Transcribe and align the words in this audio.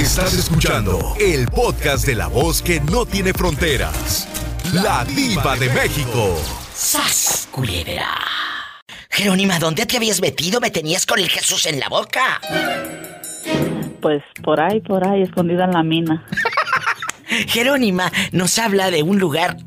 Estás 0.00 0.32
escuchando 0.32 1.14
el 1.20 1.46
podcast 1.48 2.06
de 2.06 2.14
la 2.14 2.26
voz 2.26 2.62
que 2.62 2.80
no 2.80 3.04
tiene 3.04 3.34
fronteras. 3.34 4.26
La 4.72 5.04
diva 5.04 5.58
de 5.58 5.68
México. 5.68 6.38
¡Sas, 6.74 7.46
culebra! 7.50 8.08
Jerónima, 9.10 9.58
¿dónde 9.58 9.84
te 9.84 9.98
habías 9.98 10.22
metido? 10.22 10.58
Me 10.58 10.70
tenías 10.70 11.04
con 11.04 11.18
el 11.18 11.28
Jesús 11.28 11.66
en 11.66 11.78
la 11.78 11.90
boca. 11.90 12.40
Pues 14.00 14.22
por 14.42 14.58
ahí, 14.58 14.80
por 14.80 15.06
ahí, 15.06 15.20
escondida 15.20 15.66
en 15.66 15.72
la 15.72 15.82
mina. 15.82 16.26
Jerónima 17.48 18.10
nos 18.32 18.58
habla 18.58 18.90
de 18.90 19.02
un 19.02 19.18
lugar 19.18 19.58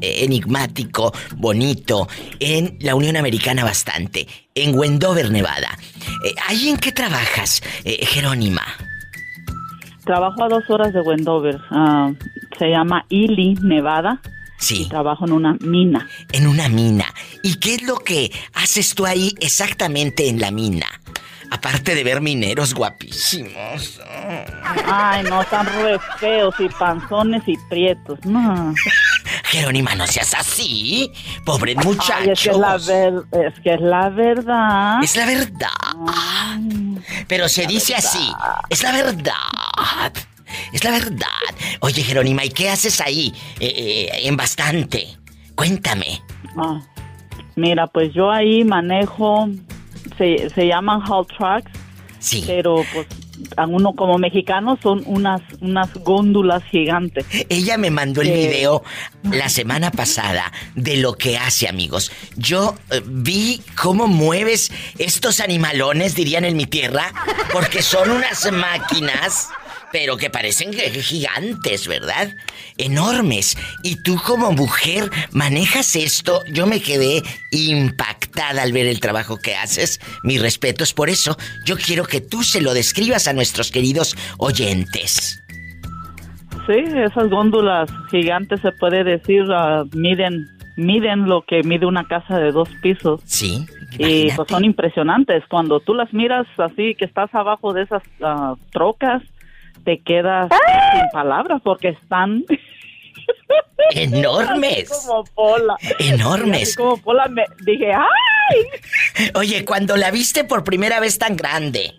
enigmático, 0.00 1.14
bonito, 1.36 2.08
en 2.40 2.78
la 2.80 2.96
Unión 2.96 3.16
Americana 3.16 3.62
bastante, 3.62 4.26
en 4.56 4.76
Wendover, 4.76 5.30
Nevada. 5.30 5.78
Eh, 6.24 6.34
¿Ahí 6.48 6.68
en 6.68 6.78
qué 6.78 6.90
trabajas, 6.90 7.62
eh, 7.84 8.04
Jerónima? 8.04 8.64
Trabajo 10.08 10.42
a 10.42 10.48
dos 10.48 10.64
horas 10.70 10.94
de 10.94 11.02
Wendover. 11.02 11.60
Ah, 11.70 12.10
se 12.58 12.70
llama 12.70 13.04
Ely, 13.10 13.56
Nevada. 13.60 14.22
Sí. 14.56 14.84
Y 14.84 14.88
trabajo 14.88 15.26
en 15.26 15.32
una 15.32 15.52
mina. 15.60 16.08
En 16.32 16.46
una 16.46 16.70
mina. 16.70 17.04
¿Y 17.42 17.56
qué 17.56 17.74
es 17.74 17.82
lo 17.82 17.96
que 17.96 18.32
haces 18.54 18.94
tú 18.94 19.04
ahí 19.04 19.34
exactamente 19.38 20.30
en 20.30 20.40
la 20.40 20.50
mina? 20.50 20.86
Aparte 21.50 21.94
de 21.94 22.04
ver 22.04 22.22
mineros 22.22 22.72
guapísimos. 22.72 24.00
Ay, 24.86 25.24
no, 25.24 25.42
están 25.42 25.66
re 25.66 25.98
feos 26.18 26.54
y 26.58 26.70
panzones 26.70 27.42
y 27.46 27.58
prietos. 27.68 28.18
No. 28.24 28.74
Jerónima, 29.50 29.94
no 29.94 30.06
seas 30.06 30.34
así. 30.34 31.10
Pobre 31.44 31.74
muchacho. 31.74 32.14
Ay, 32.16 32.30
es, 32.30 32.40
que 32.42 32.50
es, 32.50 32.56
la 32.58 32.76
ver- 32.78 33.22
es 33.32 33.60
que 33.60 33.74
es 33.74 33.80
la 33.80 34.08
verdad. 34.10 35.02
Es 35.02 35.16
la 35.16 35.26
verdad. 35.26 35.68
Pero 37.26 37.48
se 37.48 37.66
dice 37.66 37.94
así. 37.94 38.30
Es 38.68 38.82
la 38.82 38.92
verdad. 38.92 40.12
Es 40.72 40.84
la 40.84 40.90
verdad. 40.92 41.26
Oye, 41.80 42.02
Jerónima, 42.02 42.44
¿y 42.44 42.50
qué 42.50 42.68
haces 42.70 43.00
ahí? 43.00 43.32
eh, 43.60 44.08
eh, 44.12 44.26
en 44.28 44.36
bastante. 44.36 45.16
Cuéntame. 45.54 46.22
Ah, 46.56 46.80
mira, 47.56 47.86
pues 47.86 48.12
yo 48.14 48.30
ahí 48.30 48.64
manejo, 48.64 49.48
se, 50.16 50.48
se 50.50 50.66
llaman 50.66 51.00
haul 51.06 51.26
trucks, 51.26 51.70
Sí. 52.18 52.44
pero 52.46 52.84
pues 52.92 53.06
a 53.56 53.66
uno 53.66 53.92
como 53.94 54.18
mexicano 54.18 54.78
son 54.82 55.02
unas, 55.06 55.40
unas 55.60 55.92
góndulas 55.94 56.62
gigantes. 56.64 57.24
Ella 57.48 57.78
me 57.78 57.90
mandó 57.90 58.20
el 58.22 58.28
Sí. 58.28 58.32
video 58.34 58.82
la 59.30 59.48
semana 59.48 59.90
pasada 59.90 60.52
de 60.74 60.96
lo 60.96 61.14
que 61.14 61.38
hace, 61.38 61.68
amigos. 61.68 62.10
Yo 62.36 62.74
eh, 62.90 63.02
vi 63.04 63.60
cómo 63.80 64.06
mueves 64.06 64.70
estos 64.98 65.40
animalones, 65.40 66.14
dirían 66.14 66.44
en 66.44 66.56
mi 66.56 66.66
tierra, 66.66 67.12
porque 67.52 67.82
son 67.82 68.10
unas 68.10 68.50
máquinas, 68.52 69.48
pero 69.92 70.16
que 70.16 70.30
parecen 70.30 70.72
gigantes, 70.72 71.88
¿verdad? 71.88 72.28
Enormes. 72.76 73.56
Y 73.82 74.02
tú 74.02 74.16
como 74.24 74.52
mujer 74.52 75.10
manejas 75.32 75.96
esto. 75.96 76.42
Yo 76.52 76.66
me 76.66 76.80
quedé 76.80 77.22
impactada 77.50 78.62
al 78.62 78.72
ver 78.72 78.86
el 78.86 79.00
trabajo 79.00 79.38
que 79.38 79.54
haces. 79.54 80.00
Mis 80.22 80.40
respetos 80.40 80.92
por 80.92 81.08
eso. 81.08 81.36
Yo 81.64 81.76
quiero 81.76 82.04
que 82.04 82.20
tú 82.20 82.42
se 82.42 82.60
lo 82.60 82.74
describas 82.74 83.28
a 83.28 83.32
nuestros 83.32 83.70
queridos 83.70 84.16
oyentes. 84.38 85.42
Sí, 86.66 86.84
esas 86.96 87.30
góndulas 87.30 87.90
gigantes 88.10 88.60
se 88.60 88.72
puede 88.72 89.02
decir, 89.02 89.44
ah, 89.50 89.84
miden, 89.94 90.46
miden 90.76 91.24
lo 91.24 91.42
que 91.42 91.62
mide 91.62 91.86
una 91.86 92.04
casa 92.06 92.38
de 92.38 92.52
dos 92.52 92.68
pisos. 92.82 93.22
Sí. 93.24 93.64
Y 93.92 94.30
pues 94.32 94.48
son 94.48 94.64
impresionantes. 94.64 95.44
Cuando 95.48 95.80
tú 95.80 95.94
las 95.94 96.12
miras 96.12 96.46
así, 96.58 96.94
que 96.94 97.06
estás 97.06 97.34
abajo 97.34 97.72
de 97.72 97.82
esas 97.82 98.02
ah, 98.22 98.54
trocas, 98.70 99.22
te 99.88 100.02
quedas 100.02 100.50
sin 100.92 101.10
palabras 101.12 101.62
porque 101.64 101.88
están 101.88 102.44
Enormes. 103.94 104.90
así 104.92 105.06
como 105.06 105.24
pola. 105.24 105.76
Enormes. 105.98 106.62
Así 106.62 106.76
como 106.76 106.98
pola, 106.98 107.26
me 107.28 107.46
dije, 107.64 107.90
¡ay! 107.94 109.30
Oye, 109.34 109.64
cuando 109.64 109.96
la 109.96 110.10
viste 110.10 110.44
por 110.44 110.62
primera 110.62 111.00
vez 111.00 111.16
tan 111.16 111.36
grande, 111.36 111.94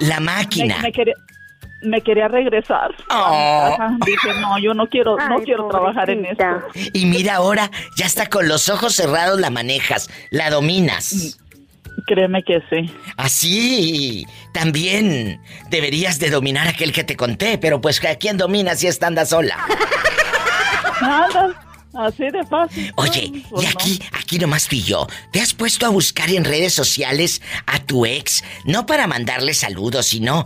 la 0.00 0.18
máquina. 0.20 0.78
me 0.80 0.92
quería, 0.92 1.14
me 1.82 2.00
quería 2.00 2.28
regresar. 2.28 2.90
Oh. 3.10 3.76
Dije, 4.06 4.40
no, 4.40 4.58
yo 4.58 4.72
no 4.72 4.86
quiero, 4.86 5.18
no 5.28 5.42
quiero 5.42 5.68
trabajar 5.68 6.08
en 6.08 6.24
esto. 6.24 6.44
Y 6.94 7.04
mira 7.04 7.34
ahora, 7.34 7.70
ya 7.98 8.06
está 8.06 8.30
con 8.30 8.48
los 8.48 8.70
ojos 8.70 8.94
cerrados 8.94 9.38
la 9.38 9.50
manejas, 9.50 10.08
la 10.30 10.48
dominas. 10.48 11.38
Créeme 12.08 12.42
que 12.42 12.62
sí. 12.70 12.90
Así, 13.18 14.26
también 14.54 15.40
deberías 15.68 16.18
de 16.18 16.30
dominar 16.30 16.66
aquel 16.66 16.90
que 16.90 17.04
te 17.04 17.16
conté, 17.16 17.58
pero 17.58 17.82
pues 17.82 18.02
¿a 18.04 18.14
quién 18.16 18.38
domina 18.38 18.74
si 18.76 18.86
esta 18.86 19.06
anda 19.08 19.26
sola? 19.26 19.58
Nada, 21.02 21.50
así 21.94 22.24
de 22.30 22.44
fácil. 22.46 22.90
Oye, 22.96 23.20
Ay, 23.20 23.32
y 23.34 23.40
pues 23.40 23.64
no. 23.64 23.70
aquí, 23.70 24.00
aquí 24.12 24.38
nomás 24.38 24.66
pillo. 24.68 25.06
¿Te 25.32 25.40
has 25.40 25.52
puesto 25.52 25.84
a 25.86 25.90
buscar 25.90 26.30
en 26.30 26.44
redes 26.44 26.72
sociales 26.72 27.42
a 27.66 27.78
tu 27.80 28.06
ex? 28.06 28.42
No 28.64 28.86
para 28.86 29.06
mandarle 29.06 29.52
saludos, 29.54 30.06
sino 30.06 30.44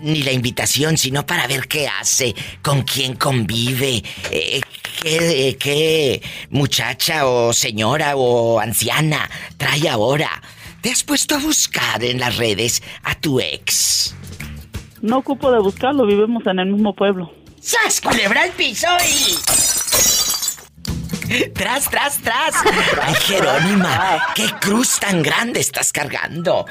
ni 0.00 0.22
la 0.22 0.32
invitación, 0.32 0.96
sino 0.96 1.26
para 1.26 1.46
ver 1.46 1.68
qué 1.68 1.86
hace, 1.86 2.34
con 2.62 2.82
quién 2.82 3.14
convive, 3.14 4.02
eh, 4.30 4.60
qué, 5.02 5.56
qué 5.60 6.22
muchacha 6.50 7.26
o 7.26 7.52
señora 7.52 8.16
o 8.16 8.58
anciana 8.58 9.28
trae 9.56 9.88
ahora. 9.88 10.42
¿Te 10.80 10.92
has 10.92 11.02
puesto 11.02 11.34
a 11.34 11.38
buscar 11.38 12.04
en 12.04 12.20
las 12.20 12.36
redes 12.36 12.82
a 13.02 13.16
tu 13.16 13.40
ex? 13.40 14.14
No 15.02 15.18
ocupo 15.18 15.50
de 15.50 15.58
buscarlo, 15.58 16.06
vivimos 16.06 16.46
en 16.46 16.60
el 16.60 16.66
mismo 16.66 16.94
pueblo. 16.94 17.32
¡Sas, 17.60 18.00
culebra 18.00 18.42
al 18.42 18.50
piso 18.50 18.86
y... 19.04 19.34
¡Tras, 21.52 21.90
tras, 21.90 22.18
tras! 22.18 22.54
¡Ay, 23.02 23.14
Jerónima! 23.14 24.22
¡Qué 24.34 24.46
cruz 24.60 25.00
tan 25.00 25.22
grande 25.22 25.60
estás 25.60 25.92
cargando! 25.92 26.64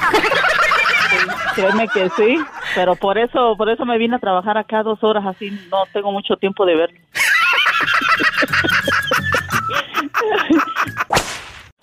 Créeme 1.53 1.87
que 1.89 2.09
sí, 2.15 2.39
pero 2.75 2.95
por 2.95 3.17
eso, 3.17 3.55
por 3.57 3.69
eso 3.69 3.85
me 3.85 3.97
vine 3.97 4.15
a 4.15 4.19
trabajar 4.19 4.57
acá 4.57 4.83
dos 4.83 5.03
horas 5.03 5.25
así, 5.25 5.51
no 5.69 5.85
tengo 5.91 6.11
mucho 6.11 6.37
tiempo 6.37 6.65
de 6.65 6.75
verlo. 6.75 6.99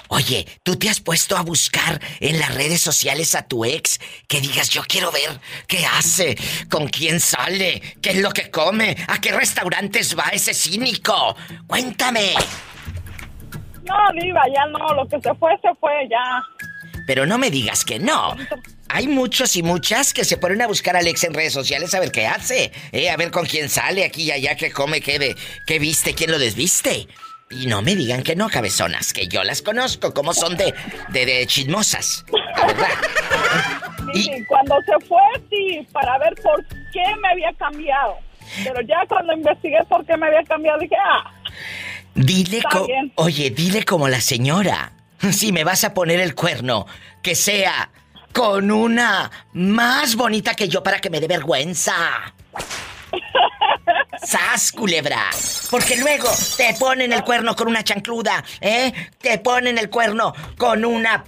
Oye, 0.09 0.47
¿tú 0.63 0.77
te 0.77 0.89
has 0.89 1.01
puesto 1.01 1.37
a 1.37 1.43
buscar 1.43 2.01
en 2.21 2.39
las 2.39 2.55
redes 2.55 2.81
sociales 2.81 3.35
a 3.35 3.47
tu 3.47 3.65
ex? 3.65 3.99
Que 4.29 4.41
digas, 4.41 4.69
yo 4.69 4.83
quiero 4.87 5.11
ver 5.11 5.41
qué 5.67 5.85
hace, 5.87 6.37
con 6.71 6.89
quién 6.89 7.21
sale, 7.21 7.81
qué 8.03 8.11
es 8.11 8.17
lo 8.19 8.31
que 8.31 8.51
come, 8.51 8.97
a 9.09 9.21
qué 9.21 9.33
restaurantes 9.33 10.17
va 10.17 10.29
ese 10.33 10.53
cínico. 10.53 11.37
Cuéntame. 11.67 12.35
No, 13.85 13.95
Diva, 14.21 14.43
ya 14.55 14.67
no, 14.67 14.95
lo 14.95 15.09
que 15.09 15.21
se 15.21 15.35
fue, 15.35 15.53
se 15.61 15.75
fue, 15.81 16.09
ya. 16.09 16.43
Pero 17.07 17.27
no 17.27 17.39
me 17.39 17.51
digas 17.51 17.85
que 17.85 17.99
no. 17.99 18.37
Hay 18.89 19.09
muchos 19.09 19.57
y 19.57 19.63
muchas 19.63 20.15
que 20.15 20.25
se 20.25 20.37
ponen 20.37 20.63
a 20.63 20.67
buscar 20.67 20.97
a 20.97 21.01
Alex 21.01 21.25
en 21.25 21.35
redes 21.35 21.53
sociales 21.53 21.95
a 21.95 22.01
ver 22.01 22.13
qué 22.13 22.27
hace, 22.27 22.73
eh, 22.93 23.11
a 23.11 23.17
ver 23.17 23.31
con 23.31 23.45
quién 23.45 23.69
sale 23.69 24.05
aquí 24.05 24.25
y 24.25 24.31
allá, 24.31 24.57
qué 24.57 24.71
come, 24.71 25.01
qué, 25.01 25.19
ve, 25.19 25.35
qué 25.67 25.79
viste, 25.79 26.15
quién 26.15 26.31
lo 26.31 26.39
desviste. 26.39 27.09
Y 27.51 27.67
no 27.67 27.83
me 27.83 27.95
digan 27.95 28.23
que 28.23 28.35
no, 28.35 28.49
cabezonas, 28.49 29.13
que 29.13 29.29
yo 29.29 29.45
las 29.45 29.63
conozco, 29.63 30.13
como 30.15 30.33
son 30.35 30.57
de, 30.57 30.75
de, 31.11 31.27
de 31.27 31.47
chismosas, 31.47 32.25
la 32.57 32.67
verdad. 32.67 32.89
Sí, 34.15 34.31
cuando 34.49 34.77
se 34.87 35.07
fue, 35.07 35.19
sí, 35.51 35.87
para 35.93 36.19
ver 36.19 36.35
por 36.43 36.65
qué 36.93 37.03
me 37.23 37.29
había 37.29 37.53
cambiado. 37.59 38.17
Pero 38.63 38.81
ya 38.83 39.05
cuando 39.09 39.33
investigué 39.35 39.79
por 39.89 40.05
qué 40.07 40.17
me 40.17 40.27
había 40.27 40.43
cambiado, 40.45 40.79
dije, 40.81 40.97
ah, 41.05 41.31
Dile 42.15 42.59
Está 42.59 42.69
co- 42.71 42.87
bien. 42.87 43.13
Oye, 43.17 43.51
dile 43.51 43.85
como 43.85 44.09
la 44.09 44.21
señora. 44.21 44.93
Si 45.33 45.53
me 45.53 45.65
vas 45.65 45.85
a 45.85 45.95
poner 45.95 46.21
el 46.21 46.35
cuerno, 46.35 46.87
que 47.23 47.35
sea 47.35 47.91
con 48.33 48.71
una 48.71 49.31
más 49.53 50.15
bonita 50.17 50.55
que 50.55 50.69
yo 50.69 50.83
para 50.83 50.99
que 51.01 51.11
me 51.11 51.21
dé 51.21 51.27
vergüenza. 51.29 51.95
¡Sas, 54.23 54.73
culebra! 54.73 55.31
Porque 55.71 55.97
luego 55.97 56.29
te 56.57 56.75
ponen 56.75 57.13
el 57.13 57.25
cuerno 57.25 57.55
con 57.57 57.69
una 57.69 57.83
chancluda, 57.83 58.45
¿eh? 58.61 58.93
Te 59.19 59.39
ponen 59.39 59.79
el 59.79 59.91
cuerno 59.91 60.35
con 60.57 60.85
una 60.85 61.25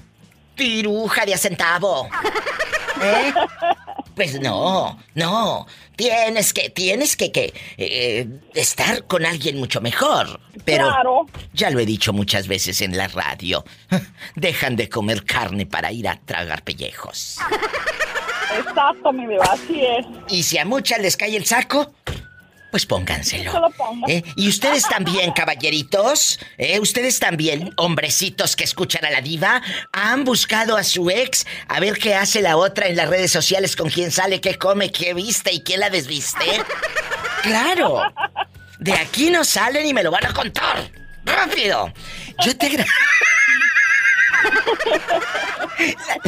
piruja 0.54 1.24
de 1.26 1.34
a 1.34 1.38
centavo. 1.38 2.08
¿Eh? 3.02 3.32
Pues 4.14 4.40
no, 4.40 4.98
no. 5.14 5.66
Tienes 5.96 6.54
que, 6.54 6.70
tienes 6.70 7.16
que, 7.16 7.30
que 7.30 7.52
eh, 7.76 8.26
estar 8.54 9.04
con 9.06 9.26
alguien 9.26 9.58
mucho 9.58 9.80
mejor. 9.82 10.40
Pero 10.64 10.88
Claro. 10.88 11.26
ya 11.52 11.68
lo 11.70 11.78
he 11.80 11.84
dicho 11.86 12.12
muchas 12.14 12.48
veces 12.48 12.80
en 12.80 12.96
la 12.96 13.08
radio. 13.08 13.64
Dejan 14.34 14.76
de 14.76 14.88
comer 14.88 15.24
carne 15.24 15.66
para 15.66 15.92
ir 15.92 16.08
a 16.08 16.16
tragar 16.24 16.62
pellejos. 16.62 17.36
exacto, 18.58 19.12
mi 19.12 19.26
Diva, 19.26 19.44
así 19.44 19.84
es. 19.84 20.06
Y 20.28 20.42
si 20.42 20.56
a 20.58 20.64
muchas 20.64 20.98
les 21.00 21.16
cae 21.16 21.36
el 21.36 21.44
saco, 21.44 21.92
Pues 22.70 22.84
pónganselo. 22.84 23.70
¿Eh? 24.08 24.22
Y 24.36 24.48
ustedes 24.48 24.86
también, 24.88 25.32
caballeritos, 25.32 26.38
¿eh? 26.58 26.78
ustedes 26.80 27.18
también, 27.18 27.72
hombrecitos 27.76 28.56
que 28.56 28.64
escuchan 28.64 29.04
a 29.04 29.10
la 29.10 29.20
diva, 29.20 29.62
han 29.92 30.24
buscado 30.24 30.76
a 30.76 30.84
su 30.84 31.08
ex 31.10 31.46
a 31.68 31.80
ver 31.80 31.98
qué 31.98 32.14
hace 32.14 32.42
la 32.42 32.56
otra 32.56 32.88
en 32.88 32.96
las 32.96 33.08
redes 33.08 33.30
sociales, 33.30 33.76
con 33.76 33.88
quién 33.88 34.10
sale, 34.10 34.40
qué 34.40 34.58
come, 34.58 34.90
qué 34.90 35.14
viste 35.14 35.52
y 35.52 35.60
quién 35.60 35.80
la 35.80 35.90
desviste. 35.90 36.44
Claro. 37.42 38.02
De 38.78 38.92
aquí 38.92 39.30
no 39.30 39.44
salen 39.44 39.86
y 39.86 39.94
me 39.94 40.02
lo 40.02 40.10
van 40.10 40.26
a 40.26 40.32
contar. 40.32 40.90
¡Rápido! 41.24 41.92
Yo 42.44 42.56
te... 42.56 42.84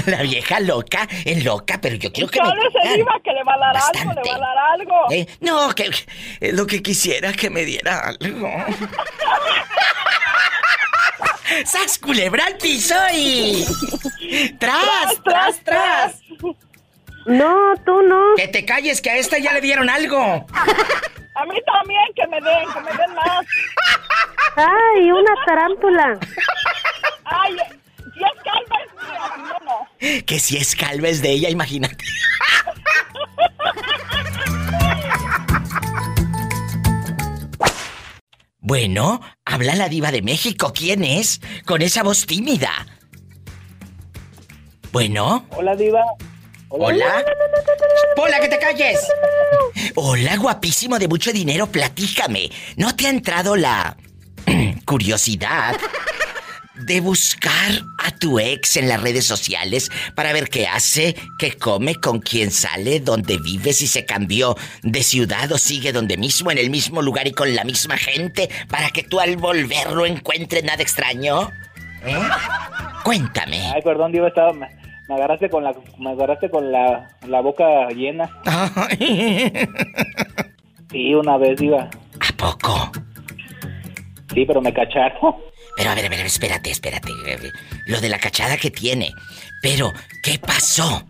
La, 0.06 0.22
vieja 0.22 0.60
loca, 0.60 1.08
en 1.24 1.44
loca, 1.44 1.78
pero 1.80 1.96
yo 1.96 2.12
quiero 2.12 2.30
que 2.30 2.40
me 2.40 2.48
se 2.48 2.98
iba 2.98 3.12
que 3.22 3.32
le 3.32 3.42
va 3.44 3.54
a 3.54 3.58
dar 3.58 3.76
algo, 3.76 4.12
le 4.22 4.30
va 4.30 4.36
a 4.36 4.38
dar 4.38 4.58
algo. 4.72 4.94
Eh, 5.10 5.26
no, 5.40 5.74
que 5.74 5.84
es 5.84 6.06
lo 6.54 6.66
que 6.66 6.82
quisiera 6.82 7.32
que 7.32 7.50
me 7.50 7.64
diera 7.64 8.00
algo. 8.00 8.48
¡Sas 11.64 11.98
culebra 11.98 12.44
al 12.44 12.56
piso 12.58 12.94
y... 13.14 13.64
¡Tras, 14.58 15.22
tras, 15.24 15.64
tras! 15.64 16.20
No, 17.26 17.74
tú 17.84 18.02
no. 18.02 18.34
Que 18.36 18.48
te 18.48 18.64
calles, 18.64 19.00
que 19.00 19.10
a 19.10 19.16
esta 19.16 19.38
ya 19.38 19.52
le 19.52 19.60
dieron 19.60 19.90
algo. 19.90 20.18
A 20.20 21.44
mí 21.44 21.60
también, 21.66 22.04
que 22.16 22.26
me 22.26 22.40
den, 22.40 22.72
que 22.72 22.80
me 22.80 22.90
den 22.90 23.14
más. 23.14 23.46
¡Ay, 24.56 25.10
una 25.10 25.30
tarántula! 25.46 26.18
¡Ay, 27.24 27.56
si 28.18 28.24
es 28.24 28.42
calva 28.44 28.76
es 28.84 28.92
mía, 29.42 29.58
no. 29.64 30.24
Que 30.26 30.40
si 30.40 30.56
es 30.56 30.76
calva 30.76 31.08
es 31.08 31.22
de 31.22 31.30
ella, 31.30 31.50
imagínate. 31.50 32.04
Bueno, 38.60 39.20
habla 39.44 39.74
la 39.76 39.88
diva 39.88 40.10
de 40.10 40.20
México. 40.20 40.72
¿Quién 40.74 41.02
es? 41.02 41.40
Con 41.64 41.80
esa 41.80 42.02
voz 42.02 42.26
tímida. 42.26 42.86
Bueno. 44.92 45.46
Hola, 45.50 45.74
diva. 45.74 46.04
Hola. 46.68 47.24
Hola, 48.18 48.40
que 48.40 48.48
te 48.48 48.58
calles. 48.58 49.00
Hola, 49.94 50.36
guapísimo 50.36 50.98
de 50.98 51.08
mucho 51.08 51.32
dinero, 51.32 51.66
platícame. 51.68 52.50
¿No 52.76 52.94
te 52.94 53.06
ha 53.06 53.10
entrado 53.10 53.56
la 53.56 53.96
curiosidad 54.84 55.74
de 56.80 57.00
buscar 57.00 57.70
a 57.98 58.10
tu 58.18 58.38
ex 58.38 58.76
en 58.76 58.88
las 58.88 59.02
redes 59.02 59.24
sociales 59.24 59.90
para 60.14 60.32
ver 60.32 60.48
qué 60.48 60.66
hace, 60.66 61.14
qué 61.38 61.52
come, 61.52 61.96
con 61.96 62.20
quién 62.20 62.50
sale, 62.50 63.00
dónde 63.00 63.38
vive, 63.38 63.72
si 63.72 63.86
se 63.86 64.04
cambió 64.04 64.56
de 64.82 65.02
ciudad 65.02 65.50
o 65.52 65.58
sigue 65.58 65.92
donde 65.92 66.16
mismo, 66.16 66.50
en 66.50 66.58
el 66.58 66.70
mismo 66.70 67.02
lugar 67.02 67.26
y 67.26 67.32
con 67.32 67.54
la 67.54 67.64
misma 67.64 67.96
gente, 67.96 68.48
para 68.68 68.90
que 68.90 69.02
tú 69.02 69.20
al 69.20 69.36
volverlo 69.36 70.06
encuentres 70.06 70.64
nada 70.64 70.82
extraño? 70.82 71.50
¿Eh? 72.04 72.18
Cuéntame. 73.04 73.60
Ay, 73.74 73.82
perdón, 73.82 74.14
estaba, 74.14 74.52
me, 74.52 74.68
agarraste 75.08 75.48
con 75.50 75.64
la, 75.64 75.74
me 75.98 76.10
agarraste 76.10 76.50
con 76.50 76.70
la, 76.70 77.08
la 77.26 77.40
boca 77.40 77.88
llena. 77.88 78.30
sí, 80.90 81.14
una 81.14 81.36
vez, 81.38 81.58
Diva. 81.58 81.90
¿A 82.20 82.36
poco? 82.36 82.92
Sí, 84.34 84.44
pero 84.46 84.60
me 84.60 84.72
cacharon. 84.72 85.47
Pero 85.78 85.90
a 85.90 85.94
ver, 85.94 86.06
a 86.06 86.08
ver, 86.08 86.26
espérate, 86.26 86.72
espérate. 86.72 87.12
Lo 87.86 88.00
de 88.00 88.08
la 88.08 88.18
cachada 88.18 88.56
que 88.56 88.72
tiene. 88.72 89.14
Pero, 89.62 89.94
¿qué 90.24 90.40
pasó? 90.40 91.06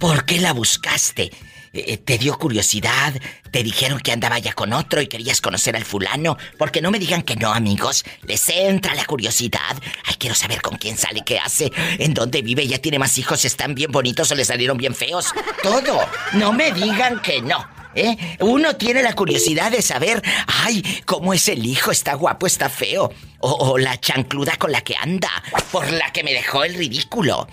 ¿Por 0.00 0.24
qué 0.24 0.40
la 0.40 0.52
buscaste? 0.52 1.30
Eh, 1.72 1.84
eh, 1.86 1.96
¿Te 1.98 2.18
dio 2.18 2.36
curiosidad? 2.36 3.14
¿Te 3.52 3.62
dijeron 3.62 4.00
que 4.00 4.10
andaba 4.10 4.40
ya 4.40 4.54
con 4.54 4.72
otro 4.72 5.00
y 5.00 5.06
querías 5.06 5.40
conocer 5.40 5.76
al 5.76 5.84
fulano? 5.84 6.36
Porque 6.58 6.82
no 6.82 6.90
me 6.90 6.98
digan 6.98 7.22
que 7.22 7.36
no, 7.36 7.54
amigos. 7.54 8.04
Les 8.22 8.48
entra 8.48 8.96
la 8.96 9.04
curiosidad. 9.04 9.80
Ay, 10.04 10.16
quiero 10.18 10.34
saber 10.34 10.60
con 10.62 10.78
quién 10.78 10.98
sale, 10.98 11.22
qué 11.24 11.38
hace, 11.38 11.70
en 11.76 12.12
dónde 12.12 12.42
vive, 12.42 12.66
ya 12.66 12.78
tiene 12.78 12.98
más 12.98 13.16
hijos, 13.18 13.44
están 13.44 13.76
bien 13.76 13.92
bonitos 13.92 14.32
o 14.32 14.34
le 14.34 14.44
salieron 14.44 14.78
bien 14.78 14.96
feos. 14.96 15.32
Todo. 15.62 16.08
No 16.32 16.52
me 16.52 16.72
digan 16.72 17.22
que 17.22 17.40
no. 17.40 17.81
¿Eh? 17.94 18.16
Uno 18.40 18.76
tiene 18.76 19.02
la 19.02 19.14
curiosidad 19.14 19.70
de 19.70 19.82
saber, 19.82 20.22
ay, 20.64 20.82
cómo 21.04 21.34
es 21.34 21.48
el 21.48 21.66
hijo, 21.66 21.90
está 21.90 22.14
guapo, 22.14 22.46
está 22.46 22.68
feo. 22.68 23.10
O, 23.40 23.76
la 23.76 23.98
chancluda 23.98 24.56
con 24.56 24.70
la 24.70 24.82
que 24.82 24.94
anda, 24.96 25.30
por 25.72 25.90
la 25.90 26.12
que 26.12 26.22
me 26.22 26.32
dejó 26.32 26.64
el 26.64 26.74
ridículo. 26.74 27.48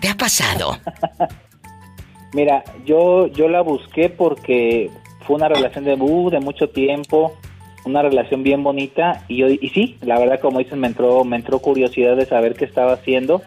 ¿Te 0.00 0.08
ha 0.08 0.16
pasado? 0.16 0.78
Mira, 2.32 2.64
yo, 2.84 3.26
yo 3.28 3.48
la 3.48 3.60
busqué 3.60 4.08
porque 4.08 4.90
fue 5.26 5.36
una 5.36 5.48
relación 5.48 5.84
de, 5.84 5.94
uh, 5.94 6.30
de 6.30 6.40
mucho 6.40 6.68
tiempo, 6.70 7.36
una 7.84 8.02
relación 8.02 8.42
bien 8.42 8.62
bonita 8.62 9.24
y, 9.28 9.36
yo, 9.36 9.48
y 9.48 9.68
sí, 9.70 9.96
la 10.00 10.18
verdad 10.18 10.40
como 10.40 10.58
dices, 10.58 10.76
me 10.76 10.86
entró, 10.88 11.24
me 11.24 11.36
entró 11.36 11.60
curiosidad 11.60 12.16
de 12.16 12.26
saber 12.26 12.54
qué 12.54 12.64
estaba 12.64 12.94
haciendo. 12.94 13.42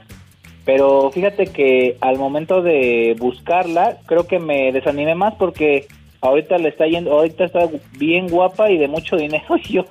Pero 0.66 1.10
fíjate 1.12 1.48
que 1.48 1.98
al 2.02 2.18
momento 2.20 2.62
de 2.62 3.16
buscarla, 3.18 3.98
creo 4.06 4.28
que 4.28 4.38
me 4.38 4.72
desanimé 4.72 5.16
más 5.16 5.34
porque 5.36 5.88
ahorita 6.22 6.58
le 6.58 6.70
está 6.70 6.86
yendo, 6.86 7.12
ahorita 7.12 7.46
está 7.46 7.70
bien 7.98 8.28
guapa 8.28 8.70
y 8.70 8.78
de 8.78 8.88
mucho 8.88 9.16
dinero 9.16 9.56
y 9.64 9.74
yo 9.74 9.86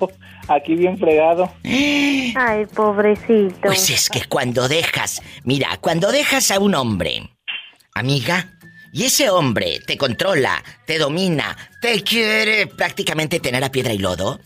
aquí 0.47 0.75
bien 0.75 0.97
fregado. 0.97 1.51
Ay, 1.63 2.65
pobrecito. 2.73 3.61
Pues 3.61 3.89
es 3.89 4.09
que 4.09 4.25
cuando 4.25 4.67
dejas, 4.67 5.21
mira, 5.43 5.77
cuando 5.81 6.11
dejas 6.11 6.51
a 6.51 6.59
un 6.59 6.75
hombre, 6.75 7.29
amiga, 7.93 8.53
y 8.91 9.05
ese 9.05 9.29
hombre 9.29 9.79
te 9.85 9.97
controla, 9.97 10.63
te 10.85 10.97
domina, 10.97 11.55
te 11.81 12.01
quiere 12.03 12.67
prácticamente 12.67 13.39
tener 13.39 13.63
a 13.63 13.71
piedra 13.71 13.93
y 13.93 13.99
lodo, 13.99 14.39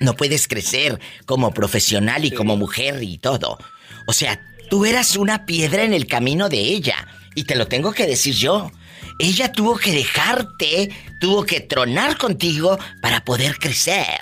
no 0.00 0.14
puedes 0.14 0.48
crecer 0.48 0.98
como 1.26 1.52
profesional 1.52 2.24
y 2.24 2.32
como 2.32 2.56
mujer 2.56 3.02
y 3.02 3.18
todo. 3.18 3.58
O 4.06 4.12
sea, 4.12 4.40
tú 4.68 4.84
eras 4.84 5.16
una 5.16 5.46
piedra 5.46 5.84
en 5.84 5.94
el 5.94 6.06
camino 6.06 6.48
de 6.48 6.58
ella. 6.58 7.06
Y 7.34 7.44
te 7.44 7.54
lo 7.54 7.66
tengo 7.66 7.92
que 7.92 8.06
decir 8.06 8.34
yo 8.34 8.70
ella 9.18 9.52
tuvo 9.52 9.76
que 9.76 9.92
dejarte, 9.92 10.90
tuvo 11.20 11.44
que 11.44 11.60
tronar 11.60 12.16
contigo 12.16 12.78
para 13.00 13.24
poder 13.24 13.56
crecer. 13.56 14.20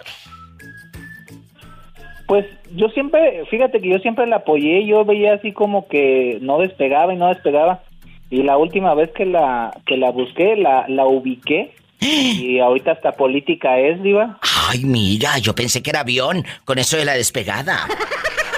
Pues 2.26 2.46
yo 2.74 2.88
siempre, 2.90 3.44
fíjate 3.50 3.80
que 3.80 3.88
yo 3.88 3.98
siempre 3.98 4.26
la 4.26 4.36
apoyé, 4.36 4.86
yo 4.86 5.04
veía 5.04 5.34
así 5.34 5.52
como 5.52 5.88
que 5.88 6.38
no 6.40 6.58
despegaba 6.58 7.12
y 7.12 7.16
no 7.16 7.28
despegaba. 7.28 7.82
Y 8.30 8.44
la 8.44 8.56
última 8.56 8.94
vez 8.94 9.10
que 9.10 9.26
la 9.26 9.72
que 9.86 9.96
la 9.96 10.10
busqué, 10.10 10.56
la, 10.56 10.84
la 10.88 11.06
ubiqué. 11.06 11.74
Y 12.00 12.58
ahorita 12.60 12.92
hasta 12.92 13.12
política 13.12 13.78
es, 13.78 14.02
Diva. 14.02 14.38
Ay, 14.68 14.84
mira, 14.84 15.38
yo 15.38 15.54
pensé 15.54 15.82
que 15.82 15.90
era 15.90 16.00
avión 16.00 16.44
con 16.64 16.78
eso 16.78 16.96
de 16.96 17.04
la 17.04 17.14
despegada. 17.14 17.86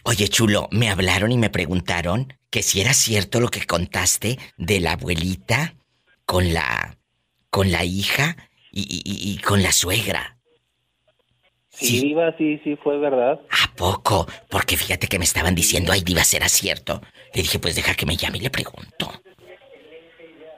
Oye, 0.04 0.28
chulo, 0.30 0.68
me 0.72 0.90
hablaron 0.90 1.32
y 1.32 1.38
me 1.38 1.50
preguntaron 1.50 2.34
que 2.50 2.64
si 2.64 2.82
era 2.82 2.94
cierto 2.94 3.40
lo 3.40 3.50
que 3.50 3.66
contaste 3.66 4.38
de 4.58 4.80
la 4.80 4.94
abuelita 4.94 5.76
con 6.26 6.54
la. 6.54 6.98
con 7.50 7.72
la 7.72 7.84
hija 7.84 8.38
y, 8.72 9.40
con 9.40 9.64
la 9.64 9.72
suegra. 9.72 10.38
Sí, 11.70 12.02
Diva, 12.02 12.36
sí, 12.38 12.60
sí, 12.64 12.76
fue 12.84 13.00
verdad. 13.00 13.40
¿A 13.50 13.76
poco? 13.76 14.28
Porque 14.50 14.78
fíjate 14.78 15.08
que 15.08 15.20
me 15.20 15.26
estaban 15.26 15.56
diciendo, 15.56 15.92
ay, 15.92 16.02
Diva, 16.02 16.24
¿será 16.24 16.48
cierto? 16.48 17.02
Le 17.34 17.42
dije, 17.42 17.60
pues 17.60 17.76
deja 17.76 17.96
que 17.96 18.06
me 18.06 18.16
llame 18.16 18.38
y 18.38 18.42
le 18.42 18.50
pregunto. 18.50 19.12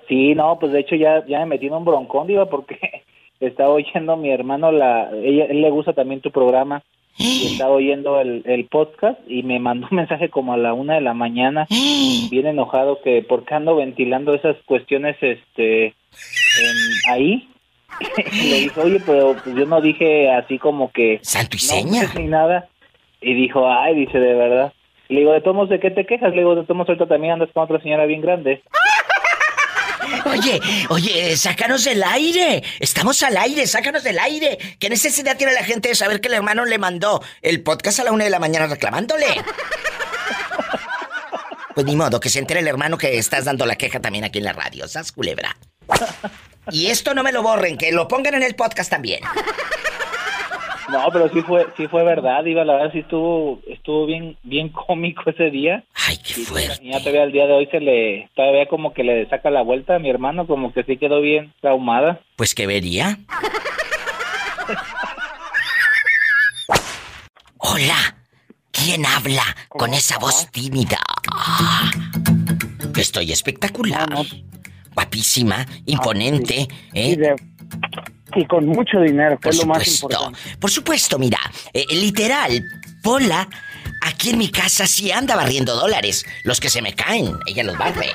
Sí, 0.09 0.35
no, 0.35 0.57
pues 0.59 0.71
de 0.73 0.79
hecho 0.81 0.95
ya, 0.95 1.23
ya 1.27 1.39
me 1.39 1.45
metí 1.45 1.67
en 1.67 1.73
un 1.73 1.85
broncón, 1.85 2.27
Diva, 2.27 2.47
porque 2.47 2.77
estaba 3.39 3.69
oyendo 3.69 4.17
mi 4.17 4.31
hermano, 4.31 4.71
la, 4.73 5.09
ella, 5.23 5.45
él 5.45 5.61
le 5.61 5.69
gusta 5.69 5.93
también 5.93 6.19
tu 6.19 6.31
programa, 6.31 6.83
y 7.17 7.45
estaba 7.51 7.71
oyendo 7.75 8.19
el, 8.19 8.41
el 8.45 8.65
podcast 8.65 9.19
y 9.27 9.43
me 9.43 9.59
mandó 9.59 9.87
un 9.91 9.97
mensaje 9.97 10.29
como 10.29 10.53
a 10.53 10.57
la 10.57 10.73
una 10.73 10.95
de 10.95 11.01
la 11.01 11.13
mañana, 11.13 11.67
bien 12.31 12.47
enojado 12.47 13.01
que 13.01 13.21
por 13.21 13.45
qué 13.45 13.53
ando 13.55 13.75
ventilando 13.75 14.33
esas 14.33 14.57
cuestiones 14.65 15.15
este 15.21 15.85
en- 15.85 17.11
ahí. 17.11 17.47
y 18.31 18.41
le 18.49 18.55
dije, 18.61 18.79
oye, 18.81 18.99
pero 19.05 19.35
pues 19.43 19.55
yo 19.55 19.65
no 19.65 19.79
dije 19.79 20.31
así 20.31 20.57
como 20.57 20.91
que... 20.91 21.19
Santo 21.21 21.55
y 21.55 21.59
seña. 21.59 22.01
pues, 22.01 22.15
ni 22.15 22.27
nada. 22.27 22.67
Y 23.21 23.33
dijo, 23.35 23.69
ay, 23.69 23.93
dice, 23.95 24.17
de 24.19 24.33
verdad. 24.33 24.73
Le 25.09 25.19
digo, 25.19 25.33
de 25.33 25.41
todos 25.41 25.55
modos, 25.55 25.69
¿de 25.69 25.79
qué 25.79 25.91
te 25.91 26.05
quejas? 26.05 26.31
Le 26.31 26.37
digo, 26.37 26.55
de 26.55 26.63
todos 26.63 26.77
modos, 26.77 26.89
ahorita 26.89 27.07
también 27.07 27.33
andas 27.33 27.49
con 27.53 27.63
otra 27.63 27.79
señora 27.81 28.05
bien 28.05 28.21
grande. 28.21 28.61
Oye, 30.25 30.61
oye, 30.89 31.37
sácanos 31.37 31.83
del 31.83 32.03
aire. 32.03 32.63
Estamos 32.79 33.21
al 33.23 33.37
aire, 33.37 33.67
sácanos 33.67 34.03
del 34.03 34.19
aire. 34.19 34.57
¿Qué 34.79 34.89
necesidad 34.89 35.37
tiene 35.37 35.53
la 35.53 35.63
gente 35.63 35.89
de 35.89 35.95
saber 35.95 36.21
que 36.21 36.27
el 36.27 36.35
hermano 36.35 36.65
le 36.65 36.77
mandó 36.77 37.23
el 37.41 37.61
podcast 37.61 37.99
a 37.99 38.03
la 38.03 38.11
una 38.11 38.23
de 38.23 38.29
la 38.29 38.39
mañana 38.39 38.67
reclamándole? 38.67 39.27
Pues 41.73 41.85
ni 41.85 41.95
modo, 41.95 42.19
que 42.19 42.29
se 42.29 42.39
entere 42.39 42.59
el 42.59 42.67
hermano 42.67 42.97
que 42.97 43.17
estás 43.17 43.45
dando 43.45 43.65
la 43.65 43.75
queja 43.75 43.99
también 43.99 44.25
aquí 44.25 44.39
en 44.39 44.45
la 44.45 44.53
radio. 44.53 44.87
¿Sas, 44.87 45.11
culebra? 45.11 45.55
Y 46.71 46.87
esto 46.87 47.13
no 47.13 47.23
me 47.23 47.31
lo 47.31 47.41
borren, 47.41 47.77
que 47.77 47.91
lo 47.91 48.07
pongan 48.07 48.35
en 48.35 48.43
el 48.43 48.55
podcast 48.55 48.89
también. 48.89 49.21
No, 50.91 51.05
pero 51.12 51.29
sí 51.29 51.41
fue, 51.41 51.67
sí 51.77 51.88
fue 51.88 52.03
verdad, 52.03 52.43
Iba, 52.46 52.65
la 52.65 52.74
verdad 52.74 52.91
sí 52.91 53.00
estuvo, 53.00 53.60
estuvo 53.67 54.05
bien, 54.05 54.38
bien 54.43 54.69
cómico 54.88 55.24
ese 55.29 55.50
día. 55.51 55.84
Ay, 56.08 56.17
qué 56.17 56.41
Y 56.41 56.46
fuerte. 56.46 56.79
ya 56.84 57.00
todavía 57.00 57.24
al 57.24 57.31
día 57.31 57.46
de 57.48 57.53
hoy 57.53 57.67
se 57.67 57.79
le, 57.79 58.29
todavía 58.36 58.67
como 58.67 58.93
que 58.93 59.03
le 59.03 59.27
saca 59.29 59.50
la 59.50 59.62
vuelta 59.62 59.96
a 59.96 60.00
mi 60.00 60.10
hermano, 60.10 60.48
como 60.48 60.74
que 60.74 60.84
sí 60.84 60.98
quedó 60.98 61.22
bien 61.22 61.53
traumada. 61.62 62.22
Pues 62.36 62.55
que 62.55 62.65
vería. 62.67 63.17
Hola. 67.58 68.15
¿Quién 68.72 69.05
habla 69.05 69.43
con 69.67 69.93
esa 69.93 70.17
voz 70.19 70.50
tímida? 70.51 70.98
Ah, 71.34 71.91
Estoy 72.96 73.31
espectacular. 73.31 74.08
Guapísima, 74.93 75.65
imponente, 75.86 76.67
Y, 76.93 77.00
¿eh? 77.22 77.36
Y 78.35 78.45
con 78.45 78.65
mucho 78.67 78.99
dinero, 79.01 79.38
que 79.38 79.49
Por 79.49 79.53
es 79.53 79.59
lo 79.59 79.65
más 79.65 79.83
supuesto. 79.83 80.05
importante. 80.23 80.57
Por 80.59 80.69
supuesto, 80.71 81.17
mira, 81.19 81.39
eh, 81.73 81.83
literal, 81.91 82.63
Pola, 83.01 83.47
aquí 84.05 84.31
en 84.31 84.38
mi 84.38 84.49
casa 84.49 84.85
sí 84.88 85.11
anda 85.11 85.35
barriendo 85.35 85.75
dólares. 85.75 86.25
Los 86.43 86.59
que 86.59 86.69
se 86.69 86.81
me 86.81 86.93
caen, 86.93 87.31
ella 87.47 87.63
los 87.63 87.77
barre. 87.77 88.07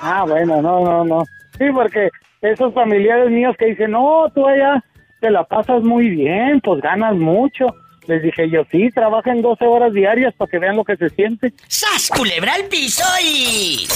Ah, 0.00 0.24
bueno, 0.26 0.62
no, 0.62 0.84
no, 0.84 1.04
no. 1.04 1.24
Sí, 1.58 1.64
porque 1.74 2.08
esos 2.40 2.72
familiares 2.72 3.30
míos 3.30 3.54
que 3.58 3.66
dicen, 3.66 3.90
no, 3.90 4.30
tú 4.34 4.46
allá 4.46 4.82
te 5.20 5.30
la 5.30 5.44
pasas 5.44 5.82
muy 5.82 6.08
bien, 6.10 6.60
pues 6.62 6.80
ganas 6.80 7.14
mucho. 7.16 7.66
Les 8.08 8.22
dije 8.22 8.48
yo, 8.50 8.62
sí, 8.70 8.90
trabajen 8.92 9.42
12 9.42 9.64
horas 9.66 9.92
diarias 9.92 10.34
para 10.36 10.50
que 10.50 10.58
vean 10.58 10.76
lo 10.76 10.82
que 10.84 10.96
se 10.96 11.10
siente. 11.10 11.52
¡Sas, 11.68 12.08
culebra 12.08 12.54
al 12.54 12.64
piso 12.64 13.04
y... 13.22 13.86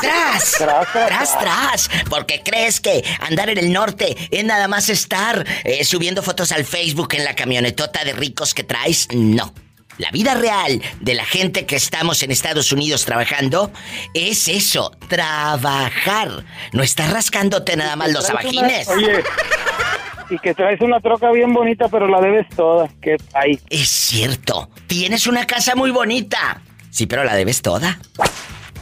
¡Tras! 0.00 0.52
Tras, 0.56 0.92
tras, 0.92 1.38
¡Tras! 1.38 1.90
Porque 2.08 2.40
crees 2.42 2.80
que 2.80 3.04
andar 3.20 3.50
en 3.50 3.58
el 3.58 3.70
norte 3.72 4.16
es 4.30 4.44
nada 4.44 4.66
más 4.66 4.88
estar 4.88 5.46
eh, 5.64 5.84
subiendo 5.84 6.22
fotos 6.22 6.52
al 6.52 6.64
Facebook 6.64 7.08
en 7.14 7.24
la 7.24 7.34
camionetota 7.34 8.02
de 8.02 8.14
ricos 8.14 8.54
que 8.54 8.64
traes. 8.64 9.08
No. 9.14 9.52
La 9.98 10.10
vida 10.10 10.32
real 10.34 10.80
de 11.00 11.12
la 11.14 11.26
gente 11.26 11.66
que 11.66 11.76
estamos 11.76 12.22
en 12.22 12.30
Estados 12.30 12.72
Unidos 12.72 13.04
trabajando 13.04 13.70
es 14.14 14.48
eso, 14.48 14.90
trabajar. 15.08 16.44
No 16.72 16.82
estás 16.82 17.12
rascándote 17.12 17.76
nada 17.76 17.94
más 17.96 18.10
los 18.10 18.26
Traes 18.26 18.46
una- 18.54 18.60
abajines. 18.60 18.88
Oye, 18.88 19.22
y 20.30 20.38
que 20.38 20.54
traes 20.54 20.80
una 20.80 21.00
troca 21.00 21.30
bien 21.32 21.52
bonita, 21.52 21.88
pero 21.88 22.06
la 22.06 22.20
debes 22.20 22.48
toda. 22.50 22.88
Que 23.02 23.16
ahí. 23.34 23.58
Es 23.68 23.88
cierto, 23.88 24.70
tienes 24.86 25.26
una 25.26 25.46
casa 25.46 25.74
muy 25.74 25.90
bonita. 25.90 26.62
Sí, 26.90 27.06
pero 27.06 27.24
la 27.24 27.34
debes 27.34 27.60
toda. 27.60 27.98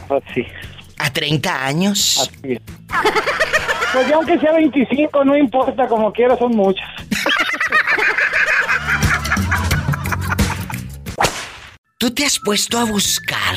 Así. 0.09 0.45
A 0.97 1.11
30 1.11 1.65
años. 1.65 2.19
así 2.19 2.53
es. 2.53 2.61
Pues 3.93 4.07
ya 4.07 4.15
aunque 4.15 4.37
sea 4.39 4.53
25, 4.53 5.25
no 5.25 5.35
importa, 5.35 5.87
como 5.87 6.13
quiera, 6.13 6.37
son 6.37 6.55
muchas. 6.55 6.87
¿Tú 11.97 12.11
te 12.11 12.23
has 12.25 12.39
puesto 12.39 12.77
a 12.77 12.85
buscar 12.85 13.55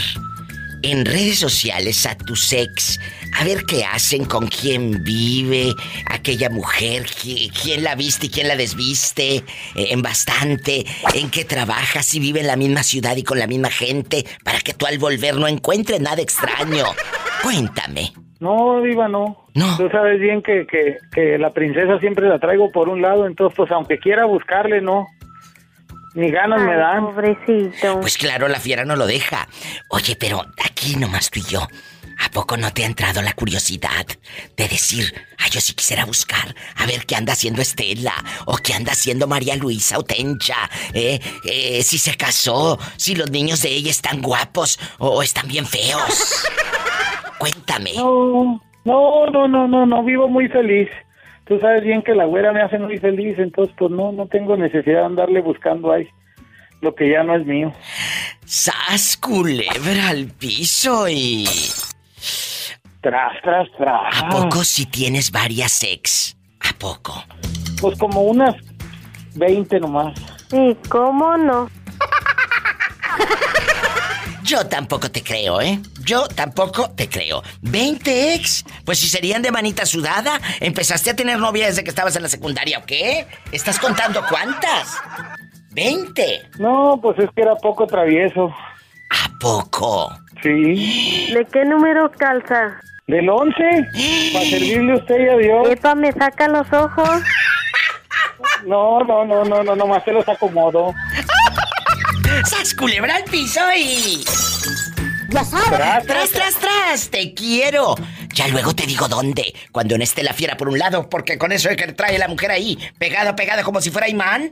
en 0.83 1.05
redes 1.05 1.39
sociales 1.39 2.07
a 2.07 2.17
tu 2.17 2.35
ex? 2.53 2.99
A 3.39 3.45
ver 3.45 3.65
qué 3.65 3.85
hacen, 3.85 4.25
con 4.25 4.47
quién 4.49 5.03
vive 5.05 5.73
aquella 6.07 6.51
mujer, 6.51 7.05
qui- 7.07 7.51
quién 7.63 7.83
la 7.85 7.95
viste 7.95 8.27
y 8.27 8.31
quién 8.31 8.49
la 8.49 8.57
desviste, 8.57 9.37
eh, 9.37 9.45
en 9.75 10.03
bastante, 10.03 10.85
en 11.15 11.31
qué 11.31 11.45
trabaja, 11.45 12.03
si 12.03 12.21
vive 12.21 12.41
en 12.41 12.47
la 12.47 12.57
misma 12.57 12.83
ciudad 12.83 13.17
y 13.17 13.23
con 13.23 13.39
la 13.39 13.47
misma 13.47 13.71
gente, 13.71 14.25
para 14.45 14.61
que 14.61 14.75
tú 14.75 14.87
al 14.87 14.99
volver 14.99 15.37
no 15.37 15.49
encuentres 15.49 16.01
nada 16.01 16.21
extraño. 16.23 16.85
Cuéntame. 17.43 18.13
No, 18.41 18.83
Diva, 18.83 19.09
no. 19.09 19.47
No. 19.55 19.77
Tú 19.77 19.89
sabes 19.91 20.19
bien 20.19 20.43
que, 20.43 20.67
que, 20.67 20.99
que 21.15 21.39
la 21.39 21.53
princesa 21.53 21.99
siempre 22.01 22.29
la 22.29 22.39
traigo 22.39 22.71
por 22.73 22.89
un 22.89 23.01
lado, 23.03 23.27
entonces, 23.27 23.55
pues 23.57 23.71
aunque 23.71 23.99
quiera 23.99 24.25
buscarle, 24.25 24.81
no. 24.81 25.07
Ni 26.15 26.31
ganas 26.31 26.61
me 26.63 26.77
dan. 26.77 27.07
pobrecito. 27.07 28.01
Pues 28.01 28.19
claro, 28.19 28.49
la 28.49 28.61
fiera 28.61 28.85
no 28.85 28.97
lo 28.97 29.07
deja. 29.07 29.49
Oye, 29.89 30.17
pero 30.17 30.45
aquí 30.65 30.97
nomás 30.97 31.31
tú 31.31 31.41
y 31.41 31.45
yo. 31.45 31.67
¿A 32.25 32.31
poco 32.31 32.57
no 32.57 32.73
te 32.73 32.85
ha 32.85 32.87
entrado 32.87 33.21
la 33.23 33.33
curiosidad 33.33 34.07
de 34.57 34.69
decir, 34.69 35.13
ay, 35.39 35.51
yo 35.51 35.61
sí 35.61 35.75
quisiera 35.75 36.05
buscar 36.05 36.55
a 36.77 36.87
ver 36.87 37.05
qué 37.05 37.17
anda 37.17 37.33
haciendo 37.33 37.63
Estela 37.63 38.13
o 38.45 38.57
qué 38.59 38.75
anda 38.75 38.93
haciendo 38.93 39.27
María 39.27 39.57
Luisa 39.57 39.99
o 39.99 40.05
Tencha? 40.05 40.71
Eh, 40.93 41.19
eh, 41.45 41.83
si 41.83 41.99
se 41.99 42.17
casó, 42.17 42.79
si 42.97 43.17
los 43.17 43.31
niños 43.31 43.63
de 43.63 43.71
ella 43.71 43.91
están 43.91 44.21
guapos 44.23 44.79
o, 44.99 45.09
o 45.09 45.23
están 45.23 45.49
bien 45.49 45.67
feos. 45.67 46.45
Cuéntame. 47.39 47.95
No, 47.97 48.61
no, 48.85 49.27
no, 49.27 49.49
no, 49.49 49.67
no, 49.67 49.87
no, 49.87 50.05
vivo 50.05 50.29
muy 50.29 50.49
feliz. 50.49 50.89
Tú 51.45 51.59
sabes 51.59 51.83
bien 51.83 52.03
que 52.03 52.15
la 52.15 52.25
güera 52.25 52.53
me 52.53 52.63
hace 52.63 52.79
muy 52.79 52.99
feliz, 52.99 53.39
entonces 53.39 53.75
pues 53.79 53.91
no, 53.91 54.13
no 54.13 54.27
tengo 54.27 54.57
necesidad 54.57 55.01
de 55.01 55.07
andarle 55.07 55.41
buscando 55.41 55.93
ahí 55.93 56.09
lo 56.83 56.95
que 56.95 57.09
ya 57.09 57.23
no 57.23 57.37
es 57.37 57.47
mío. 57.47 57.73
¡Sas 58.45 59.17
culebra 59.17 60.09
al 60.11 60.27
piso 60.27 61.09
y... 61.09 61.49
Tras, 63.01 63.41
tras, 63.43 63.69
tras. 63.79 64.23
¿A 64.23 64.29
poco 64.29 64.63
si 64.63 64.87
tienes 64.87 65.33
varias 65.33 65.83
ex? 65.83 66.37
¿A 66.61 66.79
poco? 66.79 67.25
Pues 67.81 67.99
como 67.99 68.23
unas 68.23 68.55
20 69.35 69.81
nomás. 69.81 70.15
Sí, 70.51 70.77
¿cómo 70.89 71.37
no? 71.37 71.69
Yo 74.43 74.67
tampoco 74.67 75.11
te 75.11 75.23
creo, 75.23 75.61
¿eh? 75.61 75.79
Yo 76.05 76.27
tampoco 76.27 76.91
te 76.91 77.09
creo. 77.09 77.43
¿20 77.63 78.35
ex? 78.35 78.65
Pues 78.85 78.99
si 78.99 79.07
serían 79.07 79.43
de 79.43 79.51
manita 79.51 79.87
sudada, 79.87 80.41
empezaste 80.61 81.11
a 81.11 81.17
tener 81.17 81.39
novia 81.39 81.67
desde 81.67 81.85
que 81.85 81.91
estabas 81.91 82.17
en 82.17 82.23
la 82.23 82.29
secundaria, 82.29 82.79
¿o 82.79 82.85
qué? 82.85 83.27
¿Estás 83.53 83.79
contando 83.79 84.23
cuántas? 84.29 84.97
¿20? 85.75 86.59
No, 86.59 86.99
pues 87.01 87.19
es 87.19 87.31
que 87.35 87.43
era 87.43 87.55
poco 87.57 87.87
travieso. 87.87 88.53
¿A 89.11 89.39
poco? 89.41 90.13
Sí. 90.43 91.33
¿De 91.33 91.47
qué 91.53 91.65
número 91.65 92.11
calza? 92.11 92.81
Del 93.07 93.29
11, 93.29 93.53
para 94.33 94.45
servirle 94.47 94.93
a 94.93 94.97
usted 94.97 95.21
y 95.21 95.29
a 95.29 95.37
Dios. 95.37 95.69
Epa, 95.71 95.95
me 95.95 96.13
saca 96.13 96.49
los 96.49 96.73
ojos. 96.73 97.23
No, 98.67 99.01
no, 99.01 99.25
no, 99.25 99.45
no, 99.45 99.63
no, 99.63 99.77
nomás 99.77 100.05
se 100.05 100.13
los 100.13 100.29
acomodo. 100.29 100.95
¡Sas 102.45 102.75
culebra 102.75 103.17
al 103.17 103.25
piso 103.25 103.61
y... 103.77 104.25
Ya 105.31 105.45
sabes. 105.45 105.69
Tras, 105.71 106.07
¡Tras, 106.07 106.31
tras, 106.31 106.55
tras! 106.57 107.11
¡Te 107.11 107.33
quiero! 107.35 107.95
Ya 108.35 108.49
luego 108.49 108.75
te 108.75 108.87
digo 108.87 109.09
dónde. 109.09 109.55
Cuando 109.71 109.97
no 109.97 110.05
esté 110.05 110.23
la 110.23 110.33
fiera 110.35 110.57
por 110.57 110.69
un 110.69 110.79
lado, 110.79 111.09
porque 111.09 111.39
con 111.39 111.53
eso 111.53 111.69
es 111.71 111.77
que 111.77 111.93
trae 111.93 112.19
la 112.19 112.29
mujer 112.29 112.51
ahí, 112.51 112.79
pegada, 112.99 113.35
pegada 113.37 113.63
como 113.63 113.81
si 113.81 113.91
fuera 113.91 114.09
imán. 114.09 114.51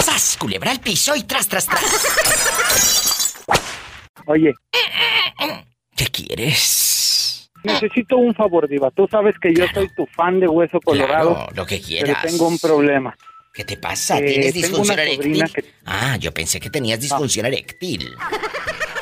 ¡Sas! 0.00 0.36
Culebra 0.38 0.70
al 0.70 0.80
piso 0.80 1.16
y 1.16 1.22
tras, 1.24 1.48
tras, 1.48 1.66
tras. 1.66 3.34
Oye, 4.26 4.52
¿Qué 5.96 6.06
quieres? 6.06 7.50
necesito 7.64 8.16
un 8.18 8.32
favor, 8.34 8.68
Diva. 8.68 8.90
Tú 8.92 9.08
sabes 9.10 9.34
que 9.40 9.52
yo 9.52 9.64
soy 9.74 9.88
tu 9.96 10.06
fan 10.14 10.38
de 10.38 10.46
Hueso 10.46 10.78
Colorado, 10.80 11.34
Claro, 11.34 11.52
lo 11.54 11.66
que 11.66 11.76
pero 11.76 11.86
quieras. 11.88 12.22
tengo 12.22 12.46
un 12.46 12.58
problema. 12.58 13.16
¿Qué 13.56 13.64
te 13.64 13.76
pasa? 13.78 14.18
Eh, 14.18 14.22
¿Tienes 14.26 14.54
disfunción 14.54 14.98
eréctil? 14.98 15.44
que- 15.52 15.64
Ah, 15.86 16.16
yo 16.20 16.32
pensé 16.34 16.60
que 16.60 16.68
tenías 16.70 17.00
disfunción 17.00 17.46
eréctil. 17.46 18.14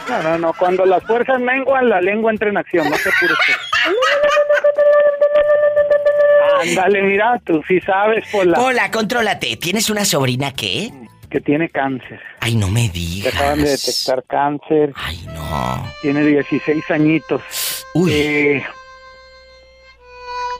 No, 0.08 0.22
no, 0.22 0.38
no. 0.38 0.52
Cuando 0.54 0.86
las 0.86 1.02
fuerzas 1.04 1.40
menguan, 1.40 1.88
la 1.88 2.00
lengua 2.00 2.30
entra 2.30 2.48
en 2.50 2.56
acción. 2.58 2.88
No 2.88 2.96
te 2.96 3.08
apures. 3.08 3.38
Ándale, 6.62 7.02
mira, 7.02 7.40
tú 7.44 7.62
sí 7.66 7.80
sabes, 7.80 8.24
Pola. 8.30 8.60
Hola, 8.60 8.90
contrólate. 8.90 9.56
¿Tienes 9.56 9.90
una 9.90 10.04
sobrina 10.04 10.52
qué? 10.52 10.92
Que 11.30 11.40
tiene 11.40 11.68
cáncer. 11.68 12.20
Ay, 12.40 12.54
no 12.54 12.68
me 12.68 12.82
Le 12.86 12.88
digas. 12.90 13.34
acaban 13.34 13.62
de 13.62 13.70
detectar 13.70 14.22
cáncer. 14.28 14.92
Ay, 14.94 15.20
no. 15.34 15.92
Tiene 16.00 16.24
16 16.24 16.84
añitos. 16.90 17.42
Uy. 17.94 18.12
Eh, 18.12 18.64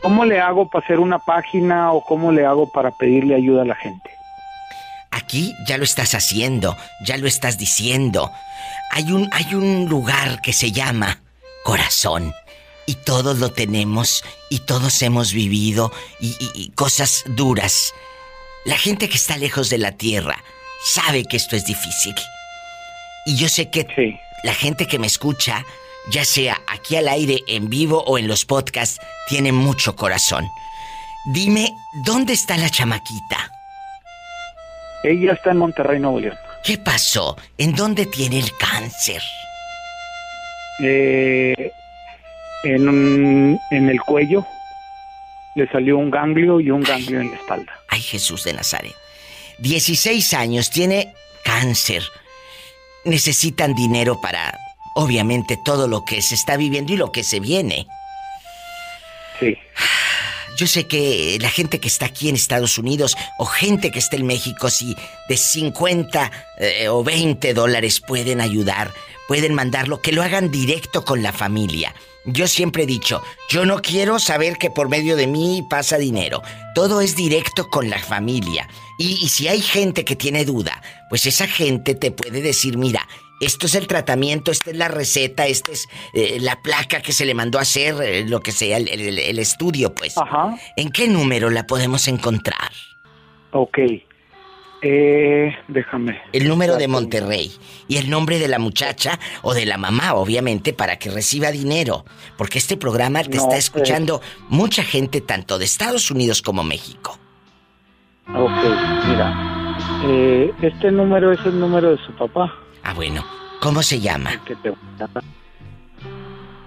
¿Cómo 0.04 0.24
le 0.26 0.38
hago 0.38 0.68
para 0.68 0.84
hacer 0.84 1.00
una 1.00 1.18
página 1.18 1.90
o 1.92 2.04
cómo 2.04 2.30
le 2.30 2.44
hago 2.44 2.70
para 2.70 2.90
pedirle 2.90 3.34
ayuda 3.34 3.62
a 3.62 3.64
la 3.64 3.74
gente? 3.74 4.10
Aquí 5.10 5.54
ya 5.66 5.78
lo 5.78 5.84
estás 5.84 6.14
haciendo, 6.14 6.76
ya 7.00 7.16
lo 7.16 7.26
estás 7.26 7.56
diciendo. 7.56 8.30
Hay 8.90 9.10
un, 9.12 9.28
hay 9.32 9.54
un 9.54 9.86
lugar 9.88 10.42
que 10.42 10.52
se 10.52 10.72
llama 10.72 11.20
corazón. 11.64 12.34
Y 12.86 12.96
todos 12.96 13.38
lo 13.38 13.50
tenemos 13.50 14.22
y 14.50 14.58
todos 14.58 15.00
hemos 15.00 15.32
vivido 15.32 15.90
y, 16.20 16.36
y- 16.38 16.50
y 16.54 16.68
cosas 16.72 17.24
duras. 17.28 17.94
La 18.66 18.76
gente 18.76 19.08
que 19.08 19.16
está 19.16 19.38
lejos 19.38 19.70
de 19.70 19.78
la 19.78 19.92
tierra 19.92 20.36
sabe 20.84 21.24
que 21.24 21.38
esto 21.38 21.56
es 21.56 21.64
difícil. 21.64 22.14
Y 23.24 23.36
yo 23.36 23.48
sé 23.48 23.70
que 23.70 23.86
Sí. 23.96 24.18
la 24.42 24.52
gente 24.52 24.86
que 24.86 24.98
me 24.98 25.06
escucha, 25.06 25.64
ya 26.10 26.24
sea 26.24 26.60
aquí 26.68 26.96
al 26.96 27.08
aire, 27.08 27.40
en 27.48 27.68
vivo 27.68 28.02
o 28.06 28.18
en 28.18 28.28
los 28.28 28.44
podcasts, 28.44 29.00
tiene 29.28 29.52
mucho 29.52 29.96
corazón. 29.96 30.48
Dime, 31.32 31.70
¿dónde 32.04 32.32
está 32.34 32.56
la 32.56 32.68
chamaquita? 32.70 33.50
Ella 35.02 35.32
está 35.32 35.50
en 35.52 35.58
Monterrey, 35.58 35.98
Nuevo 36.00 36.20
León. 36.20 36.36
¿Qué 36.62 36.78
pasó? 36.78 37.36
¿En 37.58 37.74
dónde 37.74 38.06
tiene 38.06 38.38
el 38.38 38.56
cáncer? 38.56 39.22
Eh, 40.82 41.72
en, 42.64 42.88
un- 42.88 43.60
en 43.70 43.88
el 43.88 44.00
cuello 44.00 44.46
le 45.54 45.68
salió 45.70 45.98
un 45.98 46.10
ganglio 46.10 46.60
y 46.60 46.70
un 46.70 46.82
ganglio 46.82 47.20
en 47.20 47.30
la 47.30 47.36
espalda. 47.36 47.72
Ay, 47.88 48.00
Jesús 48.02 48.44
de 48.44 48.54
Nazaret. 48.54 48.94
16 49.58 50.34
años, 50.34 50.70
tiene 50.70 51.14
cáncer. 51.44 52.02
Necesitan 53.04 53.74
dinero 53.74 54.20
para, 54.20 54.58
obviamente, 54.94 55.56
todo 55.56 55.88
lo 55.88 56.04
que 56.04 56.22
se 56.22 56.34
está 56.34 56.56
viviendo 56.56 56.92
y 56.92 56.96
lo 56.96 57.12
que 57.12 57.24
se 57.24 57.40
viene. 57.40 57.86
Sí. 59.38 59.56
Yo 60.56 60.68
sé 60.68 60.86
que 60.86 61.36
la 61.40 61.50
gente 61.50 61.80
que 61.80 61.88
está 61.88 62.06
aquí 62.06 62.28
en 62.28 62.36
Estados 62.36 62.78
Unidos 62.78 63.16
o 63.38 63.44
gente 63.44 63.90
que 63.90 63.98
está 63.98 64.16
en 64.16 64.26
México, 64.26 64.70
si 64.70 64.96
de 65.28 65.36
50 65.36 66.30
eh, 66.58 66.88
o 66.88 67.02
20 67.02 67.54
dólares 67.54 68.00
pueden 68.00 68.40
ayudar, 68.40 68.92
pueden 69.26 69.54
mandarlo, 69.54 70.00
que 70.00 70.12
lo 70.12 70.22
hagan 70.22 70.52
directo 70.52 71.04
con 71.04 71.22
la 71.22 71.32
familia. 71.32 71.92
Yo 72.26 72.46
siempre 72.46 72.84
he 72.84 72.86
dicho, 72.86 73.20
yo 73.50 73.66
no 73.66 73.82
quiero 73.82 74.18
saber 74.18 74.56
que 74.56 74.70
por 74.70 74.88
medio 74.88 75.16
de 75.16 75.26
mí 75.26 75.66
pasa 75.68 75.98
dinero. 75.98 76.40
Todo 76.74 77.00
es 77.00 77.16
directo 77.16 77.68
con 77.68 77.90
la 77.90 77.98
familia. 77.98 78.68
Y, 78.98 79.24
y 79.24 79.28
si 79.28 79.48
hay 79.48 79.60
gente 79.60 80.04
que 80.04 80.16
tiene 80.16 80.44
duda, 80.44 80.80
pues 81.10 81.26
esa 81.26 81.48
gente 81.48 81.94
te 81.94 82.12
puede 82.12 82.40
decir, 82.40 82.78
mira, 82.78 83.06
esto 83.44 83.66
es 83.66 83.74
el 83.74 83.86
tratamiento, 83.86 84.50
esta 84.50 84.70
es 84.70 84.76
la 84.76 84.88
receta, 84.88 85.46
esta 85.46 85.72
es 85.72 85.88
eh, 86.12 86.38
la 86.40 86.60
placa 86.62 87.00
que 87.00 87.12
se 87.12 87.24
le 87.24 87.34
mandó 87.34 87.58
a 87.58 87.62
hacer, 87.62 87.94
eh, 88.02 88.24
lo 88.28 88.40
que 88.40 88.52
sea, 88.52 88.76
el, 88.76 88.88
el- 88.88 89.18
el 89.18 89.38
estudio, 89.38 89.94
pues. 89.94 90.16
Ajá. 90.18 90.56
¿En 90.76 90.90
qué 90.90 91.08
número 91.08 91.50
la 91.50 91.64
podemos 91.66 92.08
encontrar? 92.08 92.70
Ok. 93.52 93.78
Eh, 94.86 95.50
déjame. 95.68 96.20
El 96.32 96.46
número 96.46 96.76
de 96.76 96.88
Monterrey 96.88 97.50
y 97.88 97.96
el 97.96 98.10
nombre 98.10 98.38
de 98.38 98.48
la 98.48 98.58
muchacha 98.58 99.18
o 99.40 99.54
de 99.54 99.64
la 99.64 99.78
mamá, 99.78 100.12
obviamente, 100.14 100.74
para 100.74 100.98
que 100.98 101.10
reciba 101.10 101.50
dinero. 101.50 102.04
Porque 102.36 102.58
este 102.58 102.76
programa 102.76 103.22
te 103.22 103.36
No, 103.36 103.42
está 103.44 103.56
eh. 103.56 103.60
escuchando 103.60 104.20
mucha 104.50 104.82
gente, 104.82 105.22
tanto 105.22 105.58
de 105.58 105.64
Estados 105.64 106.10
Unidos 106.10 106.42
como 106.42 106.64
México. 106.64 107.18
Ok, 108.28 108.50
mira. 109.08 109.76
Eh, 110.06 110.52
este 110.60 110.90
número 110.90 111.32
es 111.32 111.40
el 111.46 111.58
número 111.58 111.96
de 111.96 112.04
su 112.04 112.12
papá. 112.16 112.52
Ah, 112.84 112.92
bueno. 112.94 113.24
¿Cómo 113.60 113.82
se 113.82 113.98
llama? 114.00 114.30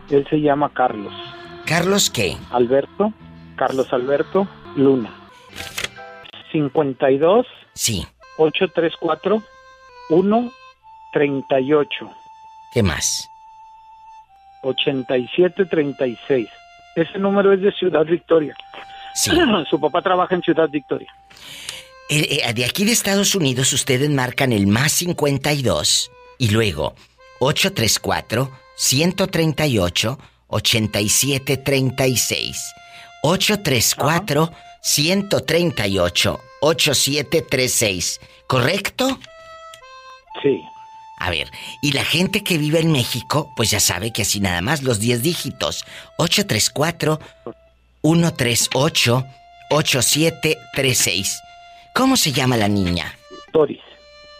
Él 0.09 0.27
se 0.29 0.41
llama 0.41 0.69
Carlos. 0.73 1.13
¿Carlos 1.65 2.09
qué? 2.09 2.35
Alberto. 2.51 3.13
Carlos 3.55 3.91
Alberto 3.93 4.45
Luna. 4.75 5.13
52 6.51 7.45
Sí. 7.73 8.05
834 8.37 9.41
138 10.09 12.09
¿Qué 12.73 12.83
más? 12.83 13.29
8736. 14.63 16.49
Ese 16.95 17.19
número 17.19 17.53
es 17.53 17.61
de 17.61 17.71
Ciudad 17.71 18.03
Victoria. 18.05 18.55
Sí. 19.13 19.31
Su 19.69 19.79
papá 19.79 20.01
trabaja 20.01 20.33
en 20.35 20.41
Ciudad 20.41 20.67
Victoria. 20.69 21.09
Eh, 22.09 22.41
eh, 22.43 22.53
de 22.53 22.65
aquí 22.65 22.85
de 22.85 22.93
Estados 22.93 23.35
Unidos 23.35 23.73
ustedes 23.73 24.09
marcan 24.09 24.53
el 24.53 24.67
más 24.67 24.93
52 24.93 26.09
y 26.37 26.49
luego 26.49 26.95
834 27.39 28.51
138 28.75 30.19
8736. 30.47 32.73
834 33.23 34.51
138 34.81 36.39
8736. 36.61 38.21
¿Correcto? 38.47 39.19
Sí. 40.41 40.61
A 41.19 41.31
ver, 41.31 41.51
y 41.81 41.93
la 41.93 42.05
gente 42.05 42.43
que 42.43 42.57
vive 42.57 42.79
en 42.79 42.91
México, 42.91 43.51
pues 43.55 43.71
ya 43.71 43.79
sabe 43.79 44.13
que 44.13 44.21
así 44.21 44.39
nada 44.39 44.61
más 44.61 44.83
los 44.83 44.99
10 44.99 45.23
dígitos. 45.23 45.83
834 46.17 47.19
138 48.01 49.25
8736. 49.71 51.41
¿Cómo 51.97 52.15
se 52.15 52.31
llama 52.31 52.57
la 52.57 52.67
niña? 52.67 53.11
Doris. 53.51 53.81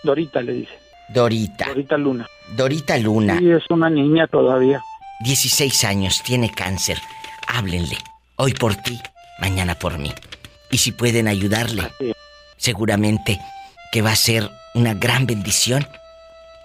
Dorita 0.04 0.42
le 0.42 0.54
dice. 0.54 0.78
Dorita. 1.10 1.66
Dorita 1.66 1.98
Luna. 1.98 2.28
Dorita 2.56 2.98
Luna. 3.00 3.40
Sí, 3.40 3.50
es 3.50 3.64
una 3.72 3.90
niña 3.90 4.28
todavía. 4.28 4.80
16 5.22 5.84
años, 5.86 6.22
tiene 6.24 6.52
cáncer. 6.52 7.00
Háblenle. 7.48 7.98
Hoy 8.36 8.54
por 8.54 8.76
ti, 8.76 9.02
mañana 9.40 9.74
por 9.74 9.98
mí. 9.98 10.14
Y 10.70 10.78
si 10.78 10.92
pueden 10.92 11.28
ayudarle, 11.28 11.92
seguramente 12.58 13.40
que 13.92 14.04
va 14.04 14.12
a 14.12 14.16
ser 14.16 14.52
una 14.76 14.94
gran 14.94 15.26
bendición 15.26 15.88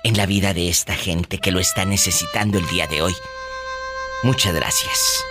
en 0.04 0.18
la 0.18 0.26
vida 0.26 0.52
de 0.52 0.68
esta 0.68 0.94
gente 0.94 1.38
que 1.38 1.52
lo 1.52 1.60
está 1.60 1.86
necesitando 1.86 2.58
el 2.58 2.66
día 2.68 2.86
de 2.88 3.00
hoy. 3.00 3.14
Muchas 4.24 4.54
gracias. 4.54 5.24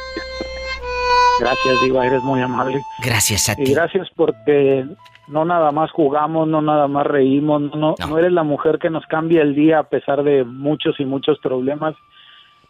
Gracias, 1.40 1.82
Diva, 1.82 2.06
eres 2.08 2.24
muy 2.24 2.42
amable. 2.42 2.82
Gracias 3.04 3.50
a 3.50 3.54
Y 3.54 3.66
ti. 3.66 3.74
gracias 3.74 4.08
porque 4.16 4.86
no 5.32 5.46
nada 5.46 5.72
más 5.72 5.90
jugamos, 5.92 6.48
no 6.48 6.62
nada 6.62 6.88
más 6.88 7.08
reímos, 7.08 7.62
no, 7.76 7.96
no, 7.98 8.18
eres 8.18 8.32
la 8.32 8.44
mujer 8.44 8.78
que 8.80 8.90
nos 8.90 9.06
cambia 9.08 9.42
el 9.42 9.56
día 9.56 9.80
a 9.80 9.84
pesar 9.90 10.24
de 10.24 10.44
muchos 10.44 11.00
y 11.00 11.06
muchos 11.06 11.40
problemas. 11.40 11.96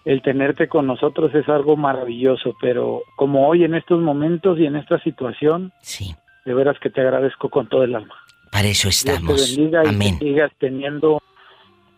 El 0.05 0.21
tenerte 0.21 0.67
con 0.67 0.87
nosotros 0.87 1.33
es 1.35 1.47
algo 1.49 1.75
maravilloso, 1.75 2.55
pero 2.59 3.01
como 3.15 3.47
hoy 3.47 3.63
en 3.63 3.75
estos 3.75 3.99
momentos 4.01 4.57
y 4.59 4.65
en 4.65 4.75
esta 4.75 4.99
situación, 5.03 5.71
Sí, 5.81 6.15
de 6.45 6.53
veras 6.53 6.77
que 6.79 6.89
te 6.89 7.01
agradezco 7.01 7.49
con 7.49 7.67
todo 7.67 7.83
el 7.83 7.93
alma. 7.95 8.15
para 8.51 8.67
eso 8.67 8.87
Dios 8.87 9.03
te 9.03 9.11
estamos. 9.11 9.55
bendiga 9.57 9.83
y 9.85 9.89
Amén. 9.89 10.17
que 10.19 10.25
sigas 10.25 10.51
teniendo 10.59 11.21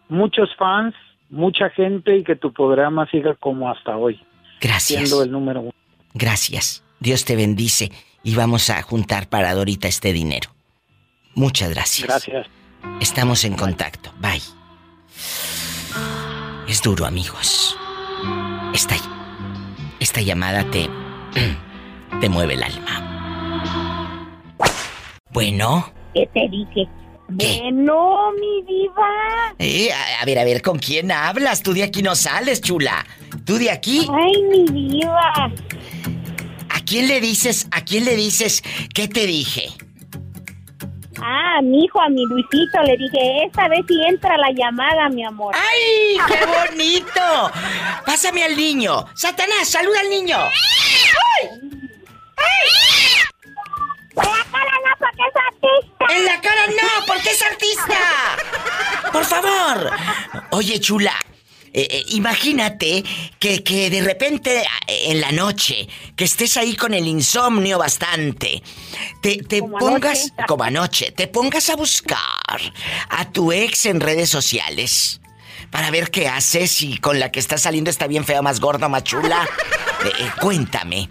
muchos 0.10 0.50
fans, 0.58 0.94
mucha 1.30 1.70
gente 1.70 2.18
y 2.18 2.24
que 2.24 2.36
tu 2.36 2.52
programa 2.52 3.06
siga 3.10 3.36
como 3.36 3.70
hasta 3.70 3.96
hoy, 3.98 4.20
Gracias. 4.62 5.10
siendo 5.10 5.24
el 5.24 5.32
número 5.32 5.62
uno. 5.62 5.72
Gracias. 6.14 6.84
Dios 7.00 7.26
te 7.26 7.36
bendice 7.36 7.92
y 8.24 8.36
vamos 8.36 8.70
a 8.70 8.82
juntar 8.82 9.28
para 9.30 9.54
Dorita 9.54 9.88
este 9.88 10.14
dinero. 10.14 10.50
Muchas 11.36 11.70
gracias. 11.70 12.08
Gracias. 12.08 12.48
Estamos 13.00 13.44
en 13.44 13.56
contacto. 13.56 14.14
Bye. 14.20 14.42
Es 16.68 16.82
duro, 16.82 17.06
amigos. 17.06 17.78
Esta, 18.74 18.96
esta 20.00 20.22
llamada 20.22 20.70
te. 20.70 20.90
te 22.22 22.30
mueve 22.30 22.54
el 22.54 22.64
alma. 22.64 23.00
Bueno. 25.32 25.92
¿Qué 26.14 26.30
te 26.34 26.48
dije? 26.50 26.88
¿Qué? 27.40 27.60
Bueno, 27.62 28.32
mi 28.40 28.62
diva. 28.68 29.56
Eh, 29.58 29.92
a, 29.92 30.22
a 30.22 30.26
ver, 30.26 30.38
a 30.40 30.44
ver, 30.44 30.62
¿con 30.62 30.78
quién 30.78 31.12
hablas? 31.12 31.64
Tú 31.64 31.74
de 31.74 31.84
aquí 31.84 32.04
no 32.04 32.16
sales, 32.16 32.62
chula. 32.62 33.06
Tú 33.46 33.58
de 33.58 33.72
aquí. 33.72 34.08
Ay, 34.12 34.44
mi 34.44 34.66
diva. 34.66 35.52
¿A 36.70 36.80
quién 36.86 37.08
le 37.08 37.20
dices? 37.20 37.68
¿A 37.72 37.82
quién 37.82 38.06
le 38.06 38.16
dices? 38.16 38.64
¿Qué 38.94 39.08
te 39.08 39.26
dije? 39.26 39.70
Ah, 41.26 41.62
mi 41.62 41.86
hijo, 41.86 42.02
a 42.02 42.10
mi 42.10 42.26
Luisito, 42.26 42.82
le 42.84 42.98
dije, 42.98 43.46
esta 43.46 43.70
vez 43.70 43.86
sí 43.88 43.96
entra 44.06 44.38
la 44.38 44.52
llamada, 44.52 45.08
mi 45.08 45.24
amor. 45.24 45.56
¡Ay, 45.56 46.18
qué 46.28 46.46
bonito! 46.46 47.52
Pásame 48.06 48.44
al 48.44 48.58
niño. 48.58 49.06
Satanás, 49.16 49.70
saluda 49.70 50.02
al 50.02 50.10
niño. 50.10 50.38
¡En 54.16 54.26
la 54.26 54.42
cara 54.52 54.76
no, 54.84 54.96
porque 55.00 55.22
es 55.30 55.36
artista! 55.48 56.06
En 56.10 56.26
la 56.26 56.42
cara 56.42 56.68
no, 56.68 57.06
porque 57.08 57.30
es 57.30 57.42
artista. 57.42 58.00
Por 59.14 59.24
favor. 59.24 59.92
Oye, 60.52 60.80
chula. 60.82 61.14
Eh, 61.74 61.88
eh, 61.90 62.04
imagínate 62.10 63.04
que, 63.40 63.64
que 63.64 63.90
de 63.90 64.02
repente 64.02 64.62
eh, 64.88 65.12
en 65.12 65.20
la 65.22 65.32
noche, 65.32 65.88
que 66.16 66.24
estés 66.24 66.56
ahí 66.58 66.76
con 66.76 66.94
el 66.94 67.08
insomnio 67.08 67.80
bastante, 67.80 68.62
te, 69.22 69.38
te 69.38 69.60
Como 69.60 69.78
pongas, 69.80 70.20
anoche. 70.20 70.46
como 70.48 70.64
anoche, 70.64 71.12
te 71.12 71.28
pongas 71.28 71.70
a 71.70 71.76
buscar 71.76 72.20
a 73.10 73.32
tu 73.32 73.52
ex 73.52 73.88
en 73.88 74.00
redes 74.00 74.30
sociales 74.30 75.20
para 75.72 75.90
ver 75.90 76.12
qué 76.12 76.28
hace, 76.28 76.68
si 76.68 77.00
con 77.00 77.20
la 77.20 77.32
que 77.32 77.40
está 77.40 77.58
saliendo 77.58 77.90
está 77.90 78.06
bien 78.06 78.24
fea, 78.26 78.42
más 78.44 78.60
gorda, 78.60 78.88
más 78.90 79.04
chula. 79.04 79.48
Eh, 80.04 80.30
cuéntame, 80.42 81.08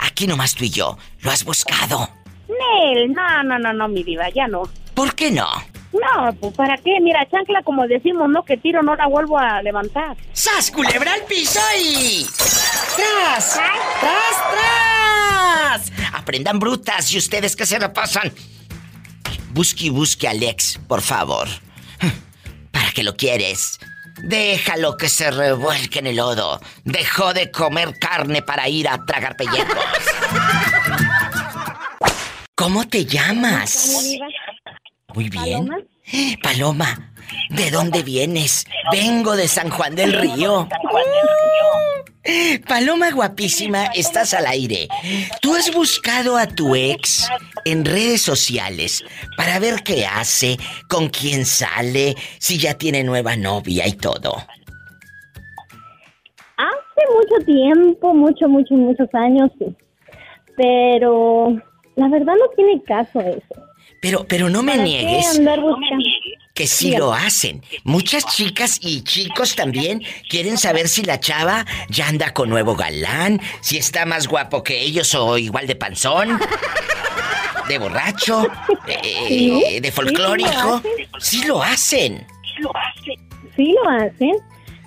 aquí 0.00 0.26
nomás 0.26 0.56
tú 0.56 0.64
y 0.64 0.70
yo, 0.70 0.98
¿lo 1.20 1.30
has 1.30 1.44
buscado? 1.44 2.10
Nel, 2.48 3.12
no, 3.12 3.44
no, 3.44 3.60
no, 3.60 3.72
no, 3.72 3.86
mi 3.86 4.02
diva, 4.02 4.28
ya 4.30 4.48
no. 4.48 4.64
¿Por 4.92 5.14
qué 5.14 5.30
no? 5.30 5.46
No, 5.92 6.34
pues 6.34 6.54
¿para 6.54 6.76
qué? 6.76 7.00
Mira, 7.00 7.26
chancla, 7.30 7.62
como 7.62 7.86
decimos, 7.86 8.28
no, 8.28 8.44
que 8.44 8.56
tiro, 8.56 8.82
no 8.82 8.94
la 8.94 9.06
vuelvo 9.06 9.38
a 9.38 9.62
levantar. 9.62 10.16
¡Sas, 10.32 10.70
culebra 10.70 11.14
al 11.14 11.22
piso 11.22 11.60
y... 11.80 12.26
¡Tras! 12.26 13.54
¡Tras, 14.00 14.36
tras! 14.50 15.92
Aprendan 16.12 16.58
brutas 16.58 17.12
y 17.12 17.18
ustedes 17.18 17.56
que 17.56 17.64
se 17.64 17.78
la 17.78 17.92
pasan. 17.92 18.32
Busque 19.50 19.86
y 19.86 19.90
busque 19.90 20.28
a 20.28 20.32
Alex, 20.32 20.78
por 20.86 21.00
favor. 21.00 21.48
¿Para 22.70 22.92
qué 22.92 23.02
lo 23.02 23.16
quieres? 23.16 23.78
Déjalo 24.22 24.96
que 24.96 25.08
se 25.08 25.30
revuelque 25.30 26.00
en 26.00 26.08
el 26.08 26.16
lodo. 26.16 26.60
Dejó 26.84 27.32
de 27.32 27.50
comer 27.50 27.98
carne 27.98 28.42
para 28.42 28.68
ir 28.68 28.88
a 28.88 29.04
tragar 29.06 29.36
pellejos. 29.36 29.76
¿Cómo 32.54 32.86
te 32.88 33.06
¿Cómo, 33.06 33.10
llamas? 33.10 34.06
Muy 35.14 35.30
bien. 35.30 35.66
¿Paloma? 35.66 35.78
Paloma, 36.42 37.12
¿de 37.50 37.70
dónde 37.70 38.02
vienes? 38.02 38.66
Vengo 38.92 39.36
de 39.36 39.48
San 39.48 39.70
Juan 39.70 39.94
del 39.94 40.12
Río. 40.12 40.68
Paloma 42.68 43.10
guapísima, 43.10 43.86
estás 43.94 44.34
al 44.34 44.46
aire. 44.46 44.88
¿Tú 45.40 45.54
has 45.54 45.72
buscado 45.74 46.36
a 46.36 46.46
tu 46.46 46.74
ex 46.74 47.26
en 47.64 47.86
redes 47.86 48.20
sociales 48.20 49.02
para 49.36 49.58
ver 49.58 49.82
qué 49.82 50.04
hace, 50.04 50.58
con 50.90 51.08
quién 51.08 51.46
sale, 51.46 52.14
si 52.38 52.58
ya 52.58 52.74
tiene 52.74 53.02
nueva 53.02 53.34
novia 53.34 53.88
y 53.88 53.92
todo? 53.92 54.36
Hace 56.58 57.06
mucho 57.14 57.46
tiempo, 57.46 58.12
mucho, 58.12 58.46
mucho, 58.46 58.74
muchos 58.74 59.08
años, 59.14 59.50
sí. 59.58 59.74
Pero 60.56 61.56
la 61.96 62.08
verdad 62.08 62.34
no 62.38 62.48
tiene 62.54 62.82
caso 62.82 63.20
eso. 63.20 63.67
Pero, 64.00 64.26
pero 64.28 64.48
no 64.48 64.62
me 64.62 64.72
¿Para 64.72 64.84
qué 64.84 64.90
niegues 64.90 65.40
que 66.58 66.66
sí 66.66 66.96
lo 66.96 67.12
hacen. 67.12 67.62
Muchas 67.84 68.26
chicas 68.34 68.80
y 68.82 69.02
chicos 69.02 69.54
también 69.54 70.02
quieren 70.28 70.58
saber 70.58 70.88
si 70.88 71.04
la 71.04 71.20
chava 71.20 71.64
ya 71.88 72.08
anda 72.08 72.34
con 72.34 72.50
nuevo 72.50 72.74
galán, 72.74 73.40
si 73.60 73.78
está 73.78 74.04
más 74.06 74.26
guapo 74.26 74.64
que 74.64 74.82
ellos 74.82 75.14
o 75.14 75.38
igual 75.38 75.68
de 75.68 75.76
panzón, 75.76 76.36
de 77.68 77.78
borracho, 77.78 78.48
eh, 78.88 79.24
Sí, 79.28 79.78
de 79.80 79.92
folclórico. 79.92 80.82
sí 81.20 81.44
lo 81.44 81.62
hacen. 81.62 82.26
Sí 82.42 82.60
lo 82.60 82.72
hacen. 82.76 83.28
Sí 83.54 83.74
lo 83.80 83.90
hacen, 83.90 84.36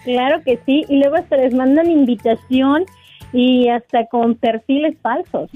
claro 0.03 0.43
que 0.43 0.59
sí. 0.65 0.83
Y 0.89 0.97
luego 0.99 1.15
hasta 1.15 1.37
les 1.37 1.53
mandan 1.53 1.89
invitación 1.89 2.85
y 3.33 3.69
hasta 3.69 4.05
con 4.07 4.35
perfiles 4.35 4.95
falsos. 5.01 5.49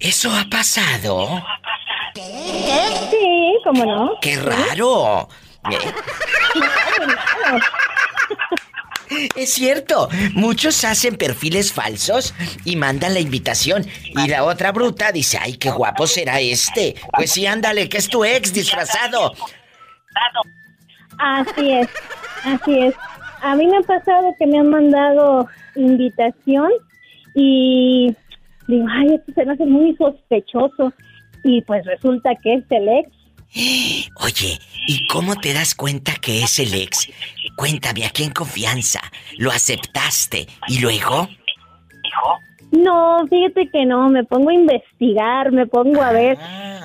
¿Eso 0.00 0.30
ha 0.30 0.44
pasado? 0.50 1.42
Sí, 2.14 3.56
cómo 3.64 3.84
no. 3.84 4.12
¡Qué 4.20 4.36
raro! 4.36 5.28
Es 9.36 9.54
cierto, 9.54 10.08
muchos 10.34 10.84
hacen 10.84 11.16
perfiles 11.16 11.72
falsos 11.72 12.34
y 12.64 12.76
mandan 12.76 13.14
la 13.14 13.20
invitación. 13.20 13.86
Y 14.04 14.28
la 14.28 14.44
otra 14.44 14.72
bruta 14.72 15.12
dice, 15.12 15.38
ay, 15.40 15.56
qué 15.56 15.70
guapo 15.70 16.06
será 16.06 16.40
este. 16.40 16.96
Pues 17.12 17.30
sí, 17.30 17.46
ándale, 17.46 17.88
que 17.88 17.98
es 17.98 18.08
tu 18.08 18.24
ex 18.24 18.52
disfrazado. 18.52 19.32
Así 21.18 21.72
es, 21.72 21.88
así 22.44 22.78
es. 22.80 22.94
A 23.52 23.56
mí 23.56 23.66
me 23.66 23.76
ha 23.78 23.82
pasado 23.82 24.34
que 24.38 24.46
me 24.46 24.58
han 24.58 24.70
mandado 24.70 25.46
invitación 25.76 26.70
y 27.34 28.14
digo, 28.68 28.86
ay, 28.90 29.14
esto 29.14 29.32
se 29.34 29.44
me 29.44 29.52
hace 29.52 29.66
muy 29.66 29.94
sospechoso. 29.96 30.92
Y 31.44 31.60
pues 31.62 31.84
resulta 31.86 32.30
que 32.42 32.54
es 32.54 32.64
el 32.70 32.88
ex. 32.88 33.10
Oye, 34.24 34.58
¿y 34.88 35.06
cómo 35.06 35.36
te 35.36 35.54
das 35.54 35.74
cuenta 35.74 36.12
que 36.20 36.42
es 36.42 36.58
el 36.58 36.74
ex? 36.74 37.08
Cuéntame, 37.56 38.04
aquí 38.04 38.24
en 38.24 38.32
confianza. 38.32 39.00
¿Lo 39.38 39.50
aceptaste? 39.50 40.46
¿Y 40.68 40.80
luego? 40.80 41.28
No, 42.72 43.26
fíjate 43.28 43.68
que 43.70 43.86
no, 43.86 44.08
me 44.08 44.24
pongo 44.24 44.50
a 44.50 44.54
investigar, 44.54 45.52
me 45.52 45.66
pongo 45.66 46.02
a 46.02 46.12
ver. 46.12 46.36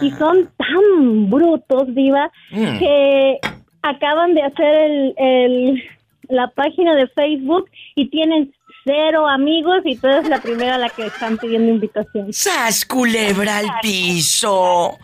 Y 0.02 0.12
son 0.12 0.50
tan 0.58 1.30
brutos, 1.30 1.93
Diva, 1.95 2.32
Mm. 2.52 2.80
que 2.80 3.39
acaban 3.82 4.34
de 4.36 4.43
hacer 4.43 4.76
el, 4.76 5.13
el- 5.17 5.84
la 6.31 6.49
página 6.49 6.95
de 6.95 7.07
Facebook 7.09 7.69
y 7.95 8.09
tienen 8.09 8.53
cero 8.83 9.27
amigos 9.27 9.81
y 9.85 9.95
tú 9.95 10.07
eres 10.07 10.27
la 10.27 10.41
primera 10.41 10.75
a 10.75 10.77
la 10.77 10.89
que 10.89 11.05
están 11.05 11.37
pidiendo 11.37 11.71
invitación. 11.71 12.33
¡Sas, 12.33 12.85
culebra 12.85 13.57
al 13.57 13.67
piso! 13.81 14.97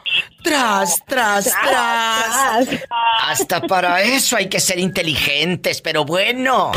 ¡Tras, 0.43 1.03
tras, 1.05 1.53
tras! 1.63 2.67
Hasta 3.23 3.61
para 3.61 4.01
eso 4.01 4.37
hay 4.37 4.49
que 4.49 4.59
ser 4.59 4.79
inteligentes, 4.79 5.81
pero 5.81 6.05
bueno. 6.05 6.71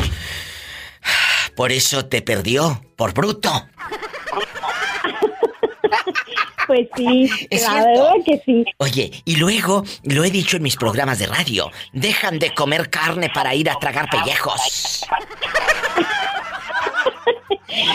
Por 1.55 1.73
eso 1.73 2.07
te 2.07 2.23
perdió, 2.23 2.83
por 2.97 3.15
bruto. 3.15 3.51
Pues 6.71 6.87
sí, 6.97 7.29
Es 7.51 7.63
la 7.65 7.73
cierto. 7.73 7.89
verdad 8.05 8.13
que 8.25 8.43
sí. 8.45 8.65
Oye, 8.77 9.11
y 9.25 9.35
luego, 9.37 9.83
lo 10.05 10.23
he 10.23 10.31
dicho 10.31 10.57
en 10.57 10.63
mis 10.63 10.77
programas 10.77 11.19
de 11.19 11.27
radio, 11.27 11.69
dejan 11.93 12.39
de 12.39 12.55
comer 12.55 12.89
carne 12.91 13.29
para 13.35 13.57
ir 13.57 13.69
a 13.69 13.75
tragar 13.75 14.09
pellejos. 14.09 15.05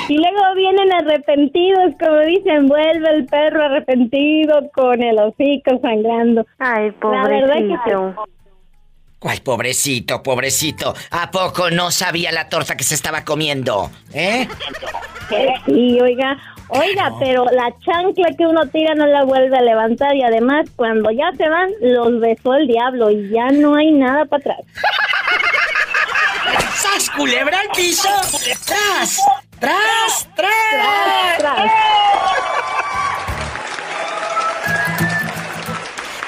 Y 0.07 0.17
luego 0.17 0.55
vienen 0.55 0.91
arrepentidos, 0.93 1.93
como 1.99 2.19
dicen, 2.21 2.67
vuelve 2.67 3.09
el 3.13 3.25
perro 3.25 3.63
arrepentido 3.65 4.69
con 4.73 5.01
el 5.03 5.17
hocico 5.19 5.79
sangrando. 5.81 6.45
Ay, 6.59 6.93
La 7.01 7.27
verdad 7.27 7.55
que 7.55 7.75
pobrecito. 7.85 8.25
¿Cuál 9.19 9.41
pobrecito, 9.41 10.23
pobrecito? 10.23 10.93
¿A 11.11 11.29
poco 11.31 11.69
no 11.71 11.91
sabía 11.91 12.31
la 12.31 12.47
torta 12.49 12.75
que 12.77 12.83
se 12.83 12.95
estaba 12.95 13.23
comiendo? 13.23 13.89
¿Eh? 14.13 14.47
Sí, 15.65 15.99
oiga, 15.99 16.37
oiga, 16.69 17.11
pero 17.19 17.45
la 17.45 17.73
chancla 17.79 18.29
que 18.37 18.45
uno 18.45 18.65
tira 18.67 18.93
no 18.95 19.05
la 19.05 19.23
vuelve 19.23 19.57
a 19.57 19.61
levantar 19.61 20.15
y 20.15 20.23
además 20.23 20.67
cuando 20.75 21.11
ya 21.11 21.31
se 21.37 21.47
van 21.49 21.69
los 21.81 22.19
besó 22.19 22.55
el 22.55 22.67
diablo 22.67 23.11
y 23.11 23.29
ya 23.29 23.47
no 23.49 23.75
hay 23.75 23.91
nada 23.91 24.25
para 24.25 24.41
atrás. 24.41 24.59
¡Sas, 26.75 27.09
culebra 27.09 27.59
al 27.59 27.69
piso! 27.75 28.09
¡Tras! 28.65 29.21
¡Tras! 29.59 30.29
¡Tras! 30.35 31.37
Tras. 31.37 31.71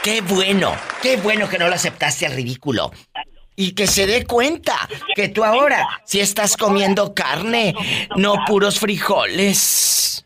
¡Qué 0.03 0.21
bueno! 0.21 0.73
¡Qué 1.01 1.17
bueno 1.17 1.49
que 1.49 1.57
no 1.57 1.67
lo 1.67 1.75
aceptaste 1.75 2.25
al 2.25 2.33
ridículo! 2.33 2.91
Y 3.59 3.71
que 3.71 3.87
se 3.87 4.05
dé 4.05 4.23
cuenta 4.23 4.87
que 5.15 5.29
tú 5.29 5.43
ahora 5.43 6.01
sí 6.05 6.19
estás 6.19 6.55
comiendo 6.55 7.15
carne, 7.15 7.73
no 8.15 8.35
puros 8.45 8.79
frijoles. 8.79 10.25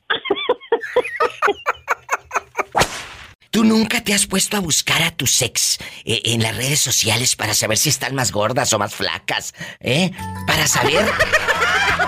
¿Tú 3.52 3.64
nunca 3.66 4.02
te 4.02 4.14
has 4.14 4.28
puesto 4.28 4.58
a 4.58 4.60
buscar 4.60 5.02
a 5.02 5.12
tu 5.12 5.28
sex 5.28 5.78
eh, 6.06 6.22
en 6.26 6.42
las 6.42 6.56
redes 6.56 6.80
sociales 6.80 7.36
para 7.36 7.54
saber 7.54 7.78
si 7.78 7.90
están 7.90 8.16
más 8.16 8.32
gordas 8.32 8.72
o 8.74 8.80
más 8.80 8.94
flacas? 8.94 9.54
¿Eh? 9.80 10.12
Para 10.48 10.68
saber 10.68 11.06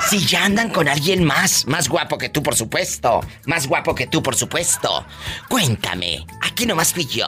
si 0.10 0.26
ya 0.26 0.46
andan 0.46 0.70
con 0.70 0.88
alguien 0.88 1.24
más, 1.24 1.68
más 1.68 1.90
guapo 1.90 2.18
que 2.18 2.30
tú, 2.30 2.44
por 2.44 2.56
supuesto. 2.56 3.22
Más 3.46 3.68
guapo 3.68 3.96
que 3.96 4.08
tú, 4.08 4.22
por 4.22 4.36
supuesto. 4.36 5.06
Cuéntame, 5.50 6.26
aquí 6.42 6.66
nomás 6.66 6.94
fui 6.94 7.06
yo. 7.06 7.28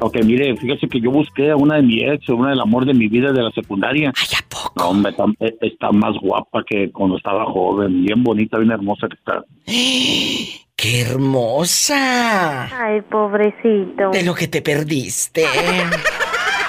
Ok, 0.00 0.16
mire- 0.24 0.56
fíjese 0.56 0.88
que 0.88 1.00
yo 1.00 1.10
busqué 1.10 1.50
a 1.50 1.56
una 1.56 1.76
de 1.76 1.82
mi 1.82 2.00
ex, 2.04 2.28
una 2.28 2.50
del 2.50 2.60
amor 2.60 2.84
de 2.86 2.94
mi 2.94 3.08
vida 3.08 3.32
de 3.32 3.42
la 3.42 3.50
secundaria. 3.50 4.12
Ay, 4.16 4.28
¿a 4.38 4.48
poco? 4.48 4.72
No, 4.76 4.90
hombre, 4.90 5.10
está, 5.10 5.24
eh, 5.40 5.56
está 5.60 5.90
más 5.90 6.14
guapa 6.20 6.62
que 6.64 6.90
cuando 6.92 7.16
estaba 7.16 7.44
joven, 7.46 8.04
bien 8.04 8.22
bonita, 8.22 8.58
bien 8.58 8.70
hermosa 8.70 9.08
que 9.08 9.16
está. 9.16 9.44
¡Qué 10.76 11.00
hermosa! 11.00 12.66
Ay, 12.86 13.00
pobrecito. 13.02 14.10
De 14.12 14.22
lo 14.24 14.34
que 14.34 14.48
te 14.48 14.62
perdiste. 14.62 15.44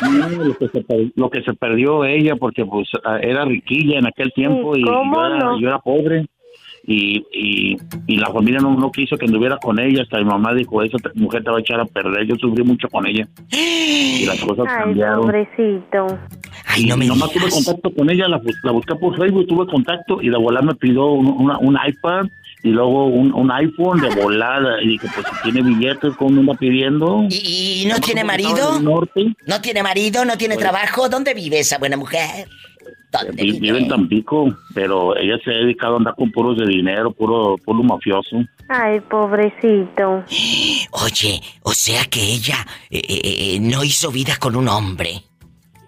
No, 0.02 0.30
lo, 0.30 0.56
que 0.58 0.70
se 0.70 0.86
lo 1.18 1.30
que 1.30 1.42
se 1.44 1.54
perdió 1.56 2.06
ella 2.06 2.38
porque 2.38 2.64
pues 2.64 2.88
ah, 3.04 3.20
era 3.22 3.44
riquilla 3.44 4.00
en 4.00 4.08
aquel 4.08 4.32
tiempo 4.32 4.74
y 4.78 4.84
¿Cómo 4.86 5.14
yo 5.14 5.26
era, 5.36 5.40
no? 5.40 5.60
yo 5.60 5.68
era 5.68 5.80
pobre. 5.80 6.26
Y, 6.92 7.24
y, 7.32 7.78
y 8.08 8.18
la 8.18 8.32
familia 8.34 8.60
no, 8.60 8.74
no 8.76 8.92
quiso 8.92 9.16
que 9.16 9.26
anduviera 9.26 9.58
con 9.58 9.80
ella. 9.80 10.02
Hasta 10.02 10.18
mi 10.18 10.26
mamá 10.26 10.54
dijo, 10.56 10.82
esa 10.82 10.98
mujer 11.14 11.44
te 11.44 11.52
va 11.52 11.58
a 11.58 11.62
echar 11.62 11.80
a 11.80 11.86
perder. 11.86 12.26
Yo 12.26 12.36
sufrí 12.36 12.64
mucho 12.64 12.88
con 12.90 13.06
ella. 13.06 13.28
Y 13.52 14.26
las 14.26 14.40
cosas 14.42 14.66
Ay, 14.68 14.84
cambiaron. 14.86 15.22
pobrecito. 15.22 16.20
Ay, 16.66 16.84
y 16.84 16.86
no 16.88 16.98
me 16.98 17.06
nomás 17.06 17.32
digas. 17.32 17.50
tuve 17.54 17.64
contacto 17.64 17.94
con 17.96 18.10
ella, 18.10 18.28
la, 18.28 18.42
la 18.64 18.72
busqué 18.72 18.96
por 18.96 19.16
Facebook, 19.18 19.46
tuve 19.48 19.68
contacto 19.68 20.20
y 20.22 20.30
de 20.30 20.38
volada 20.38 20.66
me 20.66 20.76
pidió 20.76 21.06
un, 21.12 21.28
una- 21.28 21.60
un 21.60 21.78
iPad 21.88 22.26
y 22.64 22.70
luego 22.70 23.06
un, 23.06 23.34
un 23.34 23.52
iPhone 23.52 24.02
de 24.02 24.10
volada. 24.22 24.82
Y 24.82 24.88
dije, 24.90 25.08
pues 25.14 25.28
si 25.28 25.52
tiene 25.52 25.62
billetes, 25.70 26.16
¿cómo 26.18 26.32
me 26.32 26.40
anda 26.42 26.54
pidiendo? 26.56 27.24
¿Y, 27.30 27.84
y 27.84 27.86
no 27.86 27.90
Nomás 27.92 28.02
tiene 28.02 28.24
marido? 28.24 28.80
¿No 29.46 29.62
tiene 29.62 29.84
marido? 29.84 30.26
¿No 30.26 30.38
tiene 30.38 30.56
Pues- 30.56 30.64
trabajo? 30.66 31.08
¿Dónde 31.08 31.34
vive 31.36 31.60
esa 31.60 31.78
buena 31.78 31.98
mujer? 31.98 32.48
¿Dónde 33.12 33.32
Vi- 33.44 33.52
Vive 33.60 33.68
en 33.70 33.84
vive? 33.84 33.90
Tampico, 33.90 34.56
pero 34.74 35.18
ella 35.18 35.38
se 35.44 35.52
ha 35.52 35.58
dedicado 35.58 35.96
a 35.96 35.98
andar 35.98 36.16
con 36.16 36.32
puros 36.32 36.58
de 36.58 36.66
dinero, 36.68 37.12
puro, 37.12 37.56
puro 37.66 37.82
mafioso. 37.84 38.38
Ay, 38.68 39.00
pobrecito. 39.02 40.24
Oye, 40.92 41.42
o 41.64 41.72
sea 41.74 42.06
que 42.06 42.22
ella 42.22 42.66
eh, 42.90 43.02
eh, 43.08 43.22
eh, 43.56 43.60
no 43.60 43.84
hizo 43.84 44.12
vida 44.12 44.36
con 44.40 44.56
un 44.56 44.68
hombre. 44.68 45.24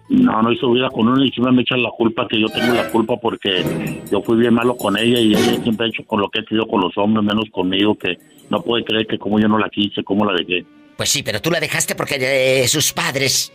No, 0.08 0.42
no 0.42 0.52
hizo 0.52 0.70
vida 0.72 0.90
con 0.90 1.08
uno 1.08 1.22
y 1.24 1.28
encima 1.28 1.50
me 1.52 1.62
echan 1.62 1.82
la 1.82 1.88
culpa 1.96 2.26
que 2.28 2.38
yo 2.38 2.46
tengo 2.48 2.74
la 2.74 2.90
culpa 2.90 3.16
porque 3.16 4.02
yo 4.10 4.20
fui 4.20 4.36
bien 4.36 4.52
malo 4.52 4.76
con 4.76 4.98
ella 4.98 5.18
y 5.18 5.32
ella 5.32 5.62
siempre 5.62 5.86
ha 5.86 5.88
hecho 5.88 6.04
con 6.04 6.20
lo 6.20 6.28
que 6.28 6.40
ha 6.40 6.44
querido 6.44 6.66
con 6.66 6.82
los 6.82 6.92
hombres, 6.98 7.24
menos 7.24 7.46
conmigo, 7.50 7.94
que 7.94 8.18
no 8.50 8.60
puede 8.60 8.84
creer 8.84 9.06
que 9.06 9.16
como 9.16 9.38
yo 9.40 9.48
no 9.48 9.58
la 9.58 9.70
quise, 9.70 10.02
cómo 10.04 10.26
la 10.26 10.34
dejé. 10.34 10.66
Pues 10.98 11.08
sí, 11.08 11.22
pero 11.22 11.40
tú 11.40 11.50
la 11.50 11.60
dejaste 11.60 11.94
porque 11.94 12.16
eh, 12.64 12.68
sus 12.68 12.92
padres 12.92 13.52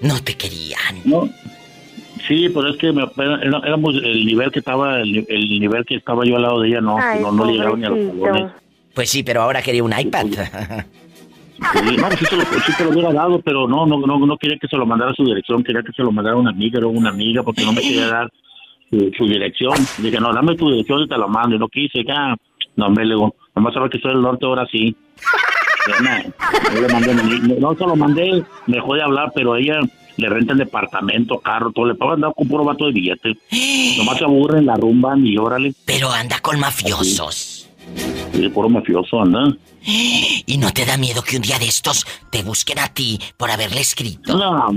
no 0.00 0.22
te 0.22 0.34
querían. 0.36 1.02
No. 1.04 1.28
Sí, 2.26 2.48
pero 2.48 2.68
es 2.68 2.76
que 2.78 2.92
me, 2.92 3.02
era- 3.16 3.42
era- 3.42 3.58
éramos 3.66 3.94
el 3.96 4.24
nivel 4.24 4.50
que 4.50 4.60
estaba, 4.60 5.00
el, 5.00 5.26
el 5.28 5.48
nivel 5.60 5.84
que 5.84 5.96
estaba 5.96 6.24
yo 6.24 6.36
al 6.36 6.42
lado 6.42 6.60
de 6.60 6.68
ella, 6.68 6.80
no, 6.80 6.96
Ay, 6.98 7.20
no, 7.20 7.32
no 7.32 7.44
llegaron 7.50 7.80
ni 7.80 7.86
a 7.86 7.90
los 7.90 7.98
talones. 8.18 8.52
Pues 8.94 9.10
sí, 9.10 9.22
pero 9.22 9.42
ahora 9.42 9.60
quería 9.62 9.82
un 9.84 9.92
iPad. 9.98 10.26
Sí, 11.72 11.96
no, 11.96 12.10
sí 12.10 12.24
se, 12.26 12.36
lo, 12.36 12.42
sí 12.44 12.82
lo 12.82 12.90
hubiera 12.90 13.12
dado, 13.12 13.40
pero 13.40 13.66
no, 13.68 13.86
no, 13.86 13.96
no, 13.98 14.18
no 14.26 14.36
quería 14.36 14.58
que 14.60 14.66
se 14.66 14.76
lo 14.76 14.84
mandara 14.84 15.12
a 15.12 15.14
su 15.14 15.24
dirección, 15.24 15.62
quería 15.62 15.82
que 15.82 15.92
se 15.92 16.02
lo 16.02 16.10
mandara 16.10 16.36
a 16.36 16.38
una 16.40 16.50
amiga, 16.50 16.78
era 16.78 16.88
una 16.88 17.10
amiga, 17.10 17.42
porque 17.44 17.64
no 17.64 17.72
me 17.72 17.80
quería 17.80 18.08
dar 18.08 18.28
su, 18.90 19.10
su 19.16 19.24
dirección. 19.26 19.72
Dije, 19.98 20.18
no, 20.20 20.32
dame 20.34 20.56
tu 20.56 20.68
dirección 20.70 21.02
y 21.02 21.08
te 21.08 21.16
lo 21.16 21.28
mando. 21.28 21.54
Y 21.54 21.58
no 21.60 21.68
quise, 21.68 22.04
ya, 22.04 22.34
no, 22.76 22.90
me 22.90 23.04
le 23.04 23.14
digo, 23.14 23.34
nomás 23.54 23.72
sabe 23.72 23.88
que 23.88 23.98
soy 24.00 24.12
del 24.12 24.22
norte, 24.22 24.44
ahora 24.44 24.66
sí. 24.70 24.94
No, 26.02 26.10
no 26.74 26.80
le 26.80 26.88
mandé, 26.92 27.14
no 27.60 27.74
se 27.76 27.84
lo 27.86 27.94
mandé, 27.94 28.42
me 28.66 28.76
dejó 28.76 28.94
de 28.94 29.02
hablar, 29.02 29.30
pero 29.34 29.54
ella 29.56 29.80
le 30.16 30.28
renta 30.28 30.52
el 30.52 30.58
departamento, 30.58 31.38
carro, 31.38 31.70
todo, 31.72 31.86
le 31.86 31.94
pagan 31.94 32.14
andar 32.16 32.34
con 32.36 32.46
puro 32.48 32.64
vato 32.64 32.86
de 32.86 32.92
billetes. 32.92 33.36
Nomás 33.98 34.18
se 34.18 34.24
aburren, 34.24 34.66
la 34.66 34.74
rumban 34.76 35.26
y 35.26 35.36
órale. 35.36 35.74
Pero 35.84 36.10
anda 36.10 36.38
con 36.40 36.58
mafiosos. 36.60 37.68
Y 38.32 38.48
puro 38.48 38.68
mafioso, 38.68 39.20
anda. 39.20 39.56
¿Y 39.86 40.56
no 40.58 40.70
te 40.72 40.84
da 40.86 40.96
miedo 40.96 41.22
que 41.22 41.36
un 41.36 41.42
día 41.42 41.58
de 41.58 41.66
estos 41.66 42.06
te 42.30 42.42
busquen 42.42 42.78
a 42.78 42.88
ti 42.92 43.18
por 43.36 43.50
haberle 43.50 43.80
escrito? 43.80 44.36
No, 44.36 44.68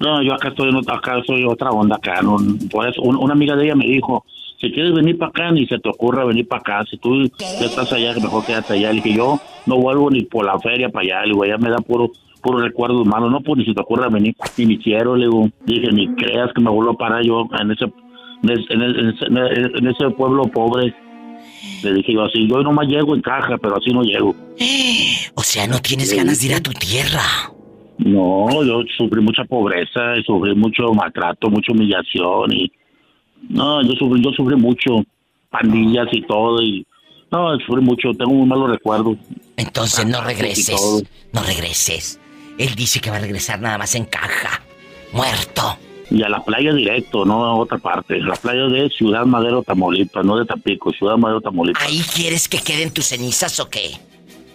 no, 0.00 0.22
yo 0.22 0.34
acá 0.34 0.48
estoy 0.48 0.70
en 0.70 0.76
otra, 0.76 0.96
acá 0.96 1.22
soy 1.26 1.44
otra 1.44 1.70
onda 1.70 1.96
acá. 1.96 2.20
No, 2.22 2.36
por 2.70 2.88
eso, 2.88 3.02
un- 3.02 3.16
una 3.16 3.34
amiga 3.34 3.54
de 3.56 3.66
ella 3.66 3.74
me 3.76 3.86
dijo, 3.86 4.24
si 4.60 4.70
quieres 4.72 4.94
venir 4.94 5.18
para 5.18 5.30
acá, 5.30 5.50
ni 5.52 5.66
se 5.66 5.78
te 5.78 5.88
ocurra 5.88 6.24
venir 6.24 6.46
para 6.48 6.60
acá. 6.60 6.84
Si 6.90 6.96
tú 6.96 7.24
ya 7.38 7.66
estás 7.66 7.92
allá, 7.92 8.14
mejor 8.14 8.44
quédate 8.44 8.74
allá. 8.74 8.88
Le 8.90 9.00
dije, 9.02 9.14
yo 9.14 9.40
no 9.66 9.76
vuelvo 9.76 10.10
ni 10.10 10.22
por 10.22 10.44
la 10.44 10.58
feria 10.60 10.88
para 10.88 11.04
allá. 11.04 11.20
Le 11.22 11.32
digo, 11.32 11.44
ya 11.44 11.58
me 11.58 11.68
da 11.70 11.78
puro 11.78 12.10
puro 12.42 12.58
recuerdo 12.58 13.02
humano. 13.02 13.30
No, 13.30 13.40
pues 13.40 13.58
ni 13.58 13.64
se 13.64 13.72
te 13.74 13.80
ocurra 13.80 14.08
venir. 14.08 14.34
Ni 14.58 14.66
ni 14.66 14.78
quiero, 14.78 15.16
le 15.16 15.26
digo. 15.26 15.48
Dije, 15.64 15.90
ni 15.92 16.08
creas 16.14 16.50
que 16.54 16.60
me 16.62 16.70
vuelvo 16.70 16.92
a 16.92 16.96
parar 16.98 17.22
yo 17.24 17.46
en 17.58 17.70
ese, 17.70 17.84
en 18.42 18.50
ese, 18.50 18.72
en 18.72 18.82
ese, 18.82 19.78
en 19.78 19.86
ese- 19.88 20.10
pueblo 20.10 20.42
pobre. 20.44 20.94
Le 21.82 21.94
dije 21.94 22.12
yo 22.12 22.24
así, 22.24 22.46
yo 22.48 22.62
nomás 22.62 22.86
llego 22.88 23.14
en 23.14 23.22
caja, 23.22 23.56
pero 23.58 23.76
así 23.76 23.90
no 23.92 24.02
llego. 24.02 24.34
O 25.34 25.42
sea, 25.42 25.66
no 25.66 25.78
tienes 25.80 26.12
ganas 26.14 26.40
de 26.40 26.48
ir 26.48 26.54
a 26.54 26.60
tu 26.60 26.72
tierra. 26.72 27.22
No, 27.98 28.62
yo 28.64 28.82
sufrí 28.96 29.20
mucha 29.22 29.44
pobreza, 29.44 30.16
y 30.18 30.22
sufrí 30.24 30.54
mucho 30.54 30.92
maltrato, 30.92 31.48
mucha 31.50 31.72
humillación 31.72 32.52
y 32.52 32.70
no, 33.48 33.82
yo 33.82 33.92
sufrí, 33.92 34.22
yo 34.22 34.30
sufrí 34.32 34.56
mucho 34.56 35.04
pandillas 35.50 36.06
y 36.12 36.22
todo 36.22 36.62
y 36.62 36.86
no, 37.30 37.56
sufrí 37.66 37.82
mucho, 37.82 38.12
tengo 38.12 38.32
muy 38.32 38.46
malos 38.46 38.70
recuerdos. 38.70 39.16
Entonces 39.56 40.06
no 40.06 40.20
regreses. 40.22 41.04
No 41.32 41.42
regreses. 41.42 42.20
Él 42.58 42.74
dice 42.74 43.00
que 43.00 43.10
va 43.10 43.16
a 43.16 43.20
regresar 43.20 43.60
nada 43.60 43.78
más 43.78 43.94
en 43.94 44.04
caja. 44.04 44.62
Muerto. 45.12 45.78
Y 46.10 46.22
a 46.22 46.28
la 46.28 46.44
playa 46.44 46.74
directo, 46.74 47.24
no 47.24 47.44
a 47.44 47.54
otra 47.54 47.78
parte, 47.78 48.18
la 48.20 48.34
playa 48.34 48.66
de 48.66 48.90
Ciudad 48.90 49.24
Madero, 49.24 49.62
Tamaulipas, 49.62 50.24
no 50.24 50.36
de 50.36 50.44
Tampico, 50.44 50.90
Ciudad 50.90 51.16
Madero, 51.16 51.40
Tamaulipas. 51.40 51.82
¿Ahí 51.82 52.02
quieres 52.14 52.48
que 52.48 52.58
queden 52.58 52.92
tus 52.92 53.06
cenizas 53.06 53.58
o 53.60 53.70
qué? 53.70 53.92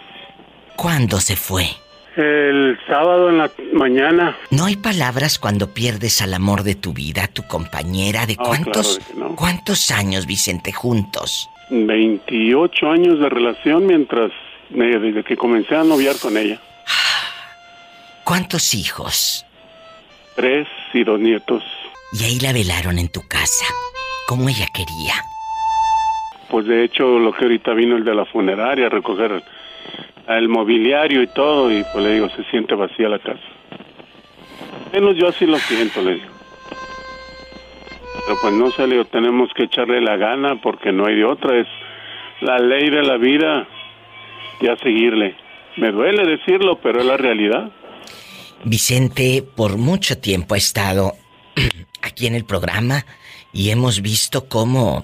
¿Cuándo 0.76 1.20
se 1.20 1.36
fue? 1.36 1.68
El 2.16 2.78
sábado 2.88 3.30
en 3.30 3.38
la 3.38 3.52
mañana. 3.74 4.36
No 4.50 4.66
hay 4.66 4.76
palabras 4.76 5.40
cuando 5.40 5.74
pierdes 5.74 6.22
al 6.22 6.34
amor 6.34 6.64
de 6.64 6.76
tu 6.76 6.92
vida, 6.94 7.28
tu 7.28 7.44
compañera. 7.44 8.26
¿De 8.26 8.36
Ah, 8.40 8.44
cuántos, 8.46 8.98
claro 9.00 9.14
que 9.14 9.20
no. 9.20 9.36
cuántos 9.36 9.92
años, 9.92 10.26
Vicente, 10.26 10.72
juntos? 10.74 11.50
28 11.70 12.90
años 12.90 13.20
de 13.20 13.30
relación 13.30 13.86
mientras, 13.86 14.32
eh, 14.74 15.00
desde 15.00 15.24
que 15.24 15.38
comencé 15.38 15.76
a 15.76 15.84
noviar 15.84 16.16
con 16.18 16.38
ella. 16.38 16.60
¿Cuántos 18.24 18.74
hijos? 18.74 19.46
Tres 20.36 20.68
y 20.94 21.04
dos 21.04 21.20
nietos. 21.20 21.64
Y 22.14 22.24
ahí 22.24 22.40
la 22.40 22.54
velaron 22.54 22.98
en 22.98 23.10
tu 23.10 23.22
casa, 23.28 23.66
como 24.28 24.50
ella 24.50 24.68
quería. 24.74 25.14
Pues 26.50 26.66
de 26.66 26.84
hecho, 26.84 27.20
lo 27.20 27.34
que 27.34 27.46
ahorita 27.46 27.74
vino 27.74 27.96
el 27.96 28.04
de 28.04 28.16
la 28.16 28.26
funeraria 28.26 28.88
a 28.88 28.90
recoger 28.90 29.44
el 30.28 30.50
mobiliario 30.50 31.22
y 31.22 31.28
todo, 31.28 31.72
y 31.72 31.84
pues 31.92 32.04
le 32.04 32.14
digo, 32.14 32.30
se 32.30 32.44
siente 32.46 32.76
vacía 32.76 33.10
la 33.10 33.20
casa. 33.20 33.42
Menos 34.94 35.16
yo 35.18 35.28
así 35.28 35.46
lo 35.46 35.58
siento, 35.60 36.02
le 36.02 36.16
digo. 36.16 36.29
Pero 38.26 38.38
pues 38.42 38.54
no 38.54 38.72
sé, 38.72 38.88
le 38.88 39.04
tenemos 39.06 39.50
que 39.56 39.64
echarle 39.64 40.02
la 40.02 40.18
gana 40.18 40.62
porque 40.62 40.92
no 40.92 41.06
hay 41.08 41.16
de 41.16 41.26
otra, 41.26 41.60
es 41.60 41.68
la 42.42 42.58
ley 42.60 42.90
de 42.90 43.04
la 43.04 43.18
vida 43.18 43.68
y 44.62 44.68
a 44.68 44.78
seguirle. 44.78 45.36
Me 45.78 45.92
duele 45.92 46.26
decirlo, 46.26 46.80
pero 46.82 47.00
es 47.00 47.06
la 47.06 47.18
realidad. 47.18 47.72
Vicente 48.64 49.44
por 49.56 49.78
mucho 49.78 50.18
tiempo 50.18 50.56
ha 50.56 50.58
estado 50.58 51.14
aquí 52.02 52.28
en 52.28 52.36
el 52.36 52.46
programa 52.46 53.06
y 53.54 53.70
hemos 53.70 54.02
visto 54.02 54.48
cómo 54.48 55.02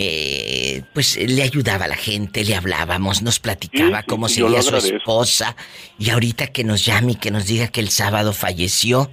eh, 0.00 0.82
pues 0.94 1.16
le 1.16 1.42
ayudaba 1.42 1.86
a 1.86 1.88
la 1.88 1.96
gente, 1.96 2.44
le 2.44 2.54
hablábamos, 2.54 3.22
nos 3.22 3.40
platicaba 3.40 4.00
Sí, 4.00 4.06
cómo 4.06 4.28
sí, 4.28 4.40
lo 4.40 4.62
su 4.62 4.76
esposa 4.76 5.56
y 5.98 6.10
ahorita 6.10 6.48
que 6.48 6.62
nos 6.62 6.84
llame 6.84 7.12
y 7.12 7.16
que 7.16 7.32
nos 7.32 7.46
diga 7.46 7.68
que 7.68 7.80
el 7.80 7.88
sábado 7.88 8.32
falleció, 8.32 9.10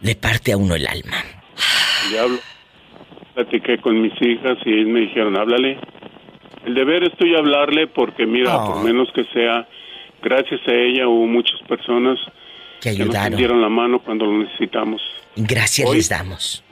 le 0.00 0.14
parte 0.14 0.52
a 0.52 0.56
uno 0.56 0.74
el 0.76 0.86
alma. 0.86 1.35
Ya 2.12 2.22
hablo. 2.22 2.38
Platiqué 3.34 3.78
con 3.78 4.00
mis 4.00 4.12
hijas 4.22 4.58
y 4.64 4.70
me 4.84 5.00
dijeron, 5.00 5.36
háblale. 5.36 5.78
El 6.64 6.74
deber 6.74 7.04
es 7.04 7.16
tuyo 7.16 7.38
hablarle 7.38 7.86
porque 7.86 8.26
mira, 8.26 8.56
Oh. 8.56 8.74
por 8.74 8.84
menos 8.84 9.08
que 9.12 9.24
sea, 9.26 9.66
gracias 10.22 10.60
a 10.66 10.72
ella 10.72 11.06
hubo 11.08 11.26
muchas 11.26 11.60
personas 11.68 12.18
Que 12.80 12.90
que 12.92 12.98
nos 13.00 13.08
ayudaron. 13.08 13.28
tendieron 13.30 13.60
la 13.60 13.68
mano 13.68 13.98
cuando 14.00 14.24
lo 14.26 14.38
necesitamos. 14.38 15.00
Gracias 15.36 15.88
Hoy- 15.88 15.96
les 15.98 16.08
damos. 16.08 16.64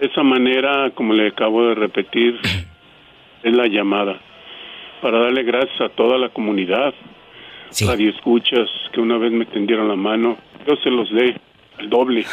De 0.00 0.06
esa 0.06 0.22
manera, 0.22 0.90
como 0.94 1.12
le 1.14 1.28
acabo 1.28 1.66
de 1.68 1.74
repetir, 1.74 2.38
es 3.42 3.52
la 3.52 3.66
llamada 3.66 4.18
para 5.02 5.18
darle 5.20 5.42
gracias 5.42 5.80
a 5.80 5.88
toda 5.90 6.16
la 6.16 6.28
comunidad, 6.30 6.94
radio 7.86 8.10
escuchas 8.10 8.68
que 8.92 9.00
una 9.00 9.18
vez 9.18 9.32
me 9.32 9.44
tendieron 9.46 9.88
la 9.88 9.96
mano, 9.96 10.38
yo 10.66 10.76
se 10.76 10.90
los 10.90 11.10
dé 11.12 11.36
al 11.78 11.90
doble. 11.90 12.24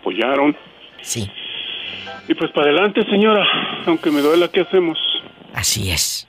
Apoyaron. 0.00 0.56
Sí. 1.02 1.30
Y 2.28 2.34
pues 2.34 2.50
para 2.52 2.68
adelante, 2.70 3.02
señora, 3.04 3.46
aunque 3.86 4.10
me 4.10 4.20
duela, 4.20 4.48
¿qué 4.48 4.60
hacemos? 4.60 4.98
Así 5.54 5.90
es. 5.90 6.26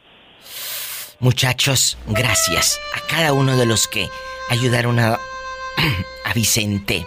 Muchachos, 1.20 1.98
gracias 2.08 2.80
a 2.96 3.06
cada 3.08 3.34
uno 3.34 3.58
de 3.58 3.66
los 3.66 3.88
que 3.88 4.08
ayudaron 4.50 5.00
a, 5.00 5.14
a 6.26 6.34
Vicente. 6.34 7.06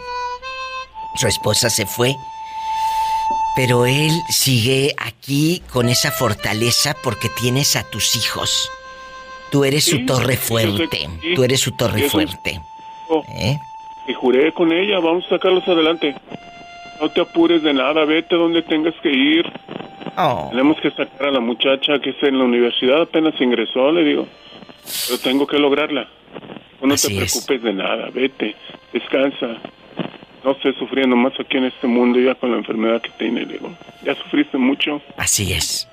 Su 1.16 1.27
esposa 1.27 1.70
se 1.70 1.87
fue, 1.87 2.14
pero 3.57 3.87
él 3.87 4.12
sigue 4.29 4.94
aquí 4.98 5.62
con 5.70 5.88
esa 5.88 6.11
fortaleza 6.11 6.94
porque 7.03 7.29
tienes 7.31 7.77
a 7.77 7.88
tus 7.90 8.16
hijos. 8.16 8.70
Tú 9.51 9.64
eres 9.64 9.85
su 9.85 10.05
torre 10.07 10.37
fuerte. 10.37 11.09
sí. 11.20 11.35
Tú 11.35 11.44
eres 11.44 11.61
su 11.61 11.72
torre 11.72 12.09
fuerte. 12.09 12.61
¿Eh? 13.38 13.59
Y 14.09 14.14
juré 14.14 14.53
con 14.53 14.72
ella, 14.72 14.98
vamos 14.98 15.25
a 15.27 15.31
sacarlos 15.31 15.66
adelante. 15.68 16.14
No 17.03 17.09
te 17.11 17.21
apures 17.21 17.65
de 17.65 17.75
nada, 17.75 18.05
vete 18.05 18.37
donde 18.37 18.62
tengas 18.62 18.95
que 19.03 19.11
ir. 19.11 19.45
Oh. 20.17 20.47
Tenemos 20.51 20.81
que 20.81 20.88
sacar 20.93 21.27
a 21.27 21.31
la 21.33 21.41
muchacha 21.41 21.99
que 21.99 22.11
está 22.11 22.29
en 22.29 22.38
la 22.38 22.45
universidad, 22.45 23.03
apenas 23.03 23.35
ingresó, 23.41 23.91
le 23.91 24.05
digo. 24.05 24.29
Pero 25.09 25.19
tengo 25.21 25.45
que 25.49 25.59
lograrla. 25.59 26.07
Tú 26.81 26.87
no 26.87 26.95
Así 26.95 27.09
te 27.19 27.25
es. 27.25 27.33
preocupes 27.33 27.62
de 27.65 27.73
nada, 27.73 28.09
vete, 28.15 28.55
descansa. 28.93 29.49
No 30.45 30.53
estés 30.53 30.77
sufriendo 30.77 31.17
más 31.17 31.33
aquí 31.41 31.57
en 31.57 31.65
este 31.65 31.88
mundo 31.88 32.21
ya 32.21 32.37
con 32.37 32.53
la 32.53 32.59
enfermedad 32.59 33.03
que 33.03 33.11
tiene, 33.19 33.41
le 33.47 33.55
digo. 33.55 33.73
Ya 34.05 34.15
sufriste 34.15 34.57
mucho, 34.57 35.03
Así 35.17 35.53
es. 35.53 35.88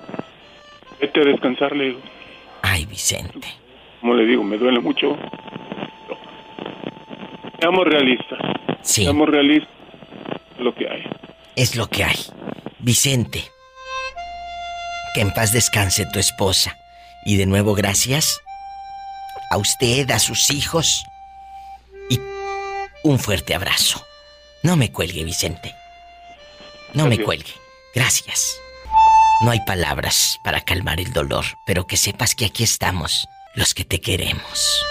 vete 1.00 1.22
a 1.22 1.24
descansar, 1.24 1.74
le 1.74 1.86
digo. 1.86 2.00
Ay, 2.62 2.86
Vicente. 2.86 3.48
Como 4.00 4.14
le 4.14 4.26
digo, 4.26 4.44
me 4.44 4.56
duele 4.58 4.78
mucho. 4.78 5.16
Seamos 7.58 7.84
realistas. 7.84 8.38
Sí. 8.82 9.02
Seamos 9.02 9.28
realistas 9.28 9.79
lo 10.60 10.74
que 10.74 10.88
hay. 10.88 11.04
Es 11.56 11.76
lo 11.76 11.88
que 11.88 12.04
hay. 12.04 12.18
Vicente. 12.78 13.44
Que 15.14 15.20
en 15.20 15.32
paz 15.32 15.52
descanse 15.52 16.06
tu 16.06 16.18
esposa. 16.18 16.76
Y 17.24 17.36
de 17.36 17.46
nuevo 17.46 17.74
gracias 17.74 18.40
a 19.50 19.56
usted, 19.56 20.10
a 20.10 20.18
sus 20.18 20.50
hijos. 20.50 21.04
Y 22.08 22.20
un 23.02 23.18
fuerte 23.18 23.54
abrazo. 23.54 24.04
No 24.62 24.76
me 24.76 24.92
cuelgue, 24.92 25.24
Vicente. 25.24 25.74
No 26.94 27.06
me 27.06 27.18
cuelgue. 27.18 27.52
Gracias. 27.94 28.56
No 29.42 29.50
hay 29.50 29.60
palabras 29.60 30.38
para 30.44 30.60
calmar 30.60 31.00
el 31.00 31.12
dolor, 31.12 31.44
pero 31.66 31.86
que 31.86 31.96
sepas 31.96 32.34
que 32.34 32.44
aquí 32.44 32.62
estamos, 32.62 33.26
los 33.54 33.74
que 33.74 33.84
te 33.84 34.00
queremos. 34.00 34.84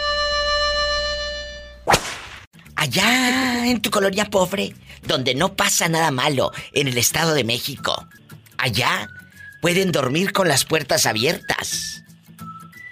Allá 2.79 3.67
en 3.67 3.81
tu 3.81 3.91
colonia 3.91 4.23
pobre, 4.23 4.73
donde 5.05 5.35
no 5.35 5.53
pasa 5.53 5.89
nada 5.89 6.11
malo, 6.11 6.53
en 6.71 6.87
el 6.87 6.97
Estado 6.97 7.33
de 7.33 7.43
México. 7.43 8.07
Allá 8.57 9.09
pueden 9.61 9.91
dormir 9.91 10.31
con 10.31 10.47
las 10.47 10.63
puertas 10.63 11.05
abiertas. 11.05 12.05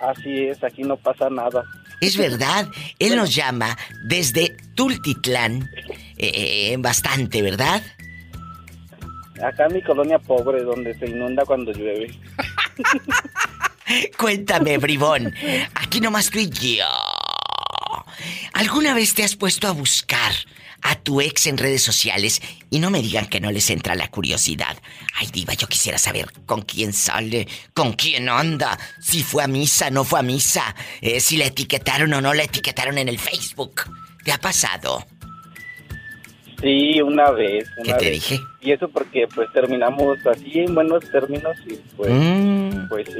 Así 0.01 0.43
es, 0.43 0.61
aquí 0.61 0.81
no 0.83 0.97
pasa 0.97 1.29
nada. 1.29 1.63
Es 2.01 2.17
verdad, 2.17 2.67
él 2.99 3.15
nos 3.15 3.33
llama 3.33 3.77
desde 4.03 4.57
Tultitlán, 4.75 5.69
eh, 6.17 6.31
eh, 6.73 6.75
bastante, 6.79 7.41
¿verdad? 7.41 7.81
Acá 9.41 9.67
en 9.67 9.73
mi 9.75 9.81
colonia 9.81 10.19
pobre, 10.19 10.63
donde 10.63 10.99
se 10.99 11.07
inunda 11.07 11.45
cuando 11.45 11.71
llueve. 11.71 12.13
Cuéntame, 14.17 14.79
bribón, 14.79 15.33
aquí 15.75 16.01
nomás 16.01 16.29
tú 16.29 16.39
y 16.39 16.49
yo. 16.49 16.83
¿Alguna 18.57 18.95
vez 18.95 19.13
te 19.13 19.23
has 19.23 19.35
puesto 19.35 19.67
a 19.67 19.71
buscar 19.71 20.31
a 20.81 20.95
tu 20.95 21.21
ex 21.21 21.45
en 21.45 21.57
redes 21.59 21.83
sociales 21.83 22.41
y 22.71 22.79
no 22.79 22.89
me 22.89 23.01
digan 23.03 23.27
que 23.27 23.39
no 23.39 23.51
les 23.51 23.69
entra 23.69 23.93
la 23.93 24.07
curiosidad? 24.07 24.77
Ay, 25.19 25.27
diva, 25.31 25.53
yo 25.53 25.67
quisiera 25.67 25.99
saber 25.99 26.27
con 26.47 26.63
quién 26.63 26.91
sale, 26.91 27.47
con 27.75 27.93
quién 27.93 28.29
anda, 28.29 28.79
si 28.99 29.21
fue 29.21 29.43
a 29.43 29.47
misa, 29.47 29.91
no 29.91 30.03
fue 30.03 30.19
a 30.19 30.23
misa, 30.23 30.75
eh, 31.01 31.19
si 31.19 31.37
la 31.37 31.45
etiquetaron 31.45 32.11
o 32.13 32.21
no 32.21 32.33
la 32.33 32.43
etiquetaron 32.43 32.97
en 32.97 33.09
el 33.09 33.19
Facebook. 33.19 33.83
¿Te 34.23 34.31
ha 34.31 34.39
pasado? 34.39 35.05
Sí, 36.59 36.99
una 37.03 37.29
vez. 37.29 37.69
¿Qué 37.83 37.91
una 37.91 37.97
te 37.99 38.05
vez. 38.05 38.13
dije? 38.15 38.39
Y 38.61 38.71
eso 38.71 38.89
porque 38.89 39.27
pues 39.35 39.47
terminamos 39.53 40.17
así 40.25 40.61
en 40.61 40.73
buenos 40.73 41.03
términos 41.11 41.55
y 41.67 41.75
pues, 41.95 42.11
Mm. 42.11 42.87
pues 42.89 43.05
sí. 43.07 43.19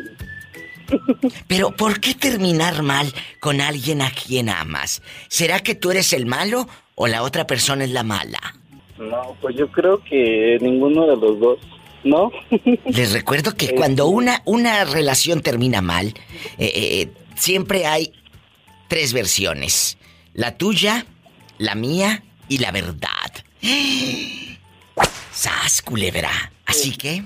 Pero 1.48 1.72
¿por 1.72 2.00
qué 2.00 2.14
terminar 2.14 2.84
mal 2.84 3.14
con 3.40 3.62
alguien 3.62 4.02
a 4.02 4.12
quien 4.12 4.50
amas? 4.50 5.02
¿Será 5.28 5.60
que 5.60 5.76
tú 5.76 5.92
eres 5.92 6.14
el 6.14 6.26
malo 6.26 6.68
o 6.96 7.08
la 7.08 7.24
otra 7.24 7.48
persona 7.48 7.84
es 7.84 7.92
la 7.92 8.04
mala? 8.04 8.40
No, 8.98 9.36
pues 9.42 9.56
yo 9.56 9.72
creo 9.72 10.04
que 10.04 10.58
ninguno 10.62 11.06
de 11.06 11.16
los 11.16 11.40
dos, 11.40 11.60
¿no? 12.04 12.32
Les 12.86 13.14
recuerdo 13.14 13.54
que 13.56 13.76
cuando 13.76 14.08
una, 14.08 14.42
una 14.46 14.86
relación 14.86 15.42
termina 15.42 15.82
mal, 15.82 16.14
eh, 16.58 16.72
eh, 16.76 17.12
siempre 17.36 17.86
hay 17.86 18.14
tres 18.88 19.14
versiones. 19.14 19.98
La 20.34 20.58
tuya, 20.58 21.06
la 21.58 21.76
mía 21.76 22.24
y 22.50 22.58
la 22.58 22.72
verdad. 22.72 23.32
¡Sas, 25.32 25.84
culebra! 25.84 26.52
Así 26.68 26.96
que... 26.98 27.24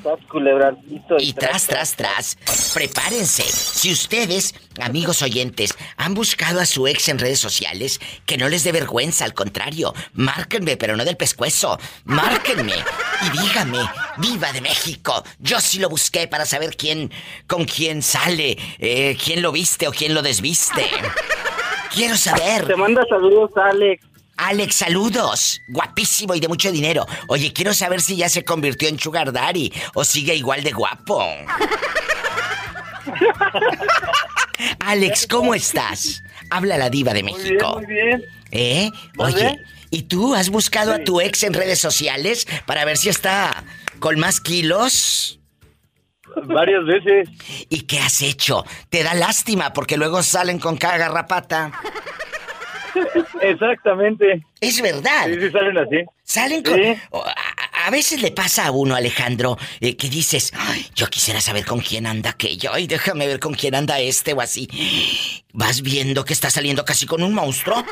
Y 1.19 1.33
tras, 1.33 1.65
tras, 1.65 1.95
tras, 1.95 2.37
prepárense. 2.75 3.41
Si 3.41 3.91
ustedes, 3.91 4.53
amigos 4.79 5.23
oyentes, 5.23 5.73
han 5.97 6.13
buscado 6.13 6.59
a 6.59 6.65
su 6.67 6.87
ex 6.87 7.09
en 7.09 7.17
redes 7.17 7.39
sociales, 7.39 7.99
que 8.27 8.37
no 8.37 8.47
les 8.47 8.63
dé 8.63 8.71
vergüenza, 8.71 9.25
al 9.25 9.33
contrario, 9.33 9.95
márquenme, 10.13 10.77
pero 10.77 10.95
no 10.95 11.03
del 11.05 11.17
pescuezo. 11.17 11.79
Márquenme 12.05 12.75
y 12.75 13.39
díganme, 13.39 13.79
viva 14.19 14.53
de 14.53 14.61
México. 14.61 15.23
Yo 15.39 15.59
sí 15.59 15.79
lo 15.79 15.89
busqué 15.89 16.27
para 16.27 16.45
saber 16.45 16.77
quién, 16.77 17.11
con 17.47 17.65
quién 17.65 18.03
sale, 18.03 18.59
eh, 18.77 19.17
quién 19.23 19.41
lo 19.41 19.51
viste 19.51 19.87
o 19.87 19.91
quién 19.91 20.13
lo 20.13 20.21
desviste. 20.21 20.85
Quiero 21.93 22.15
saber. 22.15 22.67
Te 22.67 22.75
manda 22.75 23.03
saludos, 23.09 23.51
Alex. 23.57 24.10
Alex, 24.41 24.77
saludos. 24.77 25.61
Guapísimo 25.67 26.33
y 26.33 26.39
de 26.39 26.47
mucho 26.47 26.71
dinero. 26.71 27.05
Oye, 27.27 27.53
quiero 27.53 27.75
saber 27.75 28.01
si 28.01 28.15
ya 28.15 28.27
se 28.27 28.43
convirtió 28.43 28.89
en 28.89 28.97
Sugar 28.97 29.31
Daddy 29.31 29.71
o 29.93 30.03
sigue 30.03 30.33
igual 30.33 30.63
de 30.63 30.71
guapo. 30.71 31.21
Alex, 34.79 35.27
¿cómo 35.27 35.53
estás? 35.53 36.23
Habla 36.49 36.79
la 36.79 36.89
diva 36.89 37.13
de 37.13 37.21
México. 37.21 37.75
Muy 37.75 37.85
bien. 37.85 38.25
¿Eh? 38.49 38.89
¿Muy 39.13 39.27
Oye, 39.27 39.43
bien? 39.43 39.61
¿y 39.91 40.01
tú 40.03 40.33
has 40.33 40.49
buscado 40.49 40.91
a 40.91 41.03
tu 41.03 41.21
ex 41.21 41.43
en 41.43 41.53
redes 41.53 41.77
sociales 41.77 42.47
para 42.65 42.83
ver 42.83 42.97
si 42.97 43.09
está 43.09 43.63
con 43.99 44.19
más 44.19 44.41
kilos? 44.41 45.39
Varias 46.45 46.83
veces. 46.85 47.29
¿Y 47.69 47.81
qué 47.81 47.99
has 47.99 48.23
hecho? 48.23 48.65
Te 48.89 49.03
da 49.03 49.13
lástima 49.13 49.71
porque 49.71 49.97
luego 49.97 50.23
salen 50.23 50.57
con 50.57 50.77
cada 50.77 50.97
garrapata. 50.97 51.71
Exactamente. 53.41 54.43
Es 54.59 54.81
verdad. 54.81 55.25
Sí, 55.25 55.35
sí, 55.39 55.51
salen 55.51 55.77
así. 55.77 55.97
Salen 56.23 56.63
con... 56.63 56.75
Sí. 56.75 56.97
A, 57.13 57.87
a 57.87 57.89
veces 57.89 58.21
le 58.21 58.31
pasa 58.31 58.67
a 58.67 58.71
uno, 58.71 58.95
Alejandro, 58.95 59.57
eh, 59.79 59.95
que 59.97 60.09
dices, 60.09 60.51
Ay, 60.55 60.85
yo 60.93 61.07
quisiera 61.07 61.41
saber 61.41 61.65
con 61.65 61.79
quién 61.79 62.05
anda 62.05 62.31
aquello, 62.31 62.77
y 62.77 62.87
déjame 62.87 63.27
ver 63.27 63.39
con 63.39 63.53
quién 63.53 63.75
anda 63.75 63.99
este 63.99 64.33
o 64.33 64.41
así. 64.41 64.67
Vas 65.53 65.81
viendo 65.81 66.23
que 66.23 66.33
está 66.33 66.49
saliendo 66.49 66.85
casi 66.85 67.05
con 67.05 67.23
un 67.23 67.33
monstruo. 67.33 67.83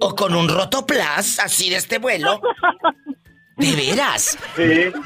o 0.00 0.14
con 0.14 0.34
un 0.34 0.48
rotoplas, 0.48 1.38
así 1.38 1.70
de 1.70 1.76
este 1.76 1.98
vuelo. 1.98 2.40
De 3.56 3.76
veras. 3.76 4.38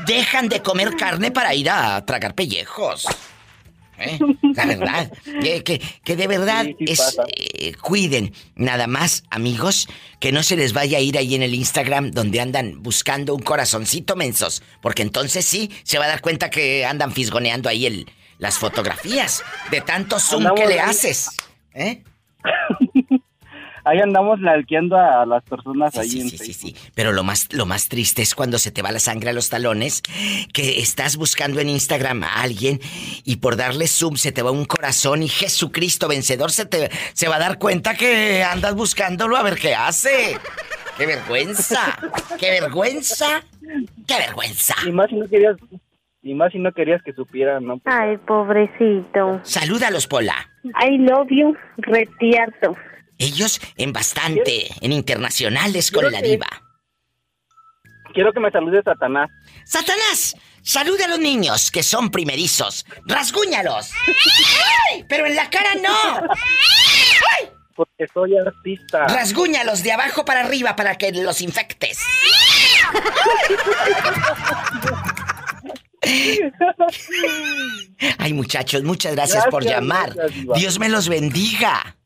Dejan 0.06 0.48
de 0.48 0.62
comer 0.62 0.96
carne 0.96 1.30
para 1.30 1.54
ir 1.54 1.68
a 1.68 2.04
tragar 2.06 2.34
pellejos. 2.34 3.06
¿Eh? 3.98 4.18
La 4.54 4.66
verdad, 4.66 5.12
que, 5.40 5.64
que- 5.64 5.80
que 6.04 6.16
de 6.16 6.26
verdad 6.26 6.64
Sí, 6.66 6.76
sí 6.78 6.92
es, 6.92 7.16
eh, 7.36 7.74
cuiden 7.80 8.32
nada 8.54 8.86
más, 8.86 9.24
amigos, 9.30 9.88
que 10.20 10.32
no 10.32 10.42
se 10.42 10.56
les 10.56 10.72
vaya 10.74 10.98
a 10.98 11.00
ir 11.00 11.16
ahí 11.16 11.34
en 11.34 11.42
el 11.42 11.54
Instagram 11.54 12.10
donde 12.10 12.40
andan 12.40 12.82
buscando 12.82 13.34
un 13.34 13.42
corazoncito 13.42 14.14
mensos, 14.16 14.62
porque 14.82 15.02
entonces 15.02 15.44
sí 15.46 15.70
se 15.82 15.98
va 15.98 16.04
a 16.04 16.08
dar 16.08 16.20
cuenta 16.20 16.50
que 16.50 16.84
andan 16.84 17.10
fisgoneando 17.12 17.68
ahí 17.70 17.86
el, 17.86 18.06
las 18.38 18.58
fotografías 18.58 19.42
de 19.70 19.80
tanto 19.80 20.18
zoom 20.20 20.40
Andamos 20.42 20.60
que 20.60 20.66
le 20.66 20.80
ahí. 20.80 20.90
haces. 20.90 21.28
¿Eh? 21.74 22.02
Ahí 23.84 24.00
andamos 24.00 24.40
lalqueando 24.40 24.96
a 24.96 25.24
las 25.26 25.44
personas 25.44 25.96
ahí 25.96 26.10
Sí, 26.10 26.20
en 26.20 26.30
sí, 26.30 26.38
sí, 26.38 26.52
sí. 26.52 26.76
Pero 26.96 27.12
lo 27.12 27.22
más, 27.24 27.52
lo 27.52 27.66
más 27.66 27.88
triste 27.90 28.22
es 28.22 28.34
cuando 28.34 28.58
se 28.58 28.70
te 28.70 28.80
va 28.80 28.90
la 28.90 29.00
sangre 29.00 29.28
a 29.28 29.32
los 29.34 29.50
talones, 29.50 30.00
que 30.54 30.80
estás 30.80 31.18
buscando 31.18 31.60
en 31.60 31.68
Instagram 31.68 32.24
a 32.24 32.40
alguien 32.40 32.80
y 33.22 33.36
por 33.36 33.56
darle 33.56 33.86
zoom 33.86 34.16
se 34.16 34.32
te 34.32 34.40
va 34.40 34.50
un 34.50 34.64
corazón 34.64 35.22
y 35.22 35.28
Jesucristo 35.28 36.08
vencedor 36.08 36.50
se 36.50 36.64
te 36.64 36.90
se 37.12 37.28
va 37.28 37.36
a 37.36 37.38
dar 37.38 37.58
cuenta 37.58 37.94
que 37.94 38.42
andas 38.42 38.74
buscándolo 38.74 39.36
a 39.36 39.42
ver 39.42 39.56
qué 39.56 39.74
hace. 39.74 40.38
¡Qué 40.96 41.04
vergüenza! 41.04 41.98
¡Qué 42.40 42.60
vergüenza! 42.62 43.44
¡Qué 44.06 44.14
vergüenza! 44.16 44.74
Y 44.86 44.92
más 44.92 45.10
si 45.10 45.16
no 45.16 45.28
querías, 45.28 45.56
y 46.22 46.32
más 46.32 46.50
si 46.50 46.58
no 46.58 46.72
querías 46.72 47.02
que 47.02 47.12
supieran, 47.12 47.66
¿no? 47.66 47.78
Ay, 47.84 48.16
pobrecito. 48.16 49.40
Salúdalos, 49.42 50.06
Pola. 50.06 50.34
I 50.64 50.96
love 50.96 51.28
you, 51.28 51.54
retierto. 51.76 52.74
Ellos 53.18 53.60
en 53.76 53.92
bastante, 53.92 54.68
en 54.80 54.92
internacionales 54.92 55.90
con 55.90 56.10
la 56.10 56.22
diva. 56.22 56.46
Quiero 58.16 58.32
que 58.32 58.40
me 58.40 58.50
salude 58.50 58.80
Satanás. 58.82 59.28
¡Satanás! 59.66 60.34
Salude 60.62 61.04
a 61.04 61.08
los 61.08 61.18
niños 61.18 61.70
que 61.70 61.82
son 61.82 62.10
primerizos. 62.10 62.86
¡Rasguñalos! 63.04 63.92
¡Ay! 64.90 65.04
Pero 65.06 65.26
en 65.26 65.36
la 65.36 65.50
cara 65.50 65.74
no. 65.74 66.26
¡Ay! 67.38 67.50
Porque 67.74 68.06
soy 68.14 68.38
artista. 68.38 69.06
Rasguñalos 69.06 69.82
de 69.82 69.92
abajo 69.92 70.24
para 70.24 70.40
arriba 70.40 70.74
para 70.76 70.94
que 70.94 71.12
los 71.12 71.42
infectes. 71.42 71.98
Ay, 78.18 78.32
muchachos, 78.32 78.82
muchas 78.82 79.14
gracias, 79.14 79.44
por 79.48 79.62
Gracias, 79.62 79.82
llamar. 79.82 80.14
gracias. 80.14 80.58
Dios 80.58 80.78
me 80.78 80.88
los 80.88 81.10
bendiga. 81.10 81.98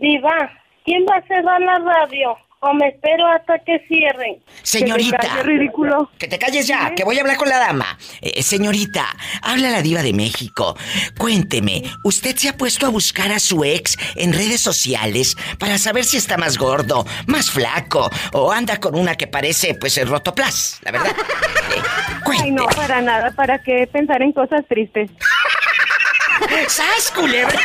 Diva, 0.00 0.50
¿quién 0.84 1.04
va 1.08 1.16
a 1.16 1.22
cerrar 1.26 1.60
la 1.60 1.78
radio? 1.78 2.36
¿O 2.62 2.74
me 2.74 2.88
espero 2.88 3.26
hasta 3.26 3.58
que 3.60 3.78
cierren? 3.88 4.42
Señorita. 4.62 5.16
Que 5.16 5.22
te 5.22 5.28
calles, 5.28 5.46
ridículo. 5.46 6.10
Que 6.18 6.28
te 6.28 6.38
calles 6.38 6.66
ya, 6.66 6.94
que 6.94 7.04
voy 7.04 7.16
a 7.16 7.22
hablar 7.22 7.36
con 7.36 7.48
la 7.48 7.58
dama. 7.58 7.98
Eh, 8.20 8.42
señorita, 8.42 9.06
habla 9.42 9.70
la 9.70 9.80
diva 9.80 10.02
de 10.02 10.12
México. 10.12 10.76
Cuénteme, 11.16 11.82
¿usted 12.04 12.36
se 12.36 12.50
ha 12.50 12.56
puesto 12.58 12.86
a 12.86 12.90
buscar 12.90 13.32
a 13.32 13.38
su 13.38 13.64
ex 13.64 13.96
en 14.16 14.34
redes 14.34 14.60
sociales 14.60 15.36
para 15.58 15.78
saber 15.78 16.04
si 16.04 16.18
está 16.18 16.36
más 16.36 16.58
gordo, 16.58 17.06
más 17.26 17.50
flaco 17.50 18.10
o 18.34 18.52
anda 18.52 18.78
con 18.78 18.94
una 18.94 19.14
que 19.16 19.26
parece 19.26 19.74
pues 19.74 19.96
el 19.96 20.08
rotoplas, 20.08 20.80
la 20.82 20.92
verdad? 20.92 21.12
Eh, 21.70 22.42
Ay, 22.42 22.50
no, 22.50 22.64
para 22.66 23.00
nada. 23.00 23.30
¿Para 23.32 23.62
qué 23.62 23.88
pensar 23.90 24.22
en 24.22 24.32
cosas 24.32 24.64
tristes? 24.68 25.10
¡Sas, 26.68 27.12
culebra! 27.14 27.60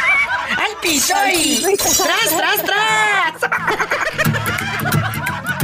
¡Al 0.50 0.80
piso 0.82 1.16
y... 1.34 1.64
¡Tras, 1.78 2.30
tras, 2.38 2.64
tras! 2.64 3.52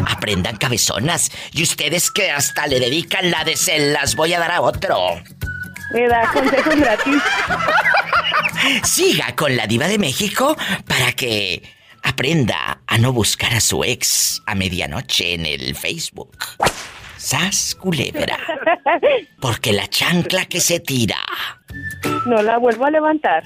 Aprendan 0.07 0.57
cabezonas. 0.57 1.31
Y 1.51 1.63
ustedes 1.63 2.11
que 2.11 2.31
hasta 2.31 2.67
le 2.67 2.79
dedican 2.79 3.31
la 3.31 3.43
de 3.43 3.55
se 3.55 3.91
las 3.91 4.15
voy 4.15 4.33
a 4.33 4.39
dar 4.39 4.51
a 4.51 4.61
otro. 4.61 5.21
Me 5.93 6.07
da 6.07 6.31
consejos 6.31 6.75
gratis. 6.75 7.21
Siga 8.83 9.35
con 9.35 9.55
la 9.55 9.67
diva 9.67 9.87
de 9.87 9.97
México 9.97 10.55
para 10.87 11.11
que 11.13 11.63
aprenda 12.03 12.81
a 12.85 12.97
no 12.97 13.11
buscar 13.13 13.53
a 13.53 13.59
su 13.59 13.83
ex 13.83 14.41
a 14.45 14.55
medianoche 14.55 15.33
en 15.33 15.45
el 15.45 15.75
Facebook. 15.75 16.37
Sas 17.17 17.75
culebra. 17.75 18.37
Porque 19.39 19.73
la 19.73 19.87
chancla 19.87 20.45
que 20.45 20.59
se 20.59 20.79
tira. 20.79 21.17
No 22.25 22.41
la 22.41 22.57
vuelvo 22.57 22.85
a 22.85 22.91
levantar. 22.91 23.43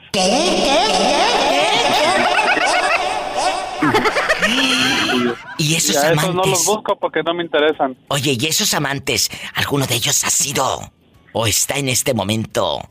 Y 5.58 5.76
esos 5.76 5.96
Y 5.96 5.98
a 5.98 6.02
esos 6.02 6.04
amantes. 6.04 6.36
no 6.36 6.44
los 6.44 6.66
busco 6.66 6.98
porque 7.00 7.22
no 7.24 7.34
me 7.34 7.44
interesan. 7.44 7.96
Oye, 8.08 8.36
¿y 8.39 8.46
esos 8.48 8.74
amantes, 8.74 9.30
alguno 9.56 9.86
de 9.86 9.96
ellos 9.96 10.24
ha 10.24 10.30
sido 10.30 10.92
o 11.34 11.48
está 11.48 11.78
en 11.78 11.89
este 11.89 12.14
momento 12.14 12.82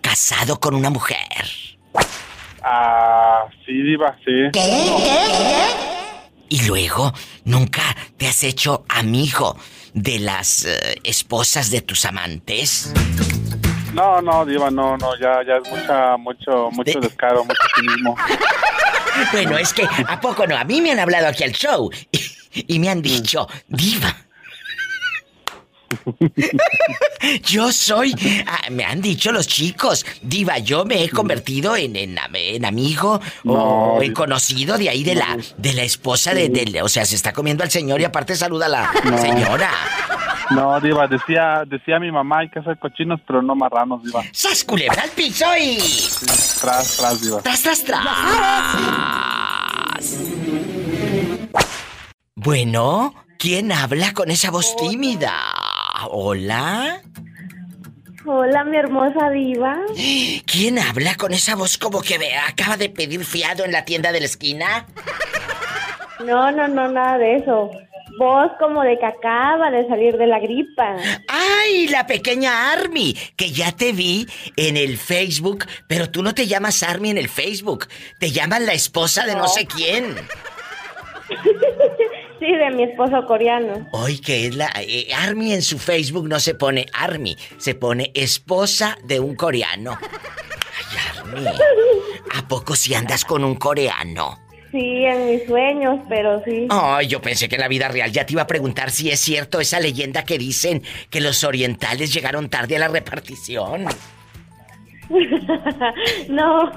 casado 0.00 0.58
con 0.60 0.74
una 0.74 0.90
mujer? 0.90 1.18
Ah, 2.64 3.44
sí, 3.66 3.72
Diva, 3.72 4.16
sí. 4.24 4.50
Y 6.48 6.66
luego, 6.66 7.12
¿nunca 7.44 7.82
te 8.18 8.28
has 8.28 8.42
hecho 8.44 8.84
amigo 8.88 9.56
de 9.94 10.18
las 10.18 10.64
eh, 10.64 11.00
esposas 11.04 11.70
de 11.70 11.80
tus 11.80 12.04
amantes? 12.04 12.92
No, 13.94 14.20
no, 14.22 14.44
Diva, 14.44 14.70
no, 14.70 14.96
no, 14.96 15.16
ya, 15.20 15.40
ya 15.46 15.56
es 15.56 15.70
mucha, 15.70 16.16
mucho, 16.16 16.70
mucho 16.72 17.00
descaro, 17.00 17.44
mucho 17.44 17.60
cinismo. 17.76 18.16
Bueno, 19.32 19.58
es 19.58 19.72
que, 19.72 19.84
¿a 20.08 20.20
poco 20.20 20.46
no? 20.46 20.56
A 20.56 20.64
mí 20.64 20.80
me 20.80 20.92
han 20.92 20.98
hablado 21.00 21.26
aquí 21.28 21.44
al 21.44 21.52
show 21.52 21.90
y, 22.10 22.74
y 22.74 22.78
me 22.78 22.88
han 22.88 23.02
dicho, 23.02 23.46
diva. 23.68 24.16
Yo 27.44 27.70
soy, 27.70 28.14
ah, 28.46 28.62
me 28.70 28.84
han 28.84 29.00
dicho 29.02 29.30
los 29.30 29.46
chicos, 29.46 30.06
diva, 30.22 30.58
yo 30.58 30.84
me 30.86 31.04
he 31.04 31.10
convertido 31.10 31.76
en, 31.76 31.94
en, 31.96 32.18
am- 32.18 32.34
en 32.34 32.64
amigo 32.64 33.20
No, 33.44 33.52
o 33.54 34.02
en 34.02 34.12
conocido 34.14 34.78
de 34.78 34.88
ahí 34.88 35.04
de 35.04 35.14
la, 35.14 35.36
de 35.58 35.72
la 35.74 35.82
esposa 35.82 36.32
de, 36.34 36.48
del- 36.48 36.80
o 36.82 36.88
sea, 36.88 37.04
se 37.04 37.14
está 37.14 37.32
comiendo 37.32 37.62
al 37.62 37.70
señor 37.70 38.00
y 38.00 38.04
aparte 38.04 38.34
saluda 38.36 38.66
a 38.66 38.68
la 38.70 38.92
No. 39.04 39.18
señora. 39.20 39.70
No, 40.54 40.80
Diva, 40.80 41.06
decía, 41.06 41.62
decía 41.66 41.98
mi 41.98 42.10
mamá, 42.12 42.40
hay 42.40 42.50
que 42.50 42.58
hacer 42.58 42.78
cochinos, 42.78 43.20
pero 43.26 43.40
no 43.42 43.54
marranos, 43.54 44.02
Diva. 44.02 44.22
¡Sas 44.32 44.64
culebra 44.64 45.02
al 45.02 45.10
piso 45.10 45.46
y... 45.58 45.78
Tras, 46.60 46.96
tras, 46.98 47.20
Diva. 47.22 47.40
¡Tras, 47.42 47.62
tras, 47.62 47.84
tras! 47.84 48.02
Bueno, 52.34 53.14
¿quién 53.38 53.72
habla 53.72 54.12
con 54.12 54.30
esa 54.30 54.50
voz 54.50 54.74
tímida? 54.76 55.32
¿Hola? 56.10 57.00
Hola, 58.24 58.64
mi 58.64 58.76
hermosa 58.76 59.30
diva. 59.30 59.76
¿Quién 60.46 60.78
habla 60.78 61.16
con 61.16 61.32
esa 61.32 61.56
voz 61.56 61.76
como 61.78 62.02
que 62.02 62.18
ve- 62.18 62.36
acaba 62.36 62.76
de 62.76 62.88
pedir 62.88 63.24
fiado 63.24 63.64
en 63.64 63.72
la 63.72 63.84
tienda 63.84 64.12
de 64.12 64.20
la 64.20 64.26
esquina? 64.26 64.86
No, 66.24 66.50
no, 66.52 66.68
no, 66.68 66.88
nada 66.88 67.18
de 67.18 67.36
eso. 67.36 67.70
Voz 68.18 68.50
como 68.58 68.82
de 68.82 68.98
que 68.98 69.06
acaba 69.06 69.70
de 69.70 69.88
salir 69.88 70.16
de 70.16 70.26
la 70.26 70.38
gripa. 70.38 70.96
¡Ay, 71.28 71.88
la 71.88 72.06
pequeña 72.06 72.72
Army! 72.72 73.16
Que 73.36 73.50
ya 73.50 73.72
te 73.72 73.92
vi 73.92 74.26
en 74.56 74.76
el 74.76 74.98
Facebook, 74.98 75.66
pero 75.88 76.10
tú 76.10 76.22
no 76.22 76.34
te 76.34 76.46
llamas 76.46 76.82
Army 76.82 77.10
en 77.10 77.18
el 77.18 77.28
Facebook. 77.28 77.86
Te 78.18 78.30
llaman 78.30 78.66
la 78.66 78.72
esposa 78.74 79.24
de 79.26 79.34
no, 79.34 79.48
sé 79.48 79.66
quién. 79.66 80.14
Sí, 82.38 82.50
de 82.56 82.70
mi 82.72 82.82
esposo 82.82 83.24
coreano. 83.24 83.86
Hoy 83.92 84.18
que 84.18 84.48
es 84.48 84.56
la... 84.56 84.68
eh, 84.80 85.14
Army 85.14 85.52
en 85.52 85.62
su 85.62 85.78
Facebook 85.78 86.28
no 86.28 86.40
se 86.40 86.56
pone 86.56 86.86
Army, 86.92 87.36
se 87.58 87.76
pone 87.76 88.10
esposa 88.16 88.98
de 89.04 89.20
un 89.20 89.36
coreano. 89.36 89.96
Ay, 90.02 91.20
Army. 91.20 91.46
¿A 92.34 92.48
poco 92.48 92.74
si 92.74 92.94
andas 92.94 93.24
con 93.24 93.44
un 93.44 93.54
coreano? 93.54 94.41
Sí, 94.72 95.04
en 95.04 95.26
mis 95.26 95.44
sueños, 95.44 96.00
pero 96.08 96.42
sí. 96.44 96.66
Ay, 96.70 97.06
yo 97.06 97.20
pensé 97.20 97.46
que 97.46 97.56
en 97.56 97.60
la 97.60 97.68
vida 97.68 97.88
real 97.88 98.10
ya 98.10 98.24
te 98.24 98.32
iba 98.32 98.42
a 98.42 98.46
preguntar 98.46 98.90
si 98.90 99.10
es 99.10 99.20
cierto 99.20 99.60
esa 99.60 99.78
leyenda 99.78 100.24
que 100.24 100.38
dicen 100.38 100.82
que 101.10 101.20
los 101.20 101.44
orientales 101.44 102.12
llegaron 102.12 102.48
tarde 102.48 102.76
a 102.76 102.78
la 102.78 102.88
repartición. 102.88 103.84
no, 106.30 106.72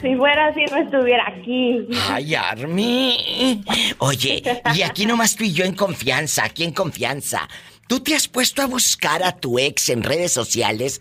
si 0.00 0.16
fuera 0.16 0.46
así 0.46 0.64
no 0.70 0.76
estuviera 0.78 1.28
aquí. 1.28 1.86
Ay, 2.08 2.34
Army. 2.34 3.62
Oye, 3.98 4.42
y 4.74 4.82
aquí 4.82 5.04
nomás 5.04 5.36
tú 5.36 5.44
y 5.44 5.52
yo 5.52 5.66
en 5.66 5.74
confianza, 5.74 6.44
aquí 6.44 6.64
en 6.64 6.72
confianza. 6.72 7.46
¿Tú 7.86 8.00
te 8.00 8.16
has 8.16 8.26
puesto 8.26 8.62
a 8.62 8.66
buscar 8.66 9.22
a 9.22 9.36
tu 9.36 9.60
ex 9.60 9.90
en 9.90 10.02
redes 10.02 10.32
sociales 10.32 11.00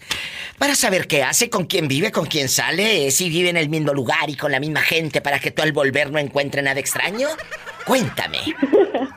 para 0.59 0.75
saber 0.75 1.07
qué 1.07 1.23
hace, 1.23 1.49
con 1.49 1.65
quién 1.65 1.87
vive, 1.87 2.11
con 2.11 2.27
quién 2.27 2.47
sale, 2.47 3.09
si 3.09 3.29
vive 3.29 3.49
en 3.49 3.57
el 3.57 3.69
mismo 3.69 3.91
lugar 3.91 4.29
y 4.29 4.35
con 4.35 4.51
la 4.51 4.59
misma 4.59 4.81
gente 4.81 5.19
para 5.19 5.39
que 5.39 5.49
tú 5.49 5.63
al 5.63 5.71
volver 5.71 6.11
no 6.11 6.19
encuentre 6.19 6.61
nada 6.61 6.79
extraño? 6.79 7.27
Cuéntame. 7.85 8.39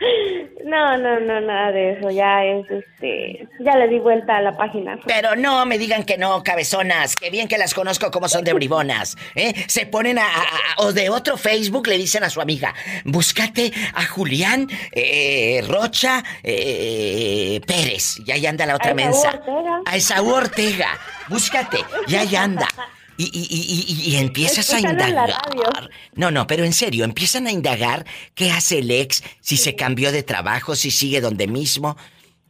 No, 0.64 0.98
no, 0.98 1.18
no, 1.20 1.40
nada 1.40 1.72
de 1.72 1.92
eso. 1.92 2.10
Ya 2.10 2.44
es, 2.44 2.66
este, 2.70 3.48
ya 3.60 3.76
le 3.76 3.88
di 3.88 3.98
vuelta 4.00 4.36
a 4.36 4.42
la 4.42 4.54
página. 4.56 4.98
Pero 5.06 5.34
no 5.34 5.64
me 5.64 5.78
digan 5.78 6.04
que 6.04 6.18
no, 6.18 6.42
cabezonas. 6.42 7.16
Que 7.16 7.30
bien 7.30 7.48
que 7.48 7.56
las 7.56 7.72
conozco 7.72 8.10
como 8.10 8.28
son 8.28 8.44
de 8.44 8.52
bribonas. 8.52 9.16
¿eh? 9.34 9.54
Se 9.66 9.86
ponen 9.86 10.18
a, 10.18 10.26
a- 10.26 10.42
a- 10.42 10.82
O 10.82 10.92
de 10.92 11.08
otro 11.08 11.36
Facebook 11.38 11.86
le 11.86 11.96
dicen 11.96 12.22
a 12.22 12.28
su 12.28 12.40
amiga: 12.42 12.74
Búscate 13.04 13.72
a 13.94 14.04
Julián 14.04 14.66
eh, 14.92 15.64
Rocha 15.66 16.22
eh, 16.42 17.60
Pérez. 17.66 18.18
Y 18.26 18.32
ahí 18.32 18.44
anda 18.46 18.66
la 18.66 18.76
otra 18.76 18.90
A 18.90 18.94
mensa. 18.94 19.28
Ortega. 19.30 19.80
A 19.86 19.96
Esaú 19.96 20.28
Ortega. 20.30 20.98
Búscate. 21.28 21.78
Y 22.08 22.16
ahí 22.16 22.36
anda. 22.36 22.66
Y, 23.18 23.24
y- 23.24 23.48
y- 23.50 23.84
y- 23.92 24.10
y 24.14 24.16
empiezas 24.16 24.72
a 24.72 24.78
indagar. 24.80 25.30
No, 26.14 26.30
no, 26.30 26.46
pero 26.46 26.64
en 26.64 26.72
serio, 26.72 27.04
empiezan 27.04 27.46
a 27.48 27.50
indagar 27.50 28.06
qué 28.34 28.50
hace 28.52 28.78
el 28.78 28.90
ex, 28.90 29.22
si 29.40 29.56
se 29.56 29.74
cambió 29.74 30.12
de 30.12 30.22
trabajo, 30.22 30.76
si 30.76 30.90
sigue 30.92 31.20
donde 31.20 31.48
mismo, 31.48 31.96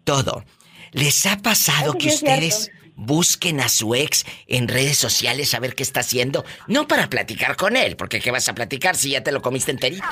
todo. 0.05 0.45
¿Les 0.93 1.25
ha 1.27 1.39
pasado 1.39 1.91
Eso 1.93 1.99
que 1.99 2.09
ustedes 2.09 2.71
busquen 2.97 3.61
a 3.61 3.69
su 3.69 3.95
ex 3.95 4.27
en 4.47 4.69
redes 4.69 4.99
sociales 4.99 5.55
a 5.55 5.61
ver 5.61 5.75
qué 5.75 5.83
está 5.83 6.01
haciendo? 6.01 6.45
No 6.67 6.87
para 6.87 7.09
platicar 7.09 7.57
con 7.57 7.77
él, 7.77 7.97
porque 7.97 8.21
¿qué 8.21 8.31
vas 8.31 8.49
a 8.49 8.55
platicar 8.55 8.95
si 8.97 9.11
ya 9.11 9.23
te 9.23 9.33
lo 9.33 9.41
comiste 9.41 9.71
enterito? 9.71 10.05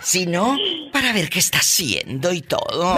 Sino 0.00 0.56
para 0.92 1.12
ver 1.12 1.28
qué 1.28 1.38
está 1.38 1.58
haciendo 1.58 2.32
y 2.32 2.42
todo. 2.42 2.94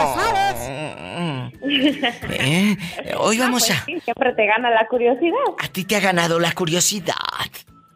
¿Eh? 2.30 2.76
Hoy 3.18 3.38
vamos 3.38 3.66
Pues 3.66 3.78
a... 3.78 3.84
sí, 3.84 4.00
siempre 4.00 4.32
te 4.34 4.46
gana 4.46 4.70
la 4.70 4.86
curiosidad. 4.88 5.38
A 5.58 5.68
ti 5.68 5.84
te 5.84 5.96
ha 5.96 6.00
ganado 6.00 6.38
la 6.38 6.52
curiosidad. 6.52 7.14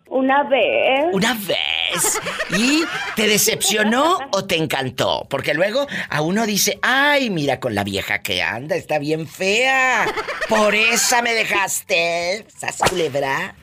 Una 0.06 0.44
vez. 0.44 1.06
Una 1.12 1.34
vez. 1.34 2.20
¿Y 2.56 2.84
te 3.16 3.26
decepcionó 3.26 4.18
o 4.30 4.44
te 4.44 4.56
encantó? 4.56 5.26
Porque 5.28 5.54
luego 5.54 5.88
a 6.08 6.20
uno 6.22 6.46
dice, 6.46 6.78
ay, 6.82 7.30
mira 7.30 7.58
con 7.58 7.74
la 7.74 7.82
vieja 7.82 8.20
que 8.22 8.40
anda, 8.40 8.76
está 8.76 9.00
bien 9.00 9.26
fea. 9.26 10.06
Por 10.48 10.74
esa 10.76 11.20
me 11.20 11.32
dejaste. 11.32 12.46
¿Sas 12.56 12.78
culebra? 12.88 13.56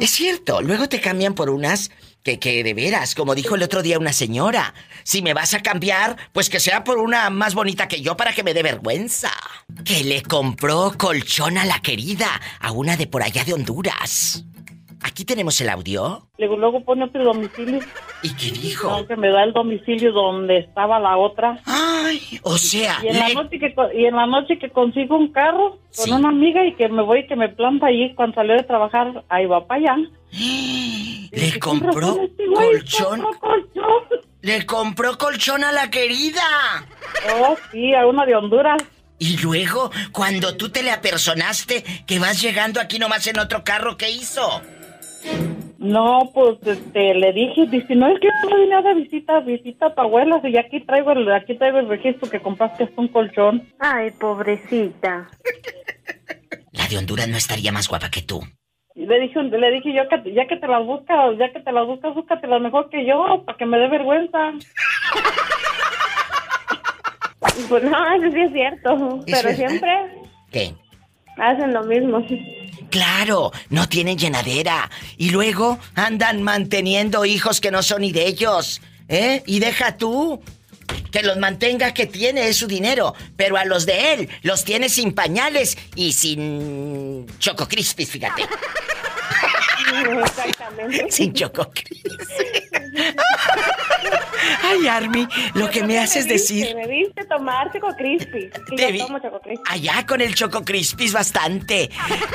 Es 0.00 0.10
cierto, 0.10 0.60
luego 0.60 0.88
te 0.88 1.00
cambian 1.00 1.34
por 1.34 1.50
unas 1.50 1.92
que, 2.26 2.40
que 2.40 2.64
de 2.64 2.74
veras, 2.74 3.14
como 3.14 3.36
dijo 3.36 3.54
el 3.54 3.62
otro 3.62 3.82
día 3.82 4.00
una 4.00 4.12
señora, 4.12 4.74
si 5.04 5.22
me 5.22 5.32
vas 5.32 5.54
a 5.54 5.62
cambiar, 5.62 6.16
pues 6.32 6.50
que 6.50 6.58
sea 6.58 6.82
por 6.82 6.98
una 6.98 7.30
más 7.30 7.54
bonita 7.54 7.86
que 7.86 8.02
yo 8.02 8.16
para 8.16 8.32
que 8.32 8.42
me 8.42 8.52
dé 8.52 8.64
vergüenza. 8.64 9.30
Que 9.84 10.02
le 10.02 10.22
compró 10.22 10.92
colchón 10.98 11.56
a 11.56 11.64
la 11.64 11.80
querida, 11.80 12.40
a 12.58 12.72
una 12.72 12.96
de 12.96 13.06
por 13.06 13.22
allá 13.22 13.44
de 13.44 13.54
Honduras. 13.54 14.44
Aquí 15.02 15.24
tenemos 15.24 15.60
el 15.60 15.68
audio. 15.68 16.26
Luego, 16.38 16.56
luego 16.56 16.84
pone 16.84 17.04
otro 17.04 17.22
domicilio. 17.22 17.80
¿Y 18.22 18.34
qué 18.34 18.50
dijo? 18.50 18.88
No, 18.90 19.06
que 19.06 19.16
me 19.16 19.28
da 19.28 19.44
el 19.44 19.52
domicilio 19.52 20.12
donde 20.12 20.58
estaba 20.58 20.98
la 20.98 21.16
otra. 21.16 21.60
Ay, 21.66 22.40
o 22.42 22.56
sea, 22.58 22.98
Y 23.02 23.08
en, 23.08 23.18
la 23.18 23.28
le- 23.28 23.34
noche 23.34 23.58
que, 23.58 23.74
y 23.94 24.06
en 24.06 24.16
la 24.16 24.26
noche 24.26 24.58
que 24.58 24.70
consigo 24.70 25.16
un 25.16 25.32
carro 25.32 25.78
con 25.96 26.04
Sí. 26.06 26.10
una 26.12 26.30
amiga 26.30 26.64
y 26.66 26.74
que 26.74 26.88
me 26.88 27.02
voy 27.02 27.20
y 27.20 27.26
que 27.26 27.36
me 27.36 27.48
planta 27.50 27.86
allí 27.86 28.14
cuando 28.14 28.34
salió 28.36 28.54
de 28.54 28.62
trabajar, 28.64 29.24
ahí 29.28 29.46
va 29.46 29.66
para 29.66 29.80
allá. 29.80 29.96
le 31.32 31.58
compró 31.58 32.18
Este 32.22 32.46
güey 32.46 32.70
colchón. 32.72 33.20
compró 33.22 33.40
colchón. 33.40 34.20
Le 34.42 34.64
compró 34.64 35.18
colchón 35.18 35.64
a 35.64 35.72
la 35.72 35.90
querida. 35.90 36.40
Oh, 37.40 37.56
sí, 37.72 37.92
a 37.94 38.06
una 38.06 38.24
de 38.24 38.36
Honduras. 38.36 38.80
Y 39.18 39.38
luego, 39.38 39.90
cuando 40.12 40.56
tú 40.56 40.68
te 40.68 40.84
le 40.84 40.92
apersonaste 40.92 41.82
que 42.06 42.18
vas 42.20 42.40
llegando 42.40 42.80
aquí 42.80 42.98
nomás 43.00 43.26
en 43.26 43.40
otro 43.40 43.64
carro, 43.64 43.96
¿qué 43.96 44.08
hizo? 44.10 44.62
No, 45.78 46.30
pues 46.34 46.58
este, 46.66 47.14
le 47.14 47.32
dije, 47.32 47.66
dice, 47.66 47.94
no, 47.94 48.08
es 48.08 48.18
que 48.18 48.28
no 48.28 48.56
vine 48.56 48.82
de 48.82 48.94
visita, 48.94 49.40
visita 49.40 49.86
a 49.86 49.94
tu 49.94 50.00
abuela, 50.00 50.40
y 50.42 50.56
aquí 50.56 50.80
traigo 50.80 51.12
el, 51.12 51.30
aquí 51.30 51.56
traigo 51.56 51.78
el 51.78 51.88
registro 51.88 52.28
que 52.28 52.40
compraste 52.40 52.84
hasta 52.84 53.00
un 53.00 53.08
colchón. 53.08 53.62
Ay, 53.78 54.10
pobrecita. 54.12 55.28
La 56.72 56.88
de 56.88 56.98
Honduras 56.98 57.28
no 57.28 57.36
estaría 57.36 57.72
más 57.72 57.88
guapa 57.88 58.10
que 58.10 58.22
tú. 58.22 58.40
Le 58.94 59.20
dije, 59.20 59.42
le 59.42 59.70
dije 59.70 59.92
yo 59.92 60.08
que 60.08 60.32
ya 60.32 60.46
que 60.46 60.56
te 60.56 60.66
las 60.66 60.84
buscas, 60.84 61.36
ya 61.38 61.52
que 61.52 61.60
te 61.60 61.70
las 61.70 61.86
buscas, 61.86 62.14
búscate 62.14 62.46
las 62.46 62.62
mejor 62.62 62.88
que 62.88 63.06
yo, 63.06 63.42
para 63.44 63.58
que 63.58 63.66
me 63.66 63.78
dé 63.78 63.88
vergüenza. 63.88 64.52
Pues 67.70 67.82
no, 67.84 68.14
eso 68.14 68.30
sí 68.32 68.40
es 68.40 68.52
cierto. 68.52 69.20
Pero 69.24 69.48
verdad? 69.48 69.54
siempre 69.56 69.90
¿Qué? 70.52 70.74
Hacen 71.36 71.72
lo 71.72 71.84
mismo. 71.84 72.24
Claro, 72.90 73.52
no 73.70 73.88
tienen 73.88 74.18
llenadera. 74.18 74.90
Y 75.16 75.30
luego 75.30 75.78
andan 75.94 76.42
manteniendo 76.42 77.24
hijos 77.24 77.60
que 77.60 77.70
no 77.70 77.82
son 77.82 78.02
ni 78.02 78.12
de 78.12 78.26
ellos. 78.26 78.80
¿Eh? 79.08 79.42
Y 79.46 79.60
deja 79.60 79.96
tú. 79.96 80.40
Que 81.10 81.22
los 81.22 81.36
mantenga 81.38 81.94
que 81.94 82.06
tiene, 82.06 82.48
es 82.48 82.58
su 82.58 82.66
dinero. 82.66 83.14
Pero 83.36 83.56
a 83.56 83.64
los 83.64 83.86
de 83.86 84.14
él 84.14 84.28
los 84.42 84.64
tiene 84.64 84.88
sin 84.88 85.12
pañales 85.12 85.76
y 85.94 86.12
sin 86.12 87.26
Choco 87.38 87.66
Crispis, 87.66 88.10
fíjate. 88.10 88.42
Exactamente. 90.24 91.10
Sin 91.10 91.32
Choco 91.32 91.70
Crispis. 91.70 92.12
Ay, 94.62 94.86
Army, 94.88 95.26
lo 95.54 95.68
que 95.70 95.82
me 95.82 95.98
haces 95.98 96.28
decir. 96.28 96.74
Me 96.74 96.86
viste 96.86 97.24
tomar 97.26 97.72
Choco 97.72 97.88
Crispy. 97.96 98.50
Te 98.76 98.92
vi- 98.92 98.98
tomo 98.98 99.18
Choco 99.18 99.40
Crispy. 99.40 99.62
Allá 99.68 100.06
con 100.06 100.20
el 100.20 100.34
Choco 100.34 100.64
Crispis 100.64 101.12
bastante. 101.12 101.90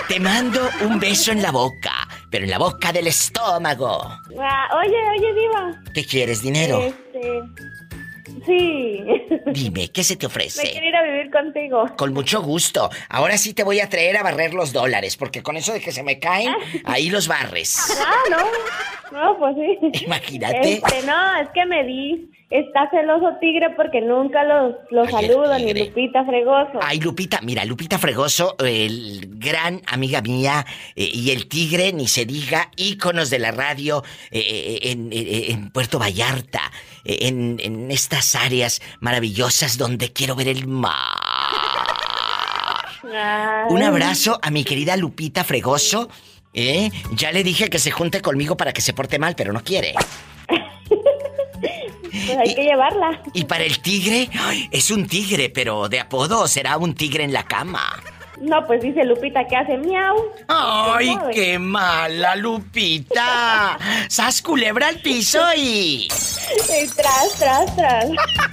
Te 0.07 0.19
mando 0.19 0.69
un 0.81 0.99
beso 0.99 1.31
en 1.31 1.41
la 1.41 1.51
boca, 1.51 2.07
pero 2.29 2.43
en 2.45 2.49
la 2.51 2.57
boca 2.57 2.91
del 2.91 3.07
estómago. 3.07 4.01
Ah, 4.39 4.67
oye, 4.83 4.97
oye, 5.17 5.33
Diva. 5.33 5.81
¿Qué 5.93 6.05
quieres, 6.05 6.41
dinero? 6.41 6.81
Este. 6.81 7.41
Sí. 8.45 9.03
Dime, 9.47 9.89
¿qué 9.89 10.03
se 10.03 10.15
te 10.15 10.27
Me 10.27 10.33
quiero 10.33 10.49
ofrece? 10.51 10.85
ir 10.85 10.95
a 10.95 11.03
vivir 11.03 11.31
contigo. 11.31 11.85
Con 11.97 12.13
mucho 12.13 12.41
gusto. 12.41 12.89
Ahora 13.09 13.37
sí 13.37 13.53
te 13.53 13.63
voy 13.63 13.79
a 13.79 13.89
traer 13.89 14.17
a 14.17 14.23
barrer 14.23 14.53
los 14.53 14.73
dólares, 14.73 15.17
porque 15.17 15.43
con 15.43 15.57
eso 15.57 15.73
de 15.73 15.81
que 15.81 15.91
se 15.91 16.03
me 16.03 16.19
caen, 16.19 16.53
ahí 16.85 17.09
los 17.09 17.27
barres. 17.27 17.77
Ah, 18.05 18.13
no. 18.29 18.37
No, 19.11 19.37
pues 19.37 19.55
sí. 19.55 20.03
Imagínate. 20.05 20.73
Este, 20.73 21.05
no, 21.05 21.35
es 21.41 21.49
que 21.53 21.65
me 21.65 21.83
di. 21.83 22.29
Está 22.51 22.89
celoso 22.89 23.37
tigre 23.39 23.69
porque 23.77 24.01
nunca 24.01 24.43
los, 24.43 24.75
los 24.89 25.09
saludo, 25.09 25.57
ni. 25.57 25.73
Lupita 25.73 26.25
Fregoso. 26.25 26.79
Ay, 26.81 26.99
Lupita, 26.99 27.39
mira, 27.41 27.63
Lupita 27.65 27.97
Fregoso, 27.97 28.55
el 28.59 29.29
gran 29.37 29.81
amiga 29.87 30.21
mía, 30.21 30.65
eh, 30.95 31.09
y 31.13 31.31
el 31.31 31.47
tigre, 31.47 31.93
ni 31.93 32.07
se 32.07 32.25
diga, 32.25 32.69
íconos 32.75 33.29
de 33.29 33.39
la 33.39 33.51
radio 33.51 34.03
eh, 34.31 34.39
eh, 34.39 34.91
en, 34.91 35.09
en 35.11 35.71
Puerto 35.71 35.97
Vallarta, 35.97 36.61
en, 37.05 37.57
en 37.59 37.89
estas 37.89 38.35
áreas 38.35 38.81
maravillosas 38.99 39.77
donde 39.77 40.11
quiero 40.11 40.35
ver 40.35 40.49
el 40.49 40.67
mar. 40.67 40.91
Ay. 43.03 43.65
Un 43.69 43.81
abrazo 43.81 44.39
a 44.41 44.51
mi 44.51 44.63
querida 44.63 44.97
Lupita 44.97 45.43
Fregoso. 45.43 46.09
¿eh? 46.53 46.91
Ya 47.13 47.31
le 47.31 47.43
dije 47.43 47.69
que 47.69 47.79
se 47.79 47.91
junte 47.91 48.21
conmigo 48.21 48.57
para 48.57 48.73
que 48.73 48.81
se 48.81 48.93
porte 48.93 49.19
mal, 49.19 49.35
pero 49.35 49.53
no 49.53 49.63
quiere. 49.63 49.93
Pues 52.25 52.37
hay 52.37 52.55
que 52.55 52.63
llevarla. 52.63 53.21
Y 53.33 53.45
para 53.45 53.63
el 53.63 53.79
tigre, 53.79 54.29
ay, 54.39 54.67
es 54.71 54.91
un 54.91 55.07
tigre, 55.07 55.49
pero 55.49 55.89
de 55.89 55.99
apodo 55.99 56.47
será 56.47 56.77
un 56.77 56.93
tigre 56.95 57.23
en 57.23 57.33
la 57.33 57.43
cama. 57.43 58.01
No, 58.41 58.65
pues 58.65 58.81
dice 58.81 59.05
Lupita 59.05 59.45
que 59.47 59.55
hace 59.55 59.77
miau. 59.77 60.15
¡Ay, 60.47 61.15
mueve. 61.15 61.33
qué 61.33 61.59
mala, 61.59 62.35
Lupita! 62.35 63.77
¡Sas 64.09 64.41
culebra 64.41 64.87
al 64.87 64.99
piso 64.99 65.39
y... 65.55 66.07
Y 66.07 66.87
tras, 66.95 67.35
tras, 67.37 67.75
tras. 67.75 68.05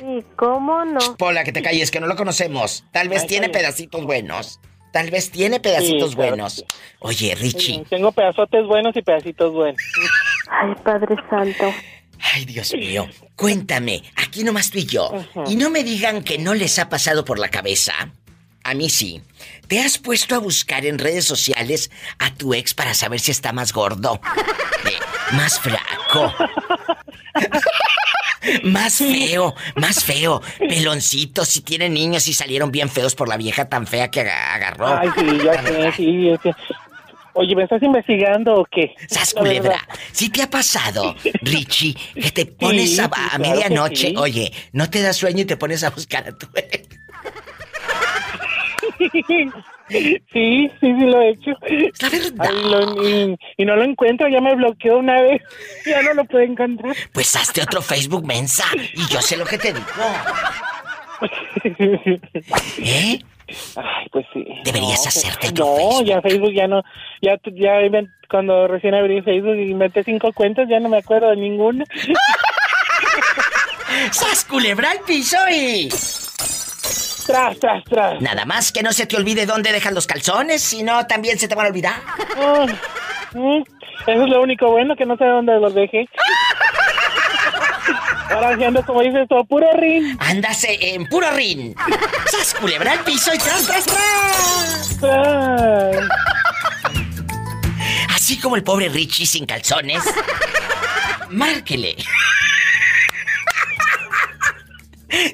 ¿Y 0.00 0.22
cómo 0.36 0.84
no? 0.84 1.16
Pola, 1.16 1.44
que 1.44 1.52
te 1.52 1.62
calles, 1.62 1.90
que 1.90 2.00
no 2.00 2.06
lo 2.06 2.16
conocemos. 2.16 2.84
Tal 2.90 3.08
vez 3.08 3.22
Ay, 3.22 3.28
tiene 3.28 3.48
pedacitos 3.48 4.04
buenos. 4.04 4.60
Tal 4.92 5.10
vez 5.10 5.30
tiene 5.30 5.60
pedacitos 5.60 6.10
Sí, 6.10 6.16
claro 6.16 6.30
buenos. 6.32 6.64
Oye, 6.98 7.34
Richie. 7.34 7.84
Tengo 7.88 8.12
pedazotes 8.12 8.66
buenos 8.66 8.94
y 8.96 9.02
pedacitos 9.02 9.52
buenos. 9.52 9.80
Ay, 10.50 10.74
Padre 10.82 11.16
Santo. 11.30 11.72
Ay, 12.34 12.44
Dios 12.44 12.74
mío. 12.74 13.08
Cuéntame, 13.36 14.02
aquí 14.16 14.44
nomás 14.44 14.70
tú 14.70 14.78
y 14.78 14.86
yo. 14.86 15.10
Y 15.46 15.56
no 15.56 15.70
me 15.70 15.82
digan 15.82 16.22
que 16.22 16.38
no 16.38 16.54
les 16.54 16.78
ha 16.78 16.88
pasado 16.88 17.24
por 17.24 17.38
la 17.38 17.48
cabeza. 17.48 18.12
A 18.64 18.74
mí 18.74 18.88
sí. 18.90 19.22
¿Te 19.68 19.80
has 19.80 19.98
puesto 19.98 20.34
a 20.34 20.38
buscar 20.38 20.84
en 20.86 20.98
redes 20.98 21.24
sociales 21.24 21.90
a 22.18 22.32
tu 22.34 22.54
ex 22.54 22.74
para 22.74 22.94
saber 22.94 23.20
si 23.20 23.30
está 23.30 23.52
más 23.52 23.72
gordo? 23.72 24.20
Eh, 24.84 24.98
más 25.36 25.60
flaco. 25.60 26.34
más 28.64 28.96
feo, 28.98 29.54
más 29.76 30.04
feo. 30.04 30.42
Peloncitos, 30.58 31.48
si 31.48 31.60
tienen 31.60 31.94
niños 31.94 32.26
y 32.26 32.34
salieron 32.34 32.72
bien 32.72 32.88
feos 32.88 33.14
por 33.14 33.28
la 33.28 33.36
vieja 33.36 33.68
tan 33.68 33.86
fea 33.86 34.10
que 34.10 34.20
aga- 34.22 34.54
agarró. 34.54 34.88
Ay, 34.98 35.08
sí, 35.16 35.26
ya 35.44 35.62
sé, 35.62 35.92
sí, 35.96 36.30
Oye, 37.34 37.54
¿me 37.56 37.62
estás 37.62 37.82
investigando 37.82 38.54
o 38.56 38.64
qué? 38.70 38.94
¡Sas, 39.08 39.32
culebra! 39.32 39.70
verdad. 39.70 39.84
¿Sí 40.12 40.28
te 40.28 40.42
ha 40.42 40.50
pasado, 40.50 41.14
Richie, 41.40 41.94
que 42.14 42.30
te 42.32 42.44
pones 42.44 42.96
Sí, 42.96 43.00
a, 43.00 43.08
claro 43.08 43.38
medianoche, 43.38 44.08
sí. 44.08 44.14
oye, 44.18 44.52
no 44.72 44.90
te 44.90 45.00
da 45.00 45.12
sueño 45.14 45.42
y 45.42 45.44
te 45.46 45.56
pones 45.56 45.82
a 45.84 45.90
buscar 45.90 46.28
a 46.28 46.32
tu 46.36 46.46
ex? 46.56 46.88
Sí, 49.12 49.22
sí, 50.32 50.70
sí 50.80 50.92
lo 50.92 51.20
he 51.20 51.30
hecho. 51.30 51.50
Es 51.66 52.00
la 52.02 52.08
verdad. 52.08 52.46
Ay, 52.48 52.70
lo- 52.70 53.04
y, 53.06 53.36
y 53.58 53.64
no 53.66 53.76
lo 53.76 53.82
encuentro, 53.84 54.26
ya 54.28 54.40
me 54.40 54.54
bloqueó 54.54 54.98
una 54.98 55.20
vez. 55.20 55.42
Ya 55.84 56.00
no 56.02 56.14
lo 56.14 56.24
puedo 56.24 56.44
encontrar. 56.44 56.96
Pues 57.12 57.36
hazte 57.36 57.60
otro 57.62 57.82
Facebook 57.82 58.24
mensa 58.26 58.64
y 58.94 59.06
yo 59.08 59.20
sé 59.20 59.36
lo 59.36 59.44
que 59.44 59.58
te 59.58 59.72
digo. 59.74 59.86
¿Eh? 62.78 63.18
Ay, 63.76 64.06
pues 64.10 64.24
sí. 64.32 64.44
Deberías 64.64 65.02
No, 65.02 65.08
hacerte 65.08 65.52
tu 65.52 65.62
No, 65.64 65.76
Facebook. 65.76 66.04
ya 66.06 66.22
Facebook 66.22 66.52
ya 66.54 66.66
no. 66.68 66.82
Ya, 67.20 67.36
ya 67.54 67.72
cuando 68.30 68.66
recién 68.68 68.94
abrí 68.94 69.20
Facebook 69.20 69.56
y 69.56 69.70
inventé 69.72 70.04
cinco 70.04 70.32
cuentas, 70.32 70.66
ya 70.70 70.80
no 70.80 70.88
me 70.88 70.96
acuerdo 70.98 71.28
de 71.30 71.36
ninguna. 71.36 71.84
¡Sas, 74.10 74.44
culebra 74.46 74.90
al 74.90 75.00
piso 75.00 75.36
y... 75.50 75.90
Tras, 77.26 77.58
tras, 77.58 77.84
tras. 77.84 78.20
Nada 78.20 78.44
más 78.44 78.72
que 78.72 78.82
no 78.82 78.92
se 78.92 79.06
te 79.06 79.16
olvide 79.16 79.46
dónde 79.46 79.72
dejas 79.72 79.92
los 79.92 80.06
calzones, 80.06 80.62
si 80.62 80.82
no 80.82 81.06
también 81.06 81.38
se 81.38 81.48
te 81.48 81.54
van 81.54 81.66
a 81.66 81.68
olvidar. 81.68 81.94
Mm, 83.34 83.62
Eso 84.06 84.22
es 84.24 84.28
lo 84.28 84.42
único 84.42 84.70
bueno, 84.70 84.94
que 84.96 85.06
no 85.06 85.16
sé 85.16 85.24
dónde 85.24 85.58
los 85.60 85.74
dejé. 85.74 86.06
Ahora 88.30 88.56
sí 88.56 88.64
ando, 88.64 88.82
como 88.84 89.02
dices, 89.02 89.28
todo 89.28 89.44
puro 89.44 89.66
rin. 89.74 90.16
Ándase 90.20 90.78
en 90.94 91.06
puro 91.06 91.30
rin. 91.32 91.74
¡Sas, 92.30 92.54
culebra 92.54 92.92
al 92.92 93.00
piso 93.00 93.32
y 93.34 93.38
tras, 93.38 93.66
tras, 93.66 93.84
tras! 93.84 94.98
Tras. 95.00 96.08
Así 98.14 98.38
como 98.40 98.56
el 98.56 98.62
pobre 98.62 98.88
Richie 98.88 99.26
sin 99.26 99.44
calzones. 99.46 100.02
Márquele. 101.30 101.96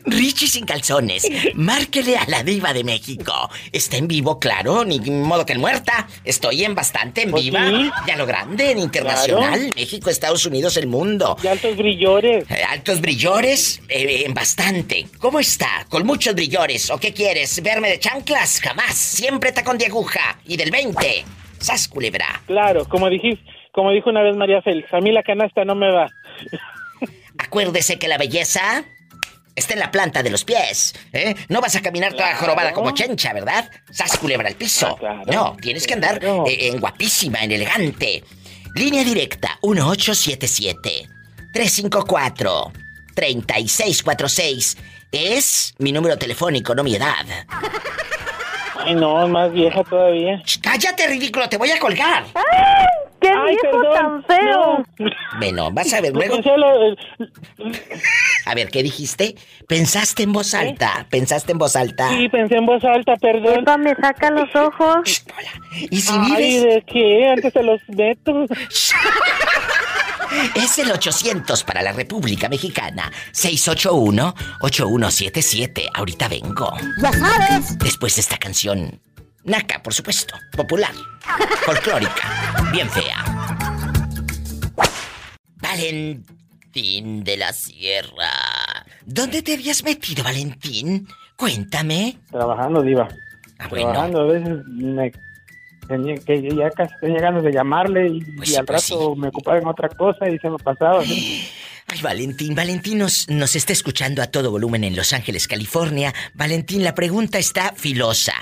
Richie 0.04 0.48
sin 0.48 0.64
calzones. 0.66 1.26
Márquele 1.54 2.16
a 2.16 2.24
la 2.28 2.42
diva 2.42 2.72
de 2.72 2.84
México. 2.84 3.32
Está 3.72 3.96
en 3.96 4.08
vivo, 4.08 4.38
claro, 4.38 4.84
ni 4.84 4.98
modo 5.10 5.46
que 5.46 5.52
en 5.54 5.60
muerta. 5.60 6.06
Estoy 6.24 6.64
en 6.64 6.74
bastante 6.74 7.22
en 7.22 7.30
Pues 7.30 7.44
viva. 7.44 7.66
sí. 7.68 7.90
Ya 8.06 8.16
lo 8.16 8.26
grande, 8.26 8.70
en 8.72 8.78
internacional. 8.78 9.58
Claro. 9.58 9.72
México, 9.76 10.10
Estados 10.10 10.44
Unidos, 10.46 10.76
el 10.76 10.86
mundo. 10.86 11.36
Y 11.42 11.46
altos 11.46 11.76
brillores. 11.76 12.44
Eh, 12.50 12.62
Altos 12.68 13.00
brillores, 13.00 13.80
eh, 13.88 14.24
en 14.26 14.34
bastante. 14.34 15.06
¿Cómo 15.18 15.40
está? 15.40 15.86
¿Con 15.88 16.06
muchos 16.06 16.34
brillores? 16.34 16.90
¿O 16.90 16.98
qué 16.98 17.12
quieres? 17.12 17.62
¿Verme 17.62 17.88
de 17.90 17.98
chanclas? 17.98 18.60
Jamás. 18.60 18.94
Siempre 18.94 19.52
tacón 19.52 19.78
de 19.78 19.86
aguja. 19.86 20.38
Y 20.46 20.56
del 20.56 20.70
20. 20.70 21.24
¡Sas, 21.60 21.88
culebra! 21.88 22.42
Claro, 22.46 22.88
como 22.88 23.08
dijiste, 23.10 23.42
como 23.72 23.90
dijo 23.90 24.10
una 24.10 24.22
vez 24.22 24.36
María 24.36 24.62
Félix, 24.62 24.92
a 24.94 25.00
mí 25.00 25.10
la 25.12 25.22
canasta 25.22 25.64
no 25.64 25.74
me 25.74 25.90
va. 25.90 26.08
Acuérdese 27.38 27.98
que 27.98 28.08
la 28.08 28.18
belleza 28.18 28.84
está 29.58 29.74
en 29.74 29.80
la 29.80 29.90
planta 29.90 30.22
de 30.22 30.30
los 30.30 30.44
pies, 30.44 30.94
¿eh? 31.12 31.34
No 31.48 31.60
vas 31.60 31.74
a 31.76 31.80
caminar 31.82 32.12
toda 32.12 32.28
Claro. 32.28 32.38
jorobada 32.40 32.72
como 32.72 32.92
chencha, 32.92 33.32
¿verdad? 33.32 33.70
Sas 33.90 34.16
culebra 34.18 34.48
al 34.48 34.54
piso. 34.54 34.88
Ah, 34.88 34.96
claro. 34.98 35.22
No, 35.26 35.56
tienes 35.60 35.86
que 35.86 35.94
andar 35.94 36.18
Claro. 36.20 36.44
eh, 36.46 36.68
en 36.68 36.80
guapísima, 36.80 37.40
en 37.44 37.52
elegante. 37.52 38.24
Línea 38.74 39.02
directa 39.04 39.58
1877 39.62 41.08
354 41.52 42.72
3646 43.14 44.76
es 45.10 45.74
mi 45.78 45.90
número 45.92 46.16
telefónico, 46.18 46.74
no 46.74 46.84
mi 46.84 46.94
edad. 46.94 47.24
Ay, 48.84 48.94
no, 48.94 49.26
más 49.28 49.52
vieja 49.52 49.82
todavía. 49.84 50.40
Cállate, 50.62 51.06
ridículo, 51.08 51.48
te 51.48 51.56
voy 51.56 51.70
a 51.70 51.78
colgar. 51.78 52.26
¡Qué 53.20 53.28
Ay, 53.28 53.56
viejo 53.62 53.82
perdón. 53.82 53.94
tan 53.94 54.24
feo! 54.38 54.84
No. 54.98 55.10
Bueno, 55.38 55.70
vas 55.72 55.92
a 55.92 56.00
ver 56.00 56.12
luego. 56.14 56.36
lo- 56.56 56.96
A 58.46 58.54
ver, 58.54 58.68
¿qué 58.70 58.82
dijiste? 58.82 59.34
Pensaste 59.66 60.22
en 60.22 60.32
voz 60.32 60.54
alta. 60.54 61.06
Pensaste 61.10 61.52
en 61.52 61.58
voz 61.58 61.76
alta. 61.76 62.08
Sí, 62.10 62.28
pensé 62.28 62.56
en 62.56 62.66
voz 62.66 62.82
alta, 62.84 63.16
perdón. 63.16 63.60
Epa, 63.60 63.76
me 63.76 63.94
saca 63.96 64.30
los 64.30 64.54
ojos. 64.54 64.98
Sh, 65.04 65.22
Pola. 65.24 65.50
Y 65.90 66.00
si 66.00 66.12
Ay, 66.12 66.20
vives 66.36 66.62
¿de 66.62 66.84
qué? 66.86 67.28
Antes 67.28 67.52
se 67.52 67.62
los 67.62 67.80
meto. 67.88 68.46
Es 70.54 70.78
el 70.78 70.90
800 70.92 71.64
para 71.64 71.82
la 71.82 71.92
República 71.92 72.48
Mexicana. 72.48 73.10
681-8177. 73.32 75.88
Ahorita 75.94 76.28
vengo. 76.28 76.72
Ya 77.02 77.12
sabes. 77.12 77.78
Después 77.78 78.14
de 78.16 78.20
esta 78.20 78.36
canción. 78.38 79.00
Naca, 79.48 79.82
por 79.82 79.94
supuesto. 79.94 80.34
Popular. 80.54 80.92
Folclórica. 81.64 82.70
Bien 82.70 82.88
fea. 82.90 83.24
Valentín 85.56 87.24
de 87.24 87.36
la 87.38 87.52
Sierra. 87.54 88.30
¿Dónde 89.06 89.42
te 89.42 89.54
habías 89.54 89.82
metido, 89.82 90.22
Valentín? 90.22 91.08
Cuéntame. 91.36 92.18
Trabajando, 92.30 92.82
Diva. 92.82 93.08
Ah, 93.58 93.68
bueno. 93.70 93.90
Trabajando, 93.90 94.20
a 94.20 94.24
veces 94.26 94.58
me 94.66 95.12
tenía 95.88 96.16
que 96.16 96.54
ya 96.54 96.70
casi 96.70 96.94
tenía 97.00 97.20
ganas 97.20 97.42
de 97.42 97.52
llamarle 97.52 98.06
y, 98.08 98.20
Pues 98.36 98.50
y 98.50 98.52
sí, 98.52 98.58
al 98.58 98.66
pues 98.66 98.90
rato 98.90 99.16
me 99.16 99.28
ocupaba 99.28 99.58
en 99.58 99.66
otra 99.66 99.88
cosa 99.88 100.28
y 100.28 100.38
se 100.38 100.50
me 100.50 100.58
pasaba. 100.58 101.02
¿sí? 101.04 101.48
Ay, 101.90 102.00
Valentín, 102.02 102.54
Valentín 102.54 102.98
nos, 102.98 103.28
nos 103.30 103.56
está 103.56 103.72
escuchando 103.72 104.22
a 104.22 104.26
todo 104.26 104.50
volumen 104.50 104.84
en 104.84 104.94
Los 104.94 105.12
Ángeles, 105.14 105.48
California. 105.48 106.12
Valentín, 106.34 106.84
la 106.84 106.94
pregunta 106.94 107.38
está 107.38 107.72
filosa. 107.74 108.34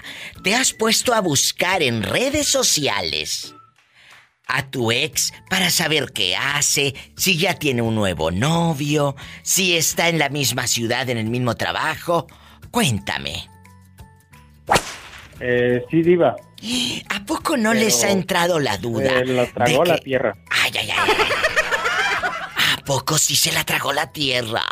¿Te 0.42 0.54
has 0.56 0.72
puesto 0.72 1.14
a 1.14 1.20
buscar 1.20 1.82
en 1.82 2.02
redes 2.02 2.48
sociales 2.48 3.54
a 4.48 4.68
tu 4.68 4.90
ex 4.90 5.32
para 5.48 5.70
saber 5.70 6.12
qué 6.12 6.34
hace, 6.36 6.94
si 7.16 7.36
ya 7.38 7.54
tiene 7.54 7.82
un 7.82 7.94
nuevo 7.94 8.32
novio, 8.32 9.14
si 9.42 9.76
está 9.76 10.08
en 10.08 10.18
la 10.18 10.28
misma 10.28 10.66
ciudad, 10.66 11.08
en 11.08 11.18
el 11.18 11.26
mismo 11.26 11.54
trabajo? 11.54 12.26
Cuéntame. 12.72 13.48
Eh, 15.38 15.84
sí, 15.88 16.02
Diva. 16.02 16.34
¿A 17.10 17.24
poco 17.24 17.56
no 17.56 17.72
les 17.74 18.02
ha 18.02 18.10
entrado 18.10 18.58
la 18.58 18.76
duda? 18.78 19.20
Eh, 19.20 19.24
lo 19.26 19.46
tragó 19.52 19.82
de 19.84 19.88
la 19.88 19.96
que- 19.98 20.04
tierra. 20.04 20.34
Ay, 20.50 20.72
ay, 20.80 20.90
ay. 20.90 21.10
¿A 21.10 21.55
poco 22.86 23.18
sí 23.18 23.36
se 23.36 23.52
la 23.52 23.64
tragó 23.64 23.92
la 23.92 24.10
tierra? 24.10 24.64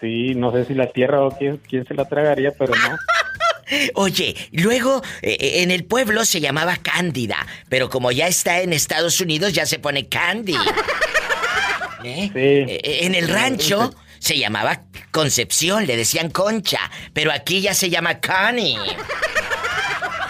Sí, 0.00 0.34
no 0.34 0.52
sé 0.52 0.66
si 0.66 0.74
la 0.74 0.88
tierra 0.88 1.22
o 1.22 1.30
quién, 1.30 1.56
quién 1.58 1.86
se 1.86 1.94
la 1.94 2.06
tragaría, 2.06 2.50
pero 2.58 2.74
no. 2.74 2.98
Oye, 3.94 4.36
luego 4.52 5.02
eh, 5.22 5.62
en 5.62 5.70
el 5.70 5.84
pueblo 5.84 6.26
se 6.26 6.40
llamaba 6.40 6.76
Cándida, 6.76 7.46
pero 7.70 7.88
como 7.88 8.12
ya 8.12 8.26
está 8.26 8.60
en 8.60 8.74
Estados 8.74 9.20
Unidos 9.20 9.54
ya 9.54 9.64
se 9.64 9.78
pone 9.78 10.08
Candy. 10.08 10.56
¿Eh? 12.04 12.30
Eh, 12.34 12.98
En 13.02 13.14
el 13.14 13.28
rancho 13.28 13.94
se 14.18 14.36
llamaba 14.36 14.82
Concepción, 15.12 15.86
le 15.86 15.96
decían 15.96 16.30
Concha, 16.30 16.80
pero 17.12 17.32
aquí 17.32 17.60
ya 17.60 17.74
se 17.74 17.88
llama 17.88 18.20
Connie. 18.20 18.76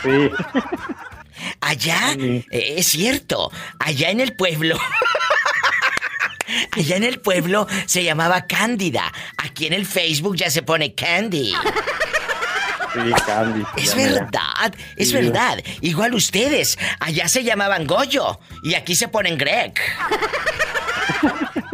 Sí. 0.03 0.11
Allá, 1.61 2.14
eh, 2.18 2.45
es 2.76 2.86
cierto, 2.86 3.51
allá 3.78 4.11
en 4.11 4.20
el 4.20 4.36
pueblo. 4.36 4.76
Allá 6.72 6.96
en 6.96 7.04
el 7.04 7.20
pueblo 7.20 7.66
se 7.86 8.02
llamaba 8.02 8.46
Cándida. 8.46 9.12
Aquí 9.36 9.66
en 9.66 9.74
el 9.74 9.86
Facebook 9.86 10.36
ya 10.36 10.50
se 10.50 10.62
pone 10.62 10.94
Candy. 10.94 11.54
Sí, 12.94 13.12
Candy. 13.26 13.62
se 13.76 13.80
Es 13.82 13.94
verdad, 13.94 14.74
es 14.96 15.08
Sí. 15.08 15.14
verdad. 15.14 15.58
Igual 15.82 16.14
ustedes, 16.14 16.78
allá 17.00 17.28
se 17.28 17.44
llamaban 17.44 17.86
Goyo 17.86 18.40
y 18.62 18.74
aquí 18.74 18.94
se 18.94 19.08
ponen 19.08 19.36
Greg. 19.38 19.74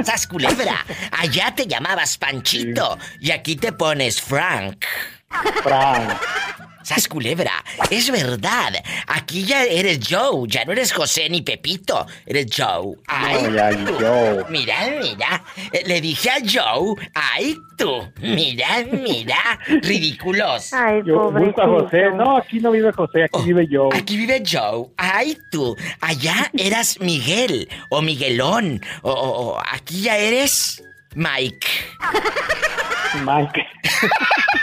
Sas 0.04 0.26
culebra, 0.26 0.84
allá 1.12 1.54
te 1.54 1.66
llamabas 1.66 2.18
Panchito 2.18 2.98
y 3.20 3.30
aquí 3.30 3.56
te 3.56 3.72
pones 3.72 4.20
Frank. 4.20 4.84
Frank. 5.62 6.10
Sas 6.88 7.06
culebra, 7.06 7.52
es 7.90 8.10
verdad. 8.10 8.72
Aquí 9.08 9.44
ya 9.44 9.62
eres 9.64 9.98
Joe, 10.08 10.46
ya 10.48 10.64
no 10.64 10.72
eres 10.72 10.90
José 10.90 11.28
ni 11.28 11.42
Pepito, 11.42 12.06
eres 12.24 12.46
Joe. 12.50 12.96
Ay, 13.06 13.42
No, 13.42 13.54
ya, 13.54 13.70
tú. 13.84 13.92
Joe. 14.00 14.44
Mira, 14.48 14.74
mira. 14.98 15.44
Eh, 15.70 15.82
Le 15.86 16.00
dije 16.00 16.30
a 16.30 16.36
Joe, 16.42 16.94
ay 17.12 17.54
tú. 17.76 18.10
Mira, 18.22 18.86
mira. 18.90 19.58
Ridículos. 19.82 20.72
Ay, 20.72 21.02
Yo 21.04 21.30
busco 21.30 21.60
a 21.60 21.66
José. 21.68 22.10
No, 22.14 22.38
aquí 22.38 22.58
no 22.58 22.70
vive 22.70 22.90
José, 22.92 23.24
aquí 23.24 23.42
vive 23.44 23.66
yo. 23.68 23.88
Oh, 23.88 23.94
Aquí 23.94 24.16
vive 24.16 24.42
Joe. 24.50 24.86
Ay, 24.96 25.36
tú. 25.50 25.76
Allá 26.00 26.50
eras 26.56 26.98
Miguel 27.00 27.68
o 27.90 28.00
Miguelón. 28.00 28.80
O, 29.02 29.10
o- 29.12 29.40
o 29.56 29.62
aquí 29.72 30.00
ya 30.00 30.16
eres 30.16 30.82
Mike. 31.14 31.68
Mike. 33.26 33.66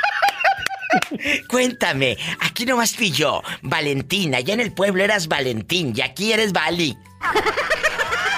Cuéntame, 1.49 2.17
aquí 2.39 2.65
nomás 2.65 2.95
fui 2.95 3.11
yo, 3.11 3.41
Valentín. 3.61 4.35
Allá 4.35 4.53
en 4.53 4.59
el 4.59 4.73
pueblo 4.73 5.03
eras 5.03 5.27
Valentín 5.27 5.93
y 5.95 6.01
aquí 6.01 6.31
eres 6.33 6.53
Vali. 6.53 6.97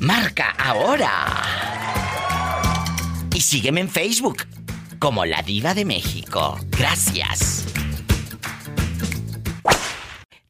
Marca 0.00 0.50
ahora. 0.58 1.92
Y 3.34 3.40
sígueme 3.40 3.80
en 3.80 3.88
Facebook 3.88 4.46
como 4.98 5.24
La 5.24 5.42
Diva 5.42 5.74
de 5.74 5.84
México. 5.84 6.58
Gracias. 6.70 7.66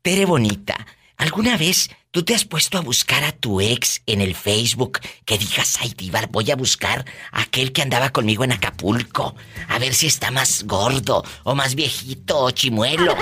Tere 0.02 0.24
Bonita, 0.24 0.86
¿alguna 1.16 1.56
vez 1.56 1.90
tú 2.10 2.24
te 2.24 2.34
has 2.34 2.44
puesto 2.44 2.76
a 2.76 2.80
buscar 2.80 3.22
a 3.22 3.32
tu 3.32 3.60
ex 3.60 4.02
en 4.06 4.20
el 4.20 4.34
Facebook? 4.34 4.98
Que 5.24 5.38
digas, 5.38 5.78
ay, 5.80 5.94
Diva, 5.96 6.22
voy 6.28 6.50
a 6.50 6.56
buscar 6.56 7.04
a 7.30 7.42
aquel 7.42 7.72
que 7.72 7.82
andaba 7.82 8.10
conmigo 8.10 8.42
en 8.42 8.50
Acapulco. 8.50 9.36
A 9.68 9.78
ver 9.78 9.94
si 9.94 10.08
está 10.08 10.32
más 10.32 10.64
gordo, 10.64 11.24
o 11.44 11.54
más 11.54 11.76
viejito, 11.76 12.40
o 12.40 12.50
chimuelo. 12.50 13.16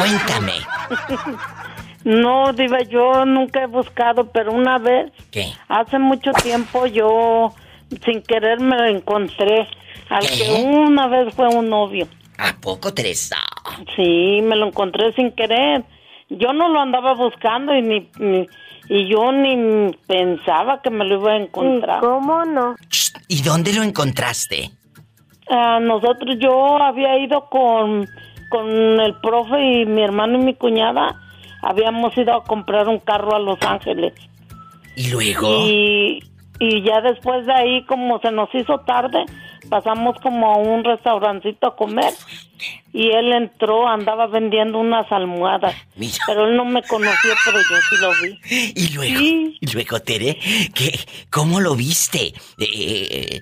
Cuéntame. 0.00 0.52
No, 2.04 2.52
Diva, 2.54 2.80
yo 2.82 3.24
nunca 3.26 3.62
he 3.62 3.66
buscado, 3.66 4.30
pero 4.32 4.52
una 4.52 4.78
vez, 4.78 5.12
¿Qué? 5.30 5.52
hace 5.68 5.98
mucho 5.98 6.32
tiempo, 6.32 6.86
yo 6.86 7.52
sin 8.04 8.22
querer 8.22 8.58
me 8.60 8.76
lo 8.76 8.84
encontré. 8.86 9.68
Al 10.08 10.26
que 10.26 10.64
una 10.66 11.06
vez 11.08 11.34
fue 11.34 11.46
un 11.48 11.68
novio. 11.68 12.08
¿A 12.38 12.54
poco, 12.60 12.92
Teresa? 12.94 13.36
Sí, 13.94 14.40
me 14.42 14.56
lo 14.56 14.66
encontré 14.68 15.12
sin 15.12 15.30
querer. 15.32 15.84
Yo 16.30 16.52
no 16.52 16.68
lo 16.68 16.80
andaba 16.80 17.14
buscando 17.14 17.74
y 17.76 17.82
ni, 17.82 18.10
ni- 18.18 18.48
y 18.88 19.08
yo 19.08 19.30
ni 19.30 19.92
pensaba 20.06 20.80
que 20.82 20.90
me 20.90 21.04
lo 21.04 21.20
iba 21.20 21.32
a 21.32 21.36
encontrar. 21.36 22.00
¿Cómo 22.00 22.44
no? 22.44 22.74
¿Y 23.28 23.42
dónde 23.42 23.72
lo 23.72 23.82
encontraste? 23.82 24.70
Ah, 25.48 25.78
nosotros, 25.80 26.36
yo 26.40 26.80
había 26.82 27.18
ido 27.18 27.48
con, 27.50 28.08
con 28.50 28.68
el 29.00 29.14
profe 29.20 29.58
y 29.58 29.86
mi 29.86 30.02
hermano 30.02 30.38
y 30.38 30.44
mi 30.44 30.54
cuñada. 30.54 31.18
Habíamos 31.62 32.16
ido 32.18 32.34
a 32.34 32.44
comprar 32.44 32.88
un 32.88 32.98
carro 32.98 33.34
a 33.34 33.38
Los 33.38 33.60
Ángeles. 33.62 34.12
¿Y 34.96 35.10
luego? 35.10 35.66
Y, 35.66 36.22
y 36.58 36.82
ya 36.82 37.00
después 37.00 37.46
de 37.46 37.52
ahí, 37.52 37.84
como 37.86 38.20
se 38.20 38.30
nos 38.30 38.54
hizo 38.54 38.80
tarde, 38.80 39.24
pasamos 39.70 40.16
como 40.22 40.52
a 40.52 40.58
un 40.58 40.84
restaurancito 40.84 41.68
a 41.68 41.76
comer. 41.76 42.12
Y 42.92 43.10
él 43.10 43.32
entró, 43.32 43.88
andaba 43.88 44.26
vendiendo 44.26 44.78
unas 44.78 45.10
almohadas. 45.10 45.74
Pero 46.26 46.46
él 46.46 46.56
no 46.56 46.64
me 46.64 46.82
conoció, 46.82 47.32
pero 47.44 47.58
yo 47.58 47.76
sí 47.88 47.96
lo 48.00 48.10
vi. 48.22 48.72
Y 48.74 48.94
luego, 48.94 49.20
y 49.20 49.72
luego, 49.72 50.00
Tere, 50.00 50.38
¿qué, 50.74 50.98
¿cómo 51.30 51.60
lo 51.60 51.76
viste? 51.76 52.26
Eh, 52.26 52.32
eh, 52.58 53.40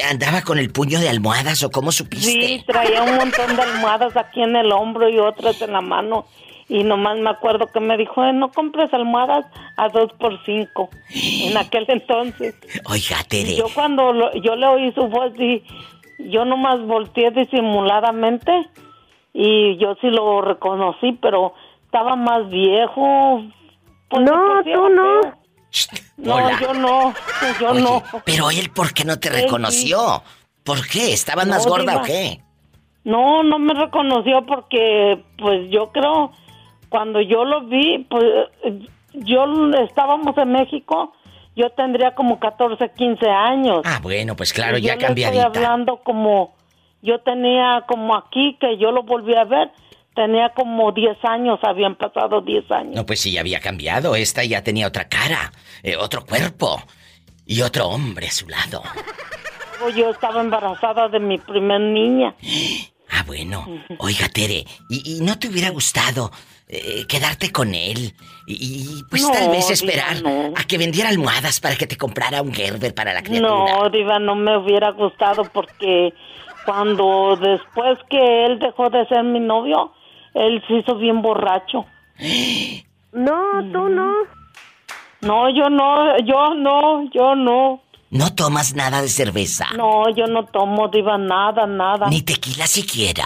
¿Andaba 0.00 0.42
con 0.42 0.58
el 0.58 0.70
puño 0.70 0.98
de 1.00 1.08
almohadas 1.08 1.62
o 1.62 1.70
cómo 1.70 1.92
supiste? 1.92 2.26
Sí, 2.30 2.64
traía 2.66 3.02
un 3.02 3.16
montón 3.16 3.54
de 3.56 3.62
almohadas 3.62 4.16
aquí 4.16 4.42
en 4.42 4.56
el 4.56 4.72
hombro 4.72 5.08
y 5.08 5.18
otras 5.18 5.60
en 5.62 5.72
la 5.72 5.80
mano. 5.80 6.26
y 6.66 6.82
nomás 6.82 7.18
me 7.18 7.28
acuerdo 7.28 7.66
que 7.66 7.78
me 7.78 7.94
dijo, 7.98 8.24
"Eh, 8.24 8.32
no 8.32 8.50
compres 8.50 8.92
almohadas 8.94 9.44
a 9.76 9.90
dos 9.90 10.10
por 10.14 10.42
cinco 10.46 10.88
en 11.12 11.54
aquel 11.58 11.84
entonces. 11.88 12.54
Oiga, 12.86 13.18
Tere. 13.28 13.54
Yo 13.54 13.66
cuando 13.74 14.14
lo- 14.14 14.32
yo 14.40 14.56
le 14.56 14.66
oí 14.66 14.90
su 14.92 15.06
voz 15.08 15.38
y 15.38 15.62
yo 16.30 16.46
nomás 16.46 16.80
volteé 16.86 17.30
disimuladamente 17.32 18.50
y 19.34 19.76
yo 19.76 19.96
sí 20.00 20.08
lo 20.08 20.40
reconocí, 20.40 21.12
pero 21.20 21.52
estaba 21.84 22.16
más 22.16 22.48
viejo. 22.48 23.42
Pues, 24.08 24.22
No, 24.24 24.62
tú 24.64 24.88
no. 24.88 25.20
feo. 25.22 25.34
No, 26.16 26.36
Hola. 26.36 26.58
yo 26.60 26.74
no, 26.74 27.14
yo 27.60 27.70
Oye, 27.70 27.82
no. 27.82 28.02
Pero 28.24 28.50
él, 28.50 28.70
¿por 28.70 28.92
qué 28.94 29.04
no 29.04 29.18
te 29.18 29.30
reconoció? 29.30 30.22
¿Por 30.62 30.86
qué? 30.86 31.12
¿Estabas 31.12 31.46
más 31.46 31.66
gorda 31.66 31.92
diva. 31.92 32.02
o 32.02 32.04
qué? 32.04 32.40
No, 33.04 33.42
no 33.42 33.58
me 33.58 33.74
reconoció 33.74 34.46
porque, 34.46 35.22
pues 35.38 35.68
yo 35.70 35.92
creo, 35.92 36.32
cuando 36.88 37.20
yo 37.20 37.44
lo 37.44 37.62
vi, 37.66 38.06
pues 38.08 38.24
yo 39.12 39.44
estábamos 39.84 40.36
en 40.38 40.52
México, 40.52 41.12
yo 41.54 41.70
tendría 41.70 42.14
como 42.14 42.40
14, 42.40 42.92
15 42.96 43.28
años. 43.28 43.82
Ah, 43.84 44.00
bueno, 44.02 44.36
pues 44.36 44.52
claro, 44.52 44.78
Y 44.78 44.82
ya 44.82 44.96
yo 44.96 45.08
estoy 45.08 45.38
hablando 45.38 45.98
como, 45.98 46.54
yo 47.02 47.20
tenía 47.20 47.84
como 47.86 48.16
aquí, 48.16 48.56
que 48.60 48.78
yo 48.78 48.90
lo 48.90 49.02
volví 49.02 49.34
a 49.34 49.44
ver, 49.44 49.70
tenía 50.14 50.50
como 50.50 50.92
10 50.92 51.16
años, 51.24 51.58
habían 51.62 51.96
pasado 51.96 52.40
10 52.40 52.70
años. 52.70 52.94
No, 52.94 53.06
pues 53.06 53.20
sí, 53.20 53.36
había 53.38 53.60
cambiado. 53.60 54.14
Esta 54.16 54.44
ya 54.44 54.62
tenía 54.62 54.86
otra 54.86 55.08
cara, 55.08 55.52
eh, 55.82 55.96
otro 55.96 56.24
cuerpo 56.24 56.82
y 57.46 57.60
otro 57.62 57.88
hombre 57.88 58.28
a 58.28 58.30
su 58.30 58.48
lado. 58.48 58.82
Yo 59.94 60.10
estaba 60.10 60.40
embarazada 60.40 61.08
de 61.08 61.20
mi 61.20 61.36
primer 61.38 61.80
niña. 61.80 62.34
Ah, 63.10 63.22
bueno. 63.26 63.66
Oiga, 63.98 64.28
Tere, 64.28 64.64
¿y, 64.88 65.16
y 65.18 65.20
no 65.20 65.38
te 65.38 65.48
hubiera 65.48 65.68
gustado 65.70 66.30
eh, 66.68 67.04
quedarte 67.06 67.52
con 67.52 67.74
él? 67.74 68.14
Y, 68.46 68.54
y, 68.54 69.02
pues 69.10 69.22
No, 69.22 69.30
tal 69.32 69.50
vez 69.50 69.66
Diva, 69.66 69.72
esperar 69.74 70.22
no. 70.22 70.52
a 70.56 70.64
que 70.64 70.78
vendiera 70.78 71.10
almohadas 71.10 71.60
para 71.60 71.76
que 71.76 71.86
te 71.86 71.96
comprara 71.98 72.40
un 72.40 72.54
Gerber 72.54 72.94
para 72.94 73.12
la 73.12 73.22
criatura. 73.22 73.50
No, 73.50 73.90
Diva, 73.90 74.18
no 74.18 74.34
me 74.36 74.56
hubiera 74.56 74.90
gustado 74.92 75.44
porque 75.52 76.14
cuando 76.64 77.36
después 77.36 77.98
que 78.08 78.46
él 78.46 78.58
dejó 78.58 78.88
de 78.88 79.06
ser 79.06 79.22
mi 79.22 79.40
novio, 79.40 79.92
él 80.34 80.62
se 80.66 80.74
hizo 80.74 80.96
bien 80.96 81.22
borracho. 81.22 81.86
No, 83.12 83.40
tú 83.72 83.88
no. 83.88 84.12
No, 85.22 85.48
yo 85.50 85.70
no, 85.70 86.18
yo 86.18 86.54
no, 86.54 87.10
yo 87.12 87.34
no. 87.34 87.80
No 88.10 88.34
tomas 88.34 88.74
nada 88.76 89.02
de 89.02 89.08
cerveza, 89.08 89.66
No, 89.76 90.08
yo 90.14 90.26
no 90.26 90.44
tomo, 90.44 90.86
Diva, 90.88 91.18
nada, 91.18 91.66
nada. 91.66 92.06
ni 92.08 92.22
tequila 92.22 92.66
siquiera. 92.66 93.24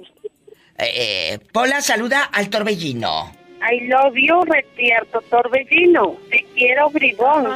Eh, 0.77 1.39
Pola 1.51 1.81
saluda 1.81 2.23
al 2.31 2.49
torbellino. 2.49 3.35
I 3.69 3.85
love 3.87 4.15
you, 4.15 4.45
Retierto 4.45 5.19
Torbellino. 5.29 6.17
Te 6.29 6.45
quiero, 6.55 6.89
bribón. 6.89 7.47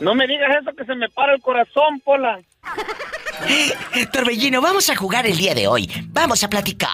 No 0.00 0.14
me 0.14 0.26
digas 0.26 0.48
eso 0.60 0.74
que 0.76 0.84
se 0.84 0.94
me 0.94 1.08
para 1.08 1.34
el 1.34 1.40
corazón, 1.40 2.00
Pola. 2.04 2.40
Torbellino, 4.12 4.60
vamos 4.60 4.88
a 4.90 4.96
jugar 4.96 5.26
el 5.26 5.36
día 5.36 5.54
de 5.54 5.66
hoy. 5.66 5.90
Vamos 6.08 6.42
a 6.44 6.48
platicar. 6.48 6.90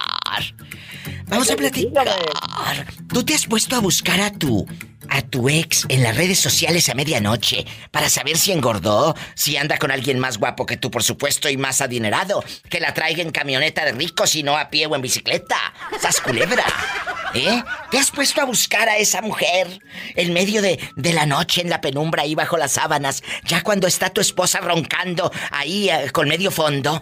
Vamos 1.27 1.49
a 1.49 1.55
platicar. 1.55 2.07
¿Tú 3.11 3.23
te 3.23 3.33
has 3.33 3.45
puesto 3.45 3.75
a 3.75 3.79
buscar 3.79 4.19
a 4.21 4.31
tu 4.31 4.65
a 5.09 5.21
tu 5.21 5.49
ex 5.49 5.85
en 5.89 6.03
las 6.03 6.15
redes 6.15 6.39
sociales 6.39 6.89
a 6.89 6.93
medianoche 6.93 7.65
para 7.91 8.09
saber 8.09 8.37
si 8.37 8.51
engordó, 8.51 9.15
si 9.35 9.57
anda 9.57 9.77
con 9.77 9.91
alguien 9.91 10.19
más 10.19 10.37
guapo 10.37 10.65
que 10.65 10.77
tú, 10.77 10.91
por 10.91 11.03
supuesto, 11.03 11.49
y 11.49 11.57
más 11.57 11.81
adinerado, 11.81 12.43
que 12.69 12.79
la 12.79 12.93
traiga 12.93 13.21
en 13.21 13.31
camioneta 13.31 13.85
de 13.85 13.91
ricos 13.91 14.35
y 14.35 14.43
no 14.43 14.57
a 14.57 14.69
pie 14.69 14.85
o 14.87 14.95
en 14.95 15.01
bicicleta? 15.01 15.57
¡Sas 15.99 16.21
culebra! 16.21 16.65
¿Eh? 17.33 17.63
¿Te 17.91 17.97
has 17.97 18.11
puesto 18.11 18.41
a 18.41 18.45
buscar 18.45 18.87
a 18.87 18.97
esa 18.97 19.21
mujer 19.21 19.79
en 20.15 20.33
medio 20.33 20.61
de, 20.61 20.79
de 20.95 21.13
la 21.13 21.25
noche, 21.25 21.61
en 21.61 21.69
la 21.69 21.81
penumbra, 21.81 22.23
ahí 22.23 22.35
bajo 22.35 22.57
las 22.57 22.73
sábanas, 22.73 23.23
ya 23.43 23.61
cuando 23.61 23.87
está 23.87 24.09
tu 24.09 24.21
esposa 24.21 24.59
roncando 24.61 25.31
ahí 25.51 25.89
eh, 25.89 26.11
con 26.11 26.27
medio 26.29 26.51
fondo? 26.51 27.01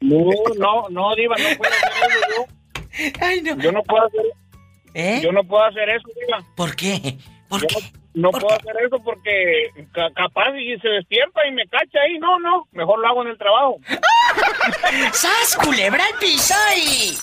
No, 0.00 0.30
no, 0.56 0.88
no, 0.90 1.14
Diva, 1.14 1.36
no 1.36 1.56
puedo 1.56 1.72
hacer 1.72 1.92
eso 2.10 2.20
yo. 2.36 2.46
Ay, 3.20 3.40
no. 3.42 3.56
Yo 3.58 3.72
no 3.72 3.82
puedo 3.82 4.06
hacer 4.06 4.22
¿Eh? 4.94 5.20
Yo 5.22 5.32
no 5.32 5.42
puedo 5.44 5.64
hacer 5.64 5.88
eso. 5.88 6.08
¿Por 6.54 6.76
qué? 6.76 7.18
¿Por 7.48 7.66
qué? 7.66 7.76
No, 8.14 8.30
no 8.30 8.30
puedo 8.32 8.52
hacer 8.54 8.74
eso 8.86 9.02
porque 9.02 9.70
ca- 9.92 10.10
capaz 10.14 10.50
y 10.58 10.78
se 10.80 10.88
despierta 10.88 11.46
y 11.46 11.52
me 11.52 11.66
cacha 11.66 11.98
ahí. 12.06 12.18
No, 12.18 12.38
no, 12.40 12.66
mejor 12.72 12.98
lo 13.00 13.08
hago 13.08 13.22
en 13.22 13.28
el 13.28 13.38
trabajo. 13.38 13.78
¡Sas, 15.12 15.56
culebra 15.62 16.04
al 16.04 16.18
piso 16.18 16.54
y... 16.76 17.16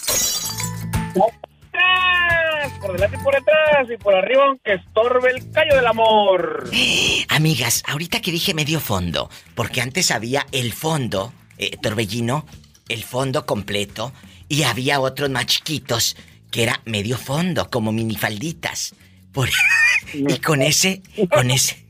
Por 2.82 2.94
delante 2.94 3.18
y 3.20 3.24
por 3.24 3.34
detrás 3.36 3.88
y 3.94 3.98
por 3.98 4.16
arriba 4.16 4.46
aunque 4.46 4.74
estorbe 4.76 5.32
el 5.32 5.52
callo 5.52 5.76
del 5.76 5.88
amor. 5.88 6.70
Amigas, 7.30 7.84
ahorita 7.88 8.22
que 8.22 8.32
dije 8.32 8.54
medio 8.54 8.80
fondo, 8.80 9.30
porque 9.56 9.82
antes 9.82 10.12
había 10.12 10.46
el 10.52 10.72
fondo, 10.74 11.34
eh, 11.58 11.76
Torbellino, 11.82 12.46
el 12.88 13.04
fondo 13.04 13.46
completo, 13.46 14.14
y 14.48 14.64
había 14.64 15.00
otros 15.02 15.30
más 15.30 15.46
chiquitos 15.46 16.16
que 16.52 16.64
era 16.64 16.82
medio 16.86 17.18
fondo, 17.18 17.70
como 17.70 17.92
minifalditas. 17.92 18.94
Por... 19.32 19.50
y 20.14 20.38
con 20.40 20.62
ese, 20.62 21.02
con 21.32 21.52
ese, 21.52 21.86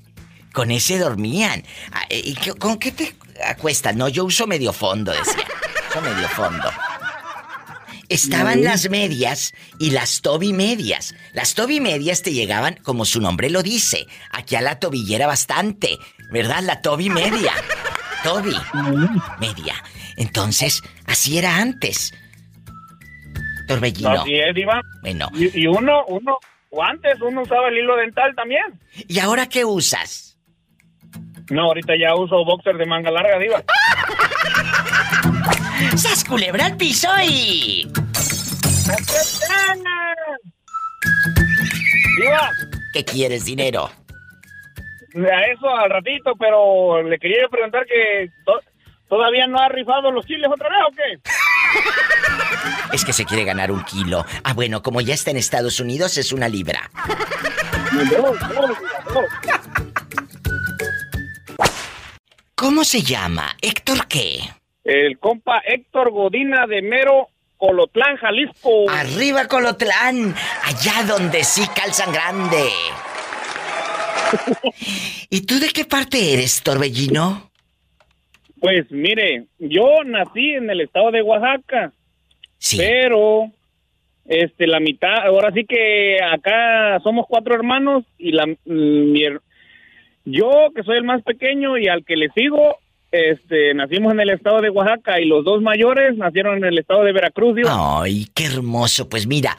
con 0.54 0.72
ese 0.72 0.98
dormían. 0.98 1.64
Ah, 1.92 2.06
eh, 2.10 2.22
¿Y 2.24 2.36
con 2.36 2.78
qué 2.78 2.92
te 2.92 3.16
acuestas? 3.46 3.96
No, 3.96 4.10
yo 4.10 4.26
uso 4.26 4.48
medio 4.48 4.74
fondo, 4.74 5.12
decía. 5.12 5.48
Uso 5.90 6.02
medio 6.02 6.28
fondo. 6.30 6.70
Estaban 8.10 8.64
las 8.64 8.90
medias 8.90 9.54
y 9.78 9.92
las 9.92 10.22
tobi 10.22 10.52
medias. 10.52 11.14
Las 11.34 11.54
tobi 11.54 11.80
medias 11.80 12.24
te 12.24 12.34
llegaban, 12.34 12.80
como 12.82 13.06
su 13.06 13.22
nombre 13.22 13.52
lo 13.52 13.62
dice, 13.62 14.08
aquí 14.32 14.56
a 14.56 14.62
la 14.62 14.80
tobillera 14.80 15.28
bastante, 15.28 16.00
¿verdad? 16.32 16.64
La 16.64 16.82
tobi 16.82 17.10
media. 17.10 17.54
Tobi 18.22 18.54
media. 19.40 19.82
Entonces, 20.18 20.82
así 21.06 21.38
era 21.38 21.56
antes. 21.56 22.14
Torbellino. 23.70 24.10
Así 24.22 24.34
es, 24.36 24.54
Diva. 24.56 24.82
Bueno. 25.02 25.30
Y, 25.36 25.62
y 25.62 25.68
uno, 25.68 26.04
uno, 26.08 26.38
o 26.72 26.84
antes 26.84 27.22
uno 27.22 27.44
usaba 27.44 27.70
el 27.70 27.78
hilo 27.78 27.96
dental 27.98 28.34
también. 28.36 28.64
¿Y 29.08 29.20
ahora 29.20 29.48
qué 29.48 29.64
usas? 29.64 30.38
No, 31.52 31.64
ahorita 31.66 31.94
ya 32.00 32.16
uso 32.16 32.44
boxer 32.46 32.78
de 32.78 32.86
manga 32.88 33.12
larga, 33.12 33.38
Diva. 33.38 33.64
¡Sas 35.98 36.24
culebra 36.26 36.66
al 36.66 36.78
piso 36.78 37.08
y... 37.24 37.88
Diva, 42.20 42.50
¿Qué 42.94 43.06
quieres, 43.06 43.46
dinero? 43.46 43.90
a 45.16 45.42
eso 45.52 45.68
al 45.76 45.90
ratito, 45.90 46.34
pero 46.40 47.02
le 47.04 47.18
quería 47.18 47.48
preguntar 47.50 47.84
que 47.86 48.30
to- 48.46 48.62
todavía 49.08 49.48
no 49.48 49.60
ha 49.60 49.68
rifado 49.70 50.12
los 50.12 50.26
chiles 50.26 50.50
otra 50.52 50.70
vez 50.70 50.80
o 50.88 50.92
qué? 50.96 51.20
Es 52.94 53.06
que 53.06 53.14
se 53.14 53.26
quiere 53.26 53.44
ganar 53.44 53.72
un 53.72 53.84
kilo. 53.84 54.26
Ah, 54.44 54.54
bueno, 54.54 54.82
como 54.82 55.00
ya 55.00 55.14
está 55.14 55.30
en 55.30 55.38
Estados 55.38 55.80
Unidos, 55.80 56.18
es 56.18 56.32
una 56.32 56.50
libra. 56.50 56.90
¿Cómo 62.56 62.84
se 62.84 63.02
llama? 63.04 63.56
¿Héctor 63.62 64.08
qué? 64.08 64.40
El 64.84 65.20
compa 65.20 65.62
Héctor 65.66 66.12
Godina 66.12 66.66
de 66.66 66.82
Mero, 66.82 67.28
Colotlán, 67.58 68.18
Jalisco. 68.18 68.90
Arriba 68.90 69.48
Colotlán, 69.48 70.36
allá 70.64 71.04
donde 71.08 71.44
sí 71.44 71.68
calzan 71.76 72.12
grande. 72.12 72.70
¿Y 75.30 75.42
tú 75.42 75.60
de 75.60 75.70
qué 75.70 75.86
parte 75.86 76.34
eres, 76.34 76.62
Torbellino? 76.64 77.49
Pues 78.60 78.92
mire, 78.92 79.46
yo 79.58 80.04
nací 80.06 80.52
en 80.52 80.70
el 80.70 80.82
estado 80.82 81.12
de 81.12 81.22
Oaxaca. 81.22 81.94
Pero 82.78 83.52
este 84.26 84.68
la 84.68 84.80
mitad, 84.80 85.26
ahora 85.26 85.52
sí 85.54 85.66
que 85.66 86.20
acá 86.22 87.00
somos 87.04 87.26
cuatro 87.28 87.56
hermanos 87.56 88.04
y 88.18 88.32
la 88.32 88.46
mm, 88.46 88.56
mi 88.66 89.24
yo 90.26 90.52
que 90.76 90.84
soy 90.84 90.98
el 90.98 91.04
más 91.04 91.24
pequeño 91.24 91.78
y 91.78 91.88
al 91.88 92.06
que 92.06 92.16
le 92.16 92.30
sigo 92.30 92.78
este 93.12 93.74
nacimos 93.74 94.14
en 94.14 94.20
el 94.20 94.30
estado 94.30 94.62
de 94.62 94.70
Oaxaca 94.70 95.20
y 95.20 95.26
los 95.26 95.44
dos 95.44 95.62
mayores 95.64 96.16
nacieron 96.18 96.58
en 96.58 96.66
el 96.66 96.78
estado 96.78 97.04
de 97.04 97.14
Veracruz. 97.14 97.58
Ay, 97.68 98.28
qué 98.36 98.46
hermoso. 98.46 99.10
Pues 99.10 99.26
mira, 99.26 99.56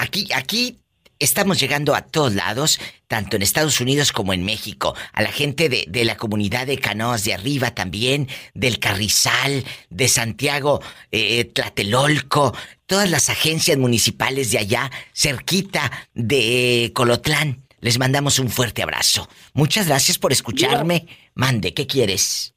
aquí, 0.00 0.28
aquí 0.36 0.76
estamos 1.20 1.60
llegando 1.60 1.94
a 1.94 2.02
todos 2.02 2.34
lados, 2.34 2.80
tanto 3.06 3.36
en 3.36 3.42
Estados 3.42 3.80
Unidos 3.80 4.10
como 4.10 4.32
en 4.32 4.44
México. 4.44 4.96
A 5.12 5.22
la 5.22 5.30
gente 5.30 5.68
de, 5.68 5.84
de 5.86 6.04
la 6.04 6.16
comunidad 6.16 6.66
de 6.66 6.78
Canoas 6.78 7.24
de 7.24 7.34
arriba 7.34 7.72
también, 7.72 8.26
del 8.54 8.80
Carrizal, 8.80 9.64
de 9.90 10.08
Santiago, 10.08 10.80
eh, 11.12 11.44
Tlatelolco, 11.44 12.56
todas 12.86 13.10
las 13.10 13.28
agencias 13.30 13.78
municipales 13.78 14.50
de 14.50 14.58
allá, 14.58 14.90
cerquita 15.12 15.92
de 16.14 16.90
Colotlán. 16.94 17.58
Les 17.80 17.98
mandamos 17.98 18.38
un 18.38 18.48
fuerte 18.48 18.82
abrazo. 18.82 19.28
Muchas 19.54 19.88
gracias 19.88 20.18
por 20.18 20.32
escucharme. 20.32 21.06
Mande, 21.34 21.72
¿qué 21.72 21.86
quieres? 21.86 22.54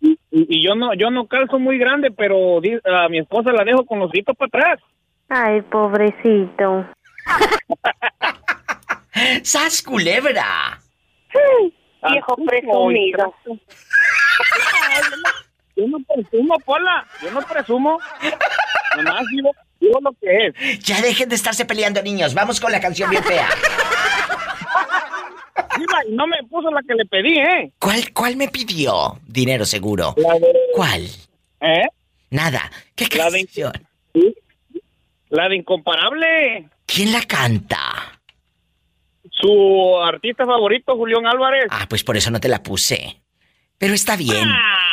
Y, 0.00 0.18
y 0.30 0.64
yo 0.64 0.74
no 0.74 0.94
yo 0.94 1.10
no 1.10 1.26
calzo 1.26 1.58
muy 1.58 1.78
grande, 1.78 2.10
pero 2.10 2.58
a 2.58 3.08
mi 3.08 3.18
esposa 3.18 3.52
la 3.52 3.64
dejo 3.64 3.84
con 3.86 3.98
los 3.98 4.10
gritos 4.10 4.36
para 4.36 4.48
atrás. 4.48 4.80
Ay, 5.28 5.62
pobrecito. 5.62 6.86
¡Sas 9.42 9.82
culebra! 9.82 10.80
Viejo 12.10 12.36
presumido. 12.46 13.34
Yo 15.76 15.86
no 15.88 15.98
presumo, 16.06 16.54
Pola. 16.64 17.06
Yo 17.22 17.30
no 17.30 17.42
presumo. 17.42 17.98
Nomás 18.96 19.24
digo, 19.30 19.50
digo 19.80 19.98
lo 20.00 20.12
que 20.12 20.46
es. 20.46 20.78
Ya 20.80 21.00
dejen 21.02 21.28
de 21.28 21.34
estarse 21.34 21.64
peleando, 21.64 22.02
niños. 22.02 22.34
Vamos 22.34 22.60
con 22.60 22.72
la 22.72 22.80
canción 22.80 23.10
bien 23.10 23.22
fea. 23.24 23.48
Y 25.78 26.14
no 26.14 26.26
me 26.26 26.36
puso 26.48 26.70
la 26.70 26.80
que 26.82 26.94
le 26.94 27.04
pedí, 27.06 27.38
¿eh? 27.38 27.72
¿Cuál, 27.78 28.12
cuál 28.12 28.36
me 28.36 28.48
pidió? 28.48 29.18
Dinero 29.26 29.64
seguro. 29.66 30.14
¿Cuál? 30.74 31.02
¿Eh? 31.60 31.86
Nada. 32.30 32.70
¿Qué 32.94 33.06
La 33.16 33.30
de, 33.30 33.44
canción? 33.44 33.72
la 35.28 35.48
de 35.48 35.56
Incomparable. 35.56 36.68
¿Quién 36.86 37.12
la 37.12 37.22
canta? 37.22 38.20
Su 39.30 39.98
artista 40.02 40.46
favorito, 40.46 40.96
Julián 40.96 41.26
Álvarez. 41.26 41.66
Ah, 41.70 41.86
pues 41.88 42.04
por 42.04 42.16
eso 42.16 42.30
no 42.30 42.40
te 42.40 42.48
la 42.48 42.62
puse. 42.62 43.20
Pero 43.76 43.92
está 43.92 44.16
bien. 44.16 44.48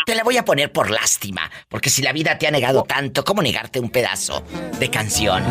Te 0.05 0.15
la 0.15 0.23
voy 0.23 0.35
a 0.37 0.43
poner 0.43 0.71
por 0.71 0.91
lástima. 0.91 1.49
Porque 1.69 1.89
si 1.89 2.01
la 2.01 2.11
vida 2.11 2.37
te 2.37 2.47
ha 2.47 2.51
negado 2.51 2.83
tanto, 2.83 3.23
¿cómo 3.23 3.41
negarte 3.41 3.79
un 3.79 3.89
pedazo 3.89 4.43
de 4.79 4.89
canción? 4.89 5.43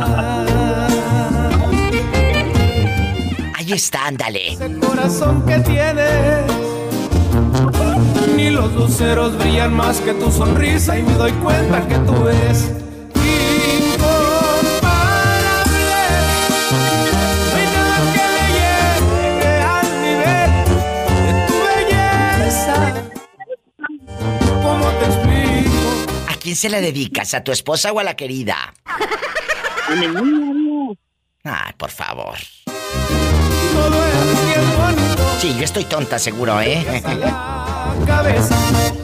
Ahí 3.54 3.72
está, 3.72 4.06
ándale. 4.08 4.58
corazón 4.80 5.46
que 5.46 5.58
tienes. 5.60 6.44
Ni 8.36 8.50
los 8.50 8.72
luceros 8.74 9.38
brillan 9.38 9.72
más 9.72 10.00
que 10.00 10.12
tu 10.12 10.30
sonrisa 10.30 10.98
y 10.98 11.02
me 11.02 11.14
doy 11.14 11.32
cuenta 11.32 11.86
que 11.88 11.94
tú 11.98 12.28
eres 12.28 12.81
quién 26.52 26.56
se 26.56 26.68
la 26.68 26.82
dedicas? 26.82 27.32
¿A 27.32 27.42
tu 27.42 27.50
esposa 27.50 27.92
o 27.92 27.98
a 27.98 28.04
la 28.04 28.14
querida? 28.14 28.74
A. 28.84 28.98
Ay, 31.44 31.72
por 31.78 31.90
favor. 31.90 32.36
Todo 32.66 34.06
es 34.06 34.46
bien 34.46 34.76
bonito. 34.76 35.22
Sí, 35.40 35.56
yo 35.56 35.64
estoy 35.64 35.84
tonta, 35.84 36.18
seguro, 36.18 36.60
¿eh? 36.60 36.84
cabeza 38.06 39.01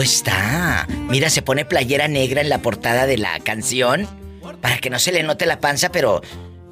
estar 0.00 0.34
¡Qué 0.34 0.86
gordo 0.86 0.86
está! 0.86 0.86
Mira, 1.08 1.30
se 1.30 1.42
pone 1.42 1.64
playera 1.64 2.08
negra 2.08 2.40
en 2.40 2.48
la 2.48 2.58
portada 2.58 3.06
de 3.06 3.16
la 3.16 3.38
canción 3.40 4.08
para 4.60 4.78
que 4.78 4.90
no 4.90 4.98
se 4.98 5.12
le 5.12 5.22
note 5.22 5.46
la 5.46 5.60
panza, 5.60 5.90
pero 5.92 6.20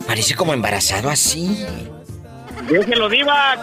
parece 0.07 0.35
como 0.35 0.53
embarazado 0.55 1.09
así. 1.09 1.65
Yo 2.71 2.83
se 2.83 2.97
lo 2.97 3.09
diva. 3.09 3.57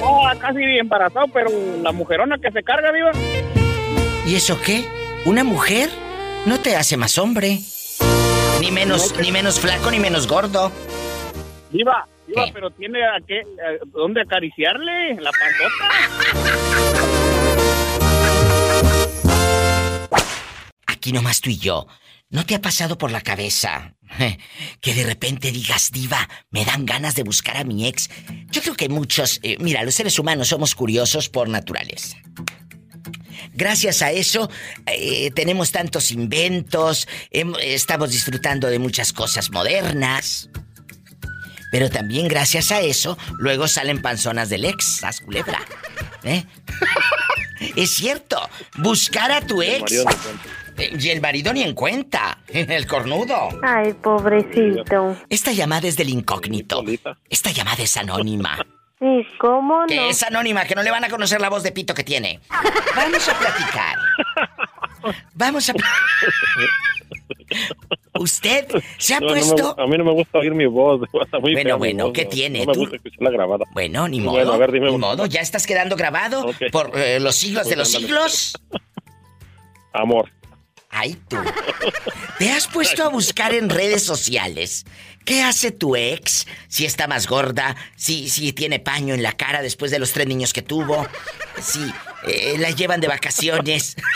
No, 0.00 0.22
casi 0.38 0.62
embarazado, 0.78 1.26
pero 1.28 1.50
la 1.82 1.92
mujerona 1.92 2.38
que 2.38 2.50
se 2.50 2.62
carga, 2.62 2.92
diva. 2.92 3.12
¿Y 4.26 4.34
eso 4.34 4.60
qué? 4.60 4.84
¿Una 5.24 5.44
mujer? 5.44 5.90
No 6.46 6.58
te 6.58 6.76
hace 6.76 6.96
más 6.96 7.18
hombre. 7.18 7.58
Ni 8.60 8.70
menos, 8.70 9.14
ni 9.20 9.30
menos 9.30 9.60
flaco, 9.60 9.90
ni 9.90 10.00
menos 10.00 10.26
gordo. 10.26 10.72
Diva, 11.70 12.06
diva, 12.26 12.46
pero 12.52 12.70
tiene 12.70 13.04
a 13.04 13.18
qué, 13.26 13.40
a 13.40 13.84
dónde 13.86 14.22
acariciarle 14.22 15.14
la 15.20 15.30
panzota. 15.30 17.18
Aquí 21.02 21.10
nomás 21.10 21.40
tú 21.40 21.50
y 21.50 21.58
yo. 21.58 21.88
¿No 22.30 22.46
te 22.46 22.54
ha 22.54 22.62
pasado 22.62 22.96
por 22.96 23.10
la 23.10 23.22
cabeza 23.22 23.96
eh, 24.20 24.38
que 24.80 24.94
de 24.94 25.02
repente 25.02 25.50
digas, 25.50 25.90
diva, 25.90 26.28
me 26.50 26.64
dan 26.64 26.86
ganas 26.86 27.16
de 27.16 27.24
buscar 27.24 27.56
a 27.56 27.64
mi 27.64 27.88
ex? 27.88 28.08
Yo 28.52 28.62
creo 28.62 28.76
que 28.76 28.88
muchos, 28.88 29.40
eh, 29.42 29.56
mira, 29.58 29.82
los 29.82 29.96
seres 29.96 30.16
humanos 30.20 30.46
somos 30.46 30.76
curiosos 30.76 31.28
por 31.28 31.48
naturaleza. 31.48 32.18
Gracias 33.52 34.00
a 34.00 34.12
eso 34.12 34.48
eh, 34.86 35.32
tenemos 35.32 35.72
tantos 35.72 36.12
inventos, 36.12 37.08
estamos 37.32 38.12
disfrutando 38.12 38.68
de 38.68 38.78
muchas 38.78 39.12
cosas 39.12 39.50
modernas. 39.50 40.50
Pero 41.72 41.90
también 41.90 42.28
gracias 42.28 42.70
a 42.70 42.80
eso, 42.80 43.18
luego 43.38 43.66
salen 43.66 44.00
panzonas 44.00 44.50
del 44.50 44.66
ex, 44.66 44.98
sas 44.98 45.18
culebra. 45.18 45.66
¿Eh? 46.22 46.44
es 47.74 47.90
cierto, 47.90 48.48
buscar 48.76 49.32
a 49.32 49.40
tu 49.40 49.62
ex. 49.62 50.04
Eh, 50.78 50.96
Y 50.98 51.08
el 51.10 51.20
marido 51.20 51.52
ni 51.52 51.62
en 51.62 51.74
cuenta. 51.74 52.38
El 52.48 52.86
cornudo. 52.86 53.48
Ay, 53.62 53.92
pobrecito. 53.94 55.16
Esta 55.28 55.52
llamada 55.52 55.88
es 55.88 55.96
del 55.96 56.08
incógnito. 56.10 56.82
Esta 57.28 57.50
llamada 57.50 57.82
es 57.82 57.96
anónima. 57.96 58.58
¿Y 59.00 59.24
cómo 59.38 59.84
Que 59.88 59.96
no? 59.96 60.02
es 60.08 60.22
anónima, 60.22 60.64
que 60.64 60.74
no 60.76 60.82
le 60.84 60.90
van 60.92 61.02
a 61.04 61.08
conocer 61.08 61.40
la 61.40 61.48
voz 61.50 61.62
de 61.64 61.72
pito 61.72 61.92
que 61.92 62.04
tiene. 62.04 62.38
Vamos 62.94 63.28
a 63.28 63.38
platicar. 63.38 63.96
Vamos 65.34 65.68
a... 65.70 65.72
¿Usted 68.18 68.68
se 68.98 69.14
ha 69.14 69.20
No, 69.20 69.26
no 69.28 69.34
me 69.34 69.40
puesto...? 69.40 69.74
a 69.80 69.86
mí 69.86 69.98
no 69.98 70.04
me 70.04 70.12
gusta 70.12 70.38
oír 70.38 70.54
mi 70.54 70.66
voz. 70.66 71.00
muy 71.40 71.52
Bueno, 71.52 71.62
fea 71.70 71.74
bueno, 71.76 72.04
voz, 72.04 72.12
¿qué 72.12 72.24
no- 72.24 72.30
tiene? 72.30 72.58
No 72.60 72.66
me 72.66 72.72
Tú- 72.74 72.80
gusta 72.80 72.96
escucharla 72.96 73.30
grabada. 73.30 73.64
Bueno, 73.72 74.06
ni 74.08 74.20
modo. 74.20 74.36
Bueno, 74.36 74.52
a 74.52 74.56
ver, 74.58 74.70
dime. 74.72 74.90
Ni 74.90 74.98
modo, 74.98 75.26
ya 75.26 75.40
estás 75.40 75.66
quedando 75.66 75.96
grabado 75.96 76.46
por 76.70 76.92
eh, 76.96 77.18
los 77.20 77.34
siglos 77.34 77.66
de 77.68 77.76
los 77.76 77.88
ándale. 77.94 78.06
siglos. 78.06 78.52
Amor. 79.92 80.30
Ay, 80.94 81.18
tú. 81.26 81.38
¿Te 82.38 82.50
has 82.50 82.68
puesto 82.68 83.02
a 83.02 83.08
buscar 83.08 83.54
en 83.54 83.70
redes 83.70 84.04
sociales? 84.04 84.84
¿Qué 85.24 85.42
hace 85.42 85.70
tu 85.70 85.96
ex? 85.96 86.46
Si 86.68 86.84
está 86.84 87.06
más 87.06 87.26
gorda, 87.26 87.74
si, 87.96 88.52
tiene 88.52 88.78
paño 88.78 89.14
en 89.14 89.22
la 89.22 89.32
cara 89.32 89.62
después 89.62 89.90
de 89.90 89.98
los 89.98 90.12
tres 90.12 90.26
niños 90.26 90.52
que 90.52 90.60
tuvo, 90.60 91.08
si 91.60 91.80
eh, 92.26 92.56
la 92.58 92.70
llevan 92.70 93.00
de 93.00 93.08
vacaciones. 93.08 93.96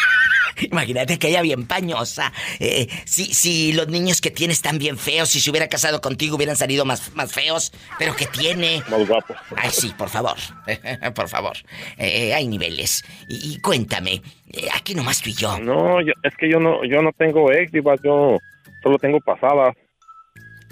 Imagínate 0.70 1.18
que 1.18 1.28
ella 1.28 1.42
bien 1.42 1.66
pañosa. 1.66 2.32
Eh, 2.60 2.88
si, 3.04 3.26
si 3.34 3.74
los 3.74 3.88
niños 3.88 4.22
que 4.22 4.30
tiene 4.30 4.54
están 4.54 4.78
bien 4.78 4.96
feos, 4.96 5.28
si 5.28 5.38
se 5.40 5.50
hubiera 5.50 5.68
casado 5.68 6.00
contigo 6.00 6.36
hubieran 6.36 6.56
salido 6.56 6.86
más, 6.86 7.14
más 7.14 7.30
feos, 7.30 7.72
pero 7.98 8.16
que 8.16 8.26
tiene. 8.26 8.82
Más 8.88 9.06
guapo. 9.06 9.34
Ay, 9.56 9.68
sí, 9.70 9.92
por 9.98 10.08
favor. 10.08 10.36
por 11.14 11.28
favor. 11.28 11.56
Eh, 11.98 12.32
hay 12.32 12.48
niveles. 12.48 13.04
Y, 13.28 13.52
y 13.54 13.60
cuéntame, 13.60 14.22
eh, 14.50 14.68
aquí 14.72 14.94
nomás 14.94 15.20
tú 15.20 15.28
y 15.28 15.34
yo. 15.34 15.58
No, 15.58 16.00
yo- 16.00 16.14
es 16.22 16.34
que 16.38 16.50
yo 16.50 16.58
no, 16.58 16.82
yo 16.86 17.02
no 17.02 17.12
tengo 17.12 17.52
ex, 17.52 17.70
yo 18.02 18.38
solo 18.82 18.98
tengo 18.98 19.20
pasadas. 19.20 19.74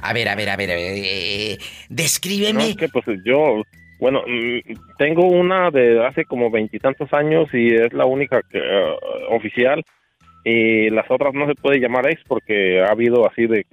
A 0.00 0.12
ver, 0.14 0.28
a 0.30 0.34
ver, 0.34 0.48
a 0.48 0.56
ver, 0.56 0.70
a 0.70 0.74
ver. 0.76 0.92
eh, 0.96 1.58
No, 1.60 1.96
descríbeme. 1.96 2.70
es 2.70 2.76
que 2.76 2.88
pues 2.88 3.04
yo, 3.24 3.62
bueno, 4.04 4.20
mm, 4.26 4.96
tengo 4.98 5.26
una 5.28 5.70
de 5.70 6.04
hace 6.06 6.26
como 6.26 6.50
veintitantos 6.50 7.10
años 7.14 7.48
y 7.54 7.74
es 7.74 7.90
la 7.94 8.04
única 8.04 8.42
que, 8.50 8.58
eh, 8.58 8.96
oficial 9.30 9.82
y 10.44 10.90
las 10.90 11.10
otras 11.10 11.32
no 11.32 11.46
se 11.46 11.54
puede 11.54 11.80
llamar 11.80 12.06
ex 12.10 12.20
porque 12.28 12.82
ha 12.82 12.90
habido 12.90 13.26
así 13.26 13.46
de 13.46 13.64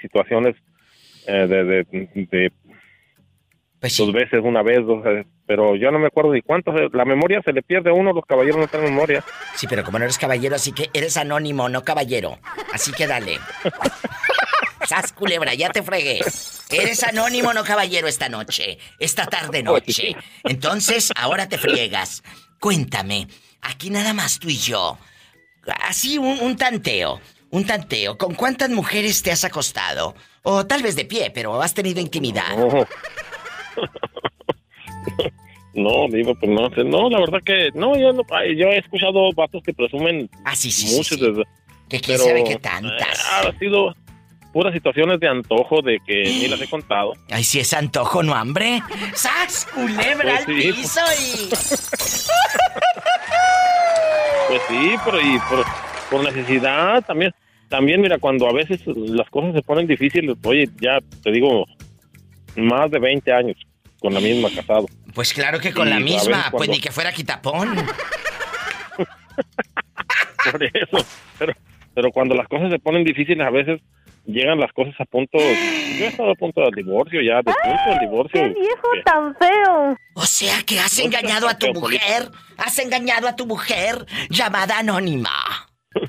situaciones 0.00 0.54
eh, 1.26 1.44
de, 1.48 1.64
de, 1.64 1.84
de 2.14 2.52
dos 3.98 4.12
veces, 4.12 4.40
una 4.44 4.62
vez, 4.62 4.78
dos 4.86 5.02
veces, 5.02 5.26
pero 5.44 5.74
yo 5.74 5.90
no 5.90 5.98
me 5.98 6.06
acuerdo 6.06 6.34
ni 6.34 6.42
cuántas. 6.42 6.80
eh, 6.80 6.88
La 6.92 7.04
memoria 7.04 7.42
se 7.44 7.52
le 7.52 7.60
pierde 7.62 7.90
a 7.90 7.94
uno, 7.94 8.12
los 8.12 8.24
caballeros 8.24 8.58
no 8.60 8.68
tienen 8.68 8.90
memoria. 8.94 9.24
Sí, 9.56 9.66
pero 9.68 9.82
como 9.82 9.98
no 9.98 10.04
eres 10.04 10.18
caballero, 10.18 10.54
así 10.54 10.70
que 10.70 10.88
eres 10.94 11.16
anónimo, 11.16 11.68
no 11.68 11.82
caballero. 11.82 12.38
Así 12.72 12.92
que 12.92 13.08
dale. 13.08 13.38
Sas 14.88 15.12
culebra, 15.12 15.54
ya 15.54 15.70
te 15.70 15.82
fregué. 15.82 16.20
Eres 16.70 17.02
anónimo, 17.04 17.52
no 17.52 17.64
caballero 17.64 18.08
esta 18.08 18.28
noche. 18.28 18.78
Esta 18.98 19.26
tarde 19.26 19.62
noche. 19.62 20.16
Entonces, 20.44 21.12
ahora 21.16 21.48
te 21.48 21.58
friegas. 21.58 22.22
Cuéntame, 22.60 23.26
aquí 23.62 23.90
nada 23.90 24.12
más 24.12 24.38
tú 24.38 24.48
y 24.48 24.56
yo. 24.58 24.98
Así 25.82 26.18
un, 26.18 26.38
un 26.40 26.56
tanteo. 26.56 27.20
Un 27.50 27.66
tanteo. 27.66 28.16
¿Con 28.16 28.34
cuántas 28.34 28.70
mujeres 28.70 29.22
te 29.22 29.32
has 29.32 29.44
acostado? 29.44 30.14
O 30.42 30.66
tal 30.66 30.82
vez 30.82 30.96
de 30.96 31.04
pie, 31.04 31.30
pero 31.30 31.60
has 31.60 31.74
tenido 31.74 32.00
intimidad. 32.00 32.56
No. 32.56 32.86
No, 35.72 36.08
digo, 36.08 36.34
pues 36.34 36.50
no 36.50 36.68
sé. 36.74 36.82
No, 36.84 37.08
la 37.08 37.20
verdad 37.20 37.38
que 37.44 37.70
no, 37.74 37.96
yo, 37.96 38.12
no, 38.12 38.22
yo 38.56 38.68
he 38.68 38.78
escuchado 38.78 39.32
vatos 39.34 39.62
que 39.62 39.72
presumen 39.72 40.28
Ah, 40.44 40.56
sí, 40.56 40.70
sí, 40.70 40.88
sí, 40.88 40.96
muchos 40.96 41.18
sí. 41.18 41.24
desde. 41.24 41.44
Que 41.88 42.00
quién 42.00 42.18
pero, 42.18 42.24
sabe 42.28 42.44
qué 42.44 42.56
tantas. 42.56 43.18
eh, 43.20 43.48
ha 43.48 43.58
sido 43.58 43.94
puras 44.52 44.72
situaciones 44.72 45.20
de 45.20 45.28
antojo 45.28 45.80
de 45.82 45.98
que 46.06 46.22
ni 46.24 46.48
las 46.48 46.60
he 46.60 46.66
contado. 46.70 47.12
Ay, 47.30 47.44
si 47.44 47.60
es 47.60 47.72
antojo, 47.72 48.22
no 48.22 48.34
hambre. 48.34 48.82
¡Sas, 49.14 49.66
culebra 49.74 50.16
Pues 50.22 50.38
al 50.38 50.46
sí. 50.46 50.72
piso 50.72 51.00
y... 51.20 51.50
Pues 54.48 54.62
sí, 54.68 54.94
pero 55.04 55.20
y 55.20 55.38
por, 55.48 55.64
por 56.10 56.24
necesidad 56.24 57.04
también. 57.04 57.32
También, 57.68 58.00
mira, 58.00 58.18
cuando 58.18 58.48
a 58.48 58.52
veces 58.52 58.80
las 58.86 59.30
cosas 59.30 59.54
se 59.54 59.62
ponen 59.62 59.86
difíciles, 59.86 60.36
oye, 60.42 60.68
ya 60.80 60.98
te 61.22 61.30
digo, 61.30 61.66
más 62.56 62.90
de 62.90 62.98
20 62.98 63.32
años 63.32 63.56
con 64.00 64.12
la 64.12 64.18
misma 64.18 64.48
casado. 64.54 64.86
Pues 65.14 65.32
claro 65.32 65.60
que 65.60 65.72
con 65.72 65.86
Y 65.86 65.90
la 65.92 66.00
misma, 66.00 66.48
pues 66.50 66.68
ni 66.68 66.80
que 66.80 66.90
fuera 66.90 67.12
quitapón. 67.12 67.76
Por 70.50 70.64
eso. 70.64 71.06
Pero, 71.38 71.52
pero 71.94 72.10
cuando 72.10 72.34
las 72.34 72.48
cosas 72.48 72.70
se 72.70 72.78
ponen 72.78 73.04
difíciles, 73.04 73.46
a 73.46 73.50
veces 73.50 73.80
llegan 74.26 74.58
las 74.58 74.72
cosas 74.72 74.94
a 74.98 75.04
punto. 75.04 75.38
Yo 75.38 76.04
he 76.04 76.08
estado 76.08 76.30
a 76.32 76.34
punto 76.34 76.60
del 76.62 76.74
divorcio 76.74 77.20
ya, 77.22 77.36
de 77.36 77.52
punto 77.52 77.90
del 77.90 77.98
divorcio. 78.00 78.54
viejo 78.54 78.88
tan 79.04 79.34
feo! 79.36 79.96
O 80.14 80.22
sea 80.22 80.62
que 80.66 80.78
has 80.78 80.98
engañado 80.98 81.48
a 81.48 81.58
tu 81.58 81.72
mujer. 81.72 82.28
Has 82.56 82.78
engañado 82.78 83.28
a 83.28 83.36
tu 83.36 83.46
mujer 83.46 84.04
llamada 84.28 84.78
anónima. 84.78 85.30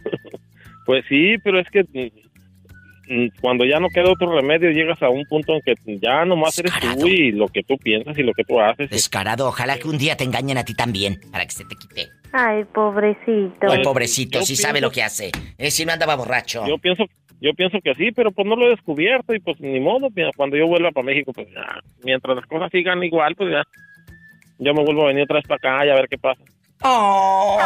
Pues 0.83 1.05
sí, 1.07 1.35
pero 1.43 1.59
es 1.59 1.67
que 1.69 1.83
mm, 1.83 3.13
mm, 3.13 3.27
cuando 3.39 3.65
ya 3.65 3.79
no 3.79 3.87
queda 3.89 4.11
otro 4.11 4.35
remedio, 4.35 4.71
llegas 4.71 5.01
a 5.01 5.09
un 5.09 5.23
punto 5.25 5.53
en 5.53 5.61
que 5.61 5.75
ya 5.99 6.25
nomás 6.25 6.57
eres 6.57 6.73
tú 6.99 7.07
y 7.07 7.31
lo 7.31 7.47
que 7.47 7.63
tú 7.63 7.77
piensas 7.77 8.17
y 8.17 8.23
lo 8.23 8.33
que 8.33 8.43
tú 8.43 8.59
haces. 8.59 8.89
Descarado, 8.89 9.47
ojalá 9.47 9.77
que 9.77 9.87
un 9.87 9.97
día 9.97 10.17
te 10.17 10.23
engañen 10.23 10.57
a 10.57 10.65
ti 10.65 10.73
también, 10.73 11.21
para 11.31 11.45
que 11.45 11.51
se 11.51 11.65
te 11.65 11.75
quite. 11.75 12.09
Ay, 12.33 12.63
pobrecito. 12.65 13.69
Ay, 13.69 13.83
pobrecito, 13.83 14.39
yo 14.39 14.45
sí 14.45 14.55
sabe 14.55 14.81
lo 14.81 14.91
que 14.91 15.03
hace. 15.03 15.31
Eh, 15.57 15.69
si 15.69 15.85
no 15.85 15.93
andaba 15.93 16.15
borracho. 16.15 16.65
Yo 16.67 16.77
pienso, 16.77 17.05
yo 17.41 17.53
pienso 17.55 17.79
que 17.83 17.95
sí, 17.95 18.11
pero 18.11 18.31
pues 18.31 18.47
no 18.47 18.55
lo 18.55 18.67
he 18.67 18.69
descubierto 18.69 19.33
y 19.33 19.39
pues 19.39 19.59
ni 19.59 19.79
modo. 19.79 20.09
Cuando 20.37 20.55
yo 20.55 20.67
vuelva 20.67 20.91
para 20.91 21.05
México, 21.05 21.33
pues 21.33 21.47
ya, 21.49 21.81
mientras 22.03 22.35
las 22.35 22.45
cosas 22.45 22.69
sigan 22.71 23.03
igual, 23.03 23.35
pues 23.35 23.51
ya, 23.51 23.63
yo 24.59 24.73
me 24.75 24.83
vuelvo 24.83 25.03
a 25.03 25.07
venir 25.07 25.23
otra 25.23 25.37
vez 25.37 25.47
para 25.47 25.57
acá 25.57 25.85
y 25.85 25.89
a 25.89 25.95
ver 25.95 26.07
qué 26.07 26.19
pasa. 26.19 26.41
¡Oh! 26.83 27.59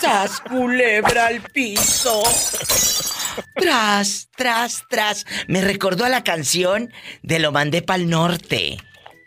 ¡Sas 0.00 0.40
culebra 0.40 1.28
al 1.28 1.40
piso! 1.40 2.22
Tras, 3.54 4.28
tras, 4.36 4.84
tras. 4.88 5.24
Me 5.46 5.60
recordó 5.60 6.04
a 6.04 6.08
la 6.08 6.24
canción 6.24 6.92
de 7.22 7.38
Lo 7.38 7.52
mandé 7.52 7.82
pa'l 7.82 8.10
norte. 8.10 8.76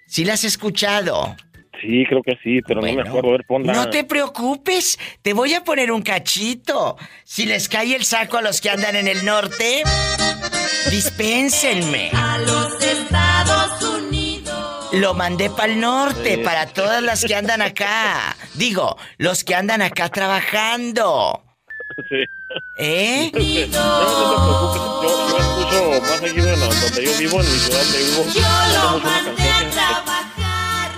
¿Sí 0.08 0.26
la 0.26 0.34
has 0.34 0.44
escuchado? 0.44 1.38
Sí, 1.82 2.04
creo 2.08 2.22
que 2.24 2.34
sí, 2.44 2.62
pero 2.68 2.82
no 2.82 2.94
me 2.94 3.02
acuerdo. 3.02 3.30
A 3.30 3.32
ver, 3.34 3.46
ponla. 3.46 3.74
No 3.74 3.90
te 3.90 4.04
preocupes, 4.04 5.00
te 5.22 5.34
voy 5.34 5.54
a 5.56 5.64
poner 5.64 5.92
un 5.92 6.02
cachito. 6.04 6.98
Si 7.24 7.46
les 7.46 7.68
cae 7.68 7.96
el 7.96 8.06
saco 8.06 8.38
a 8.38 8.42
los 8.42 8.62
que 8.62 8.70
andan 8.70 8.96
en 8.96 9.08
el 9.08 9.26
norte, 9.26 9.84
dispénsenme. 10.90 12.12
A 12.14 12.38
los 12.40 12.82
Estados 12.84 13.82
Unidos. 13.84 14.90
Lo 14.94 15.14
mandé 15.14 15.50
para 15.50 15.72
el 15.74 15.80
norte, 15.80 16.36
Sí. 16.36 16.42
para 16.44 16.68
todas 16.68 17.02
las 17.02 17.24
que 17.26 17.34
andan 17.36 17.62
acá. 17.62 18.36
Digo, 18.56 18.98
los 19.18 19.44
que 19.44 19.56
andan 19.56 19.82
acá 19.82 20.10
trabajando. 20.10 21.42
Sí. 22.10 22.24
¿Eh? 22.80 23.32
No, 23.72 24.02
no 24.02 24.74
te 24.74 24.80
preocupes, 24.80 25.02
yo, 25.02 25.30
yo 25.30 25.38
escucho 25.38 26.02
más 26.02 26.20
seguido 26.20 26.54
en 26.54 26.60
la- 26.60 26.66
donde 26.68 27.06
yo 27.06 27.12
vivo, 27.18 27.40
en 27.42 27.52
mi 27.54 27.58
ciudad 27.60 27.84
donde 27.84 27.98
vivo. 28.00 28.24
tenemos 28.34 29.02
una 29.02 29.24
canción 29.24 29.36
que- 30.36 30.41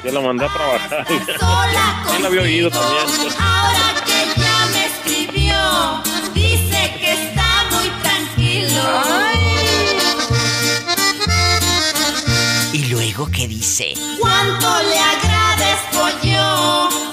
Yo 0.03 0.11
la 0.11 0.19
mandé 0.19 0.45
a 0.45 0.49
trabajar. 0.53 1.05
Yo 1.07 2.19
la 2.19 2.27
había 2.27 2.41
oído 2.41 2.69
también. 2.69 3.31
Ahora 3.39 3.93
que 4.05 4.41
ya 4.41 4.65
me 4.73 4.85
escribió, 4.85 6.03
dice 6.33 6.93
que 6.99 7.11
está 7.13 7.65
muy 7.71 7.89
tranquilo. 8.01 8.83
¿Y 12.73 12.85
luego 12.87 13.29
qué 13.31 13.47
dice? 13.47 13.93
Cuánto 14.19 14.67
le 14.83 14.99
agradezco 14.99 16.09
yo 16.23 17.12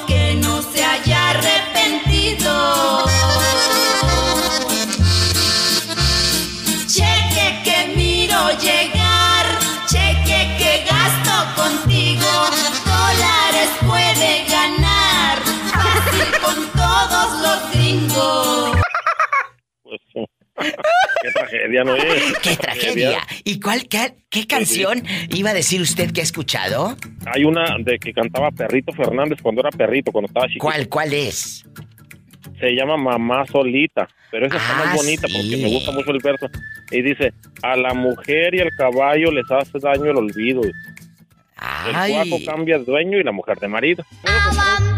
qué 21.22 21.30
tragedia, 21.32 21.84
¿no 21.84 21.94
es? 21.96 22.38
¡Qué 22.42 22.56
tragedia! 22.56 23.18
¿Y 23.44 23.60
cuál, 23.60 23.88
qué, 23.88 24.14
qué 24.28 24.46
canción 24.46 25.02
iba 25.30 25.50
a 25.50 25.54
decir 25.54 25.80
usted 25.80 26.12
que 26.12 26.20
ha 26.20 26.24
escuchado? 26.24 26.96
Hay 27.26 27.44
una 27.44 27.76
de 27.78 27.98
que 27.98 28.12
cantaba 28.12 28.50
Perrito 28.50 28.92
Fernández 28.92 29.38
cuando 29.42 29.60
era 29.60 29.70
perrito, 29.70 30.12
cuando 30.12 30.28
estaba 30.28 30.46
chiquito. 30.46 30.64
¿Cuál, 30.64 30.88
cuál 30.88 31.12
es? 31.12 31.64
Se 32.58 32.70
llama 32.74 32.96
Mamá 32.96 33.46
Solita, 33.46 34.08
pero 34.30 34.46
esa 34.46 34.56
está 34.56 34.72
Ah, 34.80 34.84
más 34.86 34.96
bonita 34.96 35.26
sí. 35.28 35.32
porque 35.34 35.56
me 35.62 35.68
gusta 35.70 35.92
mucho 35.92 36.10
el 36.10 36.18
verso. 36.22 36.46
Y 36.90 37.02
dice, 37.02 37.32
a 37.62 37.76
la 37.76 37.94
mujer 37.94 38.54
y 38.54 38.60
al 38.60 38.70
caballo 38.76 39.30
les 39.30 39.50
hace 39.50 39.78
daño 39.78 40.04
el 40.10 40.16
olvido. 40.16 40.60
Ay. 41.56 42.12
El 42.14 42.28
cuaco 42.28 42.44
cambia 42.44 42.78
de 42.78 42.84
dueño 42.84 43.18
y 43.18 43.22
la 43.22 43.32
mujer 43.32 43.58
de 43.58 43.68
marido. 43.68 44.04
¿Puedo 44.22 44.38
contar, 44.48 44.78
puedo 44.78 44.89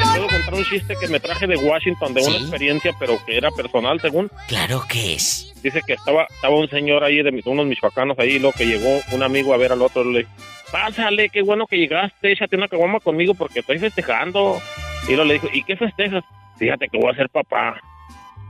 contar 0.45 0.55
un 0.55 0.65
chiste 0.65 0.95
que 1.01 1.09
me 1.09 1.21
traje 1.21 1.47
de 1.47 1.57
Washington 1.57 2.15
de 2.15 2.23
una 2.23 2.37
experiencia, 2.37 2.93
pero 2.99 3.19
que 3.25 3.37
era 3.37 3.51
personal, 3.51 4.01
según? 4.01 4.31
Claro 4.49 4.83
que 4.89 5.15
es. 5.15 5.53
Dice 5.63 5.81
que 5.87 5.95
estaba 5.95 6.27
estaba 6.35 6.57
un 6.57 6.69
señor 6.69 7.05
ahí, 7.05 7.23
de 7.23 7.31
mis- 7.33 7.47
unos 7.47 7.67
michoacanos 7.67 8.19
ahí, 8.19 8.39
lo 8.39 8.53
que 8.53 8.67
llegó 8.67 9.01
un 9.13 9.23
amigo 9.23 9.55
a 9.55 9.57
ver 9.57 9.73
al 9.73 9.83
otro, 9.83 10.05
le 10.05 10.27
pásale, 10.71 11.29
qué 11.29 11.43
bueno 11.43 11.67
que 11.67 11.77
llegaste, 11.79 12.33
échate 12.33 12.57
una 12.57 12.69
caguama 12.69 12.99
conmigo 13.01 13.35
porque 13.35 13.61
estoy 13.61 13.79
festejando. 13.79 14.61
Y 15.07 15.13
luego 15.13 15.25
le 15.25 15.35
dijo, 15.35 15.49
¿y 15.53 15.63
qué 15.65 15.77
festejas? 15.77 16.25
Fíjate 16.59 16.89
que 16.89 16.99
voy 16.99 17.11
a 17.13 17.17
ser 17.17 17.29
papá. 17.29 17.81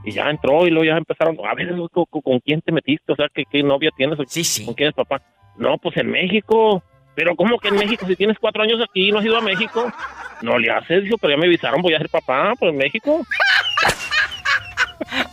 Y 0.04 0.12
ya 0.12 0.28
entró 0.30 0.66
y 0.66 0.70
luego 0.70 0.84
ya 0.84 0.96
empezaron, 0.96 1.36
a 1.46 1.54
ver, 1.54 1.74
¿con, 1.92 2.04
con- 2.22 2.40
quién 2.40 2.60
te 2.60 2.72
metiste? 2.72 3.12
O 3.12 3.16
sea, 3.16 3.26
¿qué, 3.32 3.44
qué 3.50 3.62
novia 3.62 3.90
tienes? 3.96 4.18
¿Con 4.64 4.74
quién 4.74 4.88
es 4.88 4.94
papá? 4.94 5.22
No, 5.56 5.76
pues 5.78 5.96
en 5.96 6.10
México. 6.10 6.82
Pero 7.14 7.36
¿cómo 7.36 7.58
que 7.58 7.68
en 7.68 7.76
México? 7.76 8.06
Si 8.06 8.16
tienes 8.16 8.38
cuatro 8.38 8.62
años 8.62 8.80
aquí 8.82 9.08
y 9.08 9.12
no 9.12 9.18
has 9.18 9.24
ido 9.24 9.36
a 9.36 9.42
México. 9.42 9.92
No 10.40 10.58
le 10.58 10.72
haces, 10.72 11.04
dijo, 11.04 11.18
pero 11.18 11.34
ya 11.34 11.36
me 11.38 11.46
avisaron, 11.46 11.82
voy 11.82 11.94
a 11.94 11.98
ser 11.98 12.08
papá, 12.08 12.52
pues 12.58 12.72
en 12.72 12.78
México. 12.78 13.24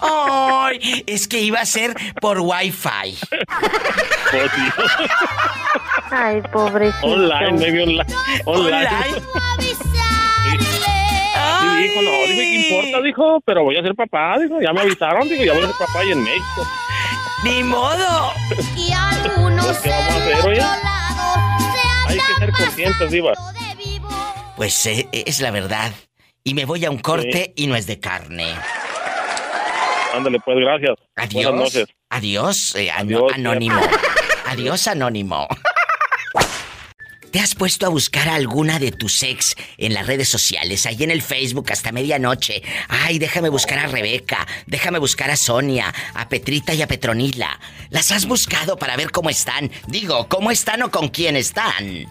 ¡Ay! 0.01 1.03
Es 1.07 1.27
que 1.27 1.39
iba 1.39 1.59
a 1.59 1.65
ser 1.65 1.95
por 2.21 2.39
Wi-Fi. 2.39 3.17
Ay, 6.11 6.41
pobrecito. 6.51 7.07
Online, 7.07 7.51
medio 7.53 7.83
online. 7.83 8.05
Online. 8.45 8.89
Sí, 11.59 11.83
dijo, 11.83 12.01
no, 12.01 12.11
dijo, 12.11 12.35
¿qué 12.35 12.55
importa? 12.55 13.01
Dijo, 13.01 13.41
pero 13.45 13.63
voy 13.63 13.77
a 13.77 13.81
ser 13.81 13.95
papá, 13.95 14.37
dijo, 14.39 14.61
ya 14.61 14.73
me 14.73 14.81
avisaron, 14.81 15.27
dijo, 15.27 15.43
ya 15.43 15.53
voy 15.53 15.63
a 15.63 15.67
ser 15.67 15.75
papá 15.75 16.03
y 16.03 16.11
en 16.11 16.23
México. 16.23 16.67
¡Ni 17.43 17.63
modo! 17.63 18.33
Y 18.75 18.91
algunos 18.91 19.77
¿Qué 19.81 19.89
vamos 19.89 20.11
a 20.11 20.17
hacer, 20.17 20.45
oye? 20.45 20.61
Hay 22.19 22.33
que 22.33 22.45
ser 22.45 22.51
conscientes, 22.51 23.11
Diva. 23.11 23.33
Pues 24.55 24.85
eh, 24.85 25.07
es 25.11 25.39
la 25.39 25.51
verdad. 25.51 25.91
Y 26.43 26.53
me 26.53 26.65
voy 26.65 26.83
a 26.85 26.91
un 26.91 26.99
corte 26.99 27.53
y 27.55 27.67
no 27.67 27.75
es 27.75 27.87
de 27.87 27.99
carne. 27.99 28.53
Ándale, 30.13 30.39
pues, 30.39 30.57
gracias. 30.57 30.95
Adiós. 31.15 31.51
Buenas 31.51 31.73
noches. 31.73 31.87
Adiós, 32.09 32.75
eh, 32.75 32.91
Adiós, 32.91 33.31
anónimo. 33.33 33.79
Adiós, 34.45 34.87
anónimo. 34.87 35.47
¿Te 37.31 37.39
has 37.39 37.53
puesto 37.53 37.85
a 37.85 37.89
buscar 37.89 38.27
a 38.27 38.33
alguna 38.35 38.79
de 38.79 38.91
tus 38.91 39.21
ex 39.21 39.55
en 39.77 39.93
las 39.93 40.07
redes 40.07 40.27
sociales, 40.27 40.87
ahí 40.87 41.03
en 41.03 41.11
el 41.11 41.21
Facebook 41.21 41.71
hasta 41.71 41.91
medianoche? 41.91 42.63
Ay, 42.87 43.19
déjame 43.19 43.49
buscar 43.49 43.77
a 43.77 43.85
Rebeca, 43.85 44.47
déjame 44.65 44.97
buscar 44.97 45.29
a 45.29 45.37
Sonia, 45.37 45.93
a 46.15 46.27
Petrita 46.27 46.73
y 46.73 46.81
a 46.81 46.87
Petronila. 46.87 47.59
¿Las 47.91 48.11
has 48.11 48.25
buscado 48.25 48.77
para 48.77 48.97
ver 48.97 49.11
cómo 49.11 49.29
están? 49.29 49.69
Digo, 49.87 50.27
¿cómo 50.27 50.49
están 50.49 50.81
o 50.81 50.89
con 50.89 51.09
quién 51.09 51.35
están? 51.35 52.07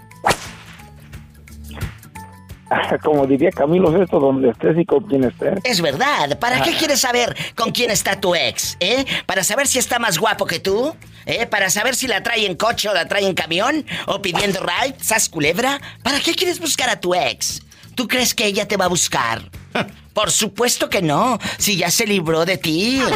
Como 3.03 3.27
diría 3.27 3.51
Camilo 3.51 3.91
Sesto, 3.93 4.21
donde 4.21 4.51
estés 4.51 4.79
y 4.79 4.85
con 4.85 5.05
quien 5.05 5.25
estés. 5.25 5.59
Es 5.65 5.81
verdad. 5.81 6.39
¿Para 6.39 6.63
qué 6.63 6.71
Ah. 6.71 6.77
quieres 6.79 7.01
saber 7.01 7.35
con 7.57 7.71
quién 7.73 7.91
está 7.91 8.21
tu 8.21 8.35
ex? 8.35 8.77
¿Eh? 8.81 9.05
¿Para 9.27 9.43
saber 9.45 9.67
si 9.67 9.79
está 9.79 9.99
más 9.99 10.19
guapo 10.19 10.45
que 10.47 10.59
tú? 10.61 10.95
¿Eh? 11.27 11.47
¿Para 11.47 11.71
saber 11.71 11.95
si 11.95 12.07
la 12.07 12.23
trae 12.23 12.47
en 12.47 12.57
coche 12.57 12.89
o 12.89 12.95
la 12.95 13.07
trae 13.09 13.27
en 13.27 13.35
camión? 13.35 13.85
¿O 14.07 14.21
pidiendo 14.21 14.61
ride? 14.61 14.97
¿Sas 15.01 15.29
culebra? 15.29 15.81
¿Para 16.03 16.21
qué 16.21 16.35
quieres 16.35 16.61
buscar 16.61 16.91
a 16.91 17.01
tu 17.01 17.15
ex? 17.15 17.63
¿Tú 17.95 18.07
crees 18.07 18.35
que 18.35 18.47
ella 18.47 18.69
te 18.69 18.77
va 18.77 18.85
a 18.85 18.89
buscar? 18.89 19.43
Por 20.15 20.31
supuesto 20.31 20.89
que 20.91 21.01
no, 21.03 21.39
si 21.59 21.77
ya 21.77 21.91
se 21.91 22.07
libró 22.07 22.45
de 22.45 22.59
ti. 22.59 23.01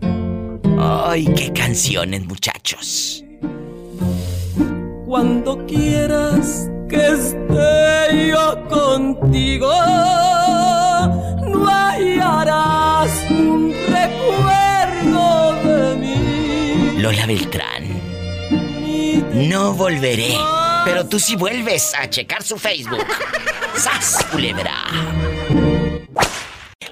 Ay, 0.79 1.25
qué 1.35 1.51
canciones, 1.53 2.23
muchachos. 2.25 3.23
Cuando 5.05 5.65
quieras 5.65 6.69
que 6.89 7.07
esté 7.07 8.27
yo 8.29 8.67
contigo, 8.69 9.69
hallarás 11.67 13.11
un 13.29 13.73
recuerdo 13.87 15.53
de 15.63 15.95
mí. 15.95 17.01
Lola 17.01 17.25
Beltrán. 17.25 18.01
No 19.33 19.73
volveré. 19.73 20.35
Pero 20.85 21.07
tú 21.07 21.19
sí 21.19 21.35
vuelves 21.35 21.93
a 21.95 22.09
checar 22.09 22.43
su 22.43 22.57
Facebook. 22.57 23.05
¡Sas, 23.75 24.25
culebra! 24.31 24.85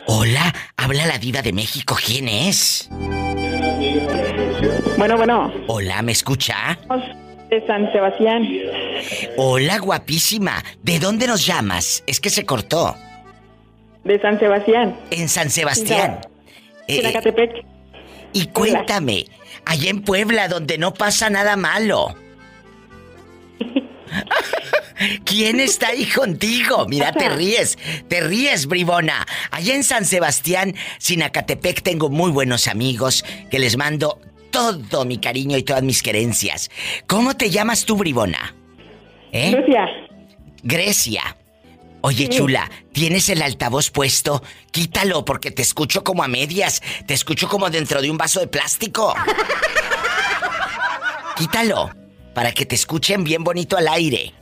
Hola, 0.05 0.53
habla 0.77 1.05
la 1.05 1.17
diva 1.17 1.41
de 1.41 1.53
México. 1.53 1.97
¿Quién 2.03 2.27
es? 2.27 2.87
Bueno, 4.97 5.17
bueno. 5.17 5.53
Hola, 5.67 6.01
¿me 6.01 6.11
escucha? 6.11 6.77
De 7.49 7.65
San 7.65 7.91
Sebastián. 7.91 8.47
Hola, 9.37 9.79
guapísima. 9.79 10.63
¿De 10.83 10.99
dónde 10.99 11.25
nos 11.25 11.45
llamas? 11.45 12.03
Es 12.05 12.19
que 12.19 12.29
se 12.29 12.45
cortó. 12.45 12.95
De 14.03 14.19
San 14.19 14.39
Sebastián. 14.39 14.95
En 15.11 15.29
San 15.29 15.49
Sebastián. 15.49 16.19
Eh, 16.87 17.01
Zacatepec. 17.01 17.65
y 18.33 18.47
cuéntame, 18.47 19.25
allá 19.65 19.89
en 19.89 20.01
Puebla, 20.01 20.47
donde 20.47 20.77
no 20.77 20.93
pasa 20.93 21.29
nada 21.29 21.55
malo. 21.55 22.15
¿Quién 25.23 25.59
está 25.59 25.89
ahí 25.89 26.05
contigo? 26.05 26.85
Mira, 26.87 27.11
te 27.11 27.29
ríes, 27.29 27.77
te 28.07 28.21
ríes, 28.21 28.65
bribona. 28.65 29.25
Allá 29.51 29.75
en 29.75 29.83
San 29.83 30.05
Sebastián, 30.05 30.75
Sinacatepec, 30.97 31.81
tengo 31.83 32.09
muy 32.09 32.31
buenos 32.31 32.67
amigos 32.67 33.23
que 33.49 33.59
les 33.59 33.77
mando 33.77 34.19
todo 34.51 35.05
mi 35.05 35.19
cariño 35.19 35.57
y 35.57 35.63
todas 35.63 35.83
mis 35.83 36.01
querencias. 36.03 36.69
¿Cómo 37.07 37.35
te 37.35 37.49
llamas 37.49 37.85
tú, 37.85 37.95
bribona? 37.95 38.55
¿Eh? 39.31 39.51
Grecia. 39.51 39.85
Grecia. 40.63 41.37
Oye, 42.01 42.29
chula, 42.29 42.69
¿tienes 42.93 43.27
el 43.29 43.41
altavoz 43.41 43.89
puesto? 43.89 44.41
Quítalo 44.71 45.25
porque 45.25 45.51
te 45.51 45.61
escucho 45.61 46.03
como 46.03 46.23
a 46.23 46.27
medias. 46.27 46.81
Te 47.05 47.13
escucho 47.13 47.49
como 47.49 47.69
dentro 47.69 48.01
de 48.01 48.09
un 48.09 48.17
vaso 48.17 48.39
de 48.39 48.47
plástico. 48.47 49.13
Quítalo 51.37 51.91
para 52.33 52.53
que 52.53 52.65
te 52.65 52.75
escuchen 52.75 53.23
bien 53.23 53.43
bonito 53.43 53.75
al 53.75 53.87
aire. 53.87 54.33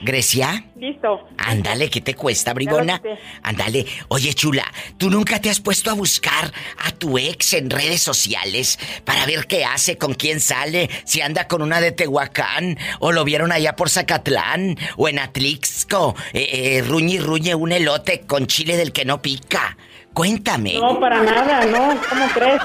¿Grecia? 0.00 0.64
Listo. 0.76 1.26
Ándale, 1.38 1.88
¿qué 1.88 2.00
te 2.00 2.14
cuesta, 2.14 2.52
bribona? 2.52 3.00
Ándale. 3.42 3.86
Oye, 4.08 4.34
chula, 4.34 4.64
¿tú 4.98 5.10
nunca 5.10 5.40
te 5.40 5.48
has 5.48 5.60
puesto 5.60 5.90
a 5.90 5.94
buscar 5.94 6.52
a 6.84 6.90
tu 6.92 7.18
ex 7.18 7.54
en 7.54 7.70
redes 7.70 8.02
sociales 8.02 8.78
para 9.04 9.24
ver 9.24 9.46
qué 9.46 9.64
hace, 9.64 9.96
con 9.96 10.14
quién 10.14 10.40
sale, 10.40 10.90
si 11.04 11.22
anda 11.22 11.48
con 11.48 11.62
una 11.62 11.80
de 11.80 11.92
Tehuacán, 11.92 12.78
o 13.00 13.12
lo 13.12 13.24
vieron 13.24 13.52
allá 13.52 13.74
por 13.74 13.88
Zacatlán, 13.88 14.76
o 14.96 15.08
en 15.08 15.18
Atlixco, 15.18 16.14
eh, 16.32 16.48
eh, 16.52 16.82
ruñe 16.82 17.14
y 17.14 17.18
ruñe 17.18 17.54
un 17.54 17.72
elote 17.72 18.20
con 18.20 18.46
chile 18.46 18.76
del 18.76 18.92
que 18.92 19.04
no 19.04 19.22
pica? 19.22 19.76
Cuéntame. 20.12 20.78
No, 20.78 20.98
para 20.98 21.22
nada, 21.22 21.64
no. 21.66 22.00
¿Cómo 22.08 22.26
crees? 22.32 22.62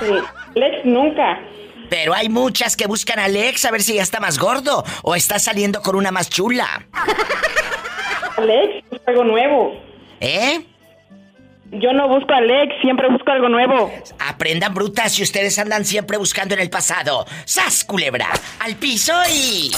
Lex 0.55 0.85
nunca. 0.85 1.37
Pero 1.91 2.13
hay 2.13 2.29
muchas 2.29 2.77
que 2.77 2.87
buscan 2.87 3.19
a 3.19 3.25
Alex 3.25 3.65
a 3.65 3.71
ver 3.71 3.83
si 3.83 3.95
ya 3.95 4.01
está 4.01 4.21
más 4.21 4.39
gordo 4.39 4.85
o 5.03 5.13
está 5.13 5.39
saliendo 5.39 5.81
con 5.81 5.97
una 5.97 6.09
más 6.09 6.29
chula. 6.29 6.87
Alex, 8.37 8.85
pues 8.89 9.01
algo 9.07 9.25
nuevo. 9.25 9.73
¿Eh? 10.21 10.65
Yo 11.71 11.91
no 11.91 12.07
busco 12.07 12.33
al 12.33 12.49
ex, 12.49 12.73
siempre 12.79 13.09
busco 13.09 13.29
algo 13.29 13.49
nuevo. 13.49 13.91
Aprendan 14.19 14.73
brutas 14.73 15.11
si 15.11 15.23
ustedes 15.23 15.59
andan 15.59 15.83
siempre 15.83 16.17
buscando 16.17 16.53
en 16.53 16.61
el 16.61 16.69
pasado. 16.69 17.25
¡Sas, 17.43 17.83
culebra! 17.83 18.29
¡Al 18.61 18.77
piso 18.77 19.11
y. 19.29 19.69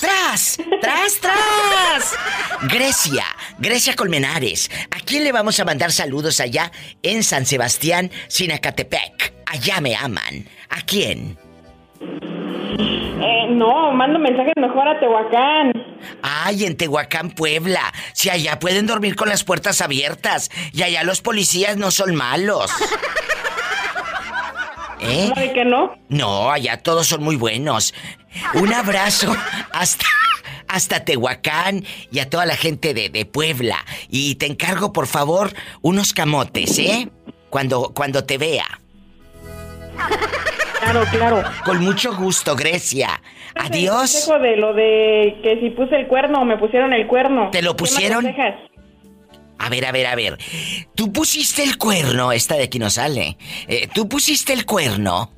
¡Tras! 0.00 0.58
¡Tras, 0.80 1.20
tras! 1.20 2.14
Grecia, 2.62 3.24
Grecia 3.58 3.94
Colmenares. 3.94 4.70
¿A 4.90 5.00
quién 5.00 5.24
le 5.24 5.32
vamos 5.32 5.60
a 5.60 5.64
mandar 5.64 5.92
saludos 5.92 6.40
allá 6.40 6.72
en 7.02 7.22
San 7.22 7.44
Sebastián, 7.46 8.10
Sinacatepec? 8.28 9.34
Allá 9.46 9.80
me 9.80 9.94
aman. 9.94 10.48
¿A 10.70 10.80
quién? 10.82 11.36
Eh, 12.00 13.46
no, 13.50 13.92
mando 13.92 14.18
mensajes 14.18 14.54
mejor 14.56 14.88
a 14.88 14.98
Tehuacán. 14.98 15.72
Ay, 16.22 16.64
en 16.64 16.76
Tehuacán, 16.76 17.32
Puebla. 17.32 17.92
Si 18.14 18.30
allá 18.30 18.58
pueden 18.58 18.86
dormir 18.86 19.16
con 19.16 19.28
las 19.28 19.44
puertas 19.44 19.82
abiertas. 19.82 20.50
Y 20.72 20.82
allá 20.82 21.04
los 21.04 21.20
policías 21.20 21.76
no 21.76 21.90
son 21.90 22.14
malos. 22.14 22.70
¿Eh? 25.02 25.28
¿Cómo 25.30 25.40
de 25.40 25.52
que 25.52 25.64
no? 25.64 25.94
No, 26.08 26.50
allá 26.50 26.76
todos 26.82 27.06
son 27.06 27.22
muy 27.22 27.36
buenos. 27.36 27.94
Un 28.54 28.72
abrazo 28.72 29.34
hasta, 29.72 30.06
hasta 30.68 31.04
Tehuacán 31.04 31.84
y 32.10 32.18
a 32.18 32.28
toda 32.28 32.46
la 32.46 32.56
gente 32.56 32.94
de, 32.94 33.08
de 33.08 33.24
Puebla. 33.24 33.78
Y 34.08 34.34
te 34.36 34.46
encargo, 34.46 34.92
por 34.92 35.06
favor, 35.06 35.52
unos 35.82 36.12
camotes, 36.12 36.78
¿eh? 36.78 37.08
Cuando, 37.48 37.92
cuando 37.94 38.24
te 38.24 38.38
vea. 38.38 38.66
Claro, 40.80 41.04
claro. 41.10 41.42
Con 41.64 41.82
mucho 41.84 42.14
gusto, 42.16 42.56
Grecia. 42.56 43.20
Adiós. 43.54 44.28
De 44.40 44.56
lo 44.56 44.72
de 44.72 45.38
que 45.42 45.58
si 45.60 45.70
puse 45.70 45.96
el 45.96 46.06
cuerno 46.06 46.44
me 46.44 46.56
pusieron 46.56 46.92
el 46.92 47.06
cuerno. 47.06 47.50
¿Te 47.50 47.60
lo 47.62 47.76
¿Qué 47.76 47.82
me 47.82 47.88
pusieron? 47.88 48.26
aconsejas? 48.26 48.54
A 49.60 49.68
ver, 49.68 49.84
a 49.84 49.92
ver, 49.92 50.06
a 50.06 50.14
ver. 50.14 50.38
Tú 50.94 51.12
pusiste 51.12 51.62
el 51.62 51.76
cuerno, 51.76 52.32
esta 52.32 52.56
de 52.56 52.64
aquí 52.64 52.78
no 52.78 52.88
sale. 52.88 53.36
Eh, 53.68 53.88
Tú 53.92 54.08
pusiste 54.08 54.54
el 54.54 54.64
cuerno. 54.64 55.30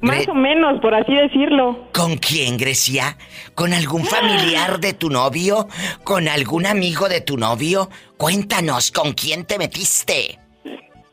Más 0.00 0.26
o 0.28 0.34
menos, 0.34 0.80
por 0.80 0.94
así 0.94 1.12
decirlo. 1.12 1.90
¿Con 1.92 2.16
quién, 2.16 2.56
Grecia? 2.56 3.18
¿Con 3.54 3.74
algún 3.74 4.06
familiar 4.06 4.80
de 4.80 4.94
tu 4.94 5.10
novio? 5.10 5.68
¿Con 6.02 6.26
algún 6.28 6.64
amigo 6.64 7.10
de 7.10 7.20
tu 7.20 7.36
novio? 7.36 7.90
Cuéntanos, 8.16 8.90
¿con 8.90 9.12
quién 9.12 9.44
te 9.44 9.58
metiste? 9.58 10.38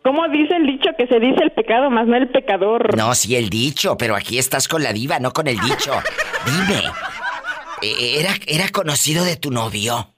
¿Cómo 0.01 0.29
dice 0.29 0.55
el 0.55 0.65
dicho 0.65 0.91
que 0.97 1.05
se 1.07 1.19
dice 1.19 1.43
el 1.43 1.51
pecado 1.51 1.89
más 1.89 2.07
no 2.07 2.15
el 2.15 2.29
pecador? 2.29 2.95
No, 2.95 3.13
sí, 3.13 3.35
el 3.35 3.49
dicho, 3.49 3.97
pero 3.97 4.15
aquí 4.15 4.37
estás 4.37 4.69
con 4.69 4.81
la 4.81 4.93
diva, 4.93 5.19
no 5.19 5.33
con 5.33 5.47
el 5.47 5.59
dicho. 5.59 5.91
Dime, 6.45 6.83
eh, 7.81 8.19
¿era, 8.19 8.33
era 8.47 8.69
conocido 8.69 9.25
de 9.25 9.35
tu 9.35 9.51
novio? 9.51 10.13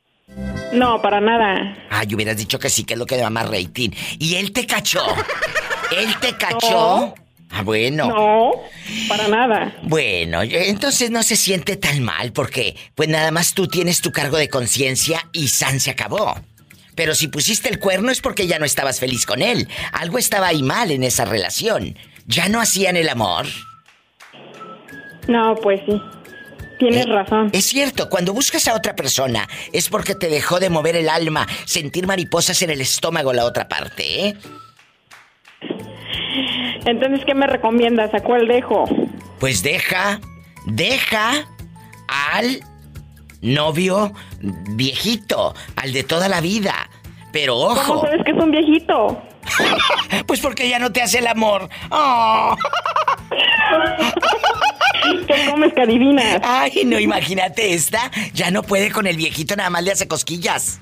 No, 0.72 1.02
para 1.02 1.20
nada. 1.20 1.76
Ay, 1.90 2.14
hubieras 2.14 2.38
dicho 2.38 2.60
que 2.60 2.70
sí, 2.70 2.84
que 2.84 2.94
es 2.94 3.00
lo 3.00 3.06
que 3.06 3.18
da 3.18 3.30
más 3.30 3.50
rating. 3.50 3.90
¿Y 4.20 4.36
él 4.36 4.52
te 4.52 4.66
cachó? 4.66 5.04
¿Él 5.96 6.16
te 6.22 6.38
cachó? 6.38 7.16
Ah, 7.52 7.64
bueno. 7.64 8.08
No, 8.08 8.52
para 9.08 9.28
nada. 9.28 9.76
Bueno, 9.84 10.44
entonces 10.44 11.10
no 11.10 11.24
se 11.24 11.36
siente 11.36 11.78
tan 11.78 12.04
mal 12.04 12.32
porque 12.32 12.76
pues 12.94 13.10
nada 13.10 13.32
más 13.32 13.54
tú 13.56 13.68
tienes 13.68 14.02
tu 14.02 14.12
cargo 14.12 14.38
de 14.38 14.50
conciencia 14.50 15.28
y 15.32 15.48
San 15.48 15.80
se 15.80 15.90
acabó. 15.90 16.36
Pero 16.94 17.16
si 17.16 17.28
pusiste 17.28 17.70
el 17.70 17.80
cuerno 17.80 18.12
es 18.12 18.22
porque 18.22 18.46
ya 18.46 18.60
no 18.60 18.66
estabas 18.66 19.00
feliz 19.00 19.26
con 19.26 19.41
él. 19.41 19.68
Algo 19.94 20.18
estaba 20.20 20.48
ahí 20.48 20.62
mal 20.62 20.91
en 20.91 21.04
esa 21.04 21.26
relación. 21.26 21.98
¿Ya 22.28 22.50
no 22.50 22.62
hacían 22.62 22.98
el 22.98 23.10
amor? 23.10 23.48
No, 25.28 25.56
pues 25.56 25.82
sí. 25.88 26.00
Tienes 26.80 27.06
Eh, 27.06 27.10
razón. 27.11 27.49
Es 27.53 27.65
cierto, 27.65 28.10
cuando 28.10 28.34
buscas 28.34 28.68
a 28.68 28.73
otra 28.73 28.95
persona 28.95 29.47
es 29.73 29.89
porque 29.89 30.15
te 30.15 30.30
dejó 30.30 30.60
de 30.60 30.69
mover 30.69 30.95
el 30.95 31.10
alma, 31.10 31.45
sentir 31.65 32.07
mariposas 32.07 32.61
en 32.61 32.69
el 32.72 32.81
estómago 32.81 33.34
la 33.34 33.45
otra 33.45 33.68
parte, 33.68 34.27
¿eh? 34.27 34.38
Entonces, 36.85 37.22
¿qué 37.26 37.35
me 37.35 37.45
recomiendas? 37.47 38.14
¿A 38.14 38.22
cuál 38.22 38.47
dejo? 38.47 38.85
Pues 39.39 39.61
deja, 39.61 40.19
deja 40.65 41.45
al 42.07 42.61
novio 43.41 44.14
viejito, 44.76 45.53
al 45.76 45.91
de 45.93 46.03
toda 46.03 46.30
la 46.30 46.41
vida. 46.41 46.89
Pero 47.31 47.57
ojo. 47.57 47.84
¿Cómo 47.95 48.01
sabes 48.01 48.23
que 48.26 48.31
es 48.31 48.38
un 48.38 48.51
viejito? 48.51 49.22
Pues 50.27 50.39
porque 50.41 50.69
ya 50.69 50.77
no 50.80 50.91
te 50.91 51.01
hace 51.01 51.19
el 51.19 51.27
amor. 51.27 51.69
Oh. 51.89 52.56
¿Qué 55.27 55.49
comes 55.49 55.73
que 55.73 55.81
adivinas? 55.81 56.39
Ay, 56.43 56.84
no, 56.85 56.99
imagínate 56.99 57.73
esta. 57.73 58.11
Ya 58.34 58.51
no 58.51 58.63
puede 58.63 58.91
con 58.91 59.07
el 59.07 59.17
viejito, 59.17 59.55
nada 59.55 59.69
más 59.69 59.84
le 59.84 59.91
hace 59.91 60.07
cosquillas. 60.07 60.80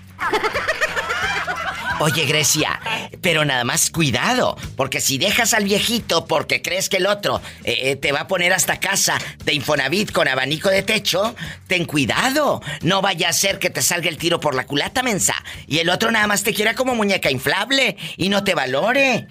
Oye, 1.99 2.25
Grecia, 2.25 2.79
pero 3.21 3.43
nada 3.43 3.63
más 3.63 3.89
cuidado, 3.89 4.55
porque 4.75 5.01
si 5.01 5.17
dejas 5.17 5.55
al 5.55 5.63
viejito 5.63 6.27
porque 6.27 6.61
crees 6.61 6.89
que 6.89 6.97
el 6.97 7.07
otro 7.07 7.41
eh, 7.63 7.79
eh, 7.81 7.95
te 7.95 8.11
va 8.11 8.21
a 8.21 8.27
poner 8.27 8.53
hasta 8.53 8.79
casa 8.79 9.17
de 9.43 9.53
Infonavit 9.55 10.11
con 10.11 10.27
abanico 10.27 10.69
de 10.69 10.83
techo, 10.83 11.35
ten 11.65 11.85
cuidado. 11.85 12.61
No 12.83 13.01
vaya 13.01 13.29
a 13.29 13.33
ser 13.33 13.57
que 13.57 13.71
te 13.71 13.81
salga 13.81 14.09
el 14.09 14.17
tiro 14.19 14.39
por 14.39 14.53
la 14.53 14.67
culata, 14.67 15.01
mensa. 15.01 15.33
Y 15.65 15.79
el 15.79 15.89
otro 15.89 16.11
nada 16.11 16.27
más 16.27 16.43
te 16.43 16.53
quiera 16.53 16.75
como 16.75 16.93
muñeca 16.93 17.31
inflable 17.31 17.97
y 18.15 18.29
no 18.29 18.43
te 18.43 18.53
valore. 18.53 19.27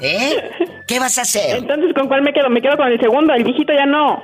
¿Eh? 0.00 0.36
¿Qué 0.88 0.98
vas 0.98 1.18
a 1.18 1.22
hacer? 1.22 1.56
Entonces, 1.58 1.92
¿con 1.94 2.08
cuál 2.08 2.22
me 2.22 2.32
quedo? 2.32 2.48
Me 2.48 2.62
quedo 2.62 2.76
con 2.76 2.88
el 2.88 2.98
segundo, 2.98 3.34
el 3.34 3.44
viejito 3.44 3.72
ya 3.74 3.84
no. 3.86 4.22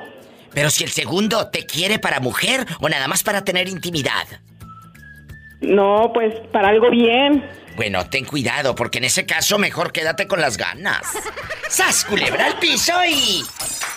Pero 0.55 0.71
si 0.71 0.83
el 0.83 0.91
segundo 0.91 1.49
te 1.49 1.67
quiere 1.67 1.99
para 1.99 2.21
mujer 2.21 2.67
o 2.81 2.89
nada 2.89 3.07
más 3.07 3.23
para 3.23 3.45
tener 3.45 3.69
intimidad. 3.69 4.27
No, 5.61 6.11
pues 6.15 6.35
para 6.53 6.69
algo 6.69 6.91
bien. 6.91 7.45
Bueno, 7.77 8.09
ten 8.09 8.25
cuidado, 8.25 8.75
porque 8.75 8.99
en 8.99 9.05
ese 9.05 9.27
caso 9.27 9.59
mejor 9.59 9.93
quédate 9.93 10.27
con 10.27 10.41
las 10.41 10.57
ganas. 10.57 11.03
¡Sas, 11.69 12.05
culebra 12.05 12.47
al 12.47 12.59
piso 12.59 12.93
y... 13.09 13.45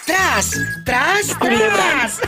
¡Tras! 0.05 0.51
¡Tras! 0.83 1.37
¡Tras! 1.39 2.21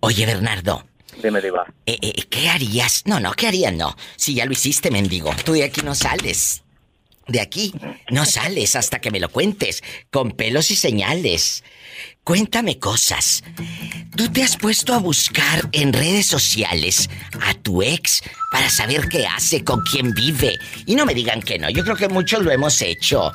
Oye, 0.00 0.26
Bernardo, 0.26 0.84
Dime, 1.22 1.40
Diva. 1.40 1.64
eh, 1.86 1.98
eh, 2.02 2.22
¿qué 2.28 2.48
harías? 2.48 3.02
No, 3.06 3.20
no, 3.20 3.32
¿qué 3.34 3.46
harías? 3.46 3.72
No. 3.72 3.94
Si 4.16 4.34
ya 4.34 4.46
lo 4.46 4.52
hiciste, 4.52 4.90
mendigo. 4.90 5.30
Tú 5.44 5.52
de 5.52 5.64
aquí 5.64 5.82
no 5.82 5.94
sales. 5.94 6.61
De 7.32 7.40
aquí 7.40 7.72
no 8.10 8.26
sales 8.26 8.76
hasta 8.76 9.00
que 9.00 9.10
me 9.10 9.18
lo 9.18 9.30
cuentes, 9.30 9.82
con 10.10 10.32
pelos 10.32 10.70
y 10.70 10.76
señales. 10.76 11.64
Cuéntame 12.24 12.78
cosas. 12.78 13.42
¿Tú 14.14 14.28
te 14.30 14.42
has 14.42 14.58
puesto 14.58 14.92
a 14.92 14.98
buscar 14.98 15.66
en 15.72 15.94
redes 15.94 16.26
sociales 16.26 17.08
a 17.40 17.54
tu 17.54 17.82
ex 17.82 18.22
para 18.52 18.68
saber 18.68 19.08
qué 19.08 19.26
hace, 19.26 19.64
con 19.64 19.80
quién 19.80 20.12
vive? 20.12 20.58
Y 20.86 20.94
no 20.94 21.06
me 21.06 21.14
digan 21.14 21.40
que 21.40 21.58
no, 21.58 21.70
yo 21.70 21.82
creo 21.84 21.96
que 21.96 22.08
muchos 22.08 22.42
lo 22.42 22.50
hemos 22.50 22.82
hecho. 22.82 23.32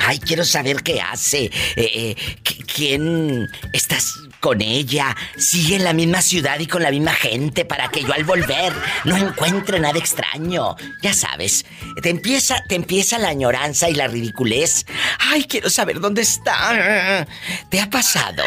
Ay, 0.00 0.18
quiero 0.18 0.44
saber 0.44 0.82
qué 0.82 1.00
hace. 1.00 1.44
eh, 1.44 1.52
eh, 1.76 2.16
qu- 2.44 2.66
¿Quién 2.74 3.48
estás 3.72 4.12
con 4.46 4.62
ella? 4.62 5.06
Sigue 5.36 5.74
en 5.74 5.82
la 5.82 5.92
misma 5.92 6.20
ciudad 6.20 6.60
y 6.60 6.68
con 6.68 6.80
la 6.80 6.92
misma 6.92 7.10
gente 7.10 7.64
para 7.64 7.88
que 7.88 8.02
yo 8.02 8.12
al 8.12 8.22
volver 8.22 8.72
no 9.04 9.16
encuentre 9.16 9.80
nada 9.80 9.98
extraño. 9.98 10.76
Ya 11.02 11.12
sabes, 11.12 11.66
te 12.00 12.10
empieza, 12.10 12.62
te 12.68 12.76
empieza 12.76 13.18
la 13.18 13.30
añoranza 13.30 13.90
y 13.90 13.94
la 13.94 14.06
ridiculez. 14.06 14.86
Ay, 15.18 15.46
quiero 15.46 15.68
saber 15.68 15.98
dónde 15.98 16.22
está. 16.22 17.26
¿Te 17.70 17.80
ha 17.80 17.90
pasado? 17.90 18.44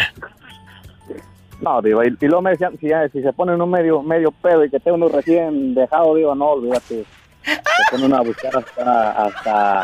No, 1.60 1.82
digo, 1.82 2.02
y, 2.02 2.08
y 2.08 2.28
me 2.42 2.52
decían, 2.52 2.78
si, 2.80 2.88
si 3.12 3.22
se 3.22 3.34
pone 3.34 3.54
uno 3.56 3.68
medio, 3.68 4.02
medio 4.02 4.32
pedo 4.32 4.64
y 4.64 4.70
que 4.70 4.78
esté 4.78 4.94
uno 4.94 5.10
recién 5.10 5.76
dejado, 5.76 6.16
digo, 6.16 6.34
no, 6.34 6.52
olvídate. 6.52 7.04
Se 7.44 7.92
pone 7.92 8.06
uno 8.06 8.16
a 8.16 8.22
buscar 8.22 8.56
hasta, 8.56 9.84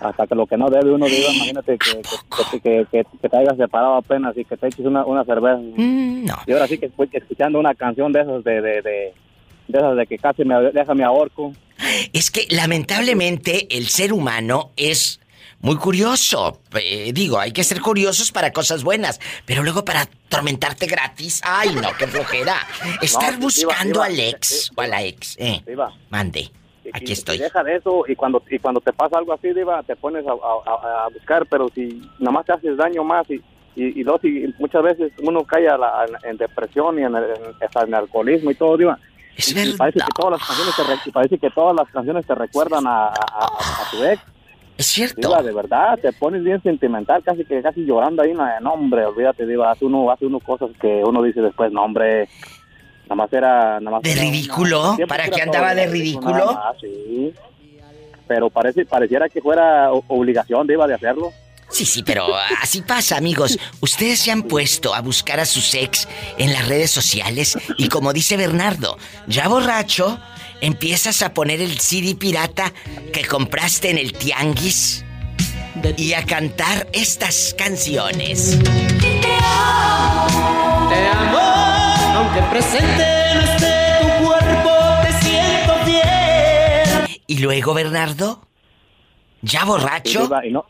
hasta 0.00 0.26
que 0.26 0.34
lo 0.34 0.46
que 0.46 0.56
no 0.56 0.68
debe 0.68 0.92
uno, 0.92 1.06
digo, 1.06 1.28
imagínate 1.32 1.78
que, 1.78 2.02
que, 2.02 2.60
que, 2.60 2.86
que- 2.90 3.06
que 3.20 3.28
te 3.28 3.36
hayas 3.36 3.56
separado 3.56 3.94
apenas 3.96 4.36
y 4.36 4.44
que 4.44 4.56
te 4.56 4.66
eches 4.68 4.84
una, 4.86 5.04
una 5.04 5.24
cerveza. 5.24 5.60
Y 6.46 6.52
ahora 6.52 6.66
sí 6.68 6.78
que 6.78 6.86
estoy 6.86 7.08
escuchando 7.12 7.58
una 7.58 7.74
canción 7.74 8.12
de 8.12 8.20
esas 8.20 8.44
de, 8.44 8.60
de, 8.60 8.82
de, 8.82 9.14
de 9.68 9.78
esas 9.78 9.96
de 9.96 10.06
que 10.06 10.18
casi 10.18 10.44
me 10.44 10.54
deja 10.72 10.94
mi 10.94 11.02
ahorco. 11.02 11.52
Es 12.12 12.30
que 12.30 12.46
lamentablemente 12.50 13.66
el 13.76 13.86
ser 13.88 14.12
humano 14.12 14.70
es 14.76 15.20
muy 15.60 15.76
curioso. 15.76 16.60
Eh, 16.74 17.12
digo, 17.12 17.38
hay 17.38 17.52
que 17.52 17.64
ser 17.64 17.80
curiosos 17.80 18.30
para 18.32 18.52
cosas 18.52 18.82
buenas, 18.84 19.20
pero 19.44 19.62
luego 19.62 19.84
para 19.84 20.02
atormentarte 20.02 20.86
gratis, 20.86 21.40
ay 21.44 21.74
no, 21.74 21.88
qué 21.98 22.06
flojera. 22.06 22.54
Estar 23.02 23.34
No, 23.34 23.40
buscando 23.40 24.02
al 24.02 24.18
ex 24.18 24.70
o 24.76 24.80
a 24.82 24.86
la 24.86 25.02
ex. 25.02 25.36
Eh, 25.38 25.62
mande. 26.10 26.50
Aquí 26.92 27.04
y- 27.08 27.12
estoy. 27.12 27.36
Y 27.36 27.40
deja 27.40 27.62
de 27.64 27.76
eso 27.76 28.04
y 28.08 28.14
cuando 28.16 28.42
y 28.50 28.58
cuando 28.58 28.80
te 28.80 28.92
pasa 28.92 29.18
algo 29.18 29.32
así, 29.32 29.52
Diva, 29.52 29.82
te 29.82 29.96
pones 29.96 30.24
a, 30.26 30.32
a- 30.32 31.04
a- 31.04 31.08
buscar, 31.08 31.46
pero 31.46 31.68
si 31.74 32.02
nada 32.18 32.32
más 32.32 32.46
te 32.46 32.52
haces 32.52 32.76
daño 32.76 33.04
más 33.04 33.28
y, 33.30 33.34
y, 33.74 34.00
y 34.00 34.02
dos, 34.02 34.22
y 34.24 34.52
muchas 34.58 34.82
veces 34.82 35.12
uno 35.22 35.42
cae 35.44 35.68
a 35.68 35.76
la- 35.76 36.06
en, 36.24 36.36
depresión 36.36 36.98
y 36.98 37.02
en, 37.02 37.14
en- 37.16 37.24
hasta 37.64 37.82
en 37.84 37.94
alcoholismo 37.94 38.50
y 38.50 38.54
todo, 38.54 38.76
Diva. 38.76 38.98
Es 39.36 39.54
y, 39.54 39.68
y 39.68 39.72
parece 39.74 39.98
que 39.98 40.06
todas 40.16 40.32
las 40.38 40.46
canciones 40.48 41.02
te 41.04 41.12
parece 41.12 41.38
que 41.38 41.50
todas 41.50 41.76
las 41.76 41.88
canciones 41.90 42.26
te 42.26 42.34
recuerdan 42.34 42.86
a, 42.86 43.08
a- 43.08 43.90
tu 43.90 44.02
ex 44.04 44.22
Es 44.78 44.86
cierto. 44.86 45.20
Diva, 45.28 45.42
de 45.42 45.52
verdad, 45.52 45.98
te 46.00 46.10
pones 46.14 46.42
bien 46.42 46.62
sentimental, 46.62 47.22
casi 47.22 47.44
que 47.44 47.60
casi 47.62 47.84
llorando 47.84 48.22
ahí, 48.22 48.32
no, 48.32 48.46
no, 48.60 48.72
hombre, 48.74 49.04
olvídate, 49.04 49.46
Diva, 49.46 49.70
hace 49.70 49.84
uno, 49.84 50.10
hace 50.10 50.24
uno 50.26 50.40
cosas 50.40 50.70
que 50.80 51.02
uno 51.04 51.22
dice 51.22 51.40
después, 51.42 51.70
no, 51.72 51.82
hombre, 51.84 52.28
nada 53.06 53.14
más 53.16 53.32
era... 53.32 53.80
Nada 53.80 53.90
más 53.96 54.02
¿De 54.02 54.12
era 54.12 54.20
ridículo? 54.22 54.92
una- 54.94 55.06
¿Para 55.06 55.28
qué 55.28 55.42
andaba 55.42 55.74
de 55.74 55.86
ridículo? 55.86 56.52
más, 56.54 56.76
sí. 56.80 57.32
Pero 58.28 58.50
parece, 58.50 58.84
pareciera 58.84 59.28
que 59.28 59.40
fuera 59.40 59.90
obligación, 59.92 60.66
Diva, 60.66 60.86
de 60.86 60.94
hacerlo. 60.94 61.32
Sí, 61.68 61.84
sí, 61.84 62.02
pero 62.04 62.26
así 62.62 62.82
pasa, 62.82 63.16
amigos. 63.16 63.58
Ustedes 63.80 64.20
se 64.20 64.30
han 64.30 64.42
puesto 64.44 64.94
a 64.94 65.00
buscar 65.00 65.40
a 65.40 65.44
sus 65.46 65.74
ex 65.74 66.06
en 66.38 66.52
las 66.52 66.68
redes 66.68 66.92
sociales 66.92 67.58
y 67.76 67.88
como 67.88 68.12
dice 68.12 68.36
Bernardo, 68.36 68.96
ya 69.26 69.48
borracho, 69.48 70.18
empiezas 70.60 71.22
a 71.22 71.34
poner 71.34 71.60
el 71.60 71.80
CD 71.80 72.14
pirata 72.14 72.72
que 73.12 73.24
compraste 73.24 73.90
en 73.90 73.98
el 73.98 74.12
tianguis 74.12 75.04
y 75.96 76.12
a 76.14 76.24
cantar 76.24 76.86
estas 76.92 77.52
canciones. 77.58 78.58
Te 80.88 81.08
amo, 81.08 81.65
aunque 82.16 82.40
presente 82.50 83.04
no 83.34 83.40
esté 83.40 83.74
tu 84.00 84.24
cuerpo, 84.24 84.70
te 85.02 85.12
siento 85.24 85.74
fiel. 85.84 87.20
Y 87.26 87.38
luego, 87.38 87.74
Bernardo, 87.74 88.40
ya 89.42 89.64
borracho, 89.64 90.22
Diva, 90.22 90.46
y 90.46 90.50
no, 90.50 90.64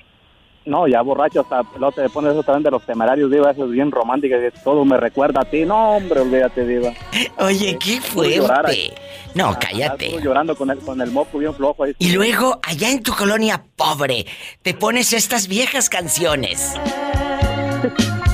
no, 0.64 0.88
ya 0.88 1.00
borracho, 1.02 1.42
hasta 1.42 1.62
luego 1.78 1.92
te 1.92 2.08
pones 2.08 2.32
eso 2.32 2.42
también 2.42 2.64
de 2.64 2.70
los 2.72 2.84
temerarios, 2.84 3.30
Diva, 3.30 3.52
eso 3.52 3.64
es 3.66 3.70
bien 3.70 3.92
romántico, 3.92 4.34
que 4.36 4.50
todo 4.64 4.84
me 4.84 4.96
recuerda 4.96 5.42
a 5.42 5.44
ti. 5.44 5.64
No, 5.64 5.96
hombre, 5.96 6.20
olvídate, 6.20 6.66
Diva. 6.66 6.92
Oye, 7.38 7.78
qué 7.78 8.00
llorar 8.00 8.64
fuerte. 8.64 8.92
No, 9.34 9.52
Estás 9.52 9.70
cállate. 9.70 10.10
tú 10.10 10.20
llorando 10.20 10.56
con 10.56 10.70
el, 10.70 10.78
con 10.78 11.00
el 11.00 11.10
moco 11.12 11.38
bien 11.38 11.54
flojo 11.54 11.84
ahí. 11.84 11.94
Y 11.98 12.10
luego, 12.12 12.58
allá 12.62 12.90
en 12.90 13.02
tu 13.02 13.12
colonia 13.12 13.62
pobre, 13.76 14.26
te 14.62 14.74
pones 14.74 15.12
estas 15.12 15.46
viejas 15.46 15.88
canciones. 15.88 16.74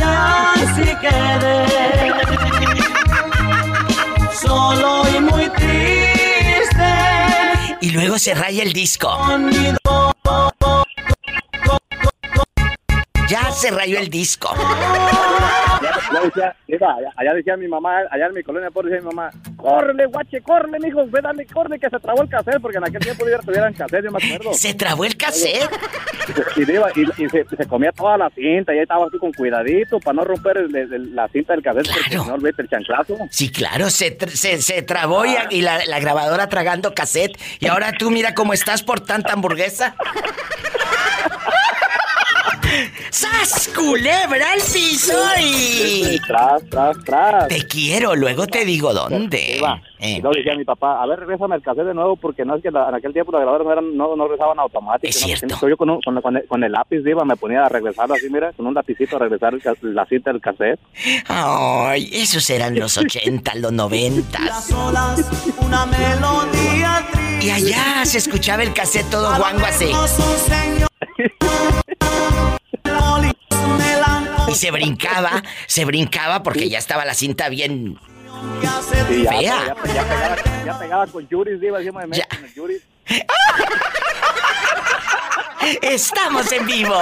Y 0.00 0.62
así 0.62 0.96
quedé. 1.00 1.66
Solo 4.40 5.02
y 5.14 5.20
muy 5.20 5.48
triste. 5.50 6.90
Y 7.80 7.90
luego 7.90 8.18
se 8.18 8.34
raya 8.34 8.62
el 8.62 8.72
disco. 8.72 9.10
Ya 13.30 13.50
se 13.52 13.70
rayó 13.70 13.98
el 13.98 14.08
disco. 14.10 14.52
Ya 16.36 16.54
decía, 16.66 16.88
allá, 16.90 17.12
allá 17.16 17.34
decía 17.34 17.56
mi 17.56 17.68
mamá, 17.68 17.98
allá 18.10 18.26
en 18.26 18.34
mi 18.34 18.42
colonia 18.42 18.70
pobre 18.70 18.90
decía 18.90 19.08
mi 19.08 19.14
mamá, 19.14 19.30
córrele, 19.56 20.06
guache, 20.06 20.40
córrele, 20.42 20.78
mijo, 20.80 21.06
ve, 21.06 21.20
dale, 21.22 21.46
córrele, 21.46 21.78
que 21.78 21.88
se 21.88 21.98
trabó 21.98 22.22
el 22.22 22.28
cassette, 22.28 22.60
porque 22.60 22.78
en 22.78 22.84
aquel 22.84 23.00
tiempo 23.00 23.26
ya 23.28 23.38
tuvieran 23.38 23.72
cassette, 23.72 24.04
yo 24.04 24.10
me 24.10 24.18
acuerdo. 24.22 24.52
¿Se 24.54 24.74
trabó 24.74 25.04
el 25.04 25.16
cassette? 25.16 25.70
Y, 26.56 26.62
y, 26.62 27.24
y 27.24 27.28
se, 27.28 27.44
se 27.56 27.66
comía 27.66 27.92
toda 27.92 28.18
la 28.18 28.30
cinta, 28.30 28.72
y 28.74 28.76
ahí 28.78 28.82
estabas 28.82 29.10
tú 29.10 29.18
con 29.18 29.32
cuidadito 29.32 30.00
para 30.00 30.14
no 30.16 30.24
romper 30.24 30.58
el- 30.58 30.74
el- 30.76 31.14
la 31.14 31.28
cinta 31.28 31.52
del 31.54 31.62
cassette, 31.62 31.88
porque 31.92 32.10
si 32.10 32.16
no, 32.16 32.34
olvídate 32.34 32.62
el 32.62 32.68
chanclazo. 32.68 33.16
Sí, 33.30 33.50
claro, 33.50 33.90
se, 33.90 34.16
se, 34.34 34.60
se 34.60 34.82
trabó 34.82 35.24
y, 35.24 35.34
y 35.50 35.62
la, 35.62 35.84
la 35.86 36.00
grabadora 36.00 36.48
tragando 36.48 36.94
cassette. 36.94 37.38
Y 37.60 37.68
ahora 37.68 37.92
tú 37.92 38.10
mira 38.10 38.34
cómo 38.34 38.52
estás 38.52 38.82
por 38.82 39.00
tanta 39.00 39.32
hamburguesa. 39.32 39.94
¡Sas, 43.10 43.68
culebra 43.74 44.52
al 44.52 44.60
piso 44.72 45.12
y... 45.40 46.18
Tras, 46.26 46.62
tras, 46.70 46.96
tras. 47.04 47.48
Te 47.48 47.66
quiero, 47.66 48.14
luego 48.16 48.46
te 48.46 48.64
digo 48.64 48.92
dónde. 48.94 49.60
Eh. 49.98 50.16
Y 50.16 50.20
luego 50.22 50.34
decía 50.36 50.54
mi 50.56 50.64
papá, 50.64 51.02
a 51.02 51.06
ver, 51.06 51.20
regrésame 51.20 51.56
el 51.56 51.62
cassette 51.62 51.86
de 51.88 51.94
nuevo, 51.94 52.16
porque 52.16 52.44
no 52.44 52.56
es 52.56 52.62
que 52.62 52.70
la- 52.70 52.88
en 52.88 52.94
aquel 52.94 53.12
tiempo 53.12 53.32
las 53.32 53.42
grabadoras 53.42 53.66
no, 53.66 53.72
eran, 53.72 53.96
no, 53.96 54.16
no 54.16 54.28
rezaban 54.28 54.58
automáticamente. 54.58 55.08
Es 55.08 55.20
cierto. 55.40 55.68
Yo 55.68 55.76
con, 55.76 55.90
un- 55.90 56.00
con, 56.00 56.20
con 56.22 56.36
el, 56.36 56.46
con 56.46 56.64
el 56.64 56.72
lápiz, 56.72 57.00
Diva, 57.02 57.24
me 57.24 57.36
ponía 57.36 57.66
a 57.66 57.68
regresarlo 57.68 58.14
así, 58.14 58.28
mira, 58.30 58.52
con 58.52 58.66
un 58.66 58.74
lapicito 58.74 59.16
a 59.16 59.20
regresar 59.20 59.54
el 59.54 59.94
la 59.94 60.06
cinta 60.06 60.32
del 60.32 60.40
cassette. 60.40 60.78
Ay, 61.28 62.08
esos 62.12 62.48
eran 62.50 62.78
los 62.78 62.96
80, 62.98 63.54
los 63.56 63.72
90. 63.72 64.40
Las 64.40 64.70
olas, 64.72 65.28
una 65.60 65.86
melodía 65.86 67.06
triste. 67.12 67.46
Y 67.46 67.50
allá 67.50 68.04
se 68.04 68.18
escuchaba 68.18 68.62
el 68.62 68.72
cassette 68.72 69.10
todo 69.10 69.36
guango 69.36 69.66
así. 69.66 69.90
Y 74.50 74.54
se 74.54 74.70
brincaba, 74.70 75.42
se 75.66 75.84
brincaba 75.84 76.42
porque 76.42 76.68
ya 76.68 76.78
estaba 76.78 77.04
la 77.04 77.14
cinta 77.14 77.48
bien 77.48 77.98
Sí, 79.08 79.24
ya, 79.24 79.30
fea. 79.30 79.42
ya, 79.42 79.66
ya 79.66 79.74
pegaba, 80.04 80.36
ya 80.64 80.78
pegaba 80.78 81.06
con 81.06 81.28
Yuris, 81.28 81.60
Diva, 81.60 81.78
encima 81.78 82.00
de 82.02 82.06
mí, 82.06 82.18
con 82.28 82.44
el 82.44 82.54
Yuris. 82.54 82.82
¡Estamos 85.82 86.50
en 86.52 86.66
vivo! 86.66 86.98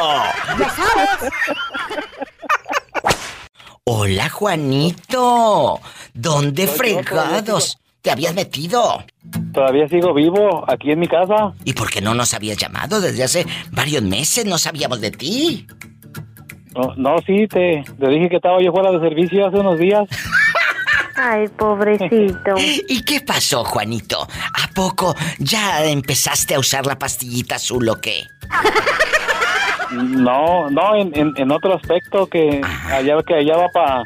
Hola, 3.84 4.28
Juanito. 4.28 5.80
¿Dónde 6.12 6.66
fregados 6.66 7.78
te 8.02 8.10
habías 8.10 8.34
metido? 8.34 9.04
Todavía 9.52 9.88
sigo 9.88 10.12
vivo 10.14 10.64
aquí 10.70 10.90
en 10.90 10.98
mi 11.00 11.08
casa. 11.08 11.52
¿Y 11.64 11.72
por 11.72 11.90
qué 11.90 12.00
no 12.00 12.14
nos 12.14 12.34
habías 12.34 12.58
llamado 12.58 13.00
desde 13.00 13.24
hace 13.24 13.46
varios 13.70 14.02
meses? 14.02 14.44
No 14.44 14.58
sabíamos 14.58 15.00
de 15.00 15.10
ti. 15.12 15.66
No, 16.78 16.94
no, 16.96 17.18
sí, 17.26 17.48
te, 17.48 17.82
te 17.98 18.08
dije 18.08 18.28
que 18.28 18.36
estaba 18.36 18.62
yo 18.62 18.70
fuera 18.70 18.92
de 18.92 19.00
servicio 19.00 19.46
hace 19.46 19.58
unos 19.58 19.78
días. 19.78 20.08
Ay, 21.16 21.48
pobrecito. 21.48 22.54
¿Y 22.88 23.02
qué 23.02 23.20
pasó, 23.20 23.64
Juanito? 23.64 24.22
¿A 24.22 24.72
poco 24.72 25.16
ya 25.38 25.84
empezaste 25.84 26.54
a 26.54 26.60
usar 26.60 26.86
la 26.86 26.96
pastillita 26.96 27.56
azul 27.56 27.88
o 27.88 28.00
qué? 28.00 28.22
No, 29.90 30.70
no, 30.70 30.94
en, 30.94 31.10
en, 31.18 31.32
en 31.36 31.50
otro 31.50 31.74
aspecto 31.74 32.26
que 32.26 32.60
allá 32.90 33.16
que 33.26 33.34
allá 33.34 33.56
va 33.56 33.68
para 33.72 34.04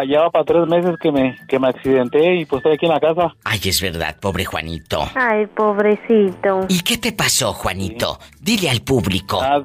allá 0.00 0.22
va 0.22 0.30
para 0.30 0.44
tres 0.44 0.66
meses 0.66 0.96
que 1.00 1.12
me 1.12 1.36
que 1.46 1.58
me 1.58 1.68
accidenté 1.68 2.36
y 2.36 2.44
pues 2.46 2.60
estoy 2.60 2.74
aquí 2.74 2.86
en 2.86 2.92
la 2.92 3.00
casa. 3.00 3.34
Ay, 3.44 3.60
es 3.64 3.80
verdad, 3.80 4.16
pobre 4.18 4.44
Juanito. 4.44 5.08
Ay, 5.14 5.46
pobrecito. 5.46 6.66
¿Y 6.68 6.80
qué 6.80 6.96
te 6.98 7.12
pasó, 7.12 7.52
Juanito? 7.52 8.18
Dile 8.40 8.70
al 8.70 8.80
público. 8.80 9.40
Ah, 9.42 9.62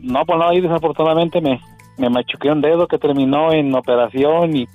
no, 0.00 0.24
pues 0.24 0.38
no, 0.38 0.48
ahí 0.48 0.60
desafortunadamente 0.60 1.40
me 1.40 1.60
me 1.98 2.08
machuqué 2.08 2.50
un 2.50 2.62
dedo 2.62 2.88
que 2.88 2.96
terminó 2.98 3.52
en 3.52 3.74
operación 3.74 4.56
y 4.56 4.66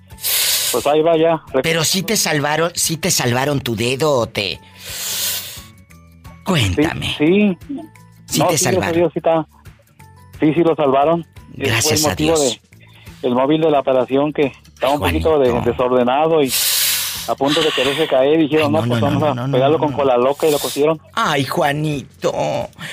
pues 0.72 0.86
ahí 0.86 1.02
va 1.02 1.18
ya. 1.18 1.42
Pero 1.64 1.84
sí 1.84 2.04
te 2.04 2.16
salvaron, 2.18 2.72
sí 2.76 2.98
te 2.98 3.10
salvaron 3.10 3.62
tu 3.62 3.76
dedo 3.76 4.12
o 4.20 4.28
te... 4.28 4.60
Cuéntame. 6.46 7.16
Sí. 7.18 7.58
Sí 8.28 8.40
No, 8.40 8.48
te 8.48 8.58
sí, 8.58 8.64
salvaron. 8.66 8.94
Dios, 8.96 9.12
sí, 9.14 9.20
está- 9.20 9.48
sí, 10.40 10.54
sí 10.54 10.62
lo 10.62 10.76
salvaron. 10.76 11.26
Gracias 11.54 12.06
a 12.06 12.14
Dios. 12.16 12.60
De, 13.22 13.28
el 13.28 13.34
móvil 13.34 13.62
de 13.62 13.72
la 13.72 13.80
operación 13.80 14.32
que 14.34 14.52
estaba 14.74 14.94
un 14.94 15.00
poquito 15.00 15.40
de- 15.40 15.62
desordenado 15.62 16.44
y 16.44 16.52
a 17.28 17.36
punto 17.36 17.62
de 17.62 17.70
quererse 17.72 18.08
caer. 18.08 18.38
Dijeron, 18.40 18.72
no, 18.72 18.84
pues 18.84 19.00
vamos 19.02 19.24
a 19.38 19.46
pegarlo 19.52 19.78
con 19.80 19.92
cola 19.94 20.18
loca 20.18 20.48
y 20.48 20.52
lo 20.52 20.60
cosieron. 20.60 21.00
Ay, 21.14 21.44
Juanito. 21.46 22.34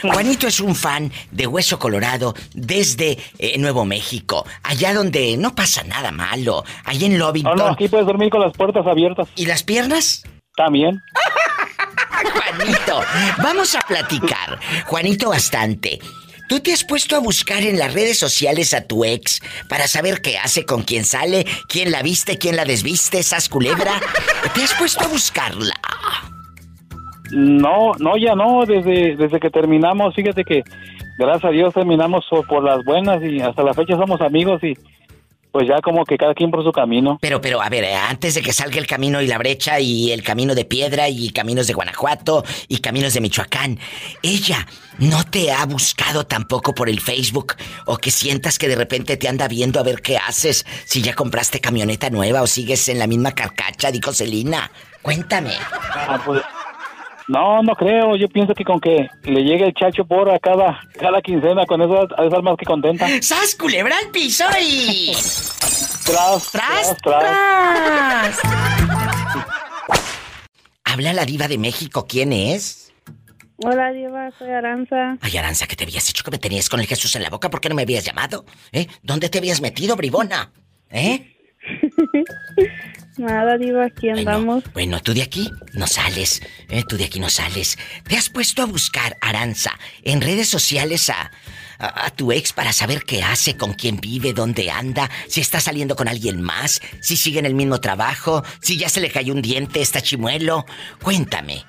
Juanito 0.03 0.47
es 0.47 0.61
un 0.61 0.75
fan 0.75 1.11
de 1.31 1.47
Hueso 1.47 1.79
Colorado 1.79 2.35
desde 2.55 3.19
eh, 3.39 3.59
Nuevo 3.59 3.85
México, 3.85 4.45
allá 4.63 4.95
donde 4.95 5.37
no 5.37 5.55
pasa 5.55 5.83
nada 5.85 6.11
malo, 6.11 6.65
allá 6.85 7.07
en 7.07 7.19
No, 7.19 7.27
Lovington. 7.27 7.57
no, 7.57 7.67
aquí 7.69 7.89
puedes 7.89 8.07
dormir 8.07 8.31
con 8.31 8.41
las 8.41 8.53
puertas 8.53 8.87
abiertas. 8.87 9.29
¿Y 9.37 9.47
las 9.47 9.63
piernas? 9.63 10.23
También. 10.57 11.01
Juanito, 12.33 13.01
vamos 13.43 13.75
a 13.75 13.81
platicar. 13.81 14.59
Juanito, 14.87 15.31
bastante. 15.31 15.99
¿Tú 16.53 16.61
te 16.61 16.71
has 16.75 16.85
puesto 16.85 17.17
a 17.17 17.19
buscar 17.19 17.63
en 17.63 17.79
las 17.79 17.95
redes 17.95 18.19
sociales 18.19 18.75
a 18.75 18.87
tu 18.87 19.07
ex 19.07 19.41
para 19.71 19.87
saber 19.89 20.21
qué 20.21 20.37
hace, 20.37 20.67
con 20.67 20.83
quién 20.83 21.07
sale, 21.07 21.47
quién 21.67 21.91
la 21.91 22.03
viste, 22.03 22.37
quién 22.37 22.57
la 22.57 22.67
desviste, 22.67 23.21
esas 23.21 23.49
culebra? 23.49 23.99
¿Te 24.55 24.63
has 24.63 24.75
puesto 24.75 25.03
a 25.03 25.09
buscarla? 25.09 25.73
No, 27.31 27.93
no, 27.99 28.19
ya 28.19 28.35
no. 28.35 28.67
Desde, 28.67 29.17
desde 29.17 29.41
que 29.41 29.49
terminamos, 29.49 30.15
fíjate 30.15 30.45
que 30.45 30.63
gracias 31.19 31.47
a 31.47 31.53
Dios 31.53 31.73
terminamos 31.73 32.27
por- 32.29 32.47
por 32.47 32.63
las 32.63 32.85
buenas 32.85 33.23
y 33.23 33.41
hasta 33.41 33.63
la 33.63 33.73
fecha 33.73 33.97
somos 33.97 34.21
amigos 34.21 34.63
y 34.63 34.75
pues 35.53 35.69
ya 35.69 35.81
como 35.83 36.05
que 36.05 36.17
cada 36.17 36.35
quien 36.35 36.51
por 36.51 36.65
su 36.65 36.73
camino. 36.73 37.19
Pero, 37.21 37.41
pero, 37.41 37.63
a 37.63 37.69
ver, 37.69 37.85
antes 37.85 38.35
de 38.35 38.43
que 38.43 38.53
salga 38.53 38.79
el 38.79 38.87
camino 38.87 39.21
y 39.21 39.27
la 39.27 39.39
brecha 39.39 39.79
y 39.79 40.11
el 40.11 40.23
camino 40.23 40.55
de 40.55 40.65
piedra 40.65 41.09
y 41.09 41.31
caminos 41.31 41.67
de 41.67 41.75
Guanajuato 41.75 42.43
y 42.69 42.79
caminos 42.79 43.13
de 43.13 43.21
Michoacán, 43.21 43.79
ella 44.23 44.67
no 44.99 45.25
te 45.25 45.53
ha 45.53 45.65
buscado 45.67 46.25
tampoco 46.25 46.75
por 46.75 46.89
el 46.89 47.01
Facebook 47.01 47.55
o 47.85 47.99
que 47.99 48.11
sientas 48.11 48.59
que 48.59 48.69
de 48.69 48.77
repente 48.77 49.17
te 49.17 49.29
anda 49.29 49.47
viendo 49.47 49.79
a 49.79 49.83
ver 49.83 50.01
qué 50.01 50.17
haces, 50.17 50.65
si 50.87 51.03
ya 51.03 51.15
compraste 51.15 51.61
camioneta 51.61 52.09
nueva 52.09 52.43
o 52.43 52.47
sigues 52.47 52.89
en 52.89 52.99
la 52.99 53.07
misma 53.07 53.33
carcacha, 53.33 53.91
dijo 53.91 54.13
Celina. 54.13 54.71
Cuéntame. 55.03 55.53
Ah, 55.71 56.21
pues, 56.25 56.41
no, 57.33 57.63
no 57.63 57.75
creo. 57.75 58.17
Yo 58.17 58.29
pienso 58.29 58.55
que 58.55 58.65
con 58.65 58.79
que 58.79 59.09
le 59.25 59.43
llegue 59.43 59.65
el 59.65 59.75
chacho 59.75 60.05
por 60.05 60.31
a 60.31 60.39
cada, 60.39 60.81
cada 60.99 61.23
quincena, 61.23 61.65
con 61.65 61.81
eso 61.81 62.03
estar 62.03 62.43
más 62.43 62.57
que 62.57 62.67
contenta. 62.67 63.07
¡Sas, 63.23 63.55
culebra 63.55 63.97
al 63.99 64.11
piso 64.11 64.45
y... 64.61 65.13
Tras, 66.05 66.51
tras, 66.51 66.97
tras. 67.03 68.41
Habla 70.85 71.13
la 71.15 71.25
diva 71.25 71.49
de 71.49 71.57
México, 71.57 72.07
¿quién 72.07 72.33
es? 72.33 72.93
Hola, 73.65 73.93
Diva, 73.93 74.31
soy 74.39 74.51
Aranza. 74.51 75.17
Ay, 75.21 75.37
Aranza, 75.37 75.67
¿qué 75.67 75.77
te 75.77 75.85
habías 75.85 76.11
hecho 76.11 76.25
que 76.25 76.33
me 76.33 76.39
tenías 76.39 76.69
con 76.69 76.81
el 76.81 76.87
Jesús 76.87 77.15
en 77.15 77.23
la 77.23 77.31
boca? 77.31 77.49
¿Por 77.49 77.61
qué 77.61 77.69
no 77.69 77.77
me 77.77 77.83
habías 77.83 78.05
llamado? 78.05 78.45
¿Eh? 78.73 78.89
¿Dónde 79.03 79.29
te 79.29 79.39
habías 79.39 79.61
metido, 79.63 79.95
bribona? 79.97 80.53
¿Eh? 80.91 81.35
Nada, 83.19 83.59
Diva, 83.59 83.85
aquí 83.85 84.09
andamos. 84.09 84.65
Bueno, 84.73 85.01
tú 85.01 85.13
de 85.13 85.23
aquí 85.23 85.51
no 85.75 85.87
sales. 85.87 86.41
¿eh? 86.71 86.83
Tú 86.89 86.97
de 86.97 87.05
aquí 87.05 87.21
no 87.21 87.29
sales. 87.29 87.79
¿Te 88.09 88.17
has 88.17 88.31
puesto 88.31 88.63
a 88.63 88.67
buscar, 88.67 89.19
Aranza, 89.21 89.79
en 90.03 90.21
redes 90.21 90.49
sociales 90.49 91.11
a, 91.11 91.31
a, 91.79 92.07
a 92.07 92.11
tu 92.11 92.33
ex 92.33 92.53
para 92.53 92.73
saber 92.73 93.05
qué 93.05 93.23
hace, 93.23 93.57
con 93.57 93.75
quién 93.75 93.99
vive, 94.01 94.33
dónde 94.33 94.71
anda, 94.71 95.11
si 95.29 95.41
está 95.41 95.61
saliendo 95.61 95.95
con 95.95 96.09
alguien 96.09 96.41
más, 96.41 96.81
si 97.01 97.17
sigue 97.17 97.39
en 97.39 97.47
el 97.47 97.55
mismo 97.55 97.81
trabajo, 97.81 98.45
si 98.61 98.79
ya 98.79 98.89
se 98.89 99.01
le 99.01 99.11
cayó 99.11 99.35
un 99.35 99.43
diente, 99.43 99.83
está 99.83 100.01
chimuelo? 100.01 100.65
Cuéntame. 101.03 101.65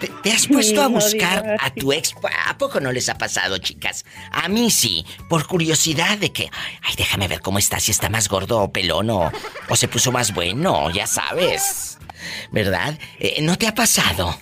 ¿Te, 0.00 0.08
te 0.22 0.32
has 0.32 0.46
puesto 0.46 0.82
a 0.82 0.86
Sí, 0.86 0.92
buscar 0.92 1.56
a 1.60 1.70
tu 1.70 1.92
ex? 1.92 2.14
¿A 2.46 2.56
poco 2.58 2.80
no 2.80 2.92
les 2.92 3.08
ha 3.08 3.16
pasado, 3.18 3.58
chicas? 3.58 4.04
A 4.32 4.48
mí 4.48 4.70
sí, 4.70 5.04
por 5.28 5.46
curiosidad 5.46 6.18
de 6.18 6.32
que, 6.32 6.50
ay, 6.82 6.94
déjame 6.96 7.28
ver 7.28 7.40
cómo 7.40 7.58
está, 7.58 7.80
si 7.80 7.90
está 7.90 8.08
más 8.08 8.28
gordo 8.28 8.60
o 8.60 8.72
pelón 8.72 9.10
o, 9.10 9.30
o 9.68 9.76
se 9.76 9.88
puso 9.88 10.12
más 10.12 10.34
bueno, 10.34 10.90
ya 10.90 11.06
sabes. 11.06 11.98
¿Verdad? 12.50 12.98
Eh, 13.18 13.40
¿No 13.42 13.56
te 13.56 13.66
ha 13.66 13.74
pasado? 13.74 14.38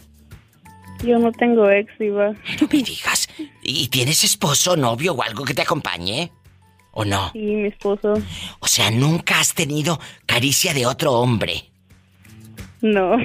Yo 1.04 1.18
no 1.18 1.30
tengo 1.32 1.68
ex, 1.70 1.90
Diva. 1.98 2.30
No 2.60 2.68
me 2.72 2.82
digas. 2.82 3.28
¿Y 3.62 3.88
tienes 3.88 4.24
esposo, 4.24 4.76
novio 4.76 5.12
o 5.12 5.22
algo 5.22 5.44
que 5.44 5.52
te 5.54 5.62
acompañe? 5.62 6.32
¿O 6.92 7.04
no? 7.04 7.30
Sí, 7.32 7.38
mi 7.40 7.68
esposo. 7.68 8.14
O 8.60 8.66
sea, 8.66 8.90
nunca 8.90 9.38
has 9.38 9.52
tenido 9.52 10.00
caricia 10.24 10.72
de 10.72 10.86
otro 10.86 11.12
hombre. 11.12 11.70
No. 12.92 13.16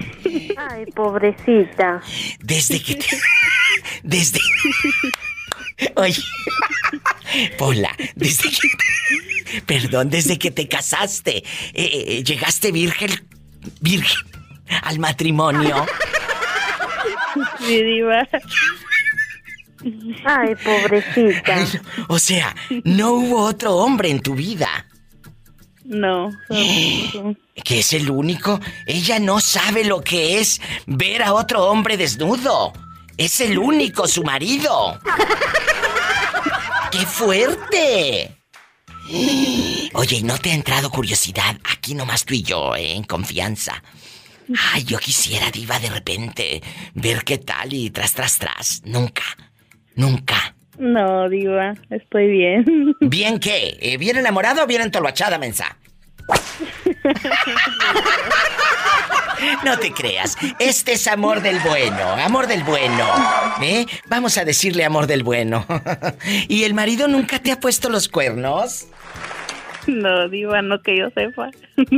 Ay, 0.58 0.86
pobrecita. 0.96 2.02
Desde 2.40 2.82
que 2.82 2.96
te... 2.96 3.08
Desde... 4.04 4.40
Oye... 5.96 6.24
Pola, 7.58 7.96
desde 8.16 8.50
que... 8.50 9.62
Perdón, 9.66 10.10
desde 10.10 10.38
que 10.38 10.52
te 10.52 10.68
casaste, 10.68 11.38
eh, 11.38 11.44
eh, 11.74 12.24
llegaste 12.24 12.72
virgen... 12.72 13.10
Virgen 13.80 14.20
al 14.84 15.00
matrimonio. 15.00 15.86
Sí, 17.60 17.84
Diva. 17.84 18.28
Ay, 20.26 20.56
pobrecita. 20.56 21.56
O 22.08 22.20
sea, 22.20 22.56
no 22.84 23.14
hubo 23.14 23.44
otro 23.44 23.76
hombre 23.76 24.10
en 24.10 24.22
tu 24.22 24.36
vida. 24.36 24.86
No. 25.92 26.32
solo- 26.48 27.36
Que 27.64 27.80
es 27.80 27.94
el 27.94 28.10
único. 28.10 28.60
Ella 28.86 29.20
no 29.20 29.40
sabe 29.40 29.84
lo 29.84 30.02
que 30.02 30.40
es 30.40 30.60
ver 30.88 31.22
a 31.22 31.34
otro 31.34 31.66
hombre 31.66 31.98
desnudo. 31.98 32.74
Es 33.18 33.40
el 33.42 33.58
único, 33.60 34.08
su 34.08 34.24
marido. 34.24 35.00
¡Qué 36.92 37.06
fuerte! 37.06 38.38
Oye, 39.94 40.18
¿y 40.18 40.24
no 40.24 40.38
te 40.38 40.52
ha 40.52 40.54
entrado 40.56 40.90
curiosidad? 40.90 41.58
Aquí 41.72 41.94
nomás 41.94 42.24
tú 42.26 42.34
y 42.34 42.42
yo, 42.44 42.76
¿eh? 42.76 42.94
En 42.96 43.04
confianza. 43.04 43.84
Ay, 44.74 44.84
yo 44.84 44.98
quisiera, 45.00 45.52
diva, 45.52 45.80
de 45.80 45.90
repente 45.90 46.62
ver 46.94 47.24
qué 47.24 47.38
tal 47.38 47.74
y 47.74 47.90
tras, 47.90 48.14
tras, 48.14 48.38
tras. 48.40 48.82
Nunca. 48.86 49.24
Nunca. 49.96 50.56
No, 50.82 51.30
Diva, 51.30 51.76
estoy 51.92 52.28
bien. 52.28 52.96
¿Bien 53.02 53.40
qué? 53.40 53.78
Eh, 53.80 53.98
¿Bien 53.98 54.18
enamorado 54.18 54.64
o 54.64 54.68
bien 54.68 54.82
entolvachada, 54.82 55.38
mensa? 55.38 55.78
No 59.64 59.78
te 59.78 59.92
creas. 59.92 60.36
Este 60.58 60.94
es 60.94 61.08
amor 61.08 61.42
del 61.42 61.60
bueno, 61.60 62.14
amor 62.24 62.48
del 62.48 62.64
bueno. 62.64 63.06
¿Eh? 63.62 63.86
Vamos 64.08 64.40
a 64.40 64.44
decirle 64.44 64.84
amor 64.84 65.06
del 65.06 65.22
bueno. 65.22 65.68
¿Y 66.48 66.64
el 66.64 66.74
marido 66.74 67.08
nunca 67.08 67.38
te 67.38 67.52
ha 67.52 67.60
puesto 67.60 67.88
los 67.90 68.08
cuernos? 68.08 68.88
No, 69.86 70.30
Diva, 70.30 70.64
no 70.64 70.82
que 70.82 70.98
yo 70.98 71.10
sepa. 71.12 71.52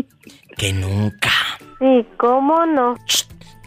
Que 0.57 0.71
nunca. 0.71 1.31
Sí, 1.79 2.05
¿cómo 2.17 2.65
no? 2.67 2.95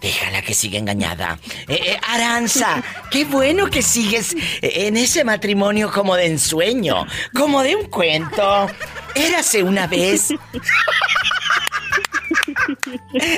Déjala 0.07 0.41
que 0.41 0.55
siga 0.55 0.78
engañada. 0.78 1.37
Eh, 1.66 1.81
eh, 1.85 1.99
Aranza, 2.01 2.81
qué 3.11 3.24
bueno 3.24 3.66
que 3.66 3.83
sigues 3.83 4.37
eh, 4.62 4.87
en 4.87 4.97
ese 4.97 5.24
matrimonio 5.24 5.91
como 5.91 6.15
de 6.15 6.27
ensueño, 6.27 7.09
como 7.35 7.65
de 7.65 7.74
un 7.74 7.87
cuento. 7.87 8.69
Érase 9.16 9.65
una 9.65 9.89
vez. 9.89 10.28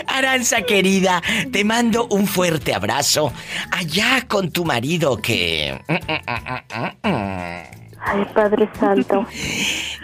Aranza 0.09 0.61
querida, 0.61 1.23
te 1.51 1.65
mando 1.65 2.07
un 2.09 2.27
fuerte 2.27 2.75
abrazo 2.75 3.33
allá 3.71 4.27
con 4.29 4.51
tu 4.51 4.67
marido 4.67 5.17
que... 5.17 5.81
Ay, 7.03 8.27
Padre 8.35 8.69
Santo. 8.79 9.27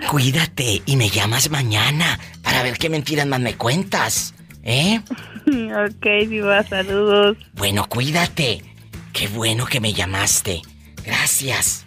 Cuídate 0.08 0.80
y 0.86 0.96
me 0.96 1.10
llamas 1.10 1.50
mañana 1.50 2.18
para 2.42 2.62
ver 2.62 2.78
qué 2.78 2.88
mentiras 2.88 3.26
más 3.26 3.40
me 3.40 3.54
cuentas. 3.54 4.32
¿Eh? 4.64 5.00
ok, 5.46 6.06
Diva, 6.28 6.64
saludos. 6.64 7.36
Bueno, 7.52 7.88
cuídate. 7.88 8.64
Qué 9.12 9.28
bueno 9.28 9.66
que 9.66 9.80
me 9.80 9.92
llamaste. 9.92 10.62
Gracias. 11.04 11.84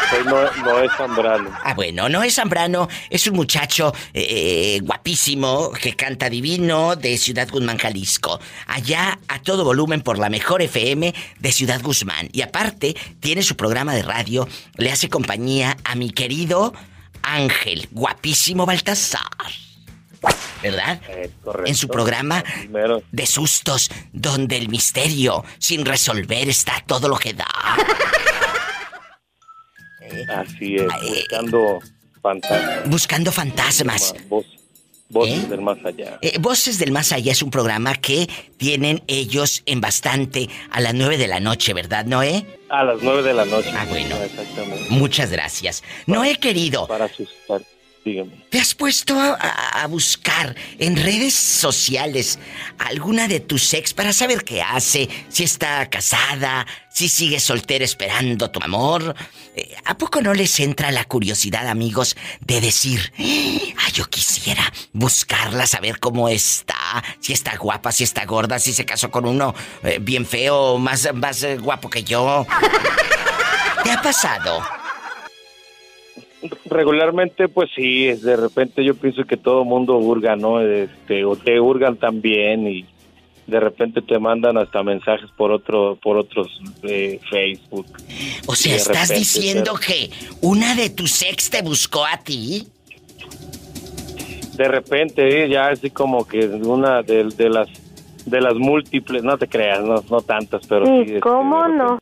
Soy 0.10 0.24
no, 0.24 0.50
Noé 0.64 0.88
Zambrano. 0.96 1.52
Ah, 1.64 1.74
bueno, 1.74 2.08
no 2.08 2.24
es 2.24 2.36
Zambrano, 2.36 2.88
es 3.10 3.28
un 3.28 3.36
muchacho 3.36 3.94
eh, 4.14 4.80
guapísimo 4.82 5.72
que 5.72 5.96
canta 5.96 6.30
divino 6.30 6.96
de 6.96 7.18
Ciudad 7.18 7.50
Guzmán, 7.50 7.78
Jalisco. 7.78 8.40
Allá 8.68 9.20
a 9.28 9.42
todo 9.42 9.66
volumen 9.66 10.02
por 10.02 10.18
la 10.18 10.30
mejor 10.30 10.62
FM 10.62 11.14
de 11.40 11.52
Ciudad 11.52 11.82
Guzmán. 11.82 12.30
Y 12.32 12.42
aparte, 12.42 12.96
tiene 13.20 13.42
su 13.44 13.58
programa 13.58 13.94
de 13.96 14.04
radio, 14.04 14.48
le 14.78 14.92
hace 14.92 15.10
compañía 15.10 15.76
a 15.84 15.96
mi 15.96 16.12
querido 16.12 16.74
Ángel, 17.28 17.88
guapísimo 17.92 18.66
Baltasar. 18.66 19.22
¿Verdad? 20.64 21.00
correcto. 21.44 21.68
En 21.68 21.76
su 21.76 21.88
programa 21.88 22.44
Primero. 22.44 23.04
de 23.12 23.26
sustos, 23.28 23.92
donde 24.12 24.58
el 24.58 24.70
misterio 24.70 25.44
sin 25.60 25.86
resolver 25.86 26.50
está 26.50 26.84
todo 26.88 27.08
lo 27.08 27.18
que 27.18 27.34
da. 27.34 27.46
Así 30.36 30.78
es, 30.78 30.88
buscando 30.88 31.80
fantasmas. 32.22 32.90
Buscando 32.90 33.32
fantasmas. 33.32 34.16
voces 34.28 34.57
¿Eh? 35.14 35.46
del 35.50 35.62
más 35.62 35.78
allá. 35.86 36.20
Eh, 36.22 36.38
Voces 36.40 36.80
del 36.80 36.92
Más 36.92 37.12
Allá 37.12 37.32
es 37.32 37.42
un 37.42 37.50
programa 37.50 37.96
que 37.96 38.28
tienen 38.58 39.02
ellos 39.08 39.64
en 39.66 39.80
bastante 39.80 40.50
a 40.70 40.82
las 40.82 40.94
9 40.94 41.18
de 41.18 41.28
la 41.28 41.40
noche, 41.40 41.74
¿verdad, 41.74 42.06
Noé? 42.06 42.46
A 42.70 42.84
las 42.84 43.02
nueve 43.02 43.24
de 43.24 43.34
la 43.34 43.46
noche. 43.46 43.72
Ah, 43.74 43.86
bueno. 43.90 44.16
Exactamente. 44.18 44.88
Muchas 44.90 45.32
gracias. 45.32 45.84
Noé, 46.06 46.36
querido. 46.36 46.86
Para 46.88 47.06
asustar. 47.06 47.62
Dígame. 48.06 48.32
¿Te 48.50 48.60
has 48.60 48.74
puesto 48.74 49.20
a, 49.20 49.86
buscar 49.88 50.56
en 50.80 50.96
redes 50.96 51.34
sociales 51.34 52.40
alguna 52.78 53.28
de 53.28 53.40
tus 53.40 53.74
ex 53.74 53.94
para 53.94 54.14
saber 54.14 54.44
qué 54.44 54.62
hace? 54.62 55.10
Si 55.30 55.44
está 55.44 55.90
casada, 55.90 56.66
si 56.90 57.10
sigue 57.10 57.40
soltera 57.40 57.84
esperando 57.84 58.50
tu 58.50 58.62
amor. 58.64 59.16
Eh, 59.56 59.76
¿A 59.86 59.98
poco 59.98 60.22
no 60.22 60.34
les 60.34 60.60
entra 60.60 60.92
la 60.92 61.04
curiosidad, 61.04 61.68
amigos, 61.68 62.16
de 62.40 62.62
decir, 62.62 63.14
ah, 63.78 63.90
yo 63.94 64.06
quisiera 64.06 64.72
buscarla, 64.94 65.68
saber 65.68 66.00
cómo 66.00 66.30
está, 66.30 67.04
si 67.20 67.34
está 67.34 67.58
guapa, 67.58 67.92
si 67.92 68.04
está 68.04 68.26
gorda, 68.26 68.60
si 68.60 68.74
se 68.74 68.86
casó 68.86 69.12
con 69.12 69.26
uno 69.26 69.54
eh, 69.84 70.00
bien 70.02 70.26
feo, 70.26 70.78
más, 70.78 71.08
más 71.14 71.44
eh, 71.44 71.58
guapo 71.58 71.90
que 71.90 72.04
yo? 72.04 72.48
¿Te 73.84 73.92
ha 73.92 74.02
pasado? 74.02 74.62
Regularmente, 76.70 77.48
pues 77.48 77.70
sí, 77.76 78.08
es- 78.08 78.22
de 78.22 78.36
repente 78.36 78.84
yo 78.84 78.94
pienso 78.96 79.24
que 79.24 79.38
todo 79.38 79.64
mundo 79.66 79.98
hurga, 79.98 80.36
¿no? 80.36 80.62
Este, 80.62 81.26
o 81.26 81.36
te 81.36 81.60
hurgan 81.60 81.98
también 81.98 82.68
y 82.68 82.86
de 83.48 83.60
repente 83.60 84.02
te 84.02 84.20
mandan 84.20 84.58
hasta 84.58 84.84
mensajes 84.84 85.30
por 85.38 85.52
otro, 85.52 85.98
por 86.02 86.18
otros 86.18 86.48
eh, 86.84 87.20
Facebook. 87.30 87.88
O 88.46 88.56
sea, 88.56 88.76
¿estás 88.76 89.10
diciendo 89.10 89.74
que 89.76 90.10
una 90.42 90.76
de 90.76 90.90
tus 90.90 91.22
ex 91.24 91.50
te 91.50 91.62
buscó 91.62 92.06
a 92.06 92.18
ti? 92.18 92.68
De 94.58 94.68
repente, 94.68 95.44
eh, 95.46 95.50
ya 95.50 95.68
así 95.70 95.90
como 95.92 96.28
que 96.28 96.46
una 96.48 97.02
de, 97.04 97.26
de 97.26 97.50
las 97.50 97.68
de 98.26 98.42
las 98.42 98.56
múltiples, 98.56 99.24
no 99.24 99.38
te 99.38 99.48
creas, 99.48 99.82
no, 99.82 100.04
no 100.10 100.20
tantas, 100.22 100.68
pero 100.68 100.86
sí. 100.86 100.92
¿Y 100.92 101.02
este, 101.04 101.20
cómo 101.22 101.66
no? 101.70 101.98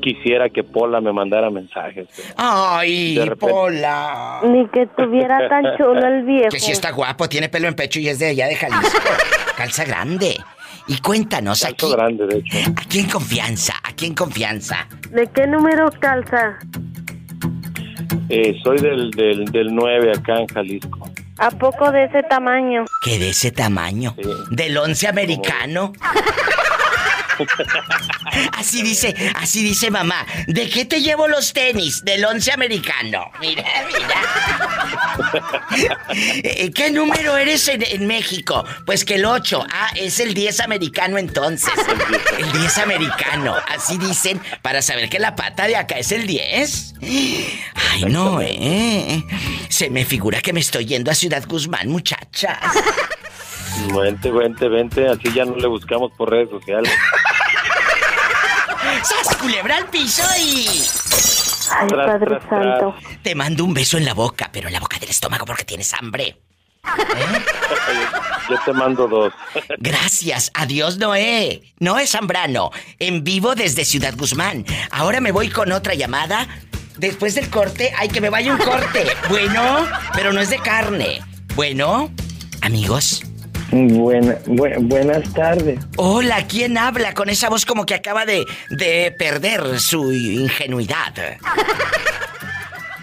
Quisiera 0.00 0.48
que 0.48 0.62
Pola 0.64 1.00
me 1.00 1.12
mandara 1.12 1.50
mensajes. 1.50 2.06
pero 2.16 2.32
Ay. 2.36 3.18
Pola. 3.38 4.40
Ni 4.44 4.66
que 4.68 4.86
tuviera 4.96 5.48
tan 5.48 5.64
chulo 5.76 6.06
el 6.06 6.24
viejo. 6.24 6.48
Que 6.50 6.60
si 6.60 6.72
está 6.72 6.90
guapo, 6.92 7.28
tiene 7.28 7.48
pelo 7.48 7.68
en 7.68 7.74
pecho 7.74 7.98
y 8.00 8.08
es 8.08 8.18
de 8.18 8.28
allá 8.28 8.46
de 8.46 8.56
Jalisco. 8.56 8.98
Calza 9.56 9.84
grande. 9.84 10.36
Y 10.86 10.98
cuéntanos, 11.00 11.64
aquí, 11.66 11.90
grande, 11.92 12.26
de 12.26 12.38
hecho. 12.38 12.70
aquí 12.80 13.00
en 13.00 13.10
confianza, 13.10 13.74
aquí 13.84 14.06
en 14.06 14.14
confianza. 14.14 14.88
¿De 15.10 15.26
qué 15.26 15.46
número 15.46 15.90
calza? 16.00 16.58
Eh, 18.30 18.54
soy 18.64 18.78
del, 18.78 19.10
del, 19.10 19.44
del 19.46 19.74
9 19.74 20.12
acá 20.16 20.36
en 20.40 20.46
Jalisco. 20.46 21.10
¿A 21.38 21.50
poco 21.50 21.90
de 21.92 22.04
ese 22.04 22.22
tamaño? 22.22 22.84
Que 23.04 23.18
de 23.18 23.30
ese 23.30 23.50
tamaño. 23.52 24.14
Del 24.50 24.78
once 24.78 25.06
americano. 25.06 25.92
Así 28.52 28.82
dice, 28.82 29.14
así 29.36 29.62
dice 29.62 29.90
mamá. 29.90 30.26
¿De 30.46 30.68
qué 30.68 30.84
te 30.84 31.00
llevo 31.00 31.28
los 31.28 31.52
tenis? 31.52 32.04
Del 32.04 32.24
once 32.24 32.52
americano. 32.52 33.30
Mira, 33.40 33.64
mira. 33.86 34.22
Eh, 36.10 36.70
¿Qué 36.74 36.90
número 36.90 37.36
eres 37.36 37.68
en, 37.68 37.82
en 37.82 38.06
México? 38.06 38.64
Pues 38.86 39.04
que 39.04 39.16
el 39.16 39.24
8. 39.24 39.66
Ah, 39.70 39.90
es 39.94 40.20
el 40.20 40.32
10 40.32 40.60
americano 40.60 41.18
entonces. 41.18 41.72
El 42.38 42.50
10 42.52 42.78
americano. 42.78 43.54
Así 43.68 43.98
dicen 43.98 44.40
para 44.62 44.80
saber 44.82 45.08
que 45.08 45.18
la 45.18 45.36
pata 45.36 45.66
de 45.66 45.76
acá 45.76 45.98
es 45.98 46.12
el 46.12 46.26
10. 46.26 46.94
Ay, 47.02 48.04
no, 48.08 48.40
eh. 48.40 49.24
Se 49.68 49.90
me 49.90 50.04
figura 50.04 50.40
que 50.40 50.52
me 50.52 50.60
estoy 50.60 50.86
yendo 50.86 51.10
a 51.10 51.14
Ciudad 51.14 51.44
Guzmán, 51.46 51.88
muchachas. 51.88 52.58
Vente, 53.86 54.30
vente, 54.30 54.68
vente, 54.68 55.08
así 55.08 55.32
ya 55.32 55.44
no 55.44 55.56
le 55.56 55.66
buscamos 55.68 56.12
por 56.16 56.30
redes 56.30 56.50
sociales. 56.50 56.92
¡Sas, 59.02 59.36
culebra 59.36 59.76
al 59.76 59.86
piso 59.86 60.22
y... 60.40 60.66
Ay, 61.70 61.88
Tras, 61.88 62.06
Padre 62.06 62.26
tras, 62.26 62.48
tras. 62.48 62.80
Santo. 62.80 62.94
Te 63.22 63.34
mando 63.34 63.64
un 63.64 63.74
beso 63.74 63.98
en 63.98 64.04
la 64.04 64.14
boca, 64.14 64.48
pero 64.52 64.68
en 64.68 64.72
la 64.72 64.80
boca 64.80 64.98
del 64.98 65.10
estómago 65.10 65.44
porque 65.44 65.64
tienes 65.64 65.92
hambre. 65.92 66.36
Yo 68.48 68.56
te 68.64 68.72
mando 68.72 69.06
dos. 69.06 69.32
Gracias, 69.78 70.50
adiós 70.54 70.96
Noé. 70.96 71.62
Noé 71.78 72.06
Zambrano, 72.06 72.70
en 72.98 73.24
vivo 73.24 73.54
desde 73.54 73.84
Ciudad 73.84 74.14
Guzmán. 74.16 74.64
Ahora 74.90 75.20
me 75.20 75.32
voy 75.32 75.50
con 75.50 75.72
otra 75.72 75.94
llamada. 75.94 76.48
Después 76.96 77.34
del 77.34 77.50
corte, 77.50 77.92
hay 77.96 78.08
que 78.08 78.20
me 78.20 78.30
vaya 78.30 78.52
un 78.52 78.58
corte. 78.58 79.06
Bueno, 79.28 79.86
pero 80.14 80.32
no 80.32 80.40
es 80.40 80.50
de 80.50 80.58
carne. 80.58 81.20
Bueno, 81.54 82.10
amigos. 82.62 83.22
Buena, 83.70 84.34
bu- 84.46 84.76
buenas 84.88 85.32
tardes. 85.34 85.78
Hola, 85.96 86.46
¿quién 86.46 86.78
habla 86.78 87.12
con 87.12 87.28
esa 87.28 87.48
voz 87.50 87.66
como 87.66 87.84
que 87.84 87.94
acaba 87.94 88.24
de, 88.24 88.46
de 88.70 89.14
perder 89.18 89.78
su 89.78 90.10
ingenuidad? 90.12 91.12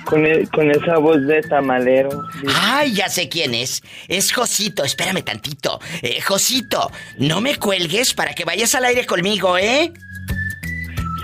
Con, 0.05 0.25
e- 0.25 0.47
con 0.47 0.71
esa 0.71 0.97
voz 0.97 1.21
de 1.27 1.41
tamalero. 1.43 2.23
Ay, 2.61 2.93
ya 2.93 3.09
sé 3.09 3.29
quién 3.29 3.53
es. 3.53 3.83
Es 4.07 4.33
Josito, 4.33 4.83
espérame 4.83 5.21
tantito. 5.23 5.79
Eh, 6.01 6.19
Josito, 6.21 6.91
no 7.19 7.41
me 7.41 7.57
cuelgues 7.57 8.13
para 8.13 8.33
que 8.33 8.43
vayas 8.45 8.73
al 8.73 8.85
aire 8.85 9.05
conmigo, 9.05 9.57
¿eh? 9.59 9.91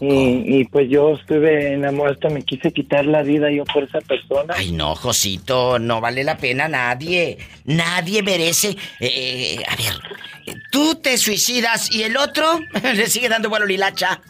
Y, 0.00 0.60
y 0.60 0.64
pues 0.64 0.88
yo 0.88 1.14
estuve 1.14 1.74
enamorado, 1.74 2.30
me 2.30 2.42
quise 2.42 2.72
quitar 2.72 3.04
la 3.06 3.22
vida 3.22 3.50
yo 3.50 3.64
por 3.64 3.84
esa 3.84 4.00
persona. 4.00 4.54
Ay, 4.56 4.72
no, 4.72 4.94
Josito, 4.94 5.78
no 5.78 6.00
vale 6.00 6.24
la 6.24 6.36
pena 6.38 6.68
nadie. 6.68 7.38
Nadie 7.64 8.22
merece. 8.22 8.76
eh, 9.00 9.58
a 9.68 9.76
ver, 9.76 10.56
tú 10.72 10.94
te 10.96 11.18
suicidas 11.18 11.90
y 11.94 12.02
el 12.02 12.16
otro 12.16 12.60
le 12.94 13.06
sigue 13.08 13.28
dando 13.28 13.48
vuelo 13.50 13.66
lilacha. 13.66 14.20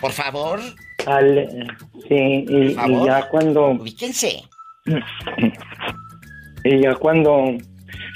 Por 0.00 0.12
favor. 0.12 0.60
Al- 1.06 1.76
sí, 2.08 2.44
y, 2.48 2.74
favor. 2.74 3.06
ya 3.06 3.28
cuando... 3.28 3.66
Ubíquense. 3.70 4.42
Y 6.64 6.80
ya 6.80 6.94
cuando, 6.94 7.56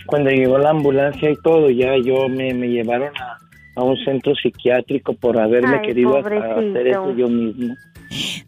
cuando 0.07 0.31
llegó 0.31 0.57
la 0.59 0.71
ambulancia 0.71 1.31
y 1.31 1.37
todo, 1.43 1.69
ya 1.69 1.97
yo 2.05 2.29
me, 2.29 2.55
me 2.55 2.69
llevaron 2.69 3.11
a, 3.19 3.39
a 3.77 3.83
un 3.83 3.97
centro 4.05 4.35
psiquiátrico 4.35 5.13
por 5.15 5.39
haberme 5.39 5.77
Ay, 5.77 5.87
querido 5.87 6.13
pobrecito. 6.13 6.59
hacer 6.59 6.87
eso 6.89 7.15
yo 7.15 7.29
mismo. 7.29 7.77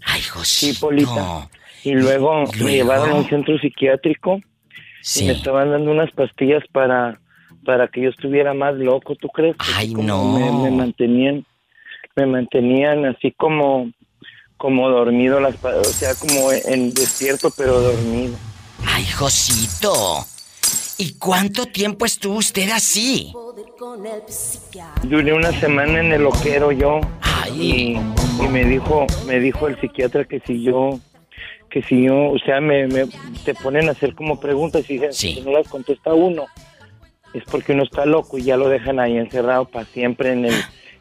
Ay, 0.06 0.22
Josito. 0.22 0.74
Sí, 0.74 0.80
Polita. 0.80 1.48
Y 1.84 1.92
luego, 1.92 2.44
me 2.60 2.72
llevaron 2.72 3.10
a 3.10 3.14
un 3.14 3.28
centro 3.28 3.56
psiquiátrico 3.58 4.40
y 5.16 5.24
me 5.24 5.32
estaban 5.32 5.70
dando 5.70 5.90
unas 5.90 6.10
pastillas 6.12 6.62
para, 6.72 7.20
para 7.64 7.88
que 7.88 8.02
yo 8.02 8.10
estuviera 8.10 8.52
más 8.54 8.74
loco, 8.74 9.14
¿tú 9.14 9.28
crees? 9.28 9.54
Ay, 9.76 9.92
como 9.92 10.08
no. 10.08 10.38
Me, 10.38 10.70
me 10.70 10.76
mantenían, 10.76 11.44
me 12.16 12.26
mantenían 12.26 13.04
así 13.06 13.30
como, 13.32 13.90
como 14.56 14.88
dormido, 14.88 15.40
las, 15.40 15.62
o 15.64 15.84
sea, 15.84 16.14
como 16.14 16.50
en 16.52 16.92
despierto 16.94 17.52
pero 17.56 17.80
dormido. 17.80 18.34
Ay, 18.86 19.06
Josito. 19.06 19.92
¿Y 20.98 21.14
cuánto 21.14 21.66
tiempo 21.66 22.04
estuvo 22.04 22.38
usted 22.38 22.70
así? 22.70 23.32
Duré 25.04 25.32
una 25.32 25.52
semana 25.60 26.00
en 26.00 26.12
el 26.12 26.22
loquero 26.22 26.72
yo 26.72 27.00
y, 27.54 27.96
y 28.42 28.48
me 28.50 28.64
dijo 28.64 29.06
me 29.26 29.38
dijo 29.38 29.68
el 29.68 29.80
psiquiatra 29.80 30.24
que 30.24 30.40
si 30.40 30.62
yo 30.62 30.98
que 31.70 31.82
si 31.82 32.04
yo, 32.04 32.30
o 32.30 32.38
sea, 32.38 32.60
me, 32.60 32.86
me 32.88 33.06
te 33.44 33.54
ponen 33.54 33.88
a 33.88 33.92
hacer 33.92 34.14
como 34.14 34.40
preguntas 34.40 34.90
y 34.90 35.00
si 35.12 35.40
no 35.42 35.52
las 35.52 35.68
contesta 35.68 36.14
uno, 36.14 36.46
es 37.34 37.44
porque 37.44 37.72
uno 37.72 37.84
está 37.84 38.06
loco 38.06 38.38
y 38.38 38.44
ya 38.44 38.56
lo 38.56 38.68
dejan 38.68 38.98
ahí 38.98 39.16
encerrado 39.16 39.66
para 39.66 39.84
siempre 39.86 40.32
en 40.32 40.46
el, 40.46 40.54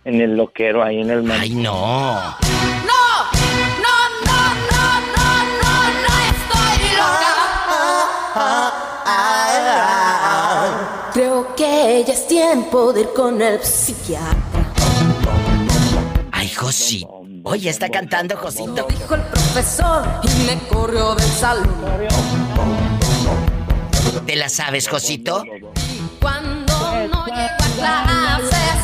en 0.06 0.22
el 0.22 0.36
loquero, 0.36 0.84
ahí 0.84 1.00
en 1.00 1.10
el 1.10 1.24
mar. 1.24 1.40
¡Ay, 1.42 1.56
no! 1.56 1.72
¡No! 1.72 2.38
¡No, 3.82 3.96
no, 4.26 4.44
no, 4.72 5.00
no, 5.16 5.30
no, 5.62 5.76
no 6.04 6.14
estoy 6.28 6.98
loca! 6.98 8.77
Que 11.78 12.04
ya 12.06 12.14
es 12.14 12.28
tiempo 12.28 12.92
de 12.92 13.02
ir 13.02 13.10
con 13.16 13.40
el 13.40 13.64
psiquiatra. 13.64 14.74
Ay, 16.32 16.50
Josito. 16.50 17.22
Oye, 17.44 17.70
está 17.70 17.90
cantando 17.90 18.36
Josito. 18.36 18.88
Dijo 18.90 19.14
el 19.14 19.22
profesor 19.22 20.04
y 20.24 20.30
me 20.48 20.58
corrió 20.68 21.14
del 21.14 21.30
salón. 21.30 21.70
¿Te 24.26 24.36
la 24.36 24.50
sabes, 24.50 24.88
Josito? 24.88 25.44
Cuando 26.20 26.74
no 27.12 27.26
llego 27.28 27.64
a 27.84 28.40
clases, 28.48 28.82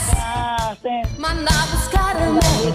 manda 1.18 1.52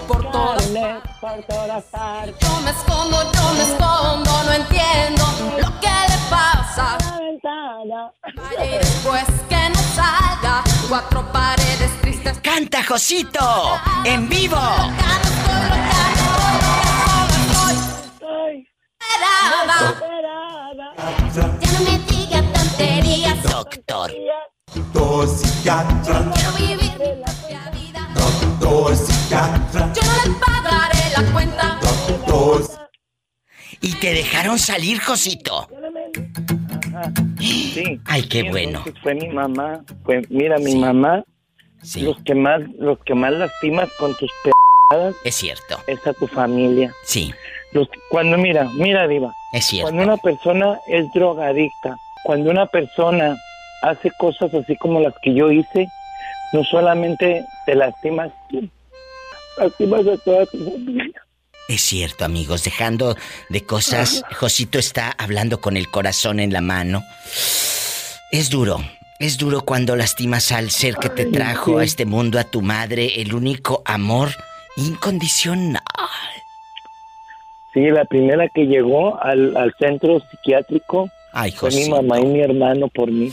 por 0.07 0.31
todas 0.31 1.83
partes. 1.85 2.35
Yo 2.39 2.61
me 2.61 2.71
escondo, 2.71 3.31
yo 3.31 3.53
me 3.53 3.63
escondo, 3.63 4.43
no 4.43 4.53
entiendo 4.53 5.25
lo 5.57 5.79
que 5.79 5.87
le 5.87 6.17
pasa. 6.29 6.97
Vaya 8.35 8.65
y 8.65 8.77
después 8.77 9.25
que 9.47 9.69
no 9.69 9.79
salga, 9.95 10.63
cuatro 10.87 11.31
paredes 11.31 11.91
tristes. 12.01 12.39
¡Canta, 12.39 12.83
Josito! 12.83 13.79
¡En 14.05 14.27
vivo! 14.29 14.57
Ya 21.33 21.43
no 21.43 21.79
me 21.85 21.97
diga 21.99 22.41
tonterías. 22.53 23.43
Doctor. 23.43 24.11
Quiero 25.63 26.51
vivir 26.57 26.77
mi 26.77 26.89
propia 27.23 27.69
vida. 27.71 27.78
Doctor 28.59 28.95
psiquiatra. 28.95 29.93
Yo 29.93 30.01
no 30.03 30.33
le 30.33 30.39
pagaré 30.39 30.99
la 31.17 31.31
cuenta. 31.31 31.79
Doctor. 32.27 32.63
Y 33.81 33.93
te 33.95 34.13
dejaron 34.13 34.59
salir, 34.59 34.99
Josito. 34.99 35.67
Sí. 37.39 37.99
Ay, 38.05 38.23
qué 38.23 38.49
bueno. 38.49 38.83
Fue 39.01 39.15
mi 39.15 39.29
mamá. 39.29 39.83
Fue, 40.03 40.21
mira, 40.29 40.57
mi 40.57 40.75
mamá. 40.75 41.23
Los 41.95 42.17
que 42.23 42.35
más, 42.35 42.61
los 42.77 42.99
que 43.05 43.15
más 43.15 43.31
lastimas 43.31 43.89
con 43.97 44.13
tus 44.15 44.29
p***adas. 44.43 45.15
Es 45.23 45.35
cierto. 45.35 45.77
Es 45.87 46.05
a 46.05 46.13
tu 46.13 46.27
familia. 46.27 46.93
Sí. 47.05 47.33
Los, 47.71 47.87
cuando 48.09 48.37
mira, 48.37 48.67
mira, 48.73 49.07
Diva. 49.07 49.33
Es 49.53 49.67
cierto. 49.67 49.85
Cuando 49.89 50.03
una 50.03 50.17
persona 50.17 50.77
es 50.87 51.05
drogadicta, 51.13 51.97
cuando 52.25 52.51
una 52.51 52.65
persona 52.65 53.37
hace 53.81 54.11
cosas 54.19 54.53
así 54.53 54.75
como 54.75 54.99
las 54.99 55.13
que 55.21 55.33
yo 55.33 55.49
hice, 55.51 55.87
no 56.53 56.63
solamente 56.63 57.45
te 57.65 57.75
lastimas 57.75 58.31
tú, 58.49 58.67
lastimas 59.57 60.07
a 60.07 60.17
toda 60.17 60.45
tu 60.45 60.57
familia. 60.57 61.21
Es 61.67 61.81
cierto, 61.81 62.25
amigos, 62.25 62.63
dejando 62.63 63.15
de 63.49 63.63
cosas, 63.63 64.23
Josito 64.35 64.79
está 64.79 65.11
hablando 65.11 65.61
con 65.61 65.77
el 65.77 65.87
corazón 65.89 66.39
en 66.39 66.51
la 66.51 66.61
mano. 66.61 67.03
Es 68.31 68.49
duro, 68.49 68.79
es 69.19 69.37
duro 69.37 69.61
cuando 69.61 69.95
lastimas 69.95 70.51
al 70.51 70.71
ser 70.71 70.95
que 70.95 71.09
te 71.09 71.25
trajo 71.25 71.77
a 71.77 71.83
este 71.83 72.05
mundo, 72.05 72.39
a 72.39 72.43
tu 72.43 72.63
madre, 72.63 73.21
el 73.21 73.35
único 73.35 73.83
amor 73.85 74.29
incondicional. 74.77 75.83
Sí, 77.71 77.81
la 77.91 78.05
primera 78.05 78.47
que 78.49 78.65
llegó 78.65 79.21
al, 79.21 79.55
al 79.55 79.71
centro 79.77 80.19
psiquiátrico 80.21 81.11
Ay, 81.31 81.51
fue 81.51 81.69
mi 81.69 81.89
mamá 81.89 82.19
y 82.19 82.25
mi 82.25 82.41
hermano 82.41 82.87
por 82.87 83.11
mí. 83.11 83.31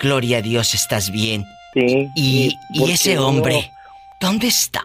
Gloria 0.00 0.38
a 0.38 0.42
Dios, 0.42 0.74
estás 0.74 1.10
bien. 1.10 1.44
Sí. 1.74 2.08
Y, 2.14 2.56
ese 2.88 3.18
hombre, 3.18 3.70
¿dónde 4.20 4.46
está? 4.46 4.82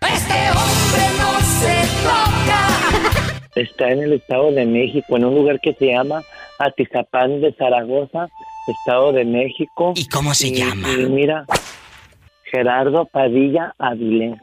Este 0.00 0.50
hombre 0.50 1.02
no 1.18 1.40
se 1.40 1.82
toca. 2.02 3.40
Está 3.54 3.90
en 3.90 4.02
el 4.04 4.14
Estado 4.14 4.50
de 4.52 4.64
México, 4.64 5.16
en 5.16 5.26
un 5.26 5.34
lugar 5.34 5.60
que 5.60 5.74
se 5.74 5.88
llama 5.88 6.22
Atizapán 6.58 7.42
de 7.42 7.52
Zaragoza, 7.52 8.28
Estado 8.66 9.12
de 9.12 9.24
México. 9.26 9.92
¿Y 9.94 10.06
cómo 10.06 10.32
se 10.34 10.52
llama? 10.52 10.90
Y 10.92 11.06
mira, 11.06 11.44
Gerardo 12.44 13.04
Padilla 13.04 13.74
Avilés. 13.78 14.38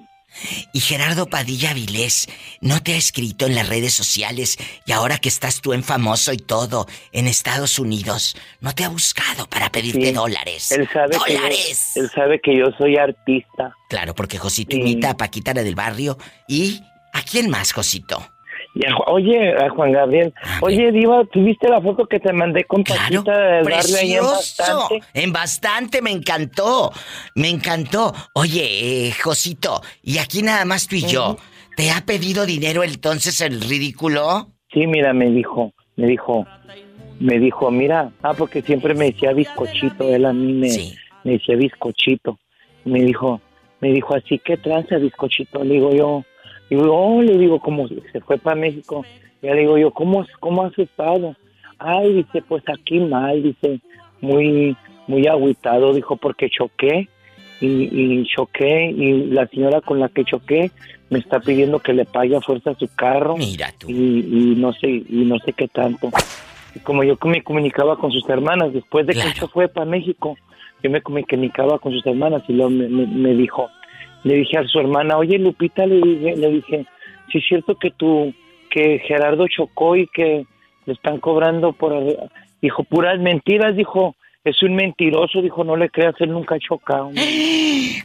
Y 0.73 0.81
Gerardo 0.81 1.27
Padilla 1.27 1.73
Vilés, 1.73 2.27
¿no 2.61 2.81
te 2.83 2.93
ha 2.93 2.97
escrito 2.97 3.47
en 3.47 3.55
las 3.55 3.67
redes 3.69 3.93
sociales 3.93 4.57
y 4.85 4.91
ahora 4.91 5.17
que 5.17 5.29
estás 5.29 5.61
tú 5.61 5.73
en 5.73 5.83
famoso 5.83 6.31
y 6.33 6.37
todo 6.37 6.85
en 7.11 7.27
Estados 7.27 7.79
Unidos, 7.79 8.35
no 8.61 8.73
te 8.75 8.83
ha 8.83 8.89
buscado 8.89 9.47
para 9.49 9.71
pedirte 9.71 10.07
Sí. 10.07 10.11
dólares? 10.11 10.71
Él 10.71 10.87
sabe 10.93 11.17
que 11.25 11.33
yo- 11.33 11.39
¡Dólares! 11.39 11.91
él 11.95 12.11
sabe 12.13 12.39
que 12.41 12.57
yo 12.57 12.65
soy 12.77 12.97
artista. 12.97 13.73
Claro, 13.89 14.13
porque 14.13 14.37
Josito 14.37 14.75
imita 14.75 15.11
a 15.11 15.17
Paquita 15.17 15.53
la 15.53 15.63
del 15.63 15.75
barrio 15.75 16.17
y 16.47 16.81
¿a 17.13 17.23
quién 17.23 17.49
más, 17.49 17.71
Josito? 17.71 18.29
Y 18.79 18.85
a 18.85 18.91
Ju- 18.91 19.03
oye, 19.07 19.53
a 19.57 19.69
Juan 19.69 19.91
Gabriel. 19.91 20.33
Oye, 20.61 20.91
Diva, 20.91 21.25
¿tuviste 21.25 21.67
la 21.67 21.81
foto 21.81 22.05
que 22.05 22.19
te 22.19 22.31
mandé 22.31 22.63
con 22.65 22.83
Paquita 22.83 23.35
del 23.37 23.63
barrio 23.63 23.97
ahí 23.97 24.13
en 24.13 24.23
bastante? 24.23 24.99
En 25.13 25.33
bastante, 25.33 26.01
me 26.01 26.11
encantó. 26.11 26.91
Me 27.35 27.49
encantó. 27.49 28.13
Oye, 28.33 29.07
eh, 29.07 29.11
Josito, 29.23 29.81
y 30.03 30.19
aquí 30.19 30.43
nada 30.43 30.63
más 30.65 30.87
tú 30.87 30.95
y 30.95 31.01
yo. 31.07 31.37
¿Te 31.75 31.91
ha 31.91 32.05
pedido 32.05 32.45
dinero 32.45 32.83
entonces 32.83 33.41
el 33.41 33.61
ridículo? 33.61 34.47
Sí, 34.73 34.85
mira, 34.85 35.13
me 35.13 35.29
dijo, 35.31 35.73
me 35.95 36.07
dijo, 36.07 36.45
me 37.19 37.39
dijo, 37.39 37.71
mira, 37.71 38.11
ah, 38.21 38.33
porque 38.35 38.61
siempre 38.61 38.93
me 38.93 39.05
decía 39.05 39.33
bizcochito, 39.33 40.03
él 40.13 40.25
a 40.25 40.33
mí 40.33 40.53
me, 40.53 40.69
me 41.23 41.31
decía 41.33 41.55
bizcochito. 41.55 42.37
Me 42.83 43.01
dijo, 43.01 43.41
me 43.79 43.89
dijo, 43.91 44.15
así 44.15 44.39
que 44.39 44.57
tranza 44.57 44.97
bizcochito, 44.97 45.63
le 45.63 45.75
digo 45.75 45.93
yo, 45.93 46.23
digo, 46.69 46.93
oh, 46.93 47.21
le 47.21 47.37
digo, 47.37 47.59
como 47.59 47.87
se 47.87 48.21
fue 48.21 48.37
para 48.37 48.55
México, 48.55 49.05
ya 49.41 49.53
le 49.53 49.61
digo 49.61 49.77
yo, 49.77 49.91
¿cómo, 49.91 50.25
cómo 50.39 50.63
has 50.63 50.77
estado? 50.77 51.35
Ay, 51.79 52.13
dice, 52.13 52.41
pues 52.47 52.63
aquí 52.67 52.99
mal, 52.99 53.41
dice, 53.43 53.79
muy, 54.21 54.75
muy 55.07 55.27
agüitado, 55.27 55.93
dijo, 55.93 56.17
porque 56.17 56.49
choqué, 56.49 57.07
y, 57.59 57.67
y 57.67 58.25
choqué, 58.27 58.91
y 58.91 59.25
la 59.27 59.47
señora 59.47 59.81
con 59.81 59.99
la 59.99 60.09
que 60.09 60.23
choqué 60.25 60.71
me 61.09 61.19
está 61.19 61.39
pidiendo 61.39 61.79
que 61.79 61.93
le 61.93 62.05
pague 62.05 62.35
a 62.35 62.41
fuerza 62.41 62.75
su 62.75 62.87
carro. 62.95 63.37
Mira 63.37 63.71
tú. 63.77 63.89
Y, 63.89 63.93
y 63.93 64.55
no 64.57 64.73
sé, 64.73 64.87
y 64.89 65.23
no 65.25 65.39
sé 65.39 65.53
qué 65.53 65.67
tanto. 65.67 66.09
Y 66.75 66.79
como 66.79 67.03
yo 67.03 67.17
me 67.25 67.41
comunicaba 67.43 67.95
con 67.97 68.11
sus 68.11 68.27
hermanas, 68.29 68.73
después 68.73 69.07
de 69.07 69.13
que 69.13 69.39
se 69.39 69.47
fue 69.47 69.67
para 69.69 69.85
México, 69.85 70.37
yo 70.83 70.91
me 70.91 71.01
comunicaba 71.01 71.79
con 71.79 71.93
sus 71.93 72.05
hermanas 72.05 72.43
y 72.47 72.53
luego 72.53 72.69
me, 72.69 72.87
me- 72.89 73.07
me 73.07 73.33
dijo, 73.33 73.69
le 74.27 74.35
dije 74.35 74.57
a 74.57 74.67
su 74.67 74.79
hermana, 74.79 75.17
oye 75.17 75.39
Lupita, 75.39 75.85
le 75.85 76.01
dije, 76.01 76.35
le 76.35 76.49
dije, 76.49 76.85
si 77.31 77.37
es 77.37 77.45
cierto 77.47 77.77
que 77.77 77.91
tú, 77.91 78.33
que 78.69 78.99
Gerardo 79.07 79.47
chocó 79.47 79.95
y 79.95 80.07
que 80.07 80.45
le 80.85 80.93
están 80.93 81.19
cobrando 81.19 81.73
por, 81.73 81.93
arre-". 81.93 82.17
dijo, 82.61 82.83
puras 82.83 83.19
mentiras, 83.19 83.75
dijo, 83.75 84.15
es 84.43 84.61
un 84.63 84.75
mentiroso, 84.75 85.41
dijo, 85.41 85.63
no 85.63 85.77
le 85.77 85.89
creas, 85.89 86.15
él 86.19 86.31
nunca 86.31 86.55
ha 86.55 86.59
chocado. 86.59 87.11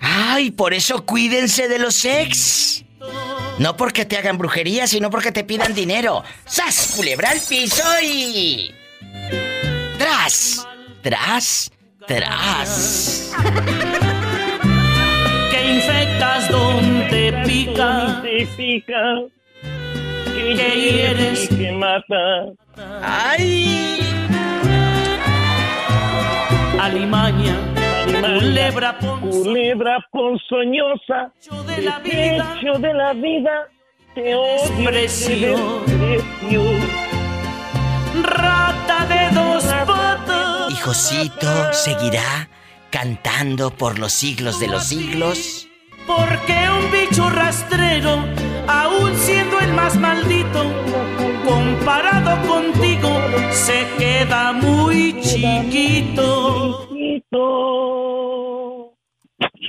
Ay, 0.00 0.50
por 0.52 0.74
eso 0.74 1.04
cuídense 1.04 1.68
de 1.68 1.78
los 1.78 2.04
ex. 2.04 2.84
No 3.58 3.76
porque 3.76 4.04
te 4.04 4.16
hagan 4.16 4.38
brujería, 4.38 4.86
sino 4.86 5.10
porque 5.10 5.32
te 5.32 5.44
pidan 5.44 5.74
dinero. 5.74 6.22
¡Sas! 6.44 6.94
Culebra 6.96 7.30
al 7.30 7.38
piso 7.48 7.84
y. 8.02 8.70
¡Tras! 9.98 10.66
¡Tras! 11.02 11.72
¡Tras! 12.06 13.32
Donde 17.30 17.46
pica. 17.46 18.22
pica. 18.56 19.02
Que 20.26 20.70
hieres. 20.80 21.48
que 21.48 21.72
mata. 21.72 22.52
¡Ay! 23.02 23.98
Alimaña. 26.80 27.56
Culebra 28.06 28.98
Culebra 28.98 29.98
ponzoñosa. 30.10 31.32
de 31.66 31.82
la 31.82 31.98
vida. 32.00 32.54
Desecho 32.54 32.78
de 32.78 32.94
la 32.94 33.12
vida. 33.12 33.68
Te 34.14 34.34
odio. 34.34 34.76
Desprecio. 34.76 35.82
te 35.86 35.96
desprecio. 35.96 36.62
Rata 38.22 39.06
de 39.06 39.34
dos 39.34 39.64
patas. 39.86 40.70
Y 40.72 40.76
Josito 40.76 41.72
seguirá 41.72 42.48
cantando 42.90 43.70
por 43.70 43.98
los 43.98 44.12
siglos 44.12 44.60
de 44.60 44.68
los 44.68 44.84
siglos. 44.84 45.68
Porque 46.06 46.68
un 46.68 46.90
bicho 46.90 47.30
rastrero, 47.30 48.24
aún 48.66 49.16
siendo 49.16 49.60
el 49.60 49.72
más 49.72 49.96
maldito, 49.96 50.64
comparado 51.44 52.46
contigo, 52.46 53.10
se 53.50 53.86
queda 53.98 54.52
muy 54.52 55.20
chiquito. 55.20 56.88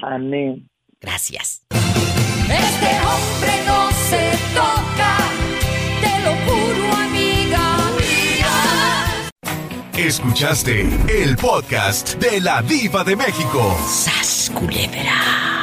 Amén. 0.03 0.69
Gracias. 1.01 1.63
Este 1.71 2.91
hombre 3.07 3.53
no 3.65 3.89
se 3.91 4.31
toca, 4.53 5.17
te 6.01 6.19
lo 6.23 6.33
juro, 6.45 6.93
amiga 6.93 7.77
mía. 7.97 9.31
Escuchaste 9.97 10.81
el 11.09 11.35
podcast 11.37 12.15
de 12.15 12.41
la 12.41 12.61
Diva 12.61 13.03
de 13.03 13.15
México. 13.15 13.77
Sasculebra. 13.87 15.62